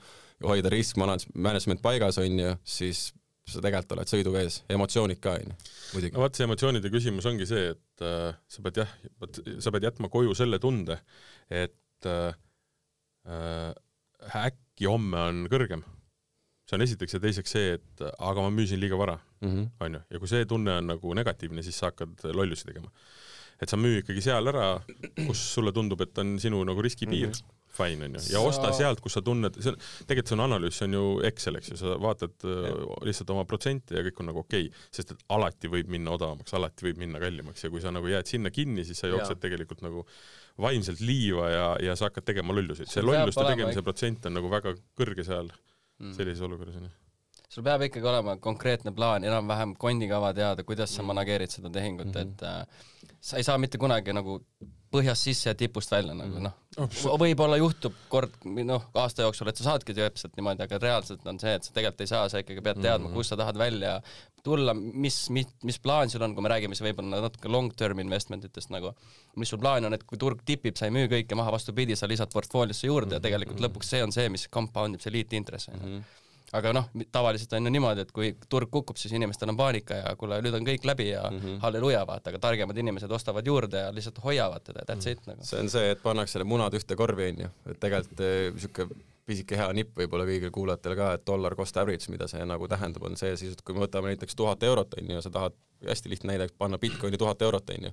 hoida 0.46 0.70
risk 0.72 0.98
management 0.98 1.82
paigas, 1.84 2.18
on 2.22 2.38
ju, 2.38 2.54
siis 2.64 3.10
sa 3.48 3.62
tegelikult 3.62 3.96
oled 3.96 4.10
sõiduvees, 4.10 4.60
emotsioonid 4.70 5.20
ka, 5.22 5.34
on 5.40 5.50
ju, 5.50 6.10
no 6.14 6.22
vot, 6.22 6.36
see 6.36 6.46
emotsioonide 6.46 6.92
küsimus 6.92 7.26
ongi 7.28 7.46
see, 7.48 7.72
et 7.74 8.04
äh, 8.06 8.34
sa 8.50 8.64
pead 8.64 8.82
jah, 8.82 8.92
sa 9.62 9.72
pead 9.74 9.88
jätma 9.88 10.10
koju 10.12 10.36
selle 10.38 10.60
tunde, 10.62 10.98
et 11.50 12.08
äh, 12.08 12.36
äh, 13.26 13.72
äkki 14.44 14.86
homme 14.90 15.26
on 15.30 15.42
kõrgem. 15.52 15.82
see 16.68 16.78
on 16.78 16.86
esiteks 16.86 17.18
ja 17.18 17.20
teiseks 17.20 17.56
see, 17.56 17.74
et 17.80 18.04
aga 18.12 18.44
ma 18.44 18.52
müüsin 18.54 18.80
liiga 18.80 18.98
vara, 18.98 19.18
mhm. 19.42 19.72
on 19.82 19.98
ju, 19.98 20.04
ja 20.14 20.22
kui 20.22 20.30
see 20.30 20.46
tunne 20.48 20.78
on 20.78 20.92
nagu 20.94 21.18
negatiivne, 21.18 21.66
siis 21.66 21.82
sa 21.82 21.90
hakkad 21.90 22.30
lollusi 22.30 22.68
tegema. 22.70 22.94
et 23.62 23.70
sa 23.70 23.78
müü 23.78 24.04
ikkagi 24.04 24.22
seal 24.22 24.46
ära, 24.54 24.76
kus 25.26 25.42
sulle 25.56 25.74
tundub, 25.74 26.00
et 26.06 26.22
on 26.22 26.38
sinu 26.42 26.62
nagu 26.66 26.82
riskipiir 26.82 27.28
mm, 27.28 27.34
-hmm 27.34 27.58
fine 27.76 28.06
onju, 28.08 28.22
ja 28.32 28.42
osta 28.44 28.70
sa... 28.70 28.78
sealt, 28.82 29.00
kus 29.04 29.16
sa 29.16 29.22
tunned, 29.24 29.56
see 29.58 29.72
on, 29.72 29.78
tegelikult 30.08 30.32
see 30.32 30.36
on 30.38 30.44
analüüs, 30.46 30.78
see 30.78 30.88
on 30.88 30.96
ju 30.98 31.04
Excel, 31.28 31.58
eks 31.60 31.72
ju, 31.72 31.78
sa 31.80 31.96
vaatad 32.02 32.46
ja. 32.46 32.72
Äh, 32.72 32.94
lihtsalt 33.08 33.32
oma 33.34 33.44
protsente 33.48 33.98
ja 33.98 34.04
kõik 34.06 34.22
on 34.22 34.30
nagu 34.32 34.42
okei 34.44 34.68
okay,, 34.68 34.86
sest 34.94 35.14
et 35.14 35.26
alati 35.36 35.70
võib 35.72 35.92
minna 35.92 36.14
odavamaks, 36.16 36.54
alati 36.58 36.88
võib 36.88 37.02
minna 37.02 37.22
kallimaks 37.22 37.66
ja 37.66 37.72
kui 37.72 37.84
sa 37.84 37.94
nagu 37.94 38.10
jääd 38.10 38.30
sinna 38.30 38.52
kinni, 38.54 38.86
siis 38.88 39.02
sa 39.02 39.10
jooksed 39.12 39.38
ja. 39.38 39.42
tegelikult 39.46 39.84
nagu 39.84 40.06
vaimselt 40.62 41.00
liiva 41.04 41.48
ja, 41.50 41.68
ja 41.90 41.96
sa 41.98 42.10
hakkad 42.10 42.28
tegema 42.28 42.56
lollusid, 42.56 42.90
see 42.92 43.04
lolluste 43.04 43.46
tegemise 43.48 43.84
protsent 43.84 44.28
on 44.28 44.36
nagu 44.40 44.52
väga 44.52 44.76
kõrge 44.98 45.24
seal 45.26 45.48
mm. 45.48 46.12
sellises 46.16 46.44
olukorras 46.44 46.76
onju 46.80 46.92
sul 47.52 47.64
peab 47.66 47.82
ikkagi 47.84 48.08
olema 48.08 48.38
konkreetne 48.40 48.94
plaan, 48.96 49.26
enam-vähem 49.28 49.74
kondikava 49.80 50.30
teada, 50.36 50.64
kuidas 50.64 50.94
sa 50.94 51.02
mm. 51.02 51.10
manageerid 51.12 51.52
seda 51.52 51.72
tehingut 51.72 52.08
mm, 52.08 52.14
-hmm. 52.14 52.30
et 52.32 52.42
äh, 52.48 53.18
sa 53.20 53.36
ei 53.36 53.44
saa 53.44 53.58
mitte 53.58 53.78
kunagi 53.78 54.14
nagu 54.16 54.40
põhjast 54.92 55.28
sisse 55.28 55.50
ja 55.50 55.58
tipust 55.58 55.92
välja 55.92 56.14
nagu 56.16 56.38
mm. 56.38 56.48
noh 56.48 56.58
oh,, 56.80 57.16
võib-olla 57.20 57.58
juhtub 57.60 57.96
kord 58.12 58.36
noh, 58.44 58.84
aasta 59.02 59.26
jooksul, 59.26 59.50
et 59.50 59.60
sa 59.60 59.70
saadki 59.70 59.96
täpselt 59.96 60.36
niimoodi, 60.38 60.64
aga 60.64 60.80
reaalselt 60.82 61.26
on 61.28 61.40
see, 61.42 61.54
et 61.58 61.66
sa 61.66 61.74
tegelikult 61.74 62.04
ei 62.04 62.12
saa, 62.12 62.28
sa 62.32 62.42
ikkagi 62.42 62.64
pead 62.64 62.80
teadma 62.80 63.08
mm, 63.08 63.10
-hmm. 63.10 63.18
kus 63.20 63.32
sa 63.32 63.38
tahad 63.40 63.58
välja 63.60 63.98
tulla, 64.42 64.74
mis, 64.74 65.18
mis, 65.30 65.50
mis 65.62 65.78
plaan 65.78 66.10
sul 66.10 66.22
on, 66.24 66.34
kui 66.34 66.42
me 66.42 66.50
räägime 66.50 66.74
siis 66.74 66.86
võib-olla 66.88 67.20
natuke 67.22 67.50
long-term 67.52 68.00
investment 68.02 68.48
itest 68.48 68.72
nagu, 68.74 68.94
mis 69.36 69.52
sul 69.52 69.60
plaan 69.62 69.86
on, 69.86 69.94
et 69.94 70.02
kui 70.04 70.18
turg 70.18 70.42
tipib, 70.44 70.76
sa 70.76 70.88
ei 70.88 70.96
müü 70.96 71.06
kõike 71.12 71.38
maha, 71.38 71.52
vastupidi, 71.54 71.96
sa 71.96 72.10
lisad 72.10 72.32
portfooliosse 72.32 72.86
juurde 72.86 73.06
mm 73.06 73.10
-hmm. 73.10 73.20
ja 73.20 73.28
tegelikult 73.28 73.60
mhm. 73.60 73.68
lõpuks 73.68 73.94
see 73.94 74.02
on 74.02 74.12
see, 74.12 74.28
mis 74.28 74.48
compound 74.48 74.94
ib 74.94 75.00
see 75.00 75.12
liitintress 75.18 75.68
on 75.68 75.80
ju 75.80 75.86
mhm 75.86 76.20
aga 76.52 76.72
noh, 76.76 76.88
tavaliselt 77.12 77.54
on 77.56 77.68
ju 77.68 77.72
niimoodi, 77.72 78.04
et 78.04 78.10
kui 78.14 78.32
turg 78.52 78.70
kukub, 78.72 78.98
siis 79.00 79.14
inimestel 79.16 79.52
on 79.52 79.56
paanika 79.56 80.00
ja 80.02 80.16
kuule, 80.20 80.40
nüüd 80.44 80.56
on 80.58 80.66
kõik 80.66 80.84
läbi 80.88 81.08
ja 81.08 81.22
mm 81.30 81.38
-hmm. 81.38 81.60
halleluuja, 81.64 82.02
vaata, 82.06 82.30
aga 82.30 82.38
targemad 82.42 82.78
inimesed 82.78 83.10
ostavad 83.10 83.46
juurde 83.46 83.86
ja 83.86 83.94
lihtsalt 83.94 84.20
hoiavad 84.24 84.64
teda, 84.64 84.80
that's 84.80 84.94
mm 84.94 85.00
-hmm. 85.00 85.22
it 85.22 85.26
nagu. 85.26 85.44
see 85.44 85.60
on 85.60 85.70
see, 85.70 85.90
et 85.90 86.02
pannakse 86.02 86.44
munad 86.44 86.74
ühte 86.74 86.96
korvi, 86.96 87.28
on 87.28 87.40
ju, 87.44 87.48
et 87.70 87.80
tegelikult 87.80 88.20
niisugune 88.20 88.90
eh, 88.90 89.06
pisike 89.26 89.56
hea 89.56 89.72
nipp 89.72 89.98
võib-olla 89.98 90.26
kõigil 90.26 90.50
kuulajatel 90.50 90.96
ka, 90.96 91.12
et 91.12 91.26
dollar 91.26 91.54
cost 91.56 91.76
average, 91.76 92.10
mida 92.10 92.28
see 92.28 92.44
nagu 92.44 92.68
tähendab, 92.68 93.02
on 93.02 93.16
see 93.16 93.36
siis, 93.36 93.52
et 93.52 93.62
kui 93.62 93.74
me 93.74 93.86
võtame 93.86 94.12
näiteks 94.12 94.34
tuhat 94.34 94.62
eurot, 94.62 94.94
on 94.98 95.08
ju, 95.08 95.14
ja 95.14 95.22
sa 95.22 95.30
tahad, 95.30 95.54
hästi 95.88 96.08
lihtne 96.08 96.32
näide, 96.32 96.48
panna 96.58 96.78
Bitcoini 96.78 97.18
tuhat 97.18 97.42
eurot, 97.42 97.70
on 97.70 97.84
ju 97.84 97.92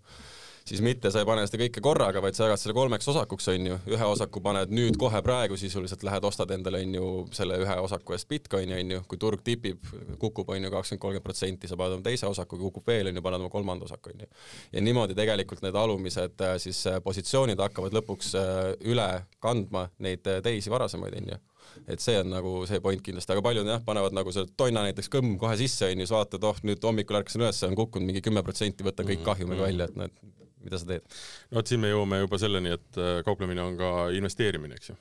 siis 0.69 0.81
mitte 0.85 1.09
sa 1.11 1.23
ei 1.23 1.27
pane 1.27 1.45
seda 1.47 1.59
kõike 1.63 1.81
korraga, 1.83 2.21
vaid 2.21 2.37
sa 2.37 2.45
jagad 2.45 2.61
selle 2.61 2.75
kolmeks 2.77 3.09
osakuks, 3.09 3.47
on 3.53 3.67
ju, 3.71 3.77
ühe 3.95 4.09
osaku 4.13 4.41
paned 4.45 4.73
nüüd 4.73 4.99
kohe 5.01 5.21
praegu 5.25 5.57
sisuliselt, 5.57 6.03
lähed 6.05 6.25
ostad 6.29 6.51
endale, 6.53 6.83
on 6.85 6.95
ju, 6.99 7.07
selle 7.35 7.57
ühe 7.63 7.77
osaku 7.81 8.15
eest 8.15 8.29
Bitcoini, 8.29 8.77
on 8.77 8.93
ju, 8.95 9.01
kui 9.09 9.21
turg 9.21 9.43
tipib, 9.45 9.89
kukub, 10.21 10.53
on 10.53 10.61
ju, 10.61 10.71
kakskümmend, 10.73 11.01
kolmkümmend 11.01 11.25
protsenti, 11.25 11.69
sa 11.71 11.77
paned 11.79 11.97
oma 11.97 12.05
teise 12.05 12.29
osaku, 12.29 12.59
kukub 12.67 12.93
veel, 12.93 13.09
on 13.09 13.17
ju, 13.17 13.25
paned 13.25 13.41
oma 13.41 13.53
kolmanda 13.53 13.89
osaku, 13.89 14.13
on 14.13 14.25
ju. 14.25 14.31
ja 14.75 14.85
niimoodi 14.85 15.17
tegelikult 15.17 15.65
need 15.65 15.77
alumised 15.79 16.45
äh, 16.45 16.57
siis 16.61 16.81
äh, 16.91 17.01
positsioonid 17.03 17.61
hakkavad 17.65 17.95
lõpuks 17.97 18.35
äh, 18.37 18.57
üle 18.93 19.09
kandma 19.41 19.87
neid 20.05 20.27
teisi 20.45 20.69
varasemaid, 20.73 21.17
on 21.23 21.33
ju 21.33 21.43
et 21.89 22.01
see 22.01 22.17
on 22.19 22.31
nagu 22.31 22.51
see 22.69 22.81
point 22.83 23.01
kindlasti, 23.03 23.33
aga 23.33 23.43
paljud 23.45 23.67
jah, 23.69 23.81
panevad 23.85 24.15
nagu 24.15 24.33
selle 24.33 24.49
tonna 24.57 24.83
näiteks 24.87 25.11
kõmm 25.13 25.37
kohe 25.41 25.55
sisse, 25.59 25.89
onju, 25.89 26.05
siis 26.05 26.13
vaatad, 26.15 26.45
oh 26.49 26.59
nüüd 26.65 26.83
hommikul 26.85 27.19
ärkasin 27.21 27.45
üles, 27.45 27.61
on 27.67 27.77
kukkunud 27.77 28.09
mingi 28.09 28.23
kümme 28.25 28.43
protsenti, 28.45 28.85
võtan 28.85 29.07
kõik 29.07 29.21
mhm, 29.21 29.27
kahjumiga 29.27 29.61
mhm. 29.61 29.67
välja, 29.67 29.89
et 29.89 29.99
noh, 29.99 30.39
mida 30.63 30.81
sa 30.81 30.89
teed? 30.89 31.05
no 31.51 31.61
vot 31.61 31.71
siin 31.71 31.83
me 31.83 31.93
jõuame 31.93 32.21
juba 32.23 32.41
selleni, 32.41 32.75
et 32.79 32.99
äh, 33.01 33.21
kauplemine 33.27 33.63
on 33.65 33.77
ka 33.79 33.93
investeerimine, 34.17 34.79
eks 34.79 34.91
ju. 34.91 34.97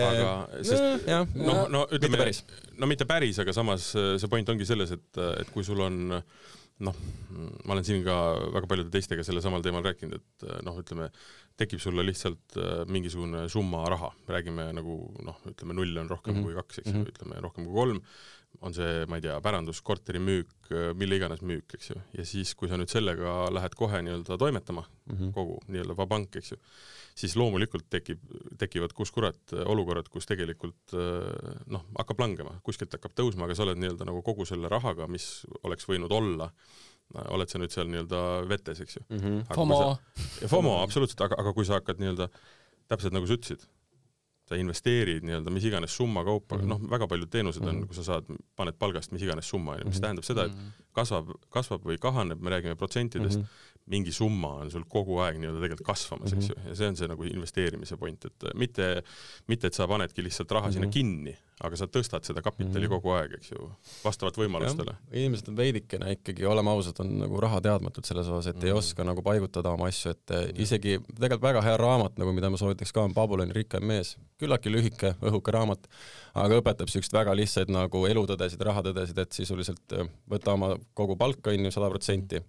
aga 0.00 0.32
sest 0.60 1.08
noh, 1.38 1.64
no 1.72 1.86
mitte 1.86 2.00
ütleme, 2.00 2.20
päris. 2.20 2.42
no 2.80 2.90
mitte 2.90 3.08
päris, 3.08 3.40
aga 3.44 3.56
samas 3.56 3.92
äh, 3.98 4.14
see 4.20 4.32
point 4.32 4.52
ongi 4.52 4.68
selles, 4.68 4.92
et, 4.96 5.24
et 5.40 5.54
kui 5.54 5.66
sul 5.66 5.80
on 5.84 6.18
noh, 6.82 6.96
ma 7.64 7.76
olen 7.76 7.86
siin 7.86 8.02
ka 8.06 8.14
väga 8.56 8.68
paljude 8.70 8.90
teistega 8.90 9.22
sellel 9.26 9.44
samal 9.44 9.62
teemal 9.62 9.84
rääkinud, 9.86 10.18
et 10.18 10.46
noh, 10.66 10.78
ütleme, 10.82 11.06
tekib 11.60 11.82
sulle 11.82 12.02
lihtsalt 12.06 12.56
äh, 12.58 12.82
mingisugune 12.90 13.44
summa 13.52 13.84
raha, 13.90 14.10
räägime 14.30 14.66
nagu 14.74 14.96
noh, 15.22 15.38
ütleme 15.50 15.76
null 15.78 16.02
on 16.02 16.10
rohkem 16.10 16.34
mm 16.34 16.40
-hmm. 16.40 16.48
kui 16.50 16.58
kaks, 16.58 16.78
eks 16.80 16.88
ju 16.90 16.96
mm 16.96 17.04
-hmm., 17.04 17.12
ütleme 17.14 17.42
rohkem 17.44 17.68
kui 17.68 17.74
kolm, 17.74 18.00
on 18.64 18.74
see, 18.74 19.04
ma 19.10 19.18
ei 19.18 19.24
tea, 19.24 19.36
pärandus, 19.44 19.80
korteri 19.84 20.20
müük, 20.22 20.70
mille 20.96 21.18
iganes 21.18 21.42
müük, 21.44 21.74
eks 21.76 21.90
ju, 21.90 21.98
ja 22.16 22.24
siis, 22.28 22.54
kui 22.58 22.70
sa 22.70 22.78
nüüd 22.80 22.90
sellega 22.92 23.34
lähed 23.52 23.76
kohe 23.78 24.00
nii-öelda 24.06 24.38
toimetama 24.40 24.84
mm, 24.86 25.16
-hmm. 25.16 25.32
kogu 25.36 25.58
nii-öelda 25.68 25.96
vabank, 25.98 26.38
eks 26.40 26.54
ju, 26.54 26.58
siis 27.14 27.36
loomulikult 27.36 27.86
tekib, 27.92 28.22
tekivad 28.58 28.96
kus 28.96 29.12
kurat 29.12 29.54
olukorrad, 29.64 30.08
kus 30.08 30.26
tegelikult 30.30 30.96
noh, 31.66 31.84
hakkab 31.98 32.24
langema, 32.24 32.56
kuskilt 32.64 32.96
hakkab 32.96 33.12
tõusma, 33.20 33.44
aga 33.48 33.58
sa 33.58 33.66
oled 33.66 33.82
nii-öelda 33.82 34.08
nagu 34.08 34.24
kogu 34.24 34.48
selle 34.48 34.72
rahaga, 34.72 35.08
mis 35.12 35.44
oleks 35.62 35.88
võinud 35.90 36.12
olla, 36.12 36.50
oled 37.28 37.50
sa 37.50 37.60
nüüd 37.60 37.72
seal 37.74 37.90
nii-öelda 37.92 38.24
vetes, 38.48 38.80
eks 38.80 38.96
ju 38.96 39.06
mm. 39.08 39.22
-hmm. 39.22 39.54
FOMO. 39.54 39.96
FOMO, 40.52 40.76
absoluutselt, 40.82 41.20
aga, 41.20 41.36
aga 41.38 41.52
kui 41.52 41.68
sa 41.68 41.80
hakkad 41.80 42.00
nii-öelda 42.00 42.30
täpselt 42.88 43.12
nagu 43.16 43.28
sa 43.28 43.36
ütlesid, 43.36 43.68
sa 44.48 44.58
investeerid 44.60 45.24
nii-öelda 45.24 45.52
mis 45.52 45.64
iganes 45.64 45.96
summa 45.96 46.24
kaupa 46.24 46.56
mm, 46.56 46.62
-hmm. 46.62 46.68
noh, 46.68 46.90
väga 46.90 47.08
paljud 47.08 47.30
teenused 47.30 47.62
on 47.62 47.68
mm, 47.68 47.82
-hmm. 47.82 47.86
kui 47.86 47.96
sa 47.96 48.04
saad, 48.04 48.24
paned 48.56 48.76
palgast 48.78 49.12
mis 49.12 49.22
iganes 49.22 49.48
summa, 49.48 49.72
onju, 49.72 49.84
mis 49.84 49.96
mhm. 49.96 50.02
tähendab 50.02 50.24
seda, 50.24 50.44
et 50.44 50.52
mhm. 50.52 50.83
Kasvab, 50.94 51.34
kasvab 51.54 51.84
või 51.84 51.98
kahaneb, 52.00 52.40
me 52.40 52.54
räägime 52.54 52.78
protsentidest 52.80 53.38
mm, 53.38 53.44
-hmm 53.44 53.72
mingi 53.86 54.12
summa 54.12 54.54
on 54.62 54.70
sul 54.72 54.84
kogu 54.88 55.18
aeg 55.20 55.36
nii-öelda 55.40 55.60
tegelikult 55.60 55.86
kasvamas 55.86 56.32
mm, 56.32 56.38
-hmm. 56.38 56.44
eks 56.44 56.50
ju, 56.50 56.68
ja 56.70 56.76
see 56.78 56.88
on 56.88 56.96
see 56.96 57.08
nagu 57.10 57.26
investeerimise 57.28 57.96
point, 58.00 58.24
et 58.24 58.46
mitte, 58.56 58.86
mitte 59.52 59.68
et 59.68 59.76
sa 59.76 59.88
panedki 59.88 60.24
lihtsalt 60.24 60.50
raha 60.56 60.68
mm 60.68 60.70
-hmm. 60.70 60.72
sinna 60.72 60.86
mhm. 60.86 60.92
kinni, 60.92 61.34
aga 61.60 61.76
sa 61.76 61.86
tõstad 61.86 62.24
seda 62.24 62.42
kapitali 62.42 62.86
mm 62.86 62.92
-hmm. 62.92 62.94
kogu 62.96 63.10
aeg, 63.10 63.34
eks 63.38 63.50
ju, 63.52 63.68
vastavalt 64.04 64.38
võimalustele. 64.40 64.94
inimesed 65.12 65.48
on 65.48 65.56
veidikene 65.56 66.12
ikkagi, 66.12 66.46
oleme 66.46 66.70
ausad, 66.70 67.00
on 67.00 67.18
nagu 67.18 67.40
rahateadmatud 67.40 68.04
selles 68.04 68.26
osas, 68.26 68.46
et 68.46 68.56
mm 68.56 68.60
-hmm. 68.60 68.66
ei 68.66 68.72
Mhm. 68.72 68.78
oska 68.78 69.04
nagu 69.04 69.22
paigutada 69.22 69.70
oma 69.70 69.86
asju, 69.86 70.10
et 70.10 70.30
mm 70.30 70.36
-hmm. 70.36 70.62
isegi 70.62 70.98
tegelikult 71.20 71.42
väga 71.42 71.62
hea 71.62 71.76
raamat 71.76 72.18
nagu, 72.18 72.32
mida 72.32 72.50
ma 72.50 72.56
soovitaks 72.56 72.92
ka, 72.92 73.02
on 73.02 73.14
Babuloni 73.14 73.52
rikkam 73.52 73.84
mees, 73.84 74.16
küllaltki 74.38 74.70
lühike, 74.72 75.14
õhuke 75.20 75.52
raamat, 75.52 75.88
aga 76.34 76.58
õpetab 76.60 76.90
siukseid 76.90 77.14
väga 77.16 77.34
lihtsaid 77.38 77.70
nagu 77.72 78.04
elutõdesid, 78.08 78.62
rahatõdesid, 78.66 79.20
et 79.22 79.36
sisuliselt 79.36 79.96
äh, 79.96 80.10
võta 80.30 80.54
oma 80.56 80.74
kogu 80.98 81.16
palk, 81.20 81.46
on 81.52 81.68
ju, 81.68 81.72
sada 81.74 81.90
protsenti. 81.92 82.42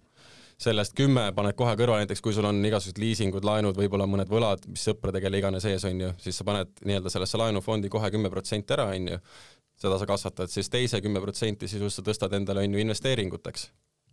Sellest 0.60 0.94
kümme 0.96 1.26
paned 1.36 1.52
kohe 1.56 1.74
kõrvale, 1.76 2.06
näiteks 2.06 2.22
kui 2.24 2.32
sul 2.32 2.48
on 2.48 2.62
igasugused 2.64 3.00
liisingud, 3.02 3.44
laenud, 3.44 3.76
võib-olla 3.76 4.06
mõned 4.08 4.30
võlad, 4.32 4.64
mis 4.72 4.86
sõprade, 4.88 5.20
kelle 5.20 5.42
iganes 5.42 5.66
ees 5.68 5.84
on 5.84 6.00
ju, 6.00 6.14
siis 6.22 6.40
sa 6.40 6.46
paned 6.48 6.72
nii-öelda 6.80 7.12
sellesse 7.12 7.40
laenufondi 7.40 7.92
kohe 7.92 8.08
kümme 8.14 8.32
protsenti 8.32 8.72
ära, 8.72 8.88
on 8.96 9.10
ju, 9.12 9.18
seda 9.76 9.98
sa 10.00 10.08
kasvatad, 10.08 10.48
siis 10.48 10.72
teise 10.72 11.02
kümme 11.04 11.20
protsenti 11.20 11.68
sisust 11.68 12.00
sa 12.00 12.06
tõstad 12.06 12.38
endale, 12.40 12.64
on 12.64 12.78
ju, 12.78 12.86
investeeringuteks 12.86 13.68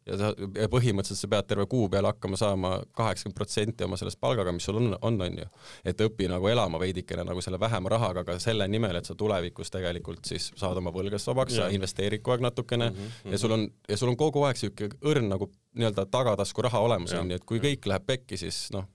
ja 0.07 0.17
sa, 0.19 0.31
ja 0.59 0.67
põhimõtteliselt 0.71 1.21
sa 1.23 1.29
pead 1.31 1.47
terve 1.49 1.65
kuu 1.71 1.87
peale 1.91 2.11
hakkama 2.11 2.39
saama 2.39 2.73
kaheksakümmend 2.97 3.37
protsenti 3.37 3.87
oma 3.87 3.99
sellest 3.99 4.19
palgaga, 4.23 4.53
mis 4.55 4.67
sul 4.67 4.79
on, 4.81 4.95
on, 5.01 5.19
on 5.27 5.37
ju. 5.43 5.47
et 5.85 6.03
õpi 6.05 6.27
nagu 6.31 6.47
elama 6.51 6.81
veidikene 6.81 7.25
nagu 7.27 7.43
selle 7.45 7.59
vähema 7.61 7.93
rahaga, 7.93 8.25
aga 8.25 8.37
selle 8.43 8.67
nimel, 8.67 8.95
et 8.99 9.09
sa 9.09 9.15
tulevikus 9.19 9.71
tegelikult 9.73 10.25
siis 10.29 10.51
saad 10.59 10.79
oma 10.81 10.93
võlgast 10.95 11.29
vabaks, 11.31 11.57
sa 11.59 11.69
investeerid 11.73 12.23
kogu 12.23 12.37
aeg 12.37 12.47
natukene 12.47 12.89
mm 12.89 12.97
-hmm. 12.97 13.31
ja 13.31 13.37
sul 13.37 13.55
on, 13.57 13.67
ja 13.89 13.97
sul 13.97 14.11
on 14.13 14.17
kogu 14.17 14.43
aeg 14.43 14.59
niisugune 14.59 14.99
õrn 15.11 15.29
nagu 15.29 15.49
nii-öelda 15.73 16.05
tagatasku 16.05 16.61
raha 16.61 16.79
olemas, 16.79 17.13
on 17.13 17.31
ju, 17.31 17.35
et 17.35 17.45
kui 17.45 17.59
kõik 17.59 17.87
läheb 17.87 18.05
pekki, 18.05 18.37
siis 18.37 18.67
noh, 18.73 18.85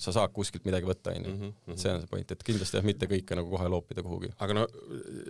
sa 0.00 0.12
saad 0.14 0.32
kuskilt 0.34 0.64
midagi 0.66 0.88
võtta, 0.88 1.14
onju. 1.14 1.32
Mhm, 1.32 1.52
et 1.72 1.80
see 1.80 1.92
on 1.92 2.02
see 2.02 2.10
point, 2.10 2.34
et 2.34 2.44
kindlasti 2.46 2.78
jah, 2.78 2.86
mitte 2.86 3.08
kõike 3.10 3.38
nagu 3.38 3.50
kohe 3.52 3.70
loopida 3.70 4.02
kuhugi. 4.04 4.32
aga 4.42 4.56
no 4.58 4.66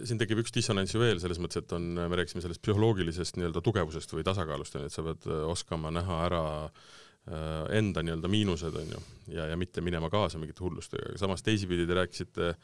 siin 0.07 0.21
tekib 0.21 0.41
üks 0.45 0.55
dissonants 0.55 0.95
ju 0.95 1.03
veel 1.03 1.21
selles 1.23 1.41
mõttes, 1.43 1.63
et 1.63 1.77
on, 1.77 1.91
me 2.01 2.21
rääkisime 2.21 2.45
sellest 2.45 2.63
psühholoogilisest 2.65 3.39
nii-öelda 3.39 3.65
tugevusest 3.65 4.15
või 4.17 4.25
tasakaalust, 4.27 4.79
onju, 4.79 4.91
et 4.91 4.97
sa 4.97 5.05
pead 5.07 5.29
äh, 5.29 5.45
oskama 5.51 5.93
näha 5.95 6.21
ära 6.29 6.45
äh, 6.65 7.77
enda 7.81 8.05
nii-öelda 8.07 8.31
miinused, 8.33 8.81
onju, 8.85 9.05
ja, 9.37 9.51
ja 9.53 9.61
mitte 9.61 9.85
minema 9.85 10.11
kaasa 10.13 10.41
mingite 10.41 10.65
hullustega, 10.65 11.13
aga 11.13 11.21
samas 11.27 11.45
teisipidi 11.45 11.87
te 11.89 12.01
rääkisite 12.01 12.55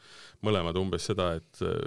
mõlemad 0.47 0.79
umbes 0.81 1.05
seda, 1.11 1.35
et 1.41 1.65
äh, 1.65 1.77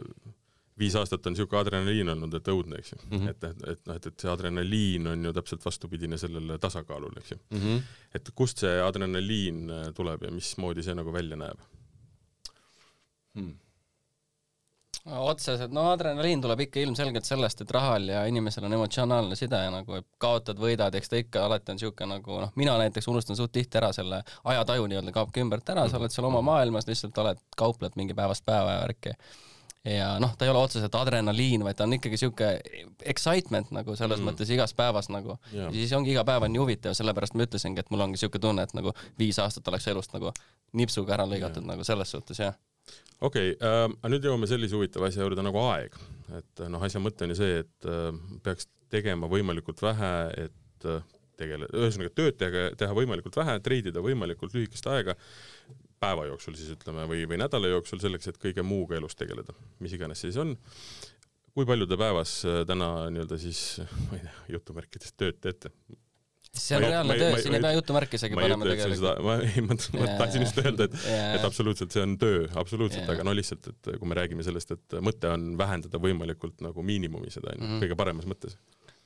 viis 0.79 0.95
aastat 0.99 1.27
on 1.27 1.35
niisugune 1.35 1.61
adrenaliin 1.61 2.13
olnud, 2.15 2.35
et 2.35 2.49
õudne, 2.51 2.79
eks 2.83 2.93
ju 2.93 2.99
mm. 2.99 3.19
-hmm. 3.19 3.31
et, 3.31 3.45
et, 3.45 3.67
et 3.73 3.87
noh, 3.87 3.99
et, 3.99 4.07
et 4.11 4.21
see 4.21 4.31
adrenaliin 4.31 5.11
on 5.13 5.25
ju 5.29 5.33
täpselt 5.33 5.65
vastupidine 5.65 6.19
sellele 6.19 6.59
tasakaalule, 6.59 7.21
eks 7.21 7.31
ju 7.31 7.39
mm. 7.51 7.61
-hmm. 7.61 7.83
et 8.15 8.31
kust 8.35 8.65
see 8.65 8.81
adrenaliin 8.83 9.69
äh, 9.71 9.93
tuleb 9.95 10.23
ja 10.23 10.31
mismoodi 10.31 10.83
see 10.83 10.95
nagu 10.95 11.13
välja 11.13 11.37
näeb 11.37 11.61
hmm.? 13.35 13.55
otseselt, 15.05 15.73
no 15.73 15.91
adrenaliin 15.91 16.43
tuleb 16.43 16.61
ikka 16.61 16.81
ilmselgelt 16.81 17.25
sellest, 17.25 17.61
et 17.61 17.71
rahal 17.71 18.09
ja 18.09 18.25
inimesel 18.27 18.65
on 18.65 18.73
emotsionaalne 18.73 19.37
side 19.37 19.63
ja 19.65 19.71
nagu 19.71 20.01
kaotad, 20.19 20.59
võidad, 20.59 20.95
eks 20.95 21.09
ta 21.09 21.17
ikka 21.21 21.45
alati 21.45 21.73
on 21.73 21.77
niisugune 21.79 22.15
nagu 22.17 22.41
noh, 22.41 22.53
mina 22.57 22.79
näiteks 22.81 23.09
unustan 23.13 23.37
suht 23.37 23.53
tihti 23.53 23.79
ära 23.79 23.93
selle 23.93 24.23
ajataju 24.45 24.87
nii-öelda 24.87 25.13
kaobki 25.13 25.45
ümbert 25.45 25.69
ära, 25.69 25.89
sa 25.89 26.01
oled 26.01 26.11
seal 26.11 26.27
oma 26.31 26.41
maailmas, 26.43 26.89
lihtsalt 26.89 27.19
oled, 27.19 27.43
kaupled 27.57 28.01
mingi 28.01 28.15
päevast 28.15 28.47
päeva 28.49 28.79
ja 28.79 28.87
värki 28.87 29.13
ja 29.85 30.15
noh, 30.23 30.33
ta 30.39 30.47
ei 30.47 30.51
ole 30.53 30.63
otseselt 30.65 30.95
adrenaliin, 30.97 31.65
vaid 31.67 31.77
ta 31.77 31.85
on 31.85 31.97
ikkagi 31.99 32.19
sihuke 32.21 32.51
excitement 33.05 33.71
nagu 33.77 33.97
selles 33.99 34.21
mm. 34.21 34.31
mõttes 34.31 34.53
igas 34.55 34.73
päevas 34.77 35.11
nagu 35.13 35.37
yeah.. 35.53 35.69
ja 35.69 35.75
siis 35.77 35.93
ongi 35.97 36.15
iga 36.15 36.25
päev 36.25 36.47
on 36.47 36.55
nii 36.55 36.63
huvitav, 36.63 36.97
sellepärast 36.97 37.37
ma 37.37 37.45
ütlesingi, 37.45 37.85
et 37.85 37.91
mul 37.93 38.05
ongi 38.07 38.21
sihuke 38.21 38.41
tunne, 38.41 38.65
et 38.65 38.73
nagu 38.77 38.95
viis 39.21 39.39
aastat 39.43 39.69
oleks 39.69 39.89
elust 39.93 40.15
nagu 40.17 40.33
nipsuga 40.73 41.19
ära 41.19 41.29
lõigatud 41.29 41.61
yeah. 41.63 41.75
nagu 41.75 41.85
selles 41.87 42.15
suhtes 42.17 42.41
jah. 42.41 42.57
okei 43.21 43.53
okay, 43.53 43.59
äh,, 43.61 43.89
aga 44.01 44.13
nüüd 44.15 44.29
jõuame 44.31 44.49
sellise 44.49 44.79
huvitava 44.79 45.11
asja 45.13 45.27
juurde 45.27 45.45
nagu 45.45 45.61
aeg. 45.67 45.99
et 46.41 46.65
noh, 46.69 46.89
asja 46.89 47.03
mõte 47.05 47.29
on 47.29 47.35
ju 47.35 47.41
see, 47.43 47.61
et 47.67 47.91
äh, 47.91 48.09
peaks 48.47 48.71
tegema 48.95 49.29
võimalikult 49.29 49.83
vähe, 49.85 50.15
et 50.47 50.89
äh, 50.89 51.05
tegele-, 51.41 51.69
ühesõnaga 51.75 52.13
tööd 52.15 52.39
teha, 52.41 52.71
teha 52.79 52.97
võimalikult 52.97 53.37
vähe, 53.37 53.59
treidida 53.65 54.03
võimalikult 54.05 54.55
lühikest 54.57 54.89
aega 54.91 55.17
päeva 56.03 56.29
jooksul 56.29 56.57
siis 56.59 56.75
ütleme 56.77 57.09
või, 57.11 57.25
või 57.31 57.41
nädala 57.43 57.71
jooksul 57.73 58.03
selleks, 58.03 58.31
et 58.31 58.41
kõige 58.41 58.65
muuga 58.67 58.99
elus 58.99 59.17
tegeleda, 59.19 59.57
mis 59.85 59.95
iganes 59.97 60.23
see 60.23 60.33
siis 60.33 60.41
on. 60.43 60.57
kui 61.55 61.67
palju 61.69 61.87
te 61.91 61.99
päevas 62.01 62.41
äh, 62.49 62.63
täna 62.69 63.11
nii-öelda 63.15 63.39
siis, 63.41 63.81
ma 64.09 64.19
ei 64.19 64.25
tea, 64.25 64.35
jutumärkides 64.57 65.15
tööd 65.19 65.39
teete? 65.45 65.73
see 66.55 66.77
on 66.79 66.85
reaalne 66.87 67.17
töö, 67.19 67.39
siin 67.43 67.57
ei 67.57 67.63
pea 67.65 67.73
jutumärki 67.75 68.19
isegi 68.19 68.39
panema 68.39 68.67
tegelikult. 68.69 69.23
ma 69.27 69.37
ei, 69.43 69.65
ma, 69.67 69.77
ma 70.01 70.11
tahtsin 70.21 70.45
just 70.45 70.61
öelda, 70.63 70.87
et 70.87 70.95
et 71.39 71.47
absoluutselt 71.49 71.95
see 71.95 72.05
on 72.07 72.15
töö, 72.21 72.45
absoluutselt 72.61 73.11
aga 73.11 73.27
no 73.27 73.35
lihtsalt, 73.35 73.73
et 73.73 73.91
kui 73.99 74.11
me 74.11 74.19
räägime 74.19 74.47
sellest, 74.47 74.77
et 74.77 74.99
mõte 75.03 75.31
on 75.35 75.55
vähendada 75.59 75.99
võimalikult 76.03 76.63
nagu 76.65 76.87
miinimumi 76.87 77.33
seda 77.35 77.51
onju 77.53 77.65
mm 77.65 77.73
-hmm., 77.73 77.85
kõige 77.87 77.99
paremas 77.99 78.31
mõttes 78.31 78.59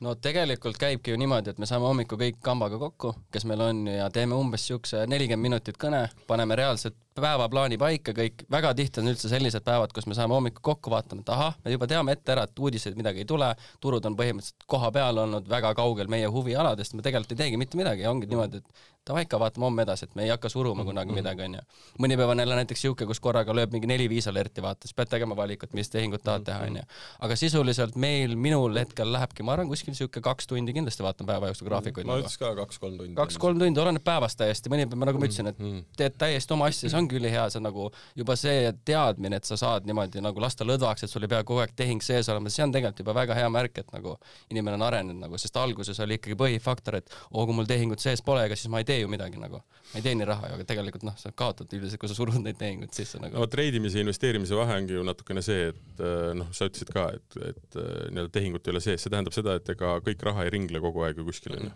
no 0.05 0.15
tegelikult 0.15 0.79
käibki 0.79 1.11
ju 1.11 1.19
niimoodi, 1.21 1.51
et 1.51 1.59
me 1.59 1.67
saame 1.67 1.89
hommikul 1.89 2.21
kõik 2.21 2.41
kambaga 2.45 2.79
kokku, 2.79 3.15
kes 3.35 3.47
meil 3.51 3.65
on 3.65 3.85
ja 3.91 4.09
teeme 4.15 4.39
umbes 4.39 4.67
siukse 4.71 5.05
nelikümmend 5.11 5.49
minutit 5.49 5.79
kõne, 5.81 6.07
paneme 6.31 6.59
reaalselt 6.59 6.97
päevaplaani 7.23 7.79
paika 7.81 8.14
kõik, 8.16 8.45
väga 8.51 8.75
tihti 8.79 9.03
on 9.03 9.12
üldse 9.12 9.31
sellised 9.31 9.64
päevad, 9.66 9.93
kus 9.95 10.07
me 10.11 10.16
saame 10.19 10.37
hommikul 10.37 10.64
kokku 10.71 10.93
vaatama, 10.93 11.25
et 11.25 11.33
ahah, 11.35 11.57
me 11.64 11.75
juba 11.75 11.89
teame 11.91 12.14
ette 12.16 12.35
ära, 12.35 12.47
et 12.49 12.59
uudiseid 12.59 12.99
midagi 12.99 13.25
ei 13.25 13.29
tule, 13.29 13.51
turud 13.81 14.05
on 14.09 14.16
põhimõtteliselt 14.19 14.69
koha 14.71 14.93
peal 14.95 15.25
olnud 15.25 15.49
väga 15.51 15.75
kaugel 15.79 16.11
meie 16.12 16.31
huvialadest, 16.33 16.97
me 16.99 17.05
tegelikult 17.07 17.35
ei 17.37 17.43
teegi 17.45 17.61
mitte 17.61 17.81
midagi 17.81 18.07
ja 18.07 18.12
ongi 18.14 18.31
niimoodi, 18.31 18.62
et 18.62 18.87
davai 19.09 19.25
ikka 19.25 19.39
vaatame 19.41 19.66
homme 19.66 19.85
edasi, 19.85 20.07
et 20.09 20.16
me 20.19 20.25
ei 20.27 20.33
hakka 20.33 20.51
suruma 20.53 20.85
kunagi 20.85 21.12
mhm. 21.12 21.19
midagi, 21.21 21.45
onju. 21.47 21.62
mõni 22.03 22.19
päev 22.21 22.33
on 22.35 22.43
jälle 22.43 22.59
näiteks 22.61 22.83
siuke, 22.85 23.07
kus 23.09 23.21
korraga 23.25 23.55
lööb 23.57 23.73
mingi 23.75 23.89
neli-viis 23.91 24.29
alerti 24.31 24.64
vaata, 24.64 24.89
siis 24.89 24.97
pead 24.99 25.11
tegema 25.12 25.37
valikut, 25.39 25.73
mis 25.79 25.91
tehingut 25.93 26.25
tahad 26.25 26.45
teha, 26.49 26.66
onju. 26.69 26.85
aga 27.27 27.39
sisuliselt 27.41 27.97
meil, 28.01 28.37
minul 28.37 28.77
hetkel 28.81 29.12
lähebki, 29.14 29.47
ma 29.47 29.55
arvan, 29.57 29.71
kuskil 29.73 29.97
siuke 29.99 30.23
kaks 30.25 30.51
tundi 30.51 30.75
kindlasti 30.77 31.07
vaatan 31.07 31.29
päeva 31.29 31.53
jooksul 31.53 31.71
graafikuid. 31.71 32.09
ma 32.09 32.19
ütleks 32.23 32.39
ka 32.41 32.53
kaks-kolm 32.59 32.99
tundi. 33.01 33.14
kaks-kolm 33.19 33.62
tundi, 33.62 33.83
oleneb 33.85 34.05
päevast 34.05 34.41
täiesti, 34.41 34.73
mõni 34.73 34.89
päev, 34.89 35.05
nagu 35.09 35.23
ma 35.23 35.31
ütlesin, 35.31 35.53
et 35.53 35.62
teed 35.97 36.19
täiesti 36.21 36.57
oma 36.57 36.69
asja, 36.69 36.93
see 36.93 37.01
ongi 37.09 37.19
ülihea, 37.21 37.49
see 37.51 37.61
on 37.61 37.67
nagu 37.69 37.89
juba 38.19 38.37
see 38.39 38.73
teadmine, 38.89 39.41
et 39.41 39.49
sa 39.49 39.57
saad 39.61 39.89
niimoodi 39.89 40.23
nagu 40.25 40.43
lasta 40.43 40.67
lõdvaks, 40.69 41.07
et 41.07 41.13
sul 41.13 41.25
ei 41.25 41.33
pea 41.33 41.43
kogu 41.49 41.65
aeg 41.65 41.75
tehing 41.79 42.05
sees 42.05 42.29
olema, 42.29 42.53
see 42.53 42.67
on 42.67 42.75
tegelikult 42.75 43.03
juba 43.05 43.17
väga 43.17 43.39
hea 43.39 43.49
märk, 43.53 43.81
et 43.83 43.93
nagu 43.95 44.19
inimene 44.53 44.79
on 44.79 44.87
arenenud 44.91 45.25
nagu, 45.25 45.41
sest 45.41 45.57
alguses 45.57 45.99
oli 46.05 46.19
ikkagi 46.21 46.37
põhifaktor, 46.39 47.01
et 47.01 47.13
oo, 47.33 47.47
kui 47.47 47.57
mul 47.57 47.69
tehingut 47.69 48.05
sees 48.05 48.23
pole, 48.25 48.45
ega 48.47 48.59
siis 48.59 48.71
ma 48.73 48.83
ei 48.83 48.89
tee 48.89 49.01
ju 49.01 49.11
midagi 49.11 49.41
nagu 49.41 49.63
ma 49.89 50.01
ei 50.01 50.05
teeni 50.05 50.27
raha 50.29 50.51
ju, 50.51 50.57
aga 50.59 50.65
tegelikult 50.69 51.05
noh, 51.07 51.15
sa 51.17 51.31
kaotad 51.33 51.71
üldiselt, 51.73 52.01
kui 52.01 52.11
sa 52.11 52.17
surud 52.17 52.37
neid 52.43 52.59
tehinguid 52.61 52.93
sisse 52.93 53.21
nagu. 53.23 53.39
no 53.41 53.47
treidimise 53.49 53.97
ja 53.97 54.05
investeerimise 54.05 54.57
vahe 54.59 54.77
ongi 54.83 54.99
ju 54.99 55.05
natukene 55.07 55.41
see, 55.45 55.71
et 55.73 56.03
äh, 56.05 56.35
noh, 56.37 56.51
sa 56.57 56.69
ütlesid 56.69 56.93
ka, 56.93 57.07
et, 57.17 57.39
et 57.55 57.79
äh, 57.81 57.87
nii-öelda 58.13 58.33
tehingut 58.35 58.69
ei 58.69 58.75
ole 58.75 58.83
sees, 58.85 59.01
see 59.01 59.13
tähendab 59.15 59.37
seda, 59.37 59.57
et 59.57 59.73
ega 59.73 59.95
kõik 60.05 60.25
raha 60.29 60.45
ei 60.45 60.53
ringle 60.53 60.83
kogu 60.85 61.07
aeg 61.07 61.23
ju 61.23 61.25
kuskil 61.29 61.57
onju. 61.57 61.73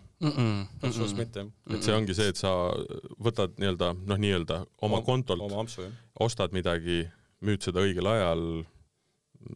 absoluutselt 0.83 1.17
mitte. 1.23 1.47
et 1.73 1.87
see 1.87 1.95
ongi 1.97 2.17
see, 2.17 2.29
et 2.33 2.39
sa 2.39 2.53
võtad 3.29 3.57
nii-öelda 3.57 3.93
noh, 3.97 4.21
nii-öelda 4.27 4.61
oma 4.85 5.01
kontolt, 5.13 5.77
ostad 6.25 6.55
midagi, 6.55 7.03
müüd 7.45 7.65
seda 7.65 7.85
õigel 7.85 8.09
ajal, 8.09 8.47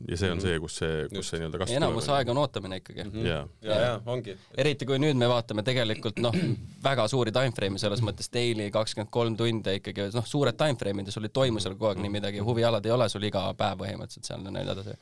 ja 0.07 0.17
see 0.19 0.29
on 0.31 0.41
see, 0.43 0.57
kus 0.61 0.77
see, 0.81 1.05
kus 1.11 1.29
see 1.31 1.39
nii-öelda 1.39 1.61
kasv 1.61 1.77
enamus 1.77 2.07
aega 2.13 2.33
on 2.33 2.41
ootamine 2.41 2.79
ikkagi 2.81 3.03
mm. 3.03 3.11
-hmm. 3.13 3.27
jaa. 3.27 3.43
ja, 3.61 3.79
ja 3.81 3.93
ongi. 4.05 4.35
eriti 4.63 4.87
kui 4.89 4.99
nüüd 5.01 5.17
me 5.19 5.29
vaatame 5.31 5.63
tegelikult 5.67 6.19
noh, 6.23 6.35
väga 6.83 7.07
suuri 7.11 7.33
timeframe'e 7.35 7.81
selles 7.81 8.03
mõttes 8.05 8.31
daily 8.33 8.69
kakskümmend 8.73 9.11
kolm 9.13 9.37
tundi 9.39 9.77
ikkagi, 9.79 10.09
noh, 10.15 10.27
suured 10.27 10.57
timeframe'id 10.59 11.09
ja 11.09 11.15
sul 11.15 11.29
ei 11.29 11.33
toimu 11.39 11.63
seal 11.63 11.77
kogu 11.77 11.91
aeg 11.91 12.03
nii 12.03 12.13
midagi, 12.17 12.43
huvialad 12.43 12.85
ei 12.85 12.95
ole 12.95 13.09
sul 13.13 13.27
iga 13.27 13.47
päev 13.57 13.83
põhimõtteliselt 13.83 14.31
seal 14.31 14.47
ja 14.47 14.55
nii 14.55 14.65
edasi. 14.65 14.97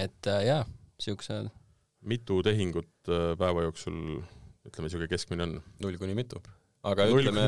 et 0.00 0.32
äh, 0.32 0.42
jaa, 0.50 0.64
siuksed. 1.00 1.52
mitu 2.14 2.42
tehingut 2.42 2.92
äh, 3.08 3.32
päeva 3.40 3.68
jooksul, 3.68 4.20
ütleme, 4.68 4.92
siuke 4.92 5.08
keskmine 5.08 5.48
on? 5.48 5.58
null 5.80 6.00
kuni 6.00 6.16
mitu 6.18 6.42
aga 6.84 7.06
ütleme, 7.10 7.44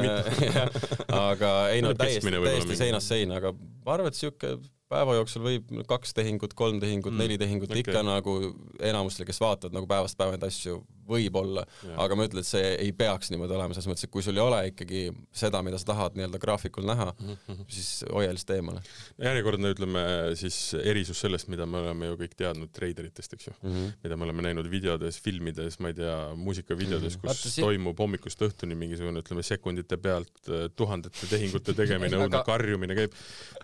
aga 1.30 1.53
ei 1.74 1.84
no 1.84 1.93
täiesti, 1.99 2.32
täiesti 2.32 2.78
seinast 2.78 3.12
seina, 3.12 3.41
aga 3.41 3.53
ma 3.57 3.97
arvan, 3.97 4.12
et 4.12 4.18
siuke 4.18 4.57
päeva 4.93 5.16
jooksul 5.18 5.43
võib 5.45 5.72
kaks 5.89 6.14
tehingut, 6.16 6.55
kolm 6.59 6.80
tehingut 6.82 7.12
mm., 7.12 7.22
neli 7.22 7.39
tehingut 7.41 7.72
okay. 7.72 7.82
ikka 7.82 8.03
nagu 8.07 8.37
enamustel, 8.84 9.26
kes 9.28 9.41
vaatavad 9.43 9.74
nagu 9.74 9.89
päevast 9.91 10.18
päeva 10.18 10.37
neid 10.37 10.47
asju, 10.47 10.78
võib-olla, 11.07 11.62
aga 12.03 12.16
ma 12.18 12.26
ütlen, 12.26 12.43
et 12.43 12.49
see 12.49 12.70
ei 12.82 12.93
peaks 12.97 13.30
niimoodi 13.30 13.55
olema, 13.55 13.74
selles 13.74 13.89
mõttes, 13.91 14.07
et 14.07 14.12
kui 14.12 14.24
sul 14.26 14.39
ei 14.39 14.43
ole 14.43 14.61
ikkagi 14.72 15.03
seda, 15.34 15.61
mida 15.66 15.78
sa 15.80 15.91
tahad 15.93 16.16
nii-öelda 16.18 16.41
graafikul 16.43 16.87
näha 16.89 17.09
mm, 17.12 17.37
-hmm. 17.47 17.66
siis 17.70 17.91
hoia 18.11 18.32
lihtsalt 18.34 18.57
eemale. 18.57 18.82
järjekordne, 19.22 19.72
ütleme 19.74 20.05
siis 20.39 20.59
erisus 20.82 21.20
sellest, 21.22 21.51
mida 21.53 21.66
me 21.66 21.82
oleme 21.82 22.11
ju 22.11 22.18
kõik 22.22 22.34
teadnud 22.39 22.72
treideritest, 22.74 23.37
eks 23.39 23.51
ju 23.51 23.55
mm, 23.55 23.74
-hmm. 23.74 23.93
mida 24.05 24.16
me 24.16 24.28
oleme 24.28 24.47
näinud 24.49 24.70
videodes, 24.70 25.20
filmides, 25.22 25.78
ma 25.78 25.95
ei 25.95 25.99
tea, 26.01 26.16
muusikavideodes 26.34 27.16
mm, 27.16 27.20
-hmm. 27.20 27.37
kus 27.37 27.47
Vaata, 27.47 27.66
toimub 27.68 27.99
hommikust 27.99 28.43
õhtuni 28.43 28.74
mingisugune, 28.74 29.22
ütleme, 29.22 29.43
sekundite 29.43 29.97
pealt 29.97 30.51
tuhandete 30.76 31.30
tehingute 31.30 31.74
tegemine 31.82 32.18
õudne 32.18 32.43
karjumine 32.45 32.99
käib. 32.99 33.14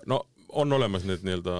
no 0.06 0.24
on 0.52 0.72
olemas 0.76 1.04
need 1.08 1.24
nii-öelda 1.26 1.54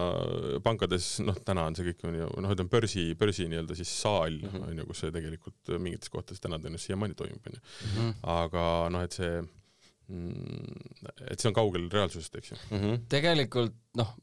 pankades, 0.65 1.15
noh, 1.25 1.39
täna 1.47 1.65
on 1.69 1.77
see 1.79 1.87
kõik 1.91 2.05
on 2.09 2.19
ju, 2.19 2.29
noh, 2.45 2.55
ütleme 2.55 2.73
börsi, 2.73 3.07
börsi 3.19 3.49
nii-öelda 3.51 3.77
siis 3.79 3.93
saal 4.03 4.37
mm, 4.39 4.53
-hmm. 4.53 4.69
on 4.69 4.83
ju, 4.83 4.87
kus 4.91 5.03
see 5.05 5.15
tegelikult 5.15 5.73
mingites 5.79 6.13
kohtades 6.13 6.43
täna 6.43 6.59
tõenäoliselt 6.59 6.93
siiamaani 6.93 7.19
toimub, 7.19 7.47
on 7.49 7.59
ju. 7.59 7.63
Mhm. 7.89 8.11
aga 8.35 8.67
noh, 8.93 9.07
et 9.07 9.17
see, 9.19 9.41
mm, 10.09 10.77
et 11.31 11.41
see 11.41 11.51
on 11.51 11.57
kaugel 11.57 11.89
reaalsusest, 11.93 12.37
eks 12.41 12.53
ju 12.53 12.59
mm. 12.59 12.79
-hmm. 12.83 13.01
tegelikult 13.17 13.77
noh, 14.01 14.15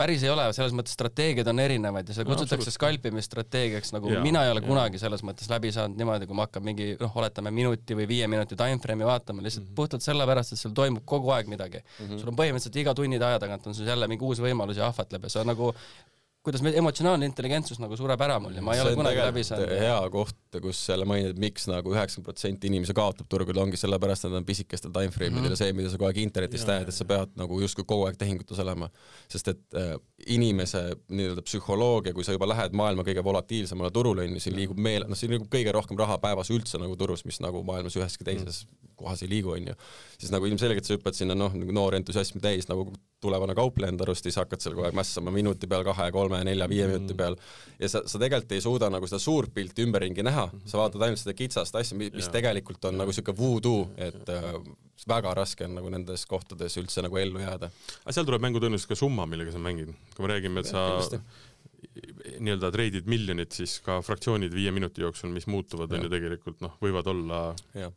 päris 0.00 0.24
ei 0.24 0.30
ole, 0.32 0.46
selles 0.56 0.74
mõttes 0.76 0.94
strateegiad 0.96 1.48
on 1.52 1.60
erinevad 1.62 2.08
ja 2.08 2.16
seda 2.16 2.28
kutsutakse 2.28 2.70
no, 2.70 2.74
skalpimisstrateegiaks, 2.76 3.92
nagu 3.96 4.12
ja, 4.14 4.22
mina 4.24 4.44
ei 4.46 4.52
ole 4.54 4.62
ja. 4.62 4.66
kunagi 4.68 5.00
selles 5.02 5.24
mõttes 5.26 5.50
läbi 5.52 5.72
saanud 5.76 6.00
niimoodi, 6.00 6.28
kui 6.30 6.38
ma 6.38 6.46
hakkan 6.48 6.64
mingi 6.64 6.92
noh, 7.00 7.16
oletame 7.20 7.52
minuti 7.54 7.96
või 7.98 8.08
viie 8.10 8.28
minuti 8.30 8.58
timeframe'i 8.58 9.08
vaatama, 9.08 9.44
lihtsalt 9.44 9.66
mm 9.66 9.70
-hmm. 9.70 9.80
puhtalt 9.82 10.06
sellepärast, 10.06 10.56
et 10.56 10.62
sul 10.62 10.76
toimub 10.76 11.04
kogu 11.04 11.34
aeg 11.36 11.50
midagi 11.52 11.82
mm. 11.82 12.06
-hmm. 12.06 12.22
sul 12.22 12.32
on 12.32 12.38
põhimõtteliselt 12.40 12.80
iga 12.80 12.94
tunnide 12.94 13.28
aja 13.28 13.42
tagant 13.42 13.66
on 13.66 13.76
sul 13.76 13.92
jälle 13.92 14.08
mingi 14.08 14.24
uus 14.24 14.40
võimalus 14.40 14.80
ja 14.80 14.88
ahvatleb 14.88 15.28
ja 15.28 15.34
see 15.34 15.44
on 15.44 15.52
nagu 15.52 15.74
kuidas 16.44 16.62
me, 16.64 16.72
emotsionaalne 16.80 17.28
intelligentsus 17.28 17.80
nagu 17.82 17.96
sureb 18.00 18.22
ära 18.24 18.38
mul 18.40 18.54
ja 18.56 18.62
ma 18.64 18.72
ei 18.72 18.80
ole 18.80 18.94
kunagi 18.96 19.20
läbi 19.20 19.42
saanud. 19.44 19.72
hea 19.76 19.96
koht, 20.12 20.38
kus 20.64 20.78
jälle 20.88 21.04
mainida, 21.08 21.34
et 21.34 21.40
miks 21.42 21.66
nagu 21.68 21.92
üheksakümmend 21.92 22.28
protsenti 22.30 22.70
inimesi 22.70 22.96
kaotab 22.96 23.28
turgudel, 23.28 23.60
ongi 23.66 23.80
sellepärast, 23.80 24.24
et 24.24 24.32
nad 24.32 24.40
on 24.40 24.46
pisikestel 24.48 24.92
timeframe 24.94 25.34
idel 25.34 25.42
mm 25.42 25.46
-hmm. 25.46 25.58
ja 25.58 25.60
see, 25.60 25.74
mida 25.76 25.92
sa 25.92 26.00
kogu 26.00 26.08
aeg 26.08 26.22
internetis 26.22 26.64
näed, 26.68 26.88
et 26.88 26.96
sa 26.96 27.04
pead 27.04 27.36
nagu 27.36 27.60
justkui 27.60 27.84
kogu 27.84 28.06
aeg 28.08 28.16
tehingutes 28.16 28.58
olema. 28.64 28.88
sest 29.28 29.48
et 29.48 29.60
äh, 29.76 29.92
inimese 30.26 30.82
nii-öelda 31.08 31.44
psühholoogia, 31.44 32.14
kui 32.14 32.24
sa 32.24 32.32
juba 32.32 32.48
lähed 32.48 32.72
maailma 32.72 33.04
kõige 33.04 33.24
volatiilsemale 33.24 33.90
turule, 33.90 34.24
on 34.24 34.34
ju, 34.34 34.40
siin 34.40 34.56
liigub 34.56 34.78
meel, 34.78 35.04
noh, 35.08 35.16
siin 35.16 35.30
liigub 35.30 35.52
kõige 35.52 35.72
rohkem 35.72 35.98
raha 35.98 36.18
päevas 36.18 36.50
üldse 36.50 36.80
nagu 36.80 36.96
turus, 36.96 37.24
mis 37.24 37.40
nagu 37.40 37.62
maailmas 37.62 37.96
üheski 37.96 38.24
teises 38.24 38.64
mm 38.64 38.70
-hmm. 38.70 38.96
kohas 38.96 39.22
ei 39.22 39.28
liigu, 39.28 39.50
on 39.50 39.68
ju. 39.68 39.74
siis 40.18 40.32
nagu 40.32 40.46
ilmselgelt 40.46 40.84
sa 40.84 40.94
hüppad 40.94 41.12
sinna 41.12 41.34
noh, 41.34 41.52
nagu 41.54 41.72
noor 41.72 41.94
entusiasmi 41.94 42.40
täis 42.40 42.68
nagu 42.68 42.92
tulevane 43.20 43.54
kaupleja 43.54 43.92
enda 43.92 44.04
arust, 44.06 44.24
siis 44.24 44.36
hakkad 44.40 44.62
seal 44.62 44.74
kogu 44.74 44.86
aeg 44.88 44.96
mässama 44.96 45.32
minuti 45.34 45.68
peal, 45.70 45.84
kahe, 45.84 46.10
kolme, 46.12 46.29
nelja, 46.46 46.68
viie 46.70 46.86
mm 46.86 46.90
minuti 47.00 47.14
peal 47.18 47.36
ja 47.80 47.88
sa, 47.88 48.02
sa 48.06 48.20
tegelikult 48.20 48.54
ei 48.56 48.62
suuda 48.64 48.90
nagu 48.92 49.08
seda 49.08 49.20
suurt 49.22 49.52
pilti 49.54 49.84
ümberringi 49.86 50.24
näha, 50.26 50.46
sa 50.68 50.80
vaatad 50.80 51.02
ainult 51.06 51.20
seda 51.22 51.34
kitsast 51.36 51.76
asja, 51.80 51.96
mis 51.98 52.12
ja. 52.12 52.32
tegelikult 52.32 52.84
on 52.88 52.96
ja. 52.96 53.02
nagu 53.02 53.12
niisugune 53.12 53.38
voodoo, 53.38 53.84
et 53.96 54.32
äh, 54.34 54.48
väga 55.08 55.32
raske 55.36 55.64
on 55.64 55.78
nagu 55.78 55.92
nendes 55.92 56.26
kohtades 56.28 56.76
üldse 56.80 57.04
nagu 57.06 57.16
ellu 57.20 57.40
jääda. 57.40 57.70
aga 58.04 58.16
seal 58.16 58.28
tuleb 58.28 58.44
mängu 58.44 58.60
tõenäoliselt 58.60 58.92
ka 58.92 58.98
summa, 59.00 59.26
millega 59.30 59.54
sa 59.54 59.62
mängid. 59.62 59.94
kui 60.16 60.26
me 60.26 60.32
räägime, 60.34 60.60
et 60.60 60.70
sa 60.70 60.84
ja, 60.90 61.22
nii-öelda 62.40 62.70
treidid 62.74 63.08
miljonit, 63.10 63.54
siis 63.56 63.78
ka 63.84 63.98
fraktsioonid 64.04 64.52
viie 64.54 64.72
minuti 64.74 65.04
jooksul, 65.04 65.32
mis 65.34 65.46
muutuvad, 65.50 65.92
on 65.96 66.06
ju 66.06 66.10
tegelikult 66.12 66.60
noh, 66.64 66.76
võivad 66.82 67.08
olla 67.10 67.40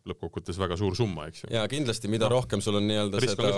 lõppkokkuvõttes 0.09 0.59
väga 0.59 0.77
suur 0.79 0.95
summa, 0.97 1.27
eks 1.31 1.43
ju. 1.43 1.51
ja 1.53 1.63
kindlasti, 1.71 2.11
mida 2.11 2.27
no, 2.27 2.37
rohkem 2.39 2.63
sul 2.63 2.79
on 2.79 2.87
nii-öelda 2.89 3.21
seda, 3.23 3.51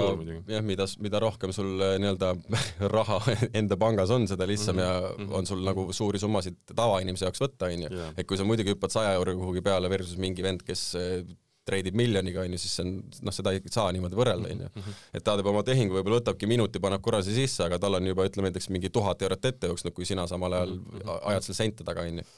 jah, 0.52 0.66
mida, 0.66 0.88
mida 1.06 1.22
rohkem 1.24 1.54
sul 1.56 1.72
äh, 1.80 1.96
nii-öelda 2.02 2.34
raha 2.96 3.22
enda 3.62 3.80
pangas 3.82 4.14
on, 4.16 4.28
seda 4.32 4.48
lihtsam 4.50 4.80
mm 4.80 4.82
-hmm. 4.82 5.16
ja 5.16 5.26
mhm. 5.26 5.34
on 5.40 5.50
sul 5.50 5.64
nagu 5.66 5.88
suuri 5.94 6.22
summasid 6.22 6.62
tavainimese 6.76 7.26
jaoks 7.26 7.42
võtta, 7.46 7.72
on 7.72 7.88
ju. 7.88 8.04
et 8.18 8.28
kui 8.28 8.38
sa 8.38 8.48
muidugi 8.48 8.76
hüppad 8.76 8.94
saja 8.94 9.14
euro 9.20 9.38
kuhugi 9.38 9.62
peale 9.62 9.90
versus 9.90 10.18
mingi 10.18 10.44
vend, 10.44 10.66
kes 10.66 10.96
äh, 11.00 11.26
treidib 11.66 11.98
miljoniga, 11.98 12.44
on 12.46 12.54
ju, 12.56 12.60
siis 12.62 12.76
see 12.78 12.86
on, 12.86 12.92
noh, 13.26 13.34
seda 13.36 13.56
ei 13.56 13.62
saa 13.74 13.88
niimoodi 13.96 14.20
võrrelda, 14.20 14.52
on 14.54 14.66
ju. 14.66 14.70
Mhm. 14.82 15.00
et 15.18 15.26
ta 15.26 15.36
teeb 15.40 15.50
oma 15.50 15.64
tehingu, 15.66 15.98
võib-olla 15.98 16.20
võtabki 16.22 16.50
minuti, 16.50 16.82
paneb 16.84 17.02
korra 17.06 17.24
siia 17.26 17.40
sisse, 17.40 17.66
aga 17.66 17.80
tal 17.82 17.98
on 18.00 18.12
juba 18.12 18.28
ütleme 18.30 18.52
näiteks 18.52 18.70
mingi 18.74 18.92
tuhat 18.94 19.26
eurot 19.26 19.50
ette 19.50 19.72
jooksnud, 19.72 19.96
kui 19.98 20.06
sina 20.06 20.28
samal 20.32 20.60
ajal 20.60 20.78
mhm. 20.78 21.18
ajad 21.34 21.50
seal 21.50 21.60
sente 21.64 21.88
taga, 21.88 22.06
on 22.06 22.22
ju. 22.22 22.30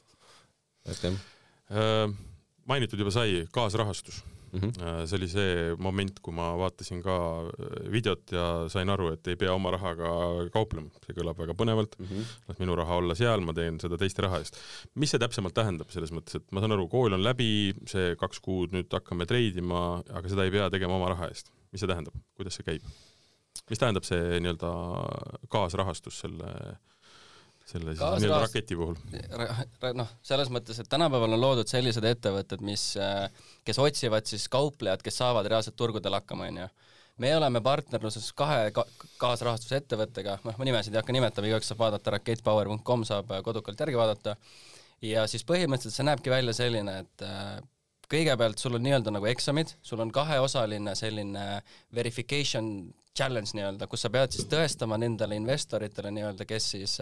et 0.88 1.06
jah. 1.10 1.22
Äh, 1.68 2.18
mainitud 2.68 3.00
juba 3.04 3.12
sai, 3.12 3.44
kaasrahastus 3.52 4.24
mm. 4.58 4.70
-hmm. 4.70 5.08
see 5.08 5.18
oli 5.18 5.30
see 5.32 5.76
moment, 5.88 6.20
kui 6.24 6.34
ma 6.34 6.50
vaatasin 6.60 7.02
ka 7.06 7.18
äh, 7.48 7.92
videot 7.94 8.34
ja 8.36 8.46
sain 8.74 8.90
aru, 8.90 9.12
et 9.16 9.28
ei 9.28 9.40
pea 9.40 9.54
oma 9.54 9.72
rahaga 9.76 10.12
kauplema, 10.54 10.90
see 11.06 11.18
kõlab 11.18 11.40
väga 11.42 11.56
põnevalt 11.58 11.98
mm, 12.00 12.06
-hmm. 12.06 12.32
las 12.50 12.62
minu 12.64 12.78
raha 12.80 13.00
olla 13.02 13.16
seal, 13.16 13.46
ma 13.46 13.54
teen 13.58 13.80
seda 13.84 13.98
teiste 13.98 14.26
raha 14.26 14.42
eest. 14.44 14.60
mis 14.96 15.14
see 15.14 15.22
täpsemalt 15.22 15.56
tähendab, 15.58 15.92
selles 15.94 16.14
mõttes, 16.16 16.40
et 16.40 16.52
ma 16.52 16.64
saan 16.64 16.76
aru, 16.78 16.88
kool 16.92 17.14
on 17.14 17.24
läbi, 17.24 17.74
see 17.86 18.16
kaks 18.16 18.42
kuud 18.44 18.74
nüüd 18.76 18.92
hakkame 18.92 19.26
treidima, 19.26 20.02
aga 20.10 20.30
seda 20.30 20.48
ei 20.48 20.52
pea 20.52 20.70
tegema 20.74 21.00
oma 21.00 21.14
raha 21.16 21.32
eest. 21.32 21.54
mis 21.72 21.84
see 21.84 21.90
tähendab, 21.90 22.16
kuidas 22.36 22.60
see 22.60 22.68
käib? 22.68 22.84
mis 23.70 23.80
tähendab 23.82 24.06
see 24.06 24.40
nii-öelda 24.40 24.72
kaasrahastus 25.52 26.20
selle 26.24 26.52
selle 27.68 27.96
siis 27.96 28.24
nii-öelda 28.24 28.40
raketi 28.46 28.78
puhul? 28.80 28.96
noh, 29.98 30.12
selles 30.26 30.52
mõttes, 30.54 30.80
et 30.82 30.90
tänapäeval 30.92 31.36
on 31.36 31.42
loodud 31.42 31.70
sellised 31.70 32.06
ettevõtted, 32.08 32.64
mis, 32.66 32.90
äh, 33.02 33.28
kes 33.68 33.80
otsivad 33.84 34.28
siis 34.30 34.48
kauplejad, 34.52 35.04
kes 35.04 35.20
saavad 35.22 35.50
reaalselt 35.52 35.78
turgudel 35.80 36.16
hakkama, 36.18 36.48
onju. 36.52 36.68
me 37.24 37.34
oleme 37.36 37.62
partnerluses 37.66 38.30
kahe 38.38 38.72
ka 38.76 38.86
kaasrahastusettevõttega, 39.22 40.40
noh, 40.48 40.58
ma 40.60 40.68
nimesid 40.70 40.96
ei 40.96 41.02
hakka 41.02 41.16
nimetama, 41.16 41.52
igaüks 41.52 41.72
saab 41.74 41.84
vaadata, 41.86 42.16
rakettpower.com 42.18 43.08
saab 43.10 43.34
äh, 43.36 43.44
kodukalt 43.46 43.84
järgi 43.84 44.00
vaadata, 44.00 44.38
ja 45.04 45.28
siis 45.30 45.44
põhimõtteliselt 45.48 46.00
see 46.00 46.08
näebki 46.08 46.34
välja 46.34 46.56
selline, 46.56 47.02
et 47.04 47.26
äh, 47.28 47.58
kõigepealt 48.12 48.62
sul 48.62 48.78
on 48.80 48.86
nii-öelda 48.88 49.12
nagu 49.12 49.28
eksamid, 49.28 49.76
sul 49.84 50.00
on 50.00 50.14
kaheosaline 50.16 50.96
selline 50.96 51.50
verification 51.96 52.88
challenge 53.18 53.56
nii-öelda, 53.58 53.88
kus 53.90 54.06
sa 54.06 54.12
pead 54.14 54.36
siis 54.36 54.48
tõestama 54.52 55.00
nendele 55.02 55.38
investoritele 55.40 56.12
nii-öelda, 56.16 56.48
kes 56.50 56.72
siis 56.76 56.98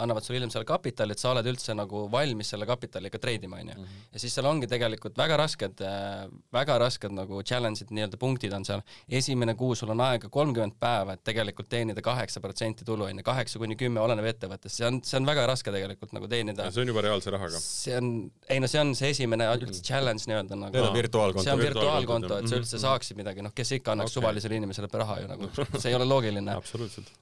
annavad 0.00 0.24
sulle 0.24 0.38
hiljem 0.38 0.50
selle 0.54 0.64
kapitali, 0.68 1.12
et 1.12 1.20
sa 1.20 1.32
oled 1.34 1.46
üldse 1.50 1.74
nagu 1.76 2.06
valmis 2.12 2.48
selle 2.54 2.66
kapitaliga 2.68 3.20
treidima, 3.20 3.60
on 3.60 3.72
ju. 3.72 3.74
Mhm. 3.76 3.98
ja 4.14 4.22
siis 4.22 4.34
seal 4.34 4.48
ongi 4.48 4.68
tegelikult 4.70 5.18
väga 5.18 5.36
rasked 5.36 5.82
äh,, 5.84 6.24
väga 6.52 6.78
rasked 6.80 7.12
nagu 7.12 7.42
challenge'id, 7.42 7.92
nii-öelda 7.92 8.20
punktid 8.20 8.54
on 8.56 8.64
seal. 8.64 8.82
esimene 9.08 9.54
kuu 9.54 9.74
sul 9.74 9.92
on 9.92 10.00
aega 10.00 10.30
kolmkümmend 10.32 10.78
päeva, 10.80 11.12
et 11.18 11.24
tegelikult 11.24 11.68
teenida 11.68 12.02
kaheksa 12.02 12.40
protsenti 12.40 12.84
tulu, 12.88 13.04
on 13.04 13.20
ju, 13.20 13.26
kaheksa 13.26 13.60
kuni 13.60 13.76
kümme, 13.76 14.00
oleneb 14.00 14.30
ettevõttest, 14.32 14.78
see 14.80 14.88
on, 14.88 15.02
see 15.04 15.20
on 15.20 15.28
väga 15.28 15.46
raske 15.50 15.74
tegelikult 15.74 16.16
nagu 16.16 16.28
teenida. 16.28 16.70
see 16.72 16.86
on 16.86 16.94
juba 16.94 17.04
reaalse 17.04 17.34
rahaga? 17.36 17.60
see 17.60 17.96
on, 17.98 18.10
ei 18.48 18.60
no 18.60 18.70
see 18.70 18.80
on 18.80 18.94
see 18.96 19.12
esimene 19.12 19.50
üldse 19.52 19.84
challenge 19.84 20.24
nii-öelda 20.30 20.56
nagu. 20.64 20.72
see 20.72 20.88
on 20.88 20.96
virtuaalkonto. 20.96 21.44
see 21.44 21.52
on 21.52 21.64
virtuaalkonto, 21.66 22.40
et 22.40 22.48
sa 22.48 22.60
üldse 22.62 22.82
saaksid 22.82 23.20
midagi, 23.20 23.44
noh, 23.44 23.52
kes 23.54 23.76
ikka 23.76 23.92
annaks 23.92 24.12
okay. 24.12 24.20
suvalisele 24.20 24.56
inimesele 24.56 24.88
raha 24.92 25.20
ju 25.20 25.28
nagu 25.28 25.42
nagu 25.42 25.80
see 25.82 25.90
ei 25.90 25.96
ole 25.96 26.06
loogiline. 26.08 26.56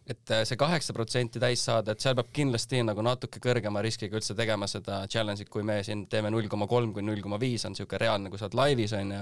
et 0.07 0.31
äh, 0.31 0.45
see 0.49 0.59
kaheksa 0.61 0.95
protsenti 0.97 1.41
täis 1.43 1.65
saada, 1.65 1.95
et 1.95 2.05
seal 2.05 2.17
peab 2.19 2.31
kindlasti 2.35 2.60
nagu 2.87 3.03
natuke 3.05 3.41
kõrgema 3.43 3.83
riskiga 3.85 4.19
üldse 4.19 4.35
tegema 4.39 4.67
seda 4.71 5.01
challenge'it, 5.11 5.49
kui 5.53 5.65
me 5.67 5.81
siin 5.87 6.07
teeme 6.11 6.31
null 6.33 6.49
koma 6.51 6.69
kolm 6.71 6.93
kuni 6.97 7.09
null 7.11 7.23
koma 7.25 7.39
viis 7.41 7.65
on 7.67 7.75
niisugune 7.75 8.01
reaalne, 8.03 8.31
kui 8.31 8.41
sa 8.41 8.49
oled 8.49 8.57
laivis, 8.59 8.95
on 8.99 9.13
ju, 9.15 9.21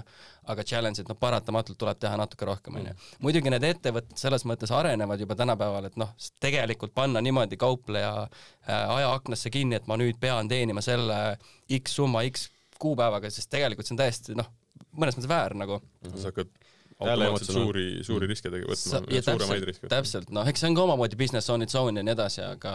aga 0.54 0.66
challenge'it 0.70 1.10
noh, 1.10 1.18
paratamatult 1.20 1.78
tuleb 1.80 2.00
teha 2.02 2.18
natuke 2.20 2.48
rohkem, 2.48 2.78
on 2.80 2.90
ju. 2.90 2.94
Mm. 2.94 3.22
muidugi 3.26 3.52
need 3.54 3.66
ettevõtted 3.70 4.20
selles 4.20 4.46
mõttes 4.48 4.72
arenevad 4.74 5.20
juba 5.22 5.36
tänapäeval, 5.38 5.90
et 5.90 5.98
noh, 6.00 6.14
tegelikult 6.42 6.94
panna 6.96 7.22
niimoodi 7.24 7.58
kaupleja 7.60 8.12
äh, 8.24 8.96
ajaaknasse 8.98 9.52
kinni, 9.54 9.78
et 9.78 9.90
ma 9.90 9.98
nüüd 10.00 10.20
pean 10.20 10.48
teenima 10.48 10.84
selle 10.84 11.38
X 11.80 11.98
summa 11.98 12.24
X 12.28 12.48
kuupäevaga, 12.78 13.30
sest 13.30 13.50
tegelikult 13.52 13.88
see 13.88 13.96
on 13.96 14.02
täiesti 14.02 14.38
noh, 14.38 14.48
mõnes 14.98 15.18
mõttes 15.18 15.30
väär 15.30 15.56
nagu. 15.58 15.80
sa 16.14 16.30
hakkad 16.30 16.52
automaatselt 16.98 17.54
suuri, 17.54 17.86
suuri 18.02 18.26
mm. 18.26 18.32
riske 18.32 18.50
tegema, 18.50 18.74
võtma, 18.74 19.22
suuremaid 19.22 19.66
riske. 19.68 19.88
täpselt, 19.90 20.30
noh, 20.34 20.48
eks 20.50 20.64
see 20.64 20.70
on 20.72 20.76
ka 20.78 20.84
omamoodi 20.88 21.18
business 21.20 21.50
on 21.54 21.62
its 21.62 21.78
own 21.78 22.00
ja 22.00 22.02
nii 22.02 22.14
edasi, 22.16 22.42
aga 22.42 22.72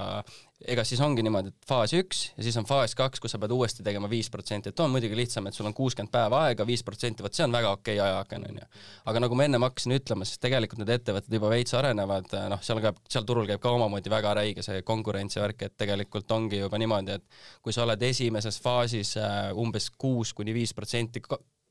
ega 0.64 0.86
siis 0.88 1.02
ongi 1.04 1.26
niimoodi, 1.26 1.52
et 1.52 1.68
faas 1.68 1.92
üks 1.98 2.22
ja 2.38 2.46
siis 2.46 2.56
on 2.60 2.68
faas 2.68 2.96
kaks, 2.96 3.20
kus 3.20 3.34
sa 3.36 3.40
pead 3.42 3.52
uuesti 3.52 3.84
tegema 3.84 4.08
viis 4.12 4.30
protsenti, 4.32 4.72
et 4.72 4.80
on 4.80 4.94
muidugi 4.94 5.18
lihtsam, 5.20 5.50
et 5.50 5.58
sul 5.58 5.68
on 5.68 5.76
kuuskümmend 5.76 6.12
päeva 6.14 6.46
aega, 6.48 6.64
viis 6.68 6.86
protsenti, 6.88 7.26
vot 7.26 7.36
see 7.36 7.44
on 7.44 7.56
väga 7.56 7.74
okei 7.76 7.98
okay 8.00 8.08
ajaaken, 8.08 8.48
on 8.48 8.62
ju. 8.62 8.68
aga 9.12 9.24
nagu 9.26 9.40
ma 9.40 9.48
ennem 9.50 9.68
hakkasin 9.68 9.98
ütlema, 9.98 10.28
siis 10.30 10.40
tegelikult 10.44 10.80
need 10.80 10.94
ettevõtted 10.96 11.40
juba 11.40 11.52
veits 11.52 11.76
arenevad, 11.80 12.32
noh, 12.54 12.64
seal 12.64 12.80
käib, 12.86 13.02
seal 13.12 13.28
turul 13.28 13.50
käib 13.50 13.60
ka 13.64 13.74
omamoodi 13.76 14.14
väga 14.14 14.36
räige 14.40 14.64
see 14.64 14.86
konkurentsi 14.88 15.44
värk, 15.44 15.68
et 15.68 15.76
tegelikult 15.84 16.32
ongi 16.32 16.64
juba 16.64 16.80
niimoodi, 16.80 17.20
et 17.20 17.42
kui 17.66 17.76
sa 17.76 17.84
oled 17.84 18.08
esimeses 18.08 18.62
faasis 18.64 19.18
äh, 19.20 19.52
umbes 19.60 19.92
kuus 20.00 20.32
kuni 20.38 20.56
viis 20.56 20.72
protsenti 20.78 21.20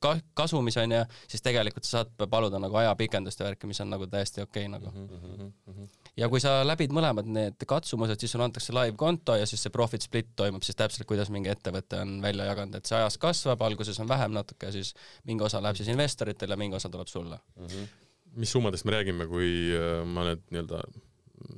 ka-, 0.03 0.21
kasumis, 0.39 0.77
on 0.83 0.95
ju, 0.97 1.03
siis 1.31 1.45
tegelikult 1.45 1.87
sa 1.87 2.01
saad 2.03 2.29
paluda 2.31 2.61
nagu 2.63 2.77
ajapikendust 2.81 3.41
ja 3.41 3.49
värki, 3.49 3.69
mis 3.71 3.81
on 3.85 3.93
nagu 3.93 4.07
täiesti 4.11 4.43
okei 4.45 4.67
okay, 4.67 4.73
nagu 4.73 4.91
mm. 4.91 5.53
-hmm. 5.69 5.89
ja 6.17 6.29
kui 6.33 6.41
sa 6.43 6.55
läbid 6.67 6.95
mõlemad 6.95 7.29
need 7.29 7.67
katsumused, 7.69 8.21
siis 8.21 8.35
sulle 8.35 8.49
antakse 8.49 8.75
live 8.77 8.97
konto 8.97 9.37
ja 9.39 9.47
siis 9.47 9.63
see 9.63 9.75
profit 9.75 10.03
split 10.03 10.33
toimub 10.37 10.63
siis 10.67 10.77
täpselt, 10.77 11.07
kuidas 11.09 11.31
mingi 11.31 11.53
ettevõte 11.53 12.01
on 12.03 12.19
välja 12.23 12.49
jaganud, 12.51 12.75
et 12.75 12.87
see 12.87 12.99
ajas 12.99 13.19
kasvab, 13.19 13.63
alguses 13.63 14.01
on 14.01 14.09
vähem 14.09 14.35
natuke, 14.37 14.73
siis 14.73 14.95
mingi 15.25 15.45
osa 15.45 15.63
läheb 15.63 15.77
siis 15.77 15.89
investoritele, 15.89 16.57
mingi 16.57 16.77
osa 16.77 16.89
tuleb 16.89 17.09
sulle 17.09 17.39
mm. 17.57 17.67
-hmm. 17.67 17.89
mis 18.37 18.53
summadest 18.53 18.85
me 18.85 18.99
räägime, 18.99 19.27
kui 19.27 19.49
äh, 19.77 20.07
ma 20.07 20.25
need 20.31 20.45
nii-öelda 20.51 20.83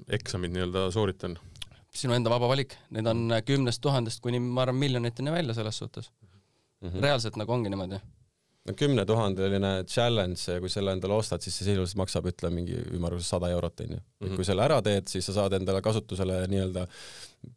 eksamid 0.09 0.53
nii-öelda 0.55 0.91
sooritan? 0.91 1.39
sinu 1.95 2.15
enda 2.17 2.31
vaba 2.33 2.49
valik, 2.51 2.75
need 2.91 3.07
on 3.07 3.33
kümnest 3.47 3.83
tuhandest 3.83 4.23
kuni 4.23 4.41
ma 4.43 4.65
arvan 4.65 4.81
miljoniteni 4.81 5.33
välja 5.33 5.55
selles 5.55 5.79
suhtes 5.79 6.11
mm. 6.81 6.89
-hmm. 6.89 7.01
reaalselt 7.01 7.37
nagu 7.37 7.53
ongi 7.53 7.71
niimoodi 7.71 8.01
no 8.65 8.73
kümnetuhandeline 8.79 9.73
challenge 9.85 10.41
ja 10.49 10.61
kui 10.63 10.73
selle 10.73 10.95
endale 10.97 11.19
ostad, 11.19 11.43
siis 11.45 11.57
see 11.59 11.67
sisuliselt 11.69 12.01
maksab, 12.01 12.31
ütleme 12.31 12.63
mingi 12.63 12.79
ümmarguses 12.97 13.29
sada 13.35 13.51
eurot 13.53 13.85
onju. 13.85 13.99
et 14.01 14.29
mhm. 14.29 14.39
kui 14.39 14.47
selle 14.49 14.65
ära 14.65 14.81
teed, 14.85 15.09
siis 15.11 15.27
sa 15.29 15.37
saad 15.37 15.59
endale 15.59 15.83
kasutusele 15.85 16.39
nii-öelda 16.49 16.87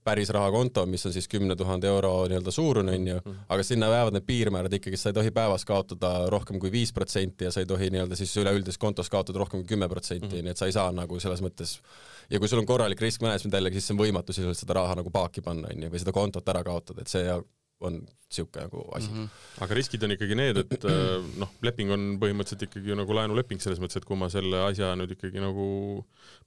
päris 0.03 0.27
rahakonto, 0.35 0.83
mis 0.91 1.05
on 1.07 1.13
siis 1.15 1.29
kümne 1.31 1.55
tuhande 1.55 1.87
euro 1.87 2.11
nii-öelda 2.27 2.51
suurune 2.51 2.97
onju, 2.99 3.21
mhm. 3.21 3.37
aga 3.55 3.63
sinna 3.63 3.87
jäävad 3.93 4.17
need 4.17 4.27
piirmäärad 4.27 4.75
ikkagi, 4.79 4.99
sa 4.99 5.13
ei 5.13 5.17
tohi 5.19 5.31
päevas 5.31 5.63
kaotada 5.69 6.11
rohkem 6.33 6.59
kui 6.59 6.71
viis 6.73 6.91
protsenti 6.93 7.47
ja 7.47 7.53
sa 7.55 7.63
ei 7.63 7.69
tohi 7.69 7.87
nii-öelda 7.95 8.19
siis 8.19 8.35
üleüldises 8.43 8.81
kontos 8.81 9.11
kaotada 9.13 9.39
rohkem 9.39 9.63
kui 9.63 9.75
kümme 9.75 9.87
protsenti, 9.91 10.33
mhm. 10.33 10.49
nii 10.49 10.55
et 10.55 10.63
sa 10.63 10.67
ei 10.67 10.75
saa 10.75 10.91
nagu 10.91 11.21
selles 11.23 11.43
mõttes 11.45 11.77
ja 12.27 12.41
kui 12.41 12.51
sul 12.51 12.59
on 12.59 12.67
korralik 12.67 12.99
risk 13.01 13.23
management 13.23 13.55
jällegi, 13.55 13.79
siis 13.79 13.93
see 13.93 13.95
on 13.95 14.03
võimatu 14.03 14.35
sisuliselt 14.35 14.65
seda 14.65 14.81
raha 14.81 14.99
nagu 14.99 15.13
paaki 15.13 15.45
panna 15.45 15.71
onju 15.71 15.93
või 15.93 16.03
seda 16.03 16.15
kontot 16.15 16.51
ära 16.51 16.67
kaotada, 16.67 17.07
et 17.07 17.15
see 17.15 17.23
on 17.85 17.99
niisugune 18.01 18.63
nagu 18.65 18.83
asi 18.97 19.09
mm. 19.09 19.23
-hmm. 19.23 19.63
aga 19.63 19.77
riskid 19.77 20.03
on 20.03 20.13
ikkagi 20.15 20.35
need, 20.35 20.57
et 20.57 20.85
äh, 20.89 21.25
noh, 21.41 21.51
leping 21.63 21.91
on 21.95 22.07
põhimõtteliselt 22.21 22.67
ikkagi 22.67 22.97
nagu 22.97 23.17
laenuleping 23.19 23.61
selles 23.63 23.79
mõttes, 23.83 24.01
et 24.01 24.07
kui 24.07 24.17
ma 24.19 24.29
selle 24.33 24.63
asja 24.67 24.95
nüüd 24.99 25.13
ikkagi 25.15 25.43
nagu 25.43 25.67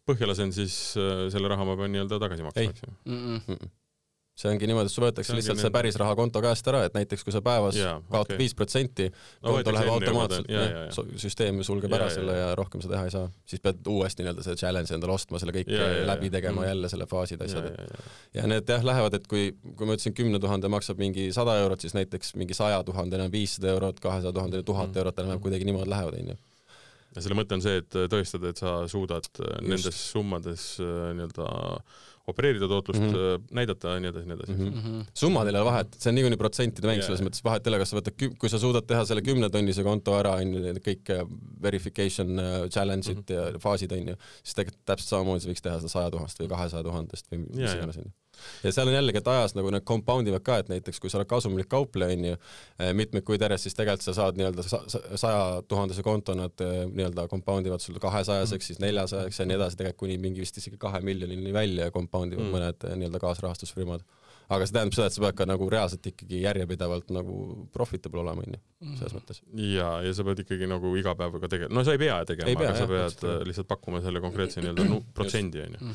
põhja 0.09 0.28
lasen, 0.31 0.53
siis 0.53 0.97
äh, 1.01 1.28
selle 1.33 1.53
raha 1.53 1.64
ma 1.64 1.76
pean 1.81 1.95
nii-öelda 1.95 2.20
tagasi 2.22 2.47
maksma, 2.47 2.70
eks 2.74 2.87
ju 2.87 2.97
mm. 3.05 3.39
-mm 3.47 3.70
see 4.41 4.51
ongi 4.51 4.68
niimoodi, 4.70 4.88
et 4.88 4.95
sul 4.95 5.05
võetakse 5.05 5.36
lihtsalt 5.36 5.61
see 5.61 5.72
päris 5.74 5.99
raha 6.01 6.14
konto 6.18 6.43
käest 6.45 6.66
ära, 6.72 6.82
et 6.88 6.97
näiteks 6.97 7.24
kui 7.26 7.34
sa 7.34 7.43
päevas 7.45 7.78
yeah, 7.78 8.01
kaotad 8.11 8.41
viis 8.41 8.55
okay. 8.55 8.59
protsenti, 8.61 9.09
konto 9.45 9.74
läheb 9.76 9.93
automaatselt, 9.95 10.51
süsteem 11.20 11.61
sulgeb 11.66 11.93
ja, 11.93 12.01
ära 12.01 12.09
ja, 12.09 12.16
selle 12.16 12.36
ja 12.38 12.51
rohkem 12.59 12.82
sa 12.84 12.93
teha 12.93 13.07
ei 13.09 13.14
saa. 13.14 13.30
siis 13.51 13.62
pead 13.64 13.86
uuesti 13.93 14.24
nii-öelda 14.24 14.47
selle 14.47 14.61
challenge'i 14.62 14.97
endale 14.97 15.16
ostma, 15.16 15.41
selle 15.43 15.55
kõik 15.57 15.72
ja, 15.74 15.88
ja, 15.95 16.05
läbi 16.11 16.32
tegema 16.32 16.64
ja, 16.64 16.74
jälle 16.74 16.93
selle 16.93 17.09
faasid, 17.11 17.45
asjad, 17.47 17.70
et 17.70 18.38
ja 18.41 18.47
need 18.51 18.74
jah, 18.74 18.84
lähevad, 18.86 19.16
et 19.20 19.26
kui, 19.30 19.51
kui 19.76 19.88
ma 19.88 19.99
ütlesin, 19.99 20.16
kümne 20.16 20.41
tuhande 20.43 20.70
maksab 20.72 21.01
mingi 21.03 21.30
sada 21.36 21.59
eurot, 21.62 21.84
siis 21.84 21.97
näiteks 21.99 22.34
mingi 22.41 22.57
saja 22.57 22.80
tuhandene 22.86 23.28
on 23.28 23.34
viissada 23.34 23.74
eurot, 23.74 24.01
kahesaja 24.01 24.32
tuhandene 24.36 24.66
tuhat 24.66 24.91
mm. 24.91 25.03
eurot, 25.03 25.20
enam-vähem 25.20 25.45
kuidagi 25.45 25.68
niimoodi 25.68 25.93
lähevad, 25.93 26.22
onju 26.22 26.38
ja 27.14 27.24
selle 27.24 27.36
mõte 27.38 27.57
on 27.57 27.64
see, 27.64 27.80
et 27.82 27.99
tõestada, 28.12 28.53
et 28.53 28.61
sa 28.61 28.76
suudad 28.91 29.26
Just. 29.26 29.66
nendes 29.66 30.01
summades 30.12 30.66
äh, 30.82 31.11
nii-öelda 31.18 31.49
opereerida 32.31 32.68
tootlust 32.70 33.03
mm, 33.03 33.12
-hmm. 33.14 33.47
näidata 33.59 33.95
ja 33.95 34.03
nii 34.05 34.12
edasi, 34.12 34.28
nii 34.31 34.37
edasi 34.39 34.57
mm. 34.57 34.72
-hmm. 34.72 35.05
summadel 35.22 35.55
ei 35.59 35.62
ole 35.62 35.70
vahet, 35.70 35.99
see 35.99 36.11
on 36.12 36.18
niikuinii 36.18 36.41
protsentide 36.41 36.89
mäng 36.91 37.01
yeah., 37.01 37.09
selles 37.09 37.24
mõttes 37.26 37.45
vahet 37.47 37.66
ei 37.66 37.72
ole, 37.72 37.83
kas 37.83 37.93
sa 37.93 37.99
võtad, 38.01 38.26
kui 38.41 38.53
sa 38.53 38.62
suudad 38.62 38.87
teha 38.87 39.05
selle 39.09 39.24
kümnetonnise 39.26 39.85
konto 39.87 40.16
ära, 40.18 40.37
on 40.41 40.55
ju, 40.57 40.74
kõik 40.87 41.12
äh, 41.14 41.22
verification 41.62 42.39
äh, 42.39 42.57
challenge'id 42.68 43.22
mm 43.22 43.37
-hmm. 43.37 43.55
ja 43.55 43.62
faasid, 43.66 43.93
on 43.97 44.14
ju, 44.14 44.16
siis 44.43 44.59
tegelikult 44.59 44.85
täpselt 44.93 45.14
samamoodi 45.14 45.45
sa 45.45 45.53
võiks 45.53 45.66
teha 45.68 45.78
seda 45.83 45.95
saja 45.97 46.11
tuhandest 46.16 46.43
või 46.43 46.53
kahesaja 46.55 46.87
tuhandest 46.87 47.33
või 47.33 47.45
mis 47.47 47.76
iganes, 47.76 48.03
on 48.03 48.11
ju 48.11 48.16
ja 48.64 48.72
seal 48.74 48.91
on 48.91 48.97
jällegi, 48.97 49.20
et 49.20 49.30
ajas 49.32 49.57
nagu 49.59 49.72
need 49.74 49.86
compound 49.88 50.30
ivad 50.30 50.45
ka, 50.47 50.61
et 50.62 50.70
näiteks 50.72 51.01
kui 51.03 51.12
sa 51.12 51.20
oled 51.20 51.30
kasumlik 51.30 51.70
kaupleja, 51.70 52.16
onju, 52.16 52.38
eh, 52.78 52.93
mitmeid 52.97 53.26
kuid 53.26 53.43
järjest, 53.45 53.68
siis 53.68 53.78
tegelikult 53.78 54.07
sa 54.07 54.16
saad 54.16 54.41
nii-öelda 54.41 54.64
saja 55.20 55.43
tuhandese 55.68 56.05
konto 56.07 56.36
nad 56.38 56.64
eh, 56.64 56.84
nii-öelda 56.91 57.26
compound 57.32 57.68
ivad 57.70 57.84
sul 57.84 58.01
kahesajaseks, 58.03 58.72
siis 58.72 58.82
neljasajaks 58.82 59.43
ja 59.43 59.49
nii 59.49 59.59
edasi, 59.61 59.80
tegelikult 59.80 60.07
kuni 60.07 60.16
mingi 60.22 60.45
vist 60.45 60.57
isegi 60.57 60.78
kahe 60.80 61.03
miljonini 61.05 61.53
välja 61.53 61.91
compound 61.95 62.36
ivad 62.36 62.47
mm. 62.47 62.57
mõned 62.57 62.88
eh, 62.88 62.99
nii-öelda 63.03 63.22
kaasrahastusfirmad 63.22 64.07
aga 64.51 64.66
see 64.66 64.74
tähendab 64.74 64.97
seda, 64.97 65.09
et 65.11 65.14
sa 65.14 65.22
pead 65.22 65.36
ka 65.38 65.47
nagu 65.47 65.66
reaalselt 65.70 66.07
ikkagi 66.11 66.41
järjepidevalt 66.43 67.12
nagu 67.14 67.36
profitable 67.74 68.22
olema, 68.24 68.43
onju, 68.47 68.61
selles 68.99 69.14
mõttes. 69.14 69.43
ja, 69.62 69.93
ja 70.03 70.14
sa 70.16 70.26
pead 70.26 70.43
ikkagi 70.45 70.68
nagu 70.70 70.91
iga 70.99 71.14
päev 71.18 71.38
ka 71.43 71.51
tegema, 71.53 71.72
no 71.76 71.84
sa 71.86 71.95
ei 71.95 72.03
pea 72.03 72.18
tegema, 72.28 72.55
aga 72.57 72.66
jah, 72.66 72.78
sa 72.80 72.88
pead 72.91 73.47
lihtsalt 73.47 73.70
pakkuma 73.70 74.03
selle 74.05 74.22
konkreetse 74.24 74.64
nii-öelda 74.64 75.01
protsendi, 75.16 75.62
onju. 75.68 75.93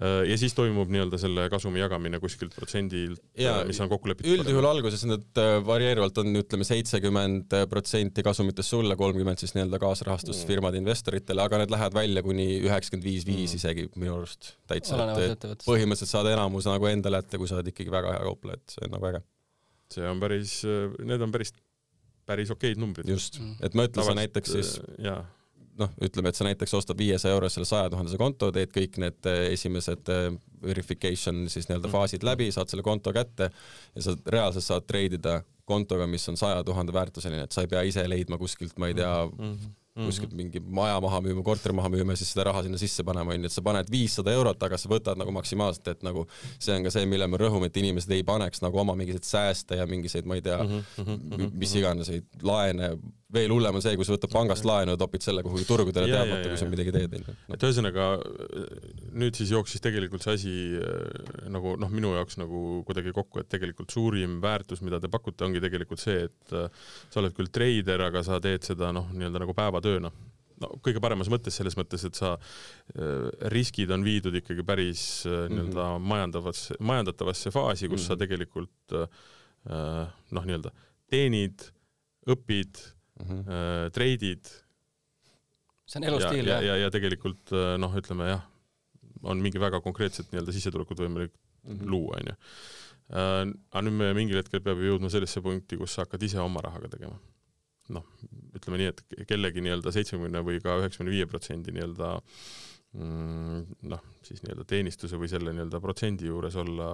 Äh, 0.00 0.22
ja 0.30 0.36
siis 0.40 0.54
toimub 0.56 0.88
nii-öelda 0.88 1.18
selle 1.20 1.42
kasumi 1.52 1.82
jagamine 1.82 2.16
kuskilt 2.22 2.54
protsendilt, 2.56 3.20
äh, 3.36 3.58
mis 3.68 3.80
on 3.84 3.90
kokku 3.90 4.08
lepitud? 4.08 4.32
üldjuhul 4.38 4.68
alguses 4.70 5.02
need 5.04 5.40
äh, 5.40 5.58
varieeruvalt 5.66 6.20
on, 6.22 6.30
ütleme, 6.40 6.64
seitsekümmend 6.64 7.52
protsenti 7.68 8.24
kasumitest 8.24 8.72
sulle, 8.72 8.96
kolmkümmend 8.96 9.42
siis 9.42 9.52
nii-öelda 9.58 9.80
kaasrahastusfirmade 9.82 10.78
mm. 10.78 10.86
investoritele, 10.86 11.44
aga 11.44 11.60
need 11.60 11.74
lähevad 11.74 11.98
välja 11.98 12.22
kuni 12.24 12.46
üheksakümmend 12.62 13.08
viis, 13.10 13.26
viis 13.28 13.52
mm. 13.52 13.58
isegi 13.60 13.84
minu 14.00 14.14
arust 14.16 14.54
täitsa, 14.70 15.02
et 15.28 15.66
põhimõtteliselt 15.66 16.14
saad 16.14 16.30
enamus 16.32 16.70
nagu 16.70 16.88
endale 16.88 17.20
ette, 17.20 17.40
kui 17.40 17.50
sa 17.50 17.58
oled 17.58 17.68
ikkagi 17.68 17.92
väga 17.92 18.14
hea 18.16 18.22
kaupleja, 18.24 18.56
et 18.62 18.76
see 18.78 18.86
on 18.88 18.96
nagu 18.96 19.10
äge. 19.10 19.20
see 19.98 20.08
on 20.08 20.24
päris, 20.24 20.54
need 21.12 21.26
on 21.28 21.36
päris, 21.36 21.52
päris 22.24 22.54
okeid 22.56 22.80
numbrid. 22.80 23.12
just, 23.12 23.36
et 23.60 23.76
ma 23.76 23.84
ütlesin 23.90 24.16
näiteks 24.22 24.56
siis 24.56 24.72
jaa 24.96 25.20
noh, 25.80 25.92
ütleme, 26.04 26.30
et 26.30 26.38
sa 26.38 26.46
näiteks 26.46 26.74
ostad 26.78 26.98
viiesaja 26.98 27.34
euro 27.36 27.48
selle 27.52 27.68
saja 27.68 27.90
tuhandese 27.92 28.18
konto, 28.20 28.50
teed 28.54 28.72
kõik 28.74 29.00
need 29.02 29.30
äh, 29.30 29.46
esimesed 29.54 30.12
äh, 30.12 30.28
verification 30.64 31.46
siis 31.48 31.68
nii-öelda 31.68 31.88
mm. 31.88 31.94
faasid 31.96 32.26
läbi, 32.26 32.50
saad 32.54 32.72
selle 32.72 32.84
konto 32.86 33.14
kätte 33.16 33.50
ja 33.50 34.04
sa 34.04 34.16
reaalselt 34.26 34.66
saad 34.66 34.88
treidida 34.88 35.40
kontoga, 35.70 36.06
mis 36.10 36.26
on 36.28 36.38
saja 36.40 36.64
tuhande 36.66 36.92
väärtuseline, 36.92 37.46
et 37.46 37.54
sa 37.54 37.64
ei 37.64 37.70
pea 37.70 37.84
ise 37.86 38.04
leidma 38.10 38.38
kuskilt, 38.40 38.76
ma 38.78 38.90
ei 38.90 38.98
tea 38.98 39.12
mm, 39.26 39.52
-hmm 39.52 39.76
mm 39.96 40.02
-hmm. 40.02 40.06
kuskilt 40.06 40.32
mingi 40.32 40.60
maja 40.60 41.00
maha 41.00 41.20
müüma, 41.20 41.42
korteri 41.42 41.74
maha 41.74 41.88
müüma 41.88 42.12
ja 42.12 42.16
siis 42.16 42.32
seda 42.32 42.44
raha 42.44 42.62
sinna 42.62 42.78
sisse 42.78 43.04
panema, 43.04 43.34
onju, 43.34 43.46
et 43.46 43.52
sa 43.52 43.62
paned 43.62 43.90
viissada 43.90 44.32
eurot, 44.32 44.62
aga 44.62 44.78
sa 44.78 44.88
võtad 44.88 45.18
nagu 45.18 45.32
maksimaalselt, 45.32 45.88
et 45.88 46.02
nagu 46.02 46.26
see 46.58 46.76
on 46.76 46.84
ka 46.84 46.90
see, 46.90 47.06
mille 47.06 47.26
me 47.26 47.36
rõhume, 47.36 47.66
et 47.66 47.76
inimesed 47.76 48.10
ei 48.10 48.22
paneks 48.22 48.62
nagu 48.62 48.78
oma 48.78 48.94
mingisuguseid 48.94 49.30
sääste 49.30 49.80
ja 49.80 49.86
mingisuguseid, 49.86 50.26
ma 50.26 50.34
ei 50.34 50.42
tea 50.42 50.62
mm, 50.62 50.84
-hmm. 50.98 51.50
mis 51.52 51.74
iganes, 51.74 52.12
laene 52.42 52.96
veel 53.34 53.52
hullem 53.54 53.78
on 53.78 53.82
see, 53.82 53.94
kui 53.98 54.06
sa 54.06 54.14
võtad 54.14 54.32
pangast 54.32 54.66
laenu 54.66 54.94
ja 54.94 54.98
topid 54.98 55.22
selle 55.22 55.42
kuhugi 55.46 55.66
turgudele 55.68 56.10
teadmata, 56.10 56.50
kui 56.50 56.58
sa 56.58 56.66
midagi 56.70 56.94
teed, 56.94 57.14
onju. 57.20 57.34
et 57.54 57.66
ühesõnaga 57.66 58.06
nüüd 59.22 59.38
siis 59.38 59.52
jooksis 59.54 59.82
tegelikult 59.84 60.24
see 60.26 60.36
asi 60.38 60.54
äh, 60.80 61.46
nagu 61.52 61.76
noh, 61.80 61.92
minu 61.94 62.12
jaoks 62.16 62.40
nagu 62.40 62.80
kuidagi 62.88 63.14
kokku, 63.14 63.42
et 63.42 63.50
tegelikult 63.52 63.94
suurim 63.94 64.38
väärtus, 64.42 64.82
mida 64.86 65.00
te 65.02 65.10
pakute, 65.12 65.46
ongi 65.46 65.62
tegelikult 65.62 66.02
see, 66.02 66.26
et 66.26 66.56
äh, 66.56 66.66
sa 67.08 67.22
oled 67.22 67.36
küll 67.36 67.52
treider, 67.54 68.02
aga 68.08 68.24
sa 68.26 68.40
teed 68.42 68.66
seda 68.66 68.90
noh, 68.96 69.10
nii-öelda 69.14 69.44
nagu 69.44 69.54
päevatööna 69.80 70.12
no 70.60 70.70
kõige 70.84 71.00
paremas 71.00 71.30
mõttes, 71.32 71.56
selles 71.56 71.76
mõttes, 71.78 72.04
et 72.04 72.18
sa 72.18 72.34
äh,, 72.36 73.28
riskid 73.52 73.90
on 73.94 74.04
viidud 74.04 74.36
ikkagi 74.40 74.64
päris 74.66 75.24
äh, 75.26 75.46
nii-öelda 75.48 75.84
mm 75.86 75.96
-hmm. 75.96 76.08
majandavasse, 76.12 76.76
majandatavasse 76.80 77.50
faasi, 77.50 77.88
kus 77.88 77.90
mm 77.90 78.02
-hmm. 78.02 78.06
sa 78.06 78.14
mhm. 78.14 78.20
tegelikult 78.20 78.96
äh, 79.00 80.08
noh, 80.36 80.44
nii-öelda 80.44 80.72
teenid, 81.08 81.64
õpid 82.28 82.82
mm 83.20 83.26
-hmm. 83.26 83.40
äh, 83.48 83.90
treidid. 83.92 84.44
see 85.86 85.98
on 85.98 86.04
elustiil, 86.04 86.46
jah? 86.46 86.62
ja, 86.62 86.76
ja, 86.76 86.76
ja 86.84 86.90
tegelikult 86.90 87.52
äh, 87.52 87.78
noh, 87.78 87.96
ütleme 87.96 88.28
jah, 88.28 88.44
on 89.22 89.40
mingi 89.40 89.60
väga 89.60 89.80
konkreetset 89.80 90.30
nii-öelda 90.30 90.52
sissetulekut 90.52 91.00
võimalik 91.00 91.32
mm 91.64 91.76
-hmm. 91.76 91.90
luua, 91.90 92.20
onju. 92.20 92.36
Äh, 93.10 93.48
aga 93.72 93.82
nüüd 93.82 93.96
me 93.96 94.12
mingil 94.14 94.36
hetkel 94.36 94.60
peame 94.60 94.86
jõudma 94.86 95.10
sellesse 95.10 95.40
punkti, 95.40 95.76
kus 95.76 95.94
sa 95.94 96.04
hakkad 96.04 96.22
ise 96.22 96.38
oma 96.38 96.60
rahaga 96.60 96.88
tegema. 96.88 97.18
Noh, 97.94 98.06
ütleme 98.56 98.80
nii, 98.80 98.90
et 98.92 99.28
kellegi 99.30 99.64
nii-öelda 99.64 99.92
seitsmekümne 99.94 100.42
või 100.46 100.62
ka 100.64 100.78
üheksakümne 100.80 101.14
viie 101.14 101.28
protsendi 101.30 101.74
nii-öelda 101.76 102.10
mm, 102.96 103.62
noh, 103.92 104.04
siis 104.26 104.42
nii-öelda 104.44 104.66
teenistuse 104.68 105.20
või 105.20 105.30
selle 105.32 105.54
nii-öelda 105.54 105.82
protsendi 105.82 106.30
juures 106.30 106.58
olla, 106.60 106.90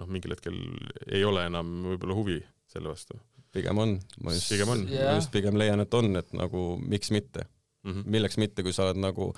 noh, 0.00 0.12
mingil 0.12 0.36
hetkel 0.36 0.58
ei 1.06 1.24
ole 1.24 1.46
enam 1.48 1.74
võib-olla 1.92 2.18
huvi 2.18 2.40
selle 2.68 2.92
vastu 2.92 3.18
pigem 3.54 3.78
on, 3.80 3.94
ma 4.24 4.34
just, 4.34 4.52
ma 4.60 5.14
just 5.16 5.32
pigem 5.32 5.56
leian, 5.60 5.80
et 5.80 5.94
on, 5.96 6.12
et 6.20 6.34
nagu 6.36 6.64
miks 6.82 7.12
mitte 7.14 7.46
mm. 7.84 7.90
-hmm. 7.92 8.10
milleks 8.14 8.38
mitte, 8.40 8.62
kui 8.62 8.74
sa 8.76 8.88
oled 8.88 9.00
nagu 9.00 9.32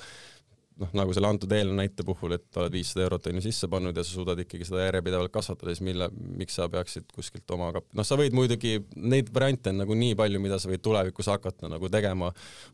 noh, 0.81 0.91
nagu 0.97 1.15
selle 1.15 1.29
antud 1.31 1.53
eelnõu 1.53 1.77
näite 1.77 2.05
puhul, 2.07 2.35
et 2.37 2.59
oled 2.61 2.75
viissada 2.75 3.05
eurot 3.05 3.29
on 3.31 3.39
ju 3.39 3.45
sisse 3.45 3.69
pannud 3.71 3.97
ja 3.97 4.05
sa 4.07 4.15
suudad 4.15 4.41
ikkagi 4.41 4.67
seda 4.69 4.87
järjepidevalt 4.87 5.33
kasvatada, 5.35 5.75
siis 5.75 5.85
mille, 5.85 6.09
miks 6.41 6.57
sa 6.57 6.69
peaksid 6.73 7.11
kuskilt 7.15 7.51
oma 7.57 7.71
kap-, 7.77 7.89
noh, 7.97 8.07
sa 8.07 8.19
võid 8.21 8.37
muidugi, 8.37 8.79
neid 8.97 9.31
variante 9.35 9.73
on 9.75 9.83
nagu 9.83 9.97
nii 9.99 10.17
palju, 10.19 10.43
mida 10.43 10.59
sa 10.61 10.71
võid 10.71 10.83
tulevikus 10.85 11.31
hakata 11.33 11.71
nagu 11.73 11.91
tegema 11.93 12.31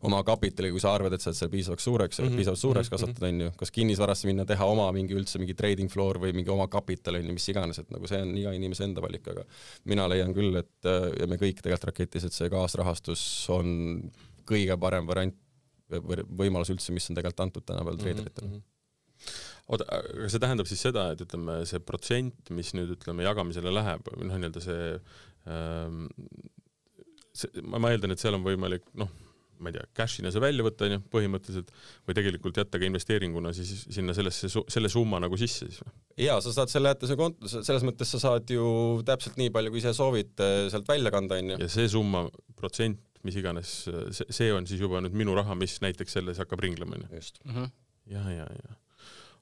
oma 0.07 0.21
kapitali, 0.27 0.71
kui 0.73 0.83
sa 0.83 0.93
arvad, 0.95 1.15
et 1.17 1.23
sa 1.23 1.31
oled 1.31 1.39
seal 1.41 1.51
piisavaks 1.53 1.87
suureks 1.89 2.21
mm, 2.21 2.27
-hmm. 2.29 2.41
piisavalt 2.41 2.63
suureks 2.63 2.91
mhm, 2.91 2.95
kasvatada, 2.95 3.31
on 3.31 3.41
ju, 3.45 3.55
kas 3.59 3.73
kinnisvarasse 3.75 4.29
minna, 4.29 4.45
teha 4.47 4.65
oma 4.65 4.87
mingi 4.95 5.17
üldse 5.17 5.41
mingi 5.41 5.57
trading 5.57 5.91
floor 5.91 6.21
või 6.23 6.33
mingi 6.37 6.53
oma 6.53 6.69
kapital, 6.71 7.19
on 7.19 7.27
ju, 7.27 7.35
mis 7.39 7.49
iganes, 7.51 7.81
et 7.83 7.91
nagu 7.91 8.07
see 8.07 8.21
on 8.23 8.35
iga 8.37 8.53
inimese 8.55 8.87
enda 8.87 9.03
valik, 9.03 9.27
aga 9.33 9.43
mina 9.85 10.07
leian 10.07 10.33
küll, 10.35 10.55
et 10.59 10.91
ja 11.19 11.27
me 11.27 11.39
kõik 11.39 11.61
tegelikult 11.61 11.91
Raketis, 11.91 12.27
et 12.27 12.35
see 12.35 12.49
kaasrahastus 12.51 13.21
on 13.53 13.67
kõige 14.47 14.77
parem 14.79 15.07
variant 15.07 15.35
võimalus 15.87 16.73
üldse, 16.73 16.93
mis 16.95 17.07
on 17.09 17.17
tegelikult 17.17 17.45
antud 17.45 17.65
tänapäeval 17.67 18.01
treederitele 18.01 18.47
mm. 18.47 18.57
-hmm. 18.57 19.37
oota, 19.67 19.87
aga 19.99 20.29
see 20.33 20.43
tähendab 20.43 20.69
siis 20.69 20.83
seda, 20.87 21.11
et 21.13 21.23
ütleme, 21.23 21.61
see 21.69 21.79
protsent, 21.79 22.51
mis 22.51 22.73
nüüd 22.77 22.91
ütleme 22.97 23.25
jagamisele 23.27 23.73
läheb, 23.73 24.11
noh, 24.17 24.35
nii-öelda 24.35 24.63
see 24.63 24.83
ähm, 25.47 26.05
see, 27.37 27.63
ma, 27.63 27.79
ma 27.81 27.93
eeldan, 27.93 28.13
et 28.13 28.23
seal 28.23 28.37
on 28.37 28.45
võimalik 28.45 28.87
noh, 28.99 29.11
ma 29.59 29.71
ei 29.71 29.77
tea, 29.77 29.87
cash'ina 29.97 30.31
see 30.33 30.43
välja 30.43 30.65
võtta, 30.65 30.87
onju, 30.87 30.99
põhimõtteliselt, 31.13 31.71
või 32.07 32.17
tegelikult 32.17 32.59
jätta 32.61 32.79
ka 32.81 32.87
investeeringuna 32.87 33.53
siis 33.57 33.87
sinna 33.93 34.15
sellesse, 34.17 34.49
selle 34.49 34.91
summa 34.91 35.21
nagu 35.23 35.39
sisse 35.39 35.67
siis 35.69 35.81
või? 35.83 35.93
jaa, 36.27 36.39
sa 36.43 36.53
saad 36.55 36.73
selle 36.73 36.93
jätta 36.93 37.09
see 37.09 37.19
konto, 37.19 37.51
selles 37.51 37.85
mõttes 37.87 38.13
sa 38.13 38.21
saad 38.23 38.53
ju 38.53 38.67
täpselt 39.07 39.39
nii 39.41 39.53
palju, 39.55 39.73
kui 39.73 39.83
ise 39.83 39.93
soovid 39.97 40.45
eh, 40.45 40.63
sealt 40.73 40.89
välja 40.89 41.13
kanda, 41.13 41.39
onju. 41.41 41.59
ja 41.63 41.69
see 41.71 41.89
summa, 41.91 42.27
protsent 42.59 43.03
mis 43.25 43.37
iganes, 43.39 43.75
see, 44.15 44.27
see 44.31 44.49
on 44.53 44.67
siis 44.69 44.81
juba 44.81 45.01
nüüd 45.03 45.15
minu 45.17 45.35
raha, 45.37 45.55
mis 45.59 45.79
näiteks 45.83 46.19
selles 46.19 46.39
hakkab 46.41 46.61
ringlema, 46.63 46.97
onju. 46.99 47.09
just 47.15 47.41
mm. 47.43 47.55
-hmm. 47.55 47.71
ja, 48.13 48.23
ja, 48.31 48.45
ja 48.45 48.77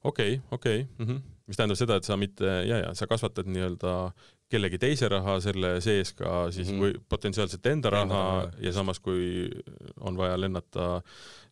okei 0.05 0.35
okay,, 0.35 0.47
okei 0.51 0.81
okay, 0.81 1.05
mm, 1.05 1.11
-hmm. 1.11 1.21
mis 1.47 1.57
tähendab 1.57 1.77
seda, 1.77 1.95
et 1.95 2.03
sa 2.03 2.17
mitte, 2.17 2.45
ja, 2.45 2.77
ja 2.77 2.93
sa 2.93 3.07
kasvatad 3.07 3.47
nii-öelda 3.49 4.11
kellegi 4.51 4.77
teise 4.81 5.09
raha 5.09 5.39
selle 5.43 5.79
sees 5.81 6.13
ka 6.13 6.51
siis 6.51 6.69
mm 6.69 6.73
-hmm. 6.73 6.81
või 6.83 7.05
potentsiaalselt 7.09 7.65
enda 7.71 7.89
raha 7.89 8.03
enda, 8.03 8.51
ja 8.61 8.73
samas, 8.73 8.99
kui 8.99 9.49
on 9.99 10.17
vaja 10.17 10.37
lennata 10.39 11.01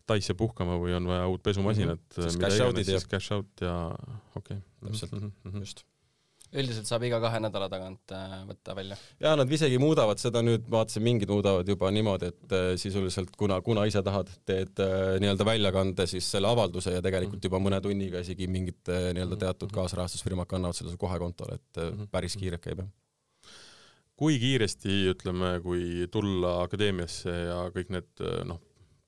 Taisse 0.05 0.33
puhkama 0.35 0.75
või 0.81 0.91
on 0.97 1.07
vaja 1.07 1.27
uut 1.31 1.43
pesumasinat 1.43 1.99
mm, 1.99 2.23
-hmm. 2.23 2.37
mida 2.37 2.55
iganes, 2.55 2.87
siis 2.87 3.07
cash 3.07 3.31
out 3.31 3.61
ja 3.61 3.95
okei 4.35 4.57
okay.. 4.57 4.91
täpselt 4.91 5.11
mm, 5.11 5.31
-hmm. 5.45 5.59
just 5.59 5.85
üldiselt 6.53 6.89
saab 6.89 7.05
iga 7.07 7.19
kahe 7.23 7.39
nädala 7.43 7.67
tagant 7.71 8.13
äh, 8.15 8.33
võtta 8.47 8.75
välja. 8.77 8.97
jaa, 9.23 9.35
nad 9.39 9.51
isegi 9.57 9.79
muudavad 9.81 10.21
seda 10.21 10.43
nüüd, 10.45 10.65
vaatasin, 10.71 11.03
mingid 11.05 11.31
muudavad 11.33 11.69
juba 11.69 11.91
niimoodi, 11.93 12.31
et 12.33 12.55
äh, 12.55 12.65
sisuliselt 12.81 13.33
kuna, 13.39 13.59
kuna 13.65 13.85
ise 13.89 14.03
tahad, 14.05 14.31
teed 14.47 14.81
äh, 14.83 15.15
nii-öelda 15.23 15.47
väljakande 15.47 16.07
siis 16.09 16.29
selle 16.35 16.51
avalduse 16.51 16.95
ja 16.97 17.03
tegelikult 17.05 17.39
mhm. 17.39 17.47
juba 17.49 17.61
mõne 17.63 17.81
tunniga 17.83 18.21
isegi 18.23 18.49
mingid 18.51 18.81
nii-öelda 18.89 19.39
teatud 19.47 19.71
mhm. 19.71 19.77
kaasrahastusfirmad 19.79 20.49
kannavad 20.49 20.77
selle 20.77 20.97
kohe 21.01 21.21
kontole, 21.21 21.57
et 21.61 21.81
mhm. 21.81 22.11
päris 22.13 22.37
kiirelt 22.39 22.63
käib, 22.63 22.83
jah. 22.83 22.91
kui 24.19 24.37
kiiresti, 24.41 24.99
ütleme, 25.15 25.55
kui 25.65 26.05
tulla 26.13 26.59
akadeemiasse 26.67 27.39
ja 27.47 27.63
kõik 27.73 27.89
need 27.93 28.27
noh, 28.49 28.61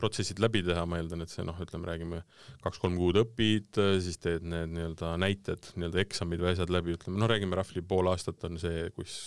protsessid 0.06 0.40
läbi 0.44 0.62
teha, 0.66 0.86
ma 0.90 1.00
eeldan, 1.02 1.26
et 1.26 1.34
see 1.34 1.44
noh, 1.46 1.58
ütleme, 1.62 1.88
räägime 1.90 2.22
kaks-kolm 2.64 2.98
kuud 3.00 3.18
õpid, 3.24 3.80
siis 4.06 4.20
teed 4.22 4.46
need 4.46 4.74
nii-öelda 4.76 5.16
näited, 5.22 5.72
nii-öelda 5.76 6.02
eksamid 6.04 6.44
või 6.44 6.52
asjad 6.54 6.74
läbi, 6.74 6.96
ütleme, 6.96 7.18
noh, 7.22 7.30
räägime 7.32 7.58
roughly 7.58 7.84
pool 7.86 8.12
aastat 8.12 8.46
on 8.48 8.60
see, 8.62 8.88
kus 8.96 9.18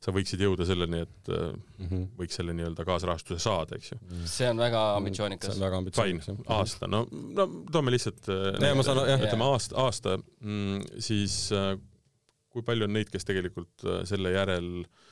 sa 0.00 0.14
võiksid 0.16 0.44
jõuda 0.44 0.66
selleni, 0.68 1.02
et 1.06 1.30
mm 1.32 1.86
-hmm. 1.86 2.06
võiks 2.20 2.38
selle 2.38 2.54
nii-öelda 2.56 2.86
kaasrahastuse 2.88 3.40
saada, 3.42 3.80
eks 3.80 3.92
ju. 3.94 4.00
see 4.28 4.48
on 4.52 4.60
väga 4.60 4.84
ambitsioonikas. 5.00 5.50
see 5.54 5.60
on 5.60 5.66
väga 5.66 5.82
ambitsioonikas. 5.82 6.30
aasta, 6.60 6.88
no, 6.88 7.06
no 7.10 7.48
toome 7.72 7.96
lihtsalt 7.96 8.28
ja, 8.28 8.74
ma 8.74 8.86
saan, 8.86 9.04
jah, 9.08 9.20
ütleme 9.28 9.48
aasta, 9.48 9.76
aasta, 9.80 10.18
mm, 10.40 11.00
siis 11.08 11.46
äh, 11.56 11.74
kui 12.50 12.66
palju 12.66 12.88
on 12.88 12.96
neid, 12.96 13.12
kes 13.12 13.28
tegelikult 13.28 13.86
äh, 13.86 14.02
selle 14.08 14.32
järel 14.36 14.72
äh, 14.84 15.08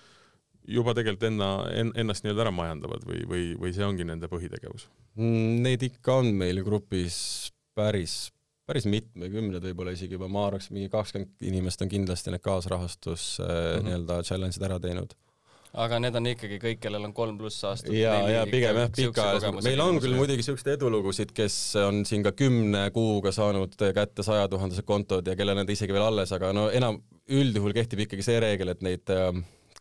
juba 0.69 0.95
tegelikult 0.97 1.29
enna, 1.31 1.51
ennast 1.99 2.25
nii-öelda 2.25 2.47
ära 2.47 2.55
majandavad 2.55 3.05
või, 3.09 3.23
või, 3.29 3.45
või 3.61 3.75
see 3.77 3.87
ongi 3.87 4.07
nende 4.09 4.31
põhitegevus? 4.31 4.89
Mm, 5.19 5.63
neid 5.65 5.85
ikka 5.89 6.19
on 6.23 6.33
meil 6.41 6.61
grupis 6.67 7.21
päris, 7.79 8.19
päris 8.69 8.89
mitmekümned 8.91 9.65
võib-olla 9.71 9.95
isegi 9.97 10.19
juba, 10.19 10.29
ma 10.33 10.49
arvaks, 10.51 10.73
mingi 10.75 10.91
kakskümmend 10.93 11.49
inimest 11.49 11.85
on 11.85 11.93
kindlasti 11.93 12.35
need 12.35 12.45
kaasrahastus 12.45 13.31
mm 13.41 13.49
-hmm. 13.49 13.89
nii-öelda 13.89 14.21
challenge'id 14.29 14.69
ära 14.69 14.81
teinud 14.83 15.17
aga 15.77 15.99
need 16.01 16.17
on 16.17 16.29
ikkagi 16.31 16.59
kõik, 16.63 16.81
kellel 16.81 17.05
on 17.09 17.13
kolm 17.17 17.37
pluss 17.41 17.65
aastat. 17.69 17.93
ja, 17.93 18.15
ja 18.31 18.45
pigem 18.49 18.79
jah, 18.83 18.91
pikaajaliselt. 18.95 19.61
meil 19.67 19.83
on 19.85 20.01
küll 20.01 20.17
muidugi 20.17 20.47
siukseid 20.47 20.75
edulugusid, 20.77 21.35
kes 21.37 21.59
on 21.83 22.05
siin 22.09 22.25
ka 22.25 22.33
kümne 22.33 22.89
kuuga 22.95 23.33
saanud 23.35 23.77
kätte 23.77 24.25
sajatuhandesed 24.27 24.87
kontod 24.89 25.29
ja 25.29 25.37
kellel 25.37 25.61
need 25.61 25.75
isegi 25.77 25.95
veel 25.95 26.07
alles, 26.09 26.33
aga 26.33 26.53
no 26.57 26.69
enam, 26.75 27.03
üldjuhul 27.29 27.77
kehtib 27.77 28.07
ikkagi 28.07 28.25
see 28.25 28.41
reegel, 28.41 28.73
et 28.73 28.85
neid 28.87 29.13
äh, 29.13 29.33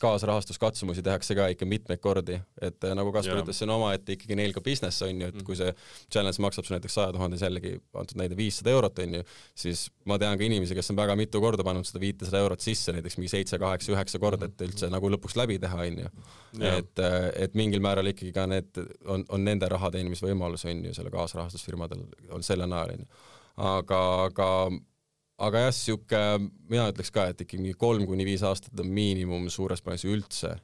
kaasrahastuskatsumusi 0.02 1.02
tehakse 1.04 1.34
ka 1.38 1.48
ikka 1.52 1.66
mitmeid 1.68 2.00
kordi, 2.02 2.38
et 2.62 2.84
äh, 2.84 2.94
nagu 2.96 3.12
Kaspar 3.14 3.42
ütles, 3.42 3.58
see 3.58 3.66
on 3.66 3.74
omaette 3.76 4.14
ikkagi 4.14 4.36
neil 4.38 4.54
ka 4.56 4.62
business 4.64 5.02
on 5.06 5.22
ju, 5.22 5.30
et 5.32 5.44
kui 5.46 5.56
see 5.58 5.70
challenge 6.12 6.42
maksab 6.44 6.66
sulle 6.66 6.78
näiteks 6.78 6.98
saja 6.98 7.14
tuhandes 7.14 7.44
jällegi 7.44 7.74
antud 8.00 8.20
näide 8.20 8.38
viissada 8.38 8.72
eurot 8.74 9.00
on 9.04 9.18
ju, 9.18 9.24
siis 9.58 9.86
ma 10.08 10.18
tean 10.20 10.38
ka 10.40 10.46
inimesi, 10.46 10.76
kes 10.78 10.92
on 10.94 11.00
väga 11.00 11.16
mitu 11.18 11.42
korda 11.44 11.66
pannud 11.66 11.88
seda 11.88 12.02
viitesada 12.02 12.42
eurot 12.44 12.64
sisse, 12.64 12.94
näiteks 12.96 13.18
mingi 13.20 13.32
seitse, 13.32 13.60
kaheksa, 13.62 13.92
üheksa 13.94 14.22
korda, 14.22 14.50
et 14.50 14.66
üldse 14.68 14.90
nagu 14.92 15.12
lõpuks 15.14 15.38
läbi 15.38 15.58
teha 15.62 15.80
on 15.86 16.02
ju. 16.04 16.12
et, 16.58 17.04
äh, 17.04 17.18
et 17.46 17.56
mingil 17.58 17.82
määral 17.84 18.12
ikkagi 18.12 18.34
ka 18.34 18.46
need 18.50 18.82
on, 19.06 19.24
on 19.28 19.44
nende 19.44 19.68
raha 19.68 19.90
teenimisvõimalus 19.94 20.66
on 20.68 20.84
ju 20.88 20.94
selle 20.96 21.12
kaasrahastusfirmadel 21.14 22.06
on 22.34 22.46
selle 22.46 22.66
najal 22.70 22.94
on 22.96 23.04
ju. 23.04 23.10
aga, 23.68 24.00
aga 24.28 24.48
aga 25.38 25.62
jah, 25.66 25.74
sihuke, 25.74 26.20
mina 26.70 26.88
ütleks 26.90 27.10
ka, 27.14 27.28
et 27.30 27.42
ikkagi 27.44 27.74
kolm 27.78 28.04
kuni 28.08 28.26
viis 28.26 28.42
aastat 28.46 28.78
on 28.82 28.90
miinimum 28.94 29.46
suures 29.52 29.82
plaanis 29.84 30.04
üldse, 30.08 30.54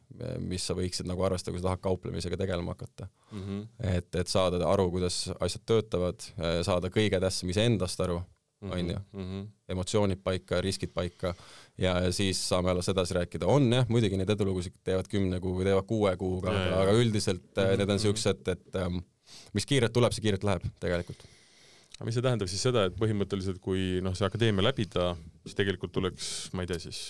mis 0.43 0.67
sa 0.67 0.77
võiksid 0.79 1.09
nagu 1.11 1.23
arvestada, 1.27 1.55
kui 1.55 1.63
sa 1.63 1.71
tahad 1.71 1.83
kauplemisega 1.85 2.39
tegelema 2.41 2.75
hakata 2.75 3.07
mm. 3.07 3.43
-hmm. 3.43 3.67
et, 3.95 4.09
et 4.21 4.31
saada 4.31 4.61
aru, 4.67 4.89
kuidas 4.95 5.29
asjad 5.39 5.67
töötavad, 5.67 6.27
saada 6.67 6.91
kõige 6.91 7.21
tähtsam 7.23 7.53
iseendast 7.55 8.01
aru, 8.01 8.21
mhm. 8.65 8.73
on 8.73 8.91
ju, 8.91 9.03
mhm. 9.13 9.45
emotsioonid 9.69 10.23
paika, 10.25 10.61
riskid 10.61 10.95
paika 10.95 11.35
ja, 11.79 12.01
ja 12.01 12.13
siis 12.13 12.41
saame 12.49 12.71
alles 12.71 12.89
edasi 12.91 13.15
rääkida, 13.15 13.47
on 13.47 13.71
jah, 13.73 13.87
muidugi 13.89 14.19
neid 14.19 14.31
edulugusid 14.35 14.75
teevad 14.83 15.11
kümne 15.11 15.41
kuu 15.41 15.55
või 15.61 15.71
teevad 15.71 15.87
kuue 15.87 16.17
kuuga, 16.17 16.51
aga 16.81 16.99
üldiselt 16.99 17.47
mm 17.47 17.63
-hmm. 17.63 17.79
need 17.79 17.95
on 17.95 18.03
siuksed, 18.09 18.49
et 18.49 18.83
ähm, 18.83 18.99
mis 19.53 19.67
kiirelt 19.67 19.93
tuleb, 19.93 20.13
see 20.13 20.27
kiirelt 20.27 20.45
läheb 20.45 20.67
tegelikult 20.83 21.23
aga 21.95 22.09
mis 22.09 22.17
see 22.17 22.25
tähendab 22.27 22.51
siis 22.51 22.65
seda, 22.67 22.89
et 22.89 22.97
põhimõtteliselt 22.99 23.61
kui 23.63 24.01
noh, 24.05 24.17
see 24.19 24.27
akadeemia 24.27 24.67
läbida, 24.67 25.13
siis 25.45 25.59
tegelikult 25.59 25.95
tuleks, 25.95 26.31
ma 26.55 26.65
ei 26.65 26.71
tea 26.71 26.81
siis, 26.83 27.03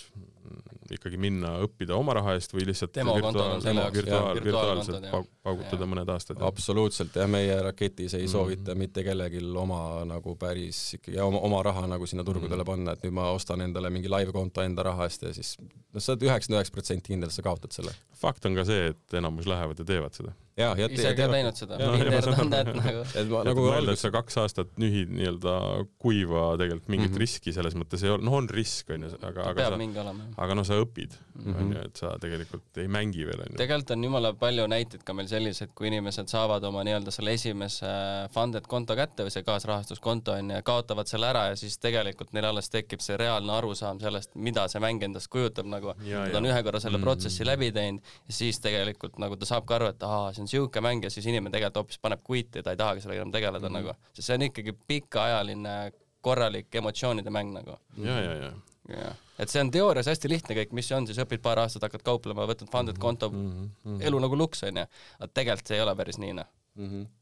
ikkagi 0.92 1.18
minna 1.20 1.54
õppida 1.64 1.96
oma 1.96 2.16
raha 2.18 2.34
eest 2.36 2.54
või 2.54 2.66
lihtsalt 2.68 2.96
virtuaal, 2.98 3.62
virtuaal, 3.64 3.92
virtuaal, 3.94 4.40
virtuaalselt 4.44 5.08
paugutada 5.44 5.88
mõned 5.88 6.12
aastad? 6.14 6.42
absoluutselt 6.44 7.16
jah, 7.16 7.28
meie 7.30 7.56
raketis 7.64 8.16
ei 8.18 8.26
mm. 8.26 8.32
soovita 8.32 8.76
mitte 8.78 9.04
kellelgi 9.06 9.42
oma 9.64 9.80
nagu 10.08 10.36
päris 10.40 10.82
ikkagi 10.98 11.20
oma, 11.24 11.42
oma 11.48 11.62
raha 11.66 11.86
nagu 11.90 12.08
sinna 12.10 12.26
turgudele 12.26 12.62
mm. 12.62 12.70
panna, 12.70 12.96
et 12.96 13.06
nüüd 13.06 13.16
ma 13.16 13.30
ostan 13.34 13.64
endale 13.64 13.92
mingi 13.94 14.12
live-konto 14.12 14.64
enda 14.64 14.86
raha 14.90 15.08
eest 15.08 15.26
ja 15.26 15.34
siis 15.36 15.56
noh, 15.60 16.00
sa 16.00 16.14
oled 16.14 16.26
üheksakümmend 16.28 16.60
üheksa 16.60 16.78
protsenti 16.78 17.14
kindel, 17.14 17.34
sa 17.34 17.44
kaotad 17.46 17.76
selle. 17.76 17.94
fakt 18.18 18.46
on 18.48 18.56
ka 18.58 18.66
see, 18.68 18.90
et 18.94 19.20
enamus 19.20 19.48
lähevad 19.50 19.80
ja 19.80 19.88
teevad 19.94 20.16
seda 20.16 20.34
jaa, 20.58 20.74
ja 20.78 20.88
ise 20.90 21.12
ka 21.18 21.26
teinud 21.30 21.58
seda. 21.58 21.78
nagu. 21.80 23.02
et 23.18 23.30
ma 23.30 23.42
nagu 23.48 23.66
et 23.80 24.00
sa 24.00 24.10
kaks 24.14 24.38
aastat 24.44 24.74
nühid 24.80 25.10
nii-öelda 25.14 25.54
kuiva 26.02 26.52
tegelikult 26.60 26.90
mingit 26.92 27.10
mm 27.10 27.16
-hmm. 27.16 27.24
riski 27.24 27.54
selles 27.56 27.74
mõttes 27.78 28.04
ei 28.06 28.12
ole, 28.14 28.22
noh 28.26 28.38
on 28.38 28.48
risk 28.50 28.90
onju, 28.94 29.10
aga, 29.20 29.48
aga 29.50 29.68
sa, 29.72 30.12
aga 30.46 30.58
noh, 30.58 30.66
sa 30.66 30.73
õpid 30.82 31.14
onju 31.34 31.52
mm 31.52 31.72
-hmm., 31.72 31.86
et 31.86 31.96
sa 31.96 32.12
tegelikult 32.20 32.78
ei 32.78 32.88
mängi 32.88 33.26
veel 33.26 33.40
onju. 33.46 33.56
tegelikult 33.58 33.90
on 33.90 34.04
jumala 34.04 34.32
palju 34.38 34.66
näiteid 34.70 35.02
ka 35.04 35.14
meil 35.14 35.28
selliseid, 35.28 35.70
kui 35.74 35.88
inimesed 35.90 36.30
saavad 36.30 36.64
oma 36.64 36.84
nii-öelda 36.86 37.10
selle 37.14 37.34
esimese 37.34 37.90
funded 38.34 38.66
konto 38.70 38.96
kätte 38.96 39.26
või 39.26 39.34
see 39.34 39.46
kaasrahastuskonto 39.46 40.36
onju 40.38 40.54
ja 40.54 40.62
kaotavad 40.62 41.10
selle 41.10 41.26
ära 41.26 41.46
ja 41.50 41.56
siis 41.56 41.78
tegelikult 41.78 42.32
neil 42.32 42.48
alles 42.50 42.70
tekib 42.70 43.00
see 43.00 43.16
reaalne 43.16 43.52
arusaam 43.52 44.00
sellest, 44.00 44.34
mida 44.34 44.68
see 44.68 44.80
mäng 44.80 45.02
endast 45.02 45.28
kujutab 45.28 45.66
nagu. 45.66 45.94
Nad 46.04 46.34
on 46.34 46.46
ühe 46.46 46.62
korra 46.62 46.80
selle 46.80 46.98
mm 46.98 47.02
-hmm. 47.02 47.04
protsessi 47.04 47.46
läbi 47.46 47.72
teinud 47.72 48.02
ja 48.28 48.34
siis 48.34 48.60
tegelikult 48.60 49.18
nagu 49.18 49.36
ta 49.36 49.46
saab 49.46 49.66
ka 49.66 49.74
aru, 49.74 49.86
et 49.86 50.02
ahaa, 50.02 50.32
see 50.32 50.42
on 50.42 50.48
siuke 50.48 50.80
mäng 50.80 51.04
ja 51.04 51.10
siis 51.10 51.26
inimene 51.26 51.50
tegelikult 51.50 51.82
hoopis 51.82 51.98
paneb 51.98 52.20
quit'i, 52.30 52.62
ta 52.62 52.70
ei 52.70 52.76
tahagi 52.76 53.00
sellega 53.00 53.22
enam 53.22 53.32
tegeleda 53.32 53.68
mm 53.68 53.74
-hmm. 53.74 53.82
nagu, 53.82 54.12
sest 54.12 54.26
see 54.26 54.34
on 54.34 54.42
ikkagi 54.42 54.72
pikaajaline 54.86 55.92
korralik 56.20 56.74
emotsioonide 56.74 57.30
mäng 57.30 57.52
nagu. 57.52 57.76
ja, 57.98 58.20
ja, 58.20 58.34
ja. 58.34 58.52
Jah, 58.88 59.16
et 59.38 59.50
see 59.50 59.62
on 59.64 59.72
teoorias 59.74 60.08
hästi 60.10 60.30
lihtne 60.30 60.56
kõik, 60.60 60.72
mis 60.76 60.88
see 60.88 60.96
on, 60.98 61.08
siis 61.08 61.20
õpid 61.22 61.42
paar 61.44 61.62
aastat, 61.64 61.86
hakkad 61.88 62.04
kauplema, 62.06 62.46
võtad 62.50 62.70
funded 62.72 62.98
konto. 63.00 63.30
Mm, 63.30 63.68
-hmm. 63.84 64.00
elu 64.10 64.22
nagu 64.26 64.38
luks 64.38 64.64
onju, 64.68 64.86
aga 65.18 65.30
tegelikult 65.32 65.70
see 65.70 65.78
ei 65.80 65.84
ole 65.86 65.96
päris 65.96 66.18
nii 66.22 66.40
noh. 66.40 66.50
Mm 66.78 66.90
-hmm 66.90 67.12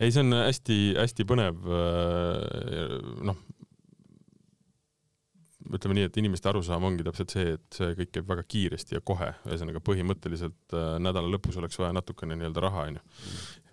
ei, 0.00 0.12
see 0.12 0.22
on 0.24 0.32
hästi-hästi 0.32 1.26
põnev, 1.28 1.66
äh, 1.68 2.94
noh, 3.28 3.36
ütleme 5.76 5.96
nii, 5.96 6.06
et 6.08 6.18
inimeste 6.20 6.48
arusaam 6.50 6.84
ongi 6.88 7.04
täpselt 7.06 7.32
see, 7.34 7.54
et 7.56 7.76
see 7.76 7.94
kõik 7.98 8.12
käib 8.16 8.28
väga 8.28 8.44
kiiresti 8.54 8.96
ja 8.96 9.02
kohe, 9.04 9.30
ühesõnaga 9.48 9.82
põhimõtteliselt 9.84 10.76
äh, 10.76 10.88
nädala 11.02 11.30
lõpus 11.32 11.58
oleks 11.60 11.78
vaja 11.80 11.94
natukene 11.96 12.36
nii-öelda 12.38 12.64
raha, 12.64 12.84
onju. 12.90 13.02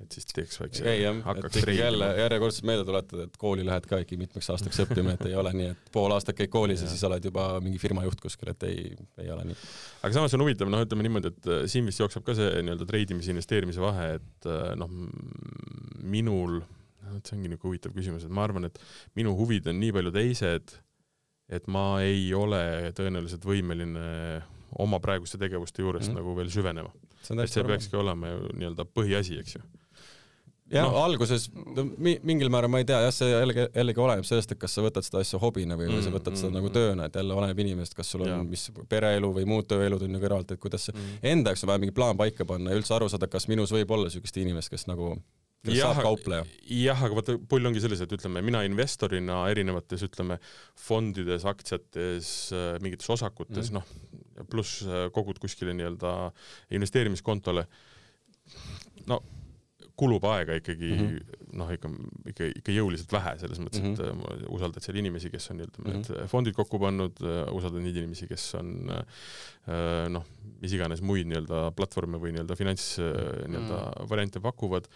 et 0.04 0.16
siis 0.16 0.30
teeks 0.32 0.62
väikse 0.62 0.88
ei 0.90 1.04
jah, 1.04 1.20
et 1.36 1.60
ikkagi 1.62 1.78
jälle 1.78 2.10
järjekordselt 2.22 2.70
meelde 2.70 2.88
tuletada, 2.88 3.28
et 3.28 3.38
kooli 3.42 3.68
lähed 3.68 3.90
ka 3.90 4.02
ikka 4.04 4.20
mitmeks 4.22 4.50
aastaks 4.56 4.82
õppima, 4.86 5.18
et 5.18 5.28
ei 5.30 5.38
ole 5.40 5.54
nii, 5.60 5.70
et 5.76 5.94
pool 5.96 6.16
aastat 6.16 6.40
käid 6.40 6.54
koolis 6.54 6.84
ja, 6.86 6.90
siis 6.92 7.04
oled 7.10 7.30
juba 7.30 7.52
mingi 7.64 7.82
firma 7.82 8.06
juht 8.08 8.24
kuskil, 8.24 8.54
et 8.54 8.68
ei, 8.70 8.90
ei 9.20 9.32
ole 9.36 9.50
nii. 9.52 9.62
aga 10.02 10.16
samas 10.16 10.36
on 10.38 10.46
huvitav, 10.46 10.72
noh, 10.72 10.84
ütleme 10.88 11.08
niimoodi, 11.08 11.34
et 11.36 11.52
äh, 11.52 11.64
siin 11.72 11.88
vist 11.90 12.04
jookseb 12.04 12.26
ka 12.28 12.38
see 12.40 12.64
nii-öelda 12.64 12.90
treidimise, 12.90 13.34
investeerimise 13.36 13.84
vahe, 13.84 14.12
et 14.20 14.52
äh, 14.52 14.76
noh, 14.80 14.92
minul 16.00 16.62
noh, 17.10 17.18
et 17.18 17.26
see 17.26 17.38
ongi 17.38 17.50
niisugune 17.50 17.74
huvitav 17.74 17.96
küsimus, 17.96 18.26
et 18.26 18.34
ma 18.34 18.46
arvan, 18.48 18.70
et 18.70 18.80
minu 19.20 19.34
huvid 19.38 19.68
on 19.72 19.80
nii 19.82 19.96
palju 19.96 20.14
teised, 20.16 20.80
et 21.50 21.68
ma 21.68 22.02
ei 22.06 22.30
ole 22.38 22.94
tõenäoliselt 22.98 23.46
võimeline 23.46 24.06
oma 24.78 25.00
praeguste 25.02 25.40
tegevuste 25.42 25.82
juures 25.82 26.08
mm 26.08 26.14
-hmm. 26.14 26.22
nagu 26.22 26.36
veel 26.38 26.50
süvenema. 26.54 26.92
et 27.44 27.50
see 27.50 27.64
peakski 27.64 27.96
olema 27.96 28.28
ju 28.28 28.50
nii-öelda 28.54 28.86
põhiasi, 28.86 29.40
eks 29.40 29.56
ju 29.56 29.62
jah 30.70 30.86
no., 30.86 31.02
alguses 31.02 31.48
no, 31.54 31.86
mi, 31.98 32.16
mingil 32.26 32.52
määral 32.54 32.72
ma 32.72 32.82
ei 32.82 32.88
tea, 32.88 33.00
jah, 33.06 33.14
see 33.14 33.30
jällegi, 33.32 33.66
jällegi 33.76 34.04
oleneb 34.04 34.28
sellest, 34.28 34.54
et 34.54 34.62
kas 34.62 34.76
sa 34.78 34.84
võtad 34.86 35.06
seda 35.06 35.24
asja 35.24 35.40
hobina 35.42 35.78
või, 35.80 35.90
või 35.94 36.04
sa 36.06 36.14
võtad 36.14 36.38
seda 36.38 36.52
mm, 36.52 36.58
nagu 36.60 36.72
tööna, 36.74 37.08
et 37.10 37.18
jälle 37.20 37.38
oleneb 37.38 37.62
inimesest, 37.66 37.98
kas 37.98 38.12
sul 38.14 38.26
on, 38.28 38.46
mis 38.50 38.68
pereelu 38.92 39.32
või 39.40 39.48
muud 39.50 39.70
tööelud 39.70 40.06
on 40.06 40.18
ju 40.18 40.22
kõrvalt, 40.22 40.54
et 40.54 40.62
kuidas 40.62 40.90
mm. 40.94 41.20
enda 41.34 41.54
jaoks 41.54 41.66
on 41.66 41.74
vaja 41.74 41.84
mingi 41.86 41.96
plaan 41.96 42.20
paika 42.20 42.46
panna 42.50 42.74
ja 42.74 42.82
üldse 42.82 42.96
aru 42.96 43.10
saada, 43.10 43.30
kas 43.32 43.50
minus 43.52 43.74
võib 43.74 43.96
olla 43.96 44.10
niisugust 44.10 44.38
inimest, 44.42 44.74
kes 44.74 44.86
nagu 44.90 45.16
kes 45.66 45.76
jah, 45.76 45.94
saab 45.94 46.06
kaupleja. 46.08 46.46
jah, 46.72 47.02
aga 47.06 47.18
vaata, 47.18 47.36
pull 47.52 47.68
ongi 47.68 47.82
selles, 47.84 48.04
et 48.04 48.14
ütleme, 48.16 48.44
mina 48.46 48.62
investorina 48.68 49.42
erinevates, 49.52 50.06
ütleme, 50.08 50.40
fondides, 50.80 51.48
aktsiates, 51.50 52.30
äh, 52.56 52.70
mingites 52.84 53.12
osakutes 53.12 53.74
mm., 53.74 53.80
noh, 53.80 54.46
pluss 54.52 54.86
äh, 54.88 55.10
kogud 55.16 55.42
kuskile 55.44 55.76
nii-öelda 55.76 56.14
investeerimiskontole, 56.80 57.68
no 59.12 59.20
kulub 60.00 60.24
aega 60.32 60.56
ikkagi 60.56 60.90
mm 60.96 61.00
-hmm. 61.00 61.46
noh, 61.60 61.72
ikka, 61.76 61.90
ikka, 62.32 62.46
ikka 62.62 62.72
jõuliselt 62.72 63.12
vähe, 63.12 63.34
selles 63.42 63.60
mõttes 63.60 63.82
mm, 63.84 63.96
-hmm. 63.98 64.06
et 64.08 64.16
mhm. 64.16 64.46
äh, 64.46 64.52
usaldad 64.56 64.86
seal 64.86 64.96
inimesi, 65.02 65.28
kes 65.34 65.52
on 65.52 65.60
nii-öelda 65.60 65.84
mm 65.84 65.90
-hmm. 65.92 66.20
need 66.22 66.30
fondid 66.32 66.56
kokku 66.56 66.80
pannud, 66.80 67.20
usaldad 67.52 67.84
neid 67.84 68.00
inimesi, 68.00 68.30
kes 68.32 68.54
on 68.56 68.78
noh, 70.16 70.26
mis 70.62 70.72
iganes 70.72 71.04
muid 71.04 71.28
nii-öelda 71.28 71.74
platvorme 71.76 72.22
või 72.22 72.32
nii-öelda 72.32 72.56
finants 72.56 72.94
nii-öelda 72.96 73.76
mm 73.76 73.90
-hmm. 73.90 74.10
variante 74.10 74.40
pakuvad 74.40 74.88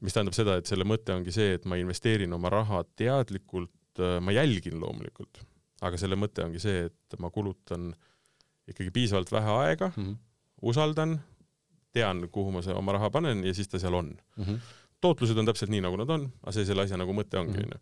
mis 0.00 0.16
tähendab 0.16 0.36
seda, 0.36 0.56
et 0.60 0.70
selle 0.70 0.86
mõte 0.88 1.14
ongi 1.14 1.32
see, 1.34 1.54
et 1.58 1.66
ma 1.68 1.78
investeerin 1.80 2.32
oma 2.36 2.52
raha 2.52 2.82
teadlikult, 2.98 3.72
äh, 4.00 4.18
ma 4.24 4.34
jälgin 4.34 4.80
loomulikult, 4.82 5.42
aga 5.86 6.00
selle 6.00 6.18
mõte 6.20 6.44
ongi 6.46 6.62
see, 6.62 6.86
et 6.90 7.20
ma 7.20 7.32
kulutan 7.34 7.90
ikkagi 8.70 8.92
piisavalt 8.94 9.32
vähe 9.34 9.56
aega 9.64 9.90
mm, 9.90 10.04
-hmm. 10.04 10.18
usaldan, 10.70 11.18
tean, 11.92 12.28
kuhu 12.30 12.52
ma 12.54 12.62
oma 12.76 12.94
raha 12.96 13.10
panen 13.10 13.42
ja 13.44 13.54
siis 13.54 13.68
ta 13.68 13.80
seal 13.82 13.96
on 13.98 14.12
mm. 14.36 14.44
-hmm. 14.44 14.58
tootlused 15.00 15.38
on 15.38 15.48
täpselt 15.48 15.72
nii, 15.74 15.82
nagu 15.84 15.96
nad 15.98 16.10
on, 16.16 16.28
aga 16.42 16.54
see 16.54 16.68
selle 16.68 16.84
asja 16.86 16.98
nagu 17.00 17.14
mõte 17.16 17.40
ongi, 17.40 17.58
mhm. 17.58 17.66
onju. 17.66 17.78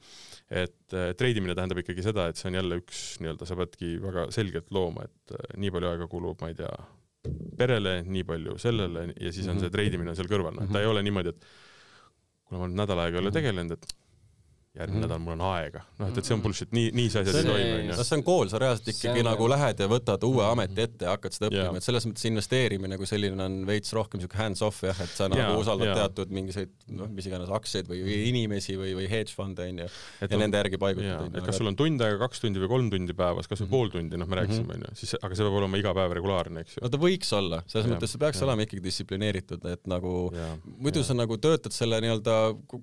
et 0.62 0.95
äh, 0.95 1.11
treidimine 1.19 1.55
tähendab 1.55 1.83
ikkagi 1.83 2.03
seda, 2.03 2.29
et 2.29 2.37
see 2.41 2.49
on 2.51 2.61
jälle 2.61 2.81
üks 2.83 3.03
nii-öelda, 3.21 3.47
sa 3.47 3.57
peadki 3.59 3.97
väga 4.03 4.31
selgelt 4.35 4.71
looma, 4.71 5.05
et 5.05 5.37
äh, 5.37 5.59
nii 5.61 5.75
palju 5.75 5.93
aega 5.93 6.09
kulub, 6.09 6.41
ma 6.41 6.53
ei 6.53 6.59
tea, 6.59 6.73
perele, 7.59 8.03
nii 8.07 8.25
palju 8.25 8.59
sellele 8.62 9.09
ja 9.21 9.33
siis 9.33 9.49
on 9.49 9.57
-hmm. 9.57 9.61
see 9.61 9.71
treidimine 9.71 10.14
seal 10.14 10.31
kõrval, 10.31 10.55
noh, 10.57 10.71
ta 10.73 10.81
ei 10.81 10.87
ole 10.87 11.03
niimoodi, 11.03 11.35
et 11.35 11.45
kuna 12.49 12.61
ma 12.61 12.68
nüüd 12.68 12.80
nädal 12.82 13.03
aega 13.05 13.18
ei 13.18 13.22
ole 13.22 13.30
mhm. 13.30 13.38
tegelenud, 13.38 13.76
et 13.76 13.96
järgmine 14.79 15.01
mm. 15.01 15.07
nädal 15.09 15.22
mul 15.22 15.35
on 15.35 15.43
aega. 15.51 15.83
noh, 15.99 16.11
et, 16.11 16.18
et 16.20 16.29
see 16.29 16.35
on 16.37 16.43
bullshit, 16.45 16.70
nii, 16.74 16.91
nii 16.95 17.11
see 17.11 17.22
asi 17.24 17.33
ei 17.35 17.47
toimi, 17.49 17.70
onju. 17.81 17.97
no 17.99 18.05
see 18.07 18.16
on 18.18 18.24
kool, 18.26 18.51
sa 18.51 18.61
reaalselt 18.62 18.91
ikkagi 18.93 19.22
on... 19.22 19.29
nagu 19.29 19.49
lähed 19.51 19.83
ja 19.83 19.89
võtad 19.91 20.26
uue 20.29 20.43
mhm. 20.45 20.53
ameti 20.55 20.85
ette 20.85 21.09
ja 21.09 21.14
hakkad 21.16 21.35
seda 21.35 21.49
õppima 21.49 21.64
yeah., 21.64 21.81
et 21.81 21.87
selles 21.87 22.07
mõttes 22.09 22.29
investeerimine 22.31 22.99
kui 23.01 23.11
selline 23.11 23.45
on 23.45 23.59
veits 23.68 23.95
rohkem 23.97 24.22
siuke 24.22 24.39
hands-off 24.39 24.85
jah, 24.87 25.03
et 25.03 25.11
sa 25.11 25.26
yeah, 25.26 25.35
nagu 25.35 25.62
usaldad 25.64 25.91
yeah. 25.91 25.99
teatud 26.03 26.35
mingisuguseid 26.39 26.95
noh, 27.01 27.11
mis 27.14 27.29
iganes 27.31 27.51
aktsiaid 27.59 27.91
või, 27.91 28.05
või 28.07 28.18
inimesi 28.31 28.79
või, 28.79 28.95
või 29.01 29.09
hedge 29.11 29.35
fund'e 29.35 29.66
onju 29.72 29.89
ja 29.89 30.31
on, 30.31 30.37
nende 30.45 30.62
järgi 30.62 30.81
paigutad 30.85 31.09
yeah,. 31.09 31.26
et 31.33 31.49
kas 31.49 31.59
sul 31.59 31.72
on 31.72 31.79
tund 31.79 32.05
aega, 32.07 32.20
kaks 32.22 32.45
tundi 32.45 32.62
või 32.62 32.72
kolm 32.74 32.93
tundi 32.95 33.16
päevas, 33.18 33.51
kas 33.51 33.64
või 33.64 33.66
mm 33.66 33.72
-hmm. 33.72 33.91
pool 33.91 33.93
tundi, 33.97 34.22
noh, 34.22 34.31
me 34.31 34.41
rääkisime 34.43 34.79
onju, 34.79 34.95
siis 35.03 35.16
aga 35.18 35.35
see 35.35 35.49
peab 35.49 35.59
olema 35.62 35.83
iga 35.83 35.95
päev 35.99 36.14
regulaarne, 36.20 36.62
eks 36.62 36.79
ju. 36.79 36.85
no 36.85 36.93
ta 36.95 37.03
võiks 37.03 37.35
olla, 37.35 37.62
selles 37.66 37.89
yeah, 37.89 37.97
mõttes 37.97 38.14
see 38.14 38.22
peaks 38.22 38.39
yeah. 38.39 38.49
olema 38.49 38.66
ikkagi 38.66 38.85
distsiplineeritud, 38.85 39.66
et 39.72 39.91
nagu 39.91 40.14
yeah, 40.37 40.55
muidu 40.68 41.03
yeah. 41.03 41.11
sa 41.11 41.18
nagu 41.18 41.39
töötad 41.43 41.74
selle 41.74 42.01
nii-öelda 42.05 42.39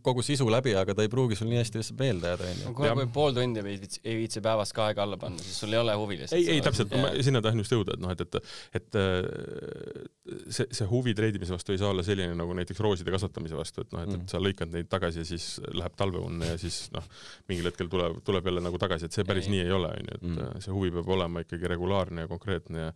kogu 0.05 0.25
sisu 0.25 0.47
läbi, 0.51 0.75
aga 0.75 0.95
ta 0.97 1.05
ei 1.05 1.11
pruugi 1.11 1.37
sul 1.39 1.49
nii 1.51 1.61
hästi 1.61 1.84
lihtsalt 1.85 1.99
meelde 2.01 2.31
jääda 2.31 2.47
onju 2.51 2.73
kui, 2.77 2.89
kui 2.97 3.07
pool 3.13 3.35
tundi 3.35 3.61
ei 3.61 3.77
viitsi, 3.81 4.01
ei 4.03 4.15
viitsi 4.19 4.41
päevas 4.45 4.73
ka 4.75 4.87
aega 4.89 5.03
alla 5.05 5.17
panna, 5.21 5.41
siis 5.43 5.59
sul 5.61 5.73
ei 5.73 5.79
ole 5.79 5.95
huvi 5.99 6.17
lihtsalt. 6.19 6.39
ei, 6.39 6.55
ei 6.55 6.63
täpselt, 6.65 6.93
ma 6.99 7.11
sinna 7.25 7.41
tahan 7.45 7.61
just 7.61 7.75
jõuda, 7.75 7.95
et 7.95 8.03
noh, 8.03 8.13
et, 8.13 8.21
et, 8.25 8.37
et 8.79 8.99
äh, 9.01 10.39
see, 10.49 10.67
see 10.79 10.87
huvi 10.89 11.15
treidimise 11.17 11.55
vastu 11.55 11.75
ei 11.75 11.81
saa 11.81 11.91
olla 11.93 12.05
selline 12.05 12.37
nagu 12.37 12.55
näiteks 12.57 12.81
rooside 12.83 13.13
kasvatamise 13.15 13.57
vastu, 13.59 13.85
et 13.85 13.93
noh, 13.95 14.05
et, 14.05 14.13
et 14.13 14.21
mm. 14.21 14.29
sa 14.31 14.41
lõikad 14.43 14.73
neid 14.73 14.89
tagasi 14.91 15.23
ja 15.23 15.27
siis 15.31 15.49
läheb 15.73 15.97
talveunne 15.99 16.53
ja 16.53 16.61
siis 16.61 16.85
noh, 16.95 17.05
mingil 17.51 17.69
hetkel 17.71 17.91
tuleb, 17.91 18.21
tuleb 18.27 18.49
jälle 18.51 18.63
nagu 18.65 18.81
tagasi, 18.81 19.09
et 19.09 19.17
see 19.17 19.27
päris 19.27 19.49
ei. 19.49 19.55
nii 19.55 19.67
ei 19.67 19.75
ole, 19.75 19.91
onju, 19.99 20.17
et 20.19 20.25
mm. 20.25 20.41
Äh, 20.45 20.57
see 20.65 20.75
huvi 20.75 20.93
peab 20.95 21.13
olema 21.17 21.45
ikkagi 21.45 21.69
regulaarne 21.75 22.25
ja 22.25 22.31
konkreetne 22.31 22.87
ja 22.87 22.95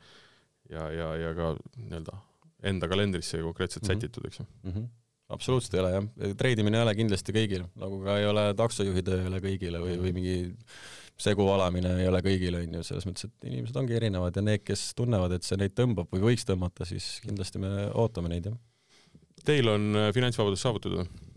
ja, 0.70 0.84
ja, 0.94 1.14
ja 1.18 1.30
ka 1.34 1.54
nii-öelda 1.82 2.18
enda 2.70 2.88
kalendrisse 2.92 3.40
konkreetselt 3.42 3.88
mm 3.88 3.90
-hmm. 3.90 4.02
sätitud, 4.04 4.26
eks 4.28 4.40
ju 4.40 4.46
mm. 4.64 4.72
-hmm 4.72 4.90
absoluutselt 5.34 5.76
ei 5.78 5.84
ole 5.84 5.92
jah, 5.94 6.08
treidimine 6.40 6.80
ei 6.80 6.86
ole 6.86 6.96
kindlasti 6.98 7.36
kõigil, 7.36 7.66
nagu 7.80 8.00
ka 8.06 8.18
ei 8.22 8.30
ole 8.30 8.48
taksojuhi 8.58 9.04
töö 9.06 9.20
ei 9.24 9.30
ole 9.30 9.42
kõigile 9.44 9.82
või, 9.84 9.98
või 10.02 10.14
mingi 10.16 10.38
segu 11.20 11.46
valamine 11.48 11.94
ei 12.00 12.08
ole 12.08 12.22
kõigile, 12.24 12.64
on 12.64 12.80
ju, 12.80 12.84
selles 12.88 13.08
mõttes, 13.08 13.28
et 13.28 13.50
inimesed 13.50 13.78
ongi 13.80 13.98
erinevad 13.98 14.38
ja 14.40 14.44
need, 14.46 14.64
kes 14.68 14.90
tunnevad, 14.98 15.36
et 15.36 15.48
see 15.48 15.60
neid 15.60 15.76
tõmbab 15.78 16.12
või 16.14 16.30
võiks 16.30 16.48
tõmmata, 16.48 16.88
siis 16.88 17.18
kindlasti 17.26 17.62
me 17.62 17.90
ootame 17.92 18.32
neid, 18.32 18.50
jah. 18.52 18.60
Teil 19.48 19.72
on 19.72 19.90
äh, 19.96 20.14
finantsvabadus 20.16 20.64
saavutatud? 20.66 21.28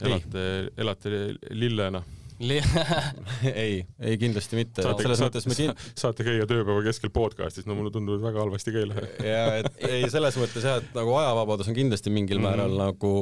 elate, 0.00 0.42
elate 0.80 1.10
lillena? 1.52 2.00
ei, 3.64 3.86
ei 4.00 4.18
kindlasti 4.20 4.58
mitte. 4.58 4.84
selles 5.02 5.22
mõttes 5.22 5.46
me 5.48 5.56
kin-. 5.56 5.72
saate 5.98 6.24
käia 6.26 6.46
tööpäeva 6.48 6.82
keskel 6.86 7.12
podcastis, 7.12 7.66
no 7.68 7.76
mulle 7.76 7.92
tundub, 7.94 8.16
et 8.16 8.24
väga 8.24 8.40
halvasti 8.40 8.74
ka 8.74 8.82
ei 8.82 8.88
lähe. 8.90 9.08
ja, 9.28 9.42
et 9.60 9.82
ei, 9.88 10.04
selles 10.12 10.38
mõttes 10.40 10.64
jah, 10.64 10.78
et 10.80 10.94
nagu 10.96 11.12
ajavabadus 11.20 11.68
on 11.70 11.76
kindlasti 11.76 12.12
mingil 12.12 12.40
mm 12.40 12.46
-hmm. 12.46 12.56
määral 12.56 12.78
nagu 12.80 13.12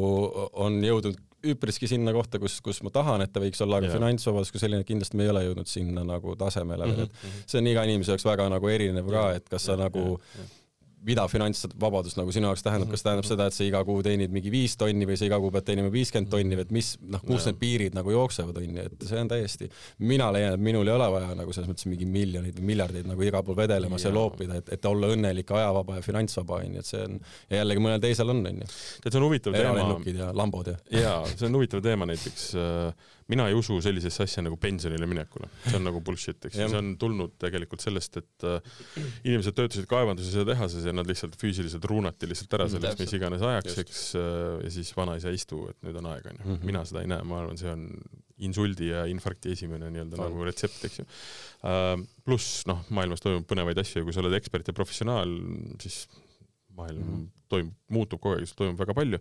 on 0.52 0.78
jõudnud 0.84 1.18
üpriski 1.48 1.86
sinna 1.86 2.12
kohta, 2.12 2.38
kus, 2.42 2.60
kus 2.60 2.82
ma 2.82 2.90
tahan, 2.90 3.22
et 3.22 3.32
ta 3.32 3.40
võiks 3.42 3.60
olla, 3.62 3.78
aga 3.78 3.86
yeah. 3.86 3.94
finantsvabadus 3.94 4.50
kui 4.50 4.60
selline, 4.62 4.84
kindlasti 4.84 5.18
me 5.18 5.26
ei 5.26 5.30
ole 5.30 5.44
jõudnud 5.46 5.70
sinna 5.70 6.02
nagu 6.06 6.34
tasemele 6.36 6.84
veel 6.84 6.96
mm, 6.96 7.02
-hmm. 7.02 7.18
et 7.22 7.28
mhm. 7.30 7.42
see 7.46 7.60
on 7.60 7.66
iga 7.66 7.84
inimese 7.86 8.14
jaoks 8.14 8.26
väga 8.26 8.48
nagu 8.50 8.68
erinev 8.68 9.10
ka, 9.10 9.32
et 9.38 9.48
kas 9.48 9.64
sa 9.64 9.74
yeah, 9.74 9.84
nagu 9.86 10.04
yeah, 10.06 10.38
yeah 10.38 10.57
mida 11.06 11.24
finantsvabadus 11.30 12.16
nagu 12.18 12.32
sinu 12.34 12.48
jaoks 12.48 12.64
tähendab, 12.66 12.90
kas 12.90 13.04
tähendab 13.06 13.26
seda, 13.28 13.46
et 13.48 13.54
sa 13.54 13.62
iga 13.66 13.80
kuu 13.86 14.00
teenid 14.04 14.32
mingi 14.34 14.50
viis 14.52 14.74
tonni 14.78 15.06
või 15.08 15.18
sa 15.18 15.28
iga 15.28 15.38
kuu 15.40 15.52
pead 15.54 15.66
teenima 15.68 15.92
viiskümmend 15.94 16.30
tonni 16.32 16.58
või 16.58 16.64
et 16.66 16.72
mis, 16.74 16.90
noh, 17.12 17.22
kus 17.24 17.46
need 17.48 17.58
piirid 17.60 17.96
nagu 17.96 18.12
jooksevad, 18.12 18.58
on 18.58 18.78
ju, 18.80 18.86
et 18.88 19.06
see 19.10 19.20
on 19.22 19.30
täiesti, 19.30 19.68
mina 20.10 20.30
leian, 20.34 20.56
et 20.58 20.64
minul 20.68 20.88
ei 20.88 20.94
ole 20.96 21.08
vaja 21.14 21.34
nagu 21.38 21.54
selles 21.54 21.70
mõttes 21.70 21.88
mingi 21.90 22.08
miljoneid 22.08 22.58
või 22.58 22.70
miljardeid 22.72 23.10
nagu 23.10 23.26
igal 23.26 23.44
pool 23.46 23.58
vedelemas 23.58 24.06
ja, 24.06 24.12
loopida, 24.14 24.58
et, 24.62 24.72
et 24.74 24.90
olla 24.90 25.12
õnnelik, 25.14 25.52
ajavaba 25.54 26.00
ja 26.00 26.06
finantsvaba, 26.06 26.62
on 26.64 26.78
ju, 26.78 26.82
et 26.82 26.90
see 26.90 27.04
on, 27.04 27.20
ja 27.52 27.62
jällegi 27.62 27.84
mõnel 27.84 28.02
teisel 28.02 28.34
on, 28.34 28.42
on 28.50 28.64
ju. 28.64 28.72
tead, 29.04 29.12
see 29.12 29.20
on 29.20 29.28
huvitav 29.28 29.54
teema. 29.54 29.68
eralennukid 29.68 30.18
ja 30.24 30.32
lambod 30.34 30.72
ja. 30.72 30.80
jaa, 30.98 31.22
see 31.34 31.46
on 31.48 31.60
huvitav 31.60 31.84
teema 31.84 32.10
näiteks 32.10 32.50
äh, 32.58 33.14
mina 33.28 33.44
ei 33.50 33.56
usu 33.56 33.76
sellisesse 33.84 34.24
asja 34.24 34.42
nagu 34.44 34.56
pensionile 34.60 35.06
minekule, 35.08 35.50
see 35.66 35.76
on 35.76 35.84
nagu 35.84 36.00
bullshit, 36.04 36.38
eks 36.48 36.56
ju, 36.56 36.68
see 36.72 36.78
on 36.80 36.94
tulnud 37.00 37.34
tegelikult 37.40 37.82
sellest, 37.84 38.20
et 38.22 38.46
äh, 38.48 38.70
inimesed 39.28 39.56
töötasid 39.58 39.88
kaevanduses 39.90 40.38
ja 40.40 40.46
tehases 40.48 40.86
ja 40.88 40.94
nad 40.96 41.08
lihtsalt 41.08 41.36
füüsiliselt 41.40 41.84
ruunati 41.90 42.30
lihtsalt 42.30 42.56
ära 42.58 42.68
sellest 42.72 43.02
mis 43.02 43.12
iganes 43.18 43.44
ajaks, 43.44 43.76
eks 43.84 44.04
äh,, 44.20 44.30
ja 44.64 44.72
siis 44.78 44.94
vanaisa 44.96 45.32
istu, 45.34 45.66
et 45.72 45.76
nüüd 45.84 46.00
on 46.00 46.08
aeg, 46.14 46.30
onju. 46.32 46.46
Mhm. 46.46 46.64
mina 46.70 46.84
seda 46.88 47.04
ei 47.04 47.12
näe, 47.12 47.26
ma 47.28 47.42
arvan, 47.42 47.60
see 47.60 47.72
on 47.72 47.84
insuldi 48.48 48.92
ja 48.92 49.02
infarkti 49.10 49.52
esimene 49.52 49.90
nii-öelda 49.92 50.22
nagu 50.22 50.48
retsept, 50.48 50.80
eks 50.88 51.02
ju 51.02 51.08
äh,. 51.68 51.92
pluss 52.24 52.64
noh, 52.70 52.80
maailmas 52.96 53.24
toimub 53.24 53.44
põnevaid 53.50 53.80
asju 53.84 54.00
ja 54.00 54.08
kui 54.08 54.16
sa 54.16 54.24
oled 54.24 54.36
ekspert 54.40 54.72
ja 54.72 54.76
professionaal, 54.76 55.36
siis 55.82 56.06
maailm 56.78 57.02
mm 57.04 57.12
-hmm. 57.12 57.44
toimub, 57.52 57.76
muutub 57.94 58.22
kogu 58.22 58.38
aeg, 58.38 58.54
toimub 58.56 58.80
väga 58.80 58.96
palju, 58.96 59.20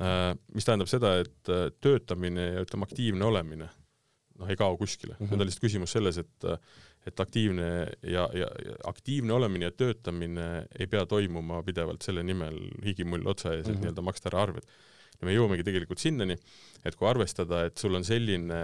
äh, 0.00 0.30
mis 0.54 0.68
tähendab 0.68 0.90
seda, 0.92 1.16
et 1.22 1.52
äh, 1.52 1.68
töötamine 1.80 2.52
ja 2.56 2.64
ütleme, 2.66 2.88
aktiivne 2.88 3.24
olemine 3.24 3.70
noh, 4.38 4.50
ei 4.50 4.56
kao 4.56 4.76
kuskile 4.76 5.14
mm. 5.14 5.24
-hmm. 5.24 5.32
nüüd 5.32 5.40
on 5.40 5.48
lihtsalt 5.48 5.66
küsimus 5.68 5.96
selles, 5.96 6.18
et 6.18 6.50
et 7.06 7.20
aktiivne 7.22 7.66
ja, 8.02 8.26
ja, 8.34 8.48
ja 8.66 8.74
aktiivne 8.90 9.32
olemine 9.32 9.68
ja 9.68 9.70
töötamine 9.70 10.66
ei 10.78 10.88
pea 10.90 11.06
toimuma 11.06 11.62
pidevalt 11.62 12.02
selle 12.02 12.24
nimel 12.26 12.58
higimull 12.84 13.28
otsa 13.30 13.52
ees, 13.54 13.60
et 13.60 13.66
mm 13.66 13.74
-hmm. 13.74 13.80
nii-öelda 13.84 14.02
maksta 14.02 14.30
ära 14.32 14.42
arved. 14.42 14.66
ja 15.20 15.26
me 15.26 15.34
jõuamegi 15.34 15.64
tegelikult 15.64 15.98
sinnani, 15.98 16.36
et 16.84 16.96
kui 16.96 17.08
arvestada, 17.08 17.64
et 17.64 17.78
sul 17.78 17.94
on 17.94 18.04
selline 18.04 18.58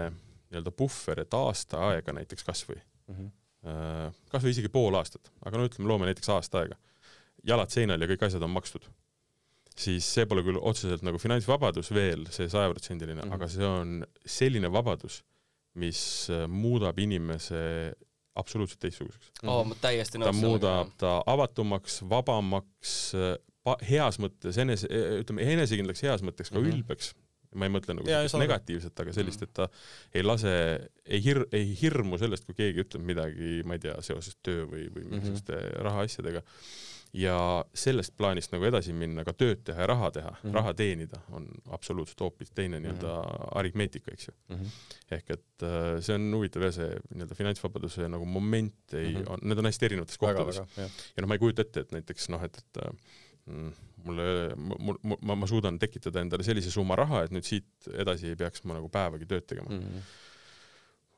nii-öelda 0.51 0.71
puhver, 0.71 1.19
et 1.19 1.33
aasta 1.33 1.79
aega 1.87 2.13
näiteks 2.13 2.43
kasvõi 2.43 2.77
mm, 3.07 3.15
-hmm. 3.15 4.13
kasvõi 4.29 4.51
isegi 4.51 4.69
pool 4.69 4.95
aastat, 4.95 5.31
aga 5.45 5.57
no 5.57 5.65
ütleme, 5.65 5.87
loome 5.87 6.05
näiteks 6.05 6.29
aasta 6.29 6.59
aega 6.59 6.75
jalad 7.47 7.73
seinal 7.73 8.01
ja 8.01 8.07
kõik 8.07 8.25
asjad 8.27 8.43
on 8.45 8.53
makstud, 8.53 8.87
siis 9.75 10.05
see 10.05 10.25
pole 10.29 10.43
küll 10.45 10.59
otseselt 10.61 11.01
nagu 11.03 11.19
finantsvabadus 11.21 11.91
veel, 11.95 12.27
see 12.31 12.49
sajaprotsendiline 12.49 13.21
mm, 13.21 13.29
-hmm. 13.29 13.33
aga 13.33 13.47
see 13.47 13.65
on 13.67 14.05
selline 14.25 14.71
vabadus, 14.71 15.23
mis 15.75 16.29
äh, 16.29 16.47
muudab 16.47 16.99
inimese 16.99 17.93
absoluutselt 18.35 18.79
teistsuguseks 18.81 19.31
oo, 19.43 19.63
ma 19.63 19.75
täiesti 19.81 20.17
nõus 20.17 20.29
ta 20.29 20.33
muudab 20.33 20.93
ta 20.97 21.09
avatumaks, 21.29 21.99
vabamaks, 22.09 22.93
heas 23.87 24.17
mõttes 24.19 24.57
enese, 24.59 24.87
ütleme 25.21 25.45
enesekindlaks 25.53 26.01
heas 26.03 26.23
mõttes 26.25 26.49
ka 26.49 26.59
Mhm. 26.59 26.71
ülbeks. 26.71 27.13
ma 27.53 27.67
ei 27.67 27.69
mõtle 27.69 27.93
nagu 27.93 28.09
aru. 28.09 28.39
negatiivset, 28.41 28.99
aga 28.99 29.11
sellist, 29.13 29.43
et 29.43 29.53
ta 29.53 29.67
ei 30.11 30.23
lase, 30.23 30.89
ei 31.05 31.19
hir-, 31.21 31.45
ei 31.53 31.75
hirmu 31.77 32.17
sellest, 32.17 32.47
kui 32.47 32.55
keegi 32.57 32.81
ütleb 32.81 33.03
midagi, 33.05 33.61
ma 33.63 33.75
ei 33.75 33.79
tea, 33.79 33.93
seoses 34.01 34.35
töö 34.41 34.65
või, 34.65 34.87
või 34.89 35.03
mingisuguste 35.05 35.53
mm 35.53 35.59
-hmm. 35.59 35.83
rahaasjadega. 35.85 36.41
Ja 37.13 37.37
sellest 37.77 38.15
plaanist 38.17 38.53
nagu 38.55 38.65
edasi 38.65 38.93
minna, 38.97 39.21
ka 39.27 39.35
tööd 39.37 39.61
teha 39.67 39.83
ja 39.83 39.87
raha 39.89 40.09
teha 40.15 40.31
mm. 40.31 40.39
-hmm. 40.41 40.55
raha 40.57 40.73
teenida 40.73 41.19
on 41.37 41.45
absoluutselt 41.75 42.21
hoopis 42.25 42.51
teine 42.51 42.79
nii-öelda 42.79 43.11
mm 43.13 43.29
-hmm. 43.29 43.51
aritmeetika, 43.59 44.13
eks 44.13 44.27
ju 44.27 44.33
Mhm. 44.49 44.65
ehk 45.11 45.29
et 45.29 45.63
äh, 45.63 46.01
see 46.01 46.15
on 46.15 46.33
huvitav 46.33 46.63
ja 46.63 46.71
see 46.71 46.89
nii-öelda 47.13 47.35
finantsvabaduse 47.35 48.09
nagu 48.09 48.25
moment 48.25 48.93
ei 48.93 49.13
mm. 49.13 49.21
-hmm. 49.21 49.45
need 49.45 49.57
on 49.57 49.65
hästi 49.65 49.85
erinevates 49.85 50.17
kohtades. 50.17 50.57
jah. 50.57 50.89
ja 51.17 51.21
noh, 51.21 51.27
ma 51.27 51.35
ei 51.35 51.39
kujuta 51.39 51.61
ette, 51.61 51.79
et 51.79 51.91
näiteks 51.91 52.29
noh, 52.29 52.43
et, 52.43 52.57
et 52.57 52.83
äh, 52.85 52.91
mm, 53.45 53.71
mulle, 54.05 54.55
mul, 54.55 54.97
ma, 55.21 55.35
ma 55.35 55.47
suudan 55.47 55.79
tekitada 55.79 56.21
endale 56.21 56.43
sellise 56.43 56.71
summa 56.71 56.95
raha, 56.95 57.23
et 57.23 57.31
nüüd 57.31 57.47
siit 57.47 57.89
edasi 57.93 58.33
ei 58.33 58.35
peaks 58.35 58.63
ma 58.63 58.73
nagu 58.79 58.89
päevagi 58.89 59.29
tööd 59.29 59.45
tegema 59.47 59.69
mm.. 59.69 60.05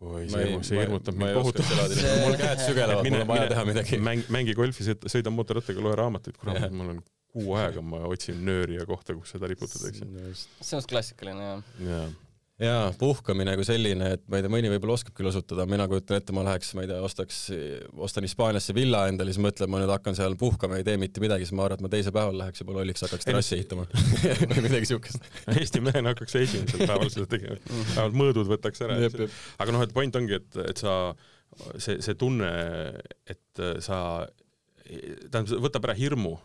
oi, 0.06 0.24
see 0.30 0.44
hirmu- 0.46 0.64
see 0.68 0.80
hirmutab 0.80 1.18
mind 1.20 1.38
kohutavalt. 1.40 1.96
mul 2.24 2.38
käed 2.42 2.64
sügelevad, 2.68 3.10
mul 3.10 3.22
on 3.26 3.28
vaja 3.34 3.48
teha 3.52 3.66
midagi. 3.72 4.00
mäng, 4.10 4.24
mängi 4.34 4.56
golfi, 4.58 4.86
sõida 5.10 5.34
mootorrattaga, 5.34 5.84
loe 5.86 5.96
raamatuid, 6.02 6.38
kurat 6.42 6.70
mul 6.72 6.94
on 6.96 7.02
kuu 7.36 7.56
aega, 7.60 7.82
ma 7.84 8.04
otsin 8.08 8.38
nööri 8.48 8.78
ja 8.80 8.86
kohta, 8.88 9.16
kus 9.18 9.34
seda 9.36 9.50
riputada, 9.52 9.90
eks 9.92 10.04
ju. 10.04 10.34
see 10.62 10.78
on 10.80 10.86
klassikaline 10.92 11.50
jah. 11.84 12.14
jaa, 12.62 12.94
puhkamine 13.00 13.56
kui 13.60 13.66
selline, 13.68 14.14
et 14.16 14.22
ma 14.32 14.40
ei 14.40 14.46
tea, 14.46 14.52
mõni 14.54 14.70
võib-olla 14.72 14.96
oskab 14.96 15.16
küll 15.18 15.28
osutada, 15.28 15.66
mina 15.68 15.88
kujutan 15.92 16.18
ette, 16.22 16.32
ma 16.36 16.46
läheks, 16.48 16.70
ma 16.78 16.86
ei 16.86 16.90
tea, 16.92 17.00
ostaks, 17.04 17.40
ostan 18.08 18.24
Hispaaniasse 18.28 18.76
villa 18.78 19.02
endale, 19.12 19.34
siis 19.36 19.44
mõtlen, 19.44 19.72
ma 19.72 19.82
nüüd 19.82 19.92
hakkan 19.92 20.16
seal 20.16 20.38
puhkama, 20.40 20.80
ei 20.80 20.88
tee 20.88 20.96
mitte 21.02 21.24
midagi, 21.24 21.48
siis 21.48 21.56
ma 21.58 21.66
arvan, 21.68 21.82
et 21.82 21.86
ma 21.86 21.92
teisel 21.92 22.16
päeval 22.16 22.40
läheks 22.40 22.64
juba 22.64 22.78
lolliks, 22.78 23.04
hakkaks 23.08 23.28
terrassi 23.28 23.58
ehitama 23.60 23.88
või 24.54 24.64
midagi 24.70 24.92
siukest. 24.94 25.28
Eesti 25.52 25.84
mehena 25.84 26.16
hakkaks 26.16 26.40
esimesel 26.46 26.86
päeval 26.86 27.12
seda 27.12 27.28
tegema, 27.36 27.60
vähemalt 27.68 28.20
mõõdud 28.24 28.52
võtaks 28.56 28.86
ära, 28.88 29.02
aga 29.60 29.76
noh, 29.76 29.84
et 29.84 29.96
point 30.00 30.22
ongi, 30.22 30.40
et, 30.40 30.62
et 30.72 30.80
sa, 30.86 30.96
see, 31.76 32.00
see 32.06 32.16
tunne, 32.20 32.50
et 33.36 33.66
sa, 33.84 34.00
tähendab, 34.88 35.60
võtab 35.68 35.90
ära 35.92 36.00
hirmu 36.00 36.38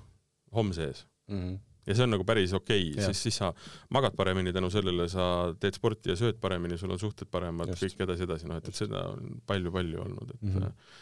homse 0.59 0.91
ees 0.91 1.07
Mhm. 1.31 1.70
Ja 1.87 1.97
see 1.97 2.05
on 2.05 2.15
nagu 2.15 2.27
päris 2.29 2.53
okei 2.57 2.91
okay., 2.93 3.07
siis, 3.09 3.23
siis 3.27 3.41
sa 3.41 3.51
magad 3.95 4.17
paremini 4.19 4.53
tänu 4.57 4.71
sellele, 4.73 5.09
sa 5.13 5.25
teed 5.61 5.79
sporti 5.79 6.13
ja 6.13 6.19
sööd 6.21 6.41
paremini, 6.43 6.79
sul 6.81 6.93
on 6.95 7.01
suhted 7.01 7.31
paremad, 7.33 7.73
kõik 7.81 8.05
edasi-edasi, 8.07 8.49
noh 8.51 8.61
et, 8.61 8.71
et 8.71 8.81
seda 8.83 9.07
on 9.15 9.41
palju-palju 9.49 10.05
olnud, 10.05 10.37
et 10.37 10.47
mm. 10.47 10.57
-hmm. 10.57 10.95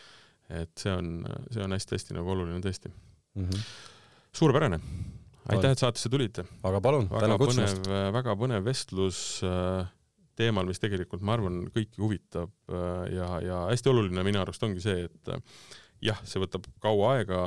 et 0.62 0.84
see 0.84 0.94
on, 0.94 1.12
see 1.50 1.64
on 1.64 1.76
hästi-hästi 1.76 2.18
nagu 2.18 2.34
oluline 2.36 2.62
tõesti. 2.64 2.92
Mhm. 3.38 3.68
suurepärane, 4.38 4.80
aitäh, 5.48 5.70
et 5.70 5.78
saatesse 5.78 6.08
tulite. 6.08 6.44
aga 6.62 6.80
palun, 6.80 7.08
tänan 7.08 7.38
kutsumast. 7.38 7.84
põnev, 7.86 8.12
väga 8.12 8.34
põnev 8.36 8.64
vestlus 8.64 9.42
äh, 9.46 9.86
teemal, 10.38 10.66
mis 10.66 10.80
tegelikult 10.82 11.22
ma 11.26 11.34
arvan, 11.34 11.64
kõiki 11.74 12.02
huvitab 12.02 12.52
äh, 12.70 13.04
ja, 13.14 13.28
ja 13.42 13.60
hästi 13.72 13.90
oluline 13.90 14.24
minu 14.26 14.40
arust 14.42 14.62
ongi 14.62 14.82
see, 14.84 15.08
et 15.08 15.32
äh, 15.34 15.40
jah, 16.02 16.18
see 16.24 16.38
võtab 16.40 16.66
kaua 16.80 17.08
aega, 17.16 17.38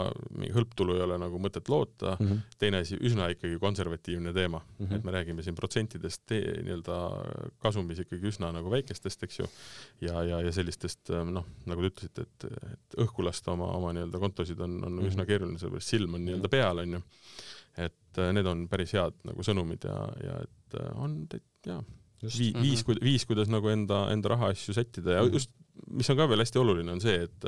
hõlptulu 0.55 0.95
ei 0.97 1.01
ole 1.05 1.17
nagu 1.21 1.39
mõtet 1.39 1.69
loota, 1.71 2.17
Mhm. 2.19 2.37
teine 2.59 2.81
asi, 2.83 2.97
üsna 2.97 3.29
ikkagi 3.31 3.59
konservatiivne 3.59 4.33
teema 4.33 4.59
mm, 4.59 4.65
Mhm. 4.79 4.89
-hmm. 4.91 4.95
et 4.95 5.03
me 5.03 5.11
räägime 5.11 5.43
siin 5.43 5.55
protsentidest 5.55 6.23
nii-öelda 6.29 6.97
kasumis 7.63 7.99
ikkagi 8.03 8.27
üsna 8.27 8.51
nagu 8.53 8.69
väikestest, 8.69 9.23
eks 9.23 9.39
ju, 9.39 9.47
ja, 10.01 10.23
ja, 10.23 10.41
ja 10.41 10.51
sellistest 10.51 11.09
äh, 11.09 11.23
noh, 11.25 11.45
nagu 11.65 11.81
te 11.81 11.87
ütlesite, 11.93 12.21
et, 12.27 12.45
et 12.73 12.97
õhku 13.05 13.23
lasta 13.23 13.51
oma, 13.53 13.71
oma 13.77 13.93
nii-öelda 13.93 14.19
kontosid 14.19 14.59
on, 14.59 14.83
on 14.83 14.93
Mhm. 14.99 15.07
üsna 15.07 15.25
keeruline, 15.25 15.57
sellepärast 15.59 15.87
silm 15.95 16.13
on 16.15 16.25
nii-öelda 16.25 16.49
peal, 16.49 16.77
onju. 16.79 17.01
et 17.77 18.17
äh, 18.19 18.33
need 18.33 18.45
on 18.45 18.67
päris 18.67 18.91
head 18.91 19.13
nagu 19.23 19.39
sõnumid 19.41 19.85
ja, 19.87 20.09
ja 20.23 20.41
et 20.41 20.75
äh, 20.81 20.91
on 20.99 21.27
jaa, 21.65 21.81
Mhm. 22.21 22.61
viis, 22.61 22.83
viis, 23.01 23.23
kuidas 23.25 23.47
nagu 23.49 23.67
enda, 23.69 24.09
enda 24.11 24.29
rahaasju 24.29 24.73
sättida 24.75 25.11
ja 25.15 25.23
Mhm. 25.23 25.33
just, 25.33 25.49
mis 25.89 26.09
on 26.09 26.17
ka 26.17 26.27
veel 26.27 26.39
hästi 26.43 26.59
oluline, 26.59 26.91
on 26.91 26.99
see, 27.01 27.15
et 27.23 27.45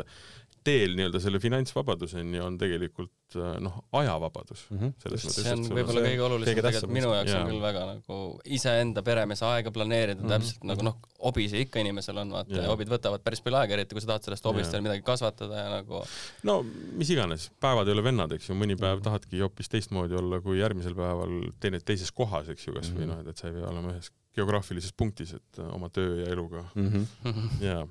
teel 0.64 0.96
nii-öelda 0.98 1.20
selle 1.24 1.40
finantsvabaduseni 1.44 2.40
on 2.44 2.58
tegelikult 2.58 3.36
äh, 3.36 3.60
noh, 3.64 3.80
ajavabadus 4.00 4.66
Mhm. 4.72 4.94
selles 5.04 5.26
mõttes, 5.26 5.44
see 5.44 5.54
on 5.54 5.64
võib-olla 5.70 6.02
see 6.04 6.12
kõige 6.14 6.26
olulisem 6.28 6.56
tegelikult 6.60 6.94
minu 6.94 7.12
jaoks 7.14 7.34
on 7.34 7.40
Jaa. 7.40 7.48
küll 7.50 7.62
väga 7.64 7.86
nagu 7.90 8.18
iseenda 8.46 9.04
peremees 9.04 9.42
aega 9.44 9.72
planeerida 9.76 10.22
Mhm. 10.22 10.30
täpselt 10.34 10.64
nagu 10.70 10.84
noh, 10.90 10.98
hobisi 11.24 11.62
ikka 11.66 11.80
inimesel 11.84 12.18
on, 12.24 12.32
vaata 12.32 12.56
ja 12.62 12.68
hobid 12.70 12.88
võtavad 12.94 13.24
päris 13.24 13.42
palju 13.42 13.58
aega, 13.62 13.74
eriti 13.80 13.96
kui 13.96 14.02
sa 14.02 14.08
tahad 14.14 14.24
sellest 14.30 14.44
hobist 14.46 14.66
Jaa. 14.72 14.78
veel 14.80 14.84
midagi 14.90 15.04
kasvatada 15.08 15.56
ja 15.64 15.70
nagu 15.82 16.04
no 16.44 16.58
mis 16.64 17.10
iganes, 17.10 17.50
päevad 17.60 17.88
ei 17.88 17.94
ole 17.94 18.04
vennad, 18.04 18.32
eks 18.32 18.50
ju, 18.50 18.56
mõni 18.56 18.76
päev 18.80 19.02
tahadki 19.02 19.40
hoopis 19.42 19.70
teistmoodi 19.70 20.16
olla 20.20 20.40
kui 20.42 20.60
järgmisel 20.60 20.96
päeval 20.96 21.52
teine, 21.60 21.80
teises 21.80 22.12
kohas, 22.12 22.50
eks 22.50 22.68
ju, 22.68 22.74
kasvõi 22.74 23.04
Mhm. 23.06 23.10
noh, 23.10 23.20
et, 23.30 23.38
sa 23.38 23.48
ei 23.48 23.54
pea 23.54 23.68
olema 23.70 23.92
ühes 23.94 24.10
geograafilises 24.36 24.94
punktis, 24.98 25.34
et 25.36 25.60
äh, 25.60 25.74
oma 25.74 25.90
töö 25.90 26.24
ja 26.26 26.32
eluga 26.34 26.64
Mhm. 26.76 27.04
jaa. 27.62 27.88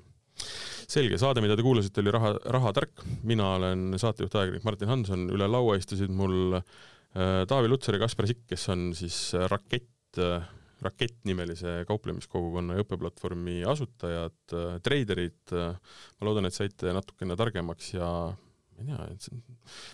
selge, 0.93 1.19
saade, 1.21 1.43
mida 1.43 1.57
te 1.57 1.65
kuulasite, 1.65 2.01
oli 2.03 2.13
Raha, 2.13 2.33
Rahatark. 2.55 3.03
mina 3.27 3.53
olen 3.57 3.93
saatejuht 3.99 4.35
ajakirjanik 4.35 4.67
Martin 4.67 4.91
Hanson, 4.91 5.27
üle 5.33 5.47
laua 5.49 5.77
istusid 5.79 6.11
mul 6.13 6.57
äh, 6.59 7.43
Taavi 7.49 7.71
Lutsar 7.71 7.97
ja 7.97 8.03
Kaspar 8.03 8.27
Sikk, 8.29 8.45
kes 8.53 8.67
on 8.73 8.91
siis 8.97 9.17
äh, 9.37 9.47
Rakett 9.51 10.21
äh,, 10.21 10.45
Rakett 10.83 11.21
nimelise 11.23 11.83
kauplemiskogukonna 11.87 12.75
ja 12.75 12.83
õppeplatvormi 12.83 13.61
asutajad, 13.71 14.35
treiderid. 14.83 15.53
ma 15.53 16.27
loodan, 16.27 16.49
et 16.49 16.57
saite 16.57 16.91
natukene 16.91 17.37
targemaks 17.39 17.93
ja 17.93 18.09
ma 18.33 19.05
ei 19.07 19.15
tea, 19.15 19.39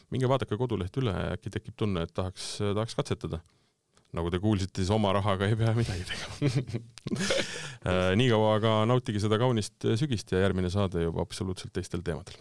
minge 0.09 0.29
vaadake 0.31 0.57
koduleht 0.57 0.97
üle, 0.97 1.13
äkki 1.35 1.53
tekib 1.53 1.77
tunne, 1.77 2.07
et 2.07 2.13
tahaks, 2.15 2.55
tahaks 2.63 2.97
katsetada. 2.97 3.41
Nagu 4.17 4.31
te 4.33 4.39
kuulsite, 4.41 4.81
siis 4.81 4.89
oma 4.93 5.11
rahaga 5.13 5.49
ei 5.49 5.57
pea 5.59 5.73
midagi 5.77 6.05
tegema. 6.09 6.53
niikaua 8.19 8.55
aga 8.57 8.77
nautige 8.89 9.21
seda 9.21 9.37
kaunist 9.41 9.85
sügist 10.01 10.33
ja 10.33 10.45
järgmine 10.45 10.71
saade 10.73 11.05
juba 11.05 11.21
absoluutselt 11.25 11.73
teistel 11.75 12.01
teemadel 12.05 12.39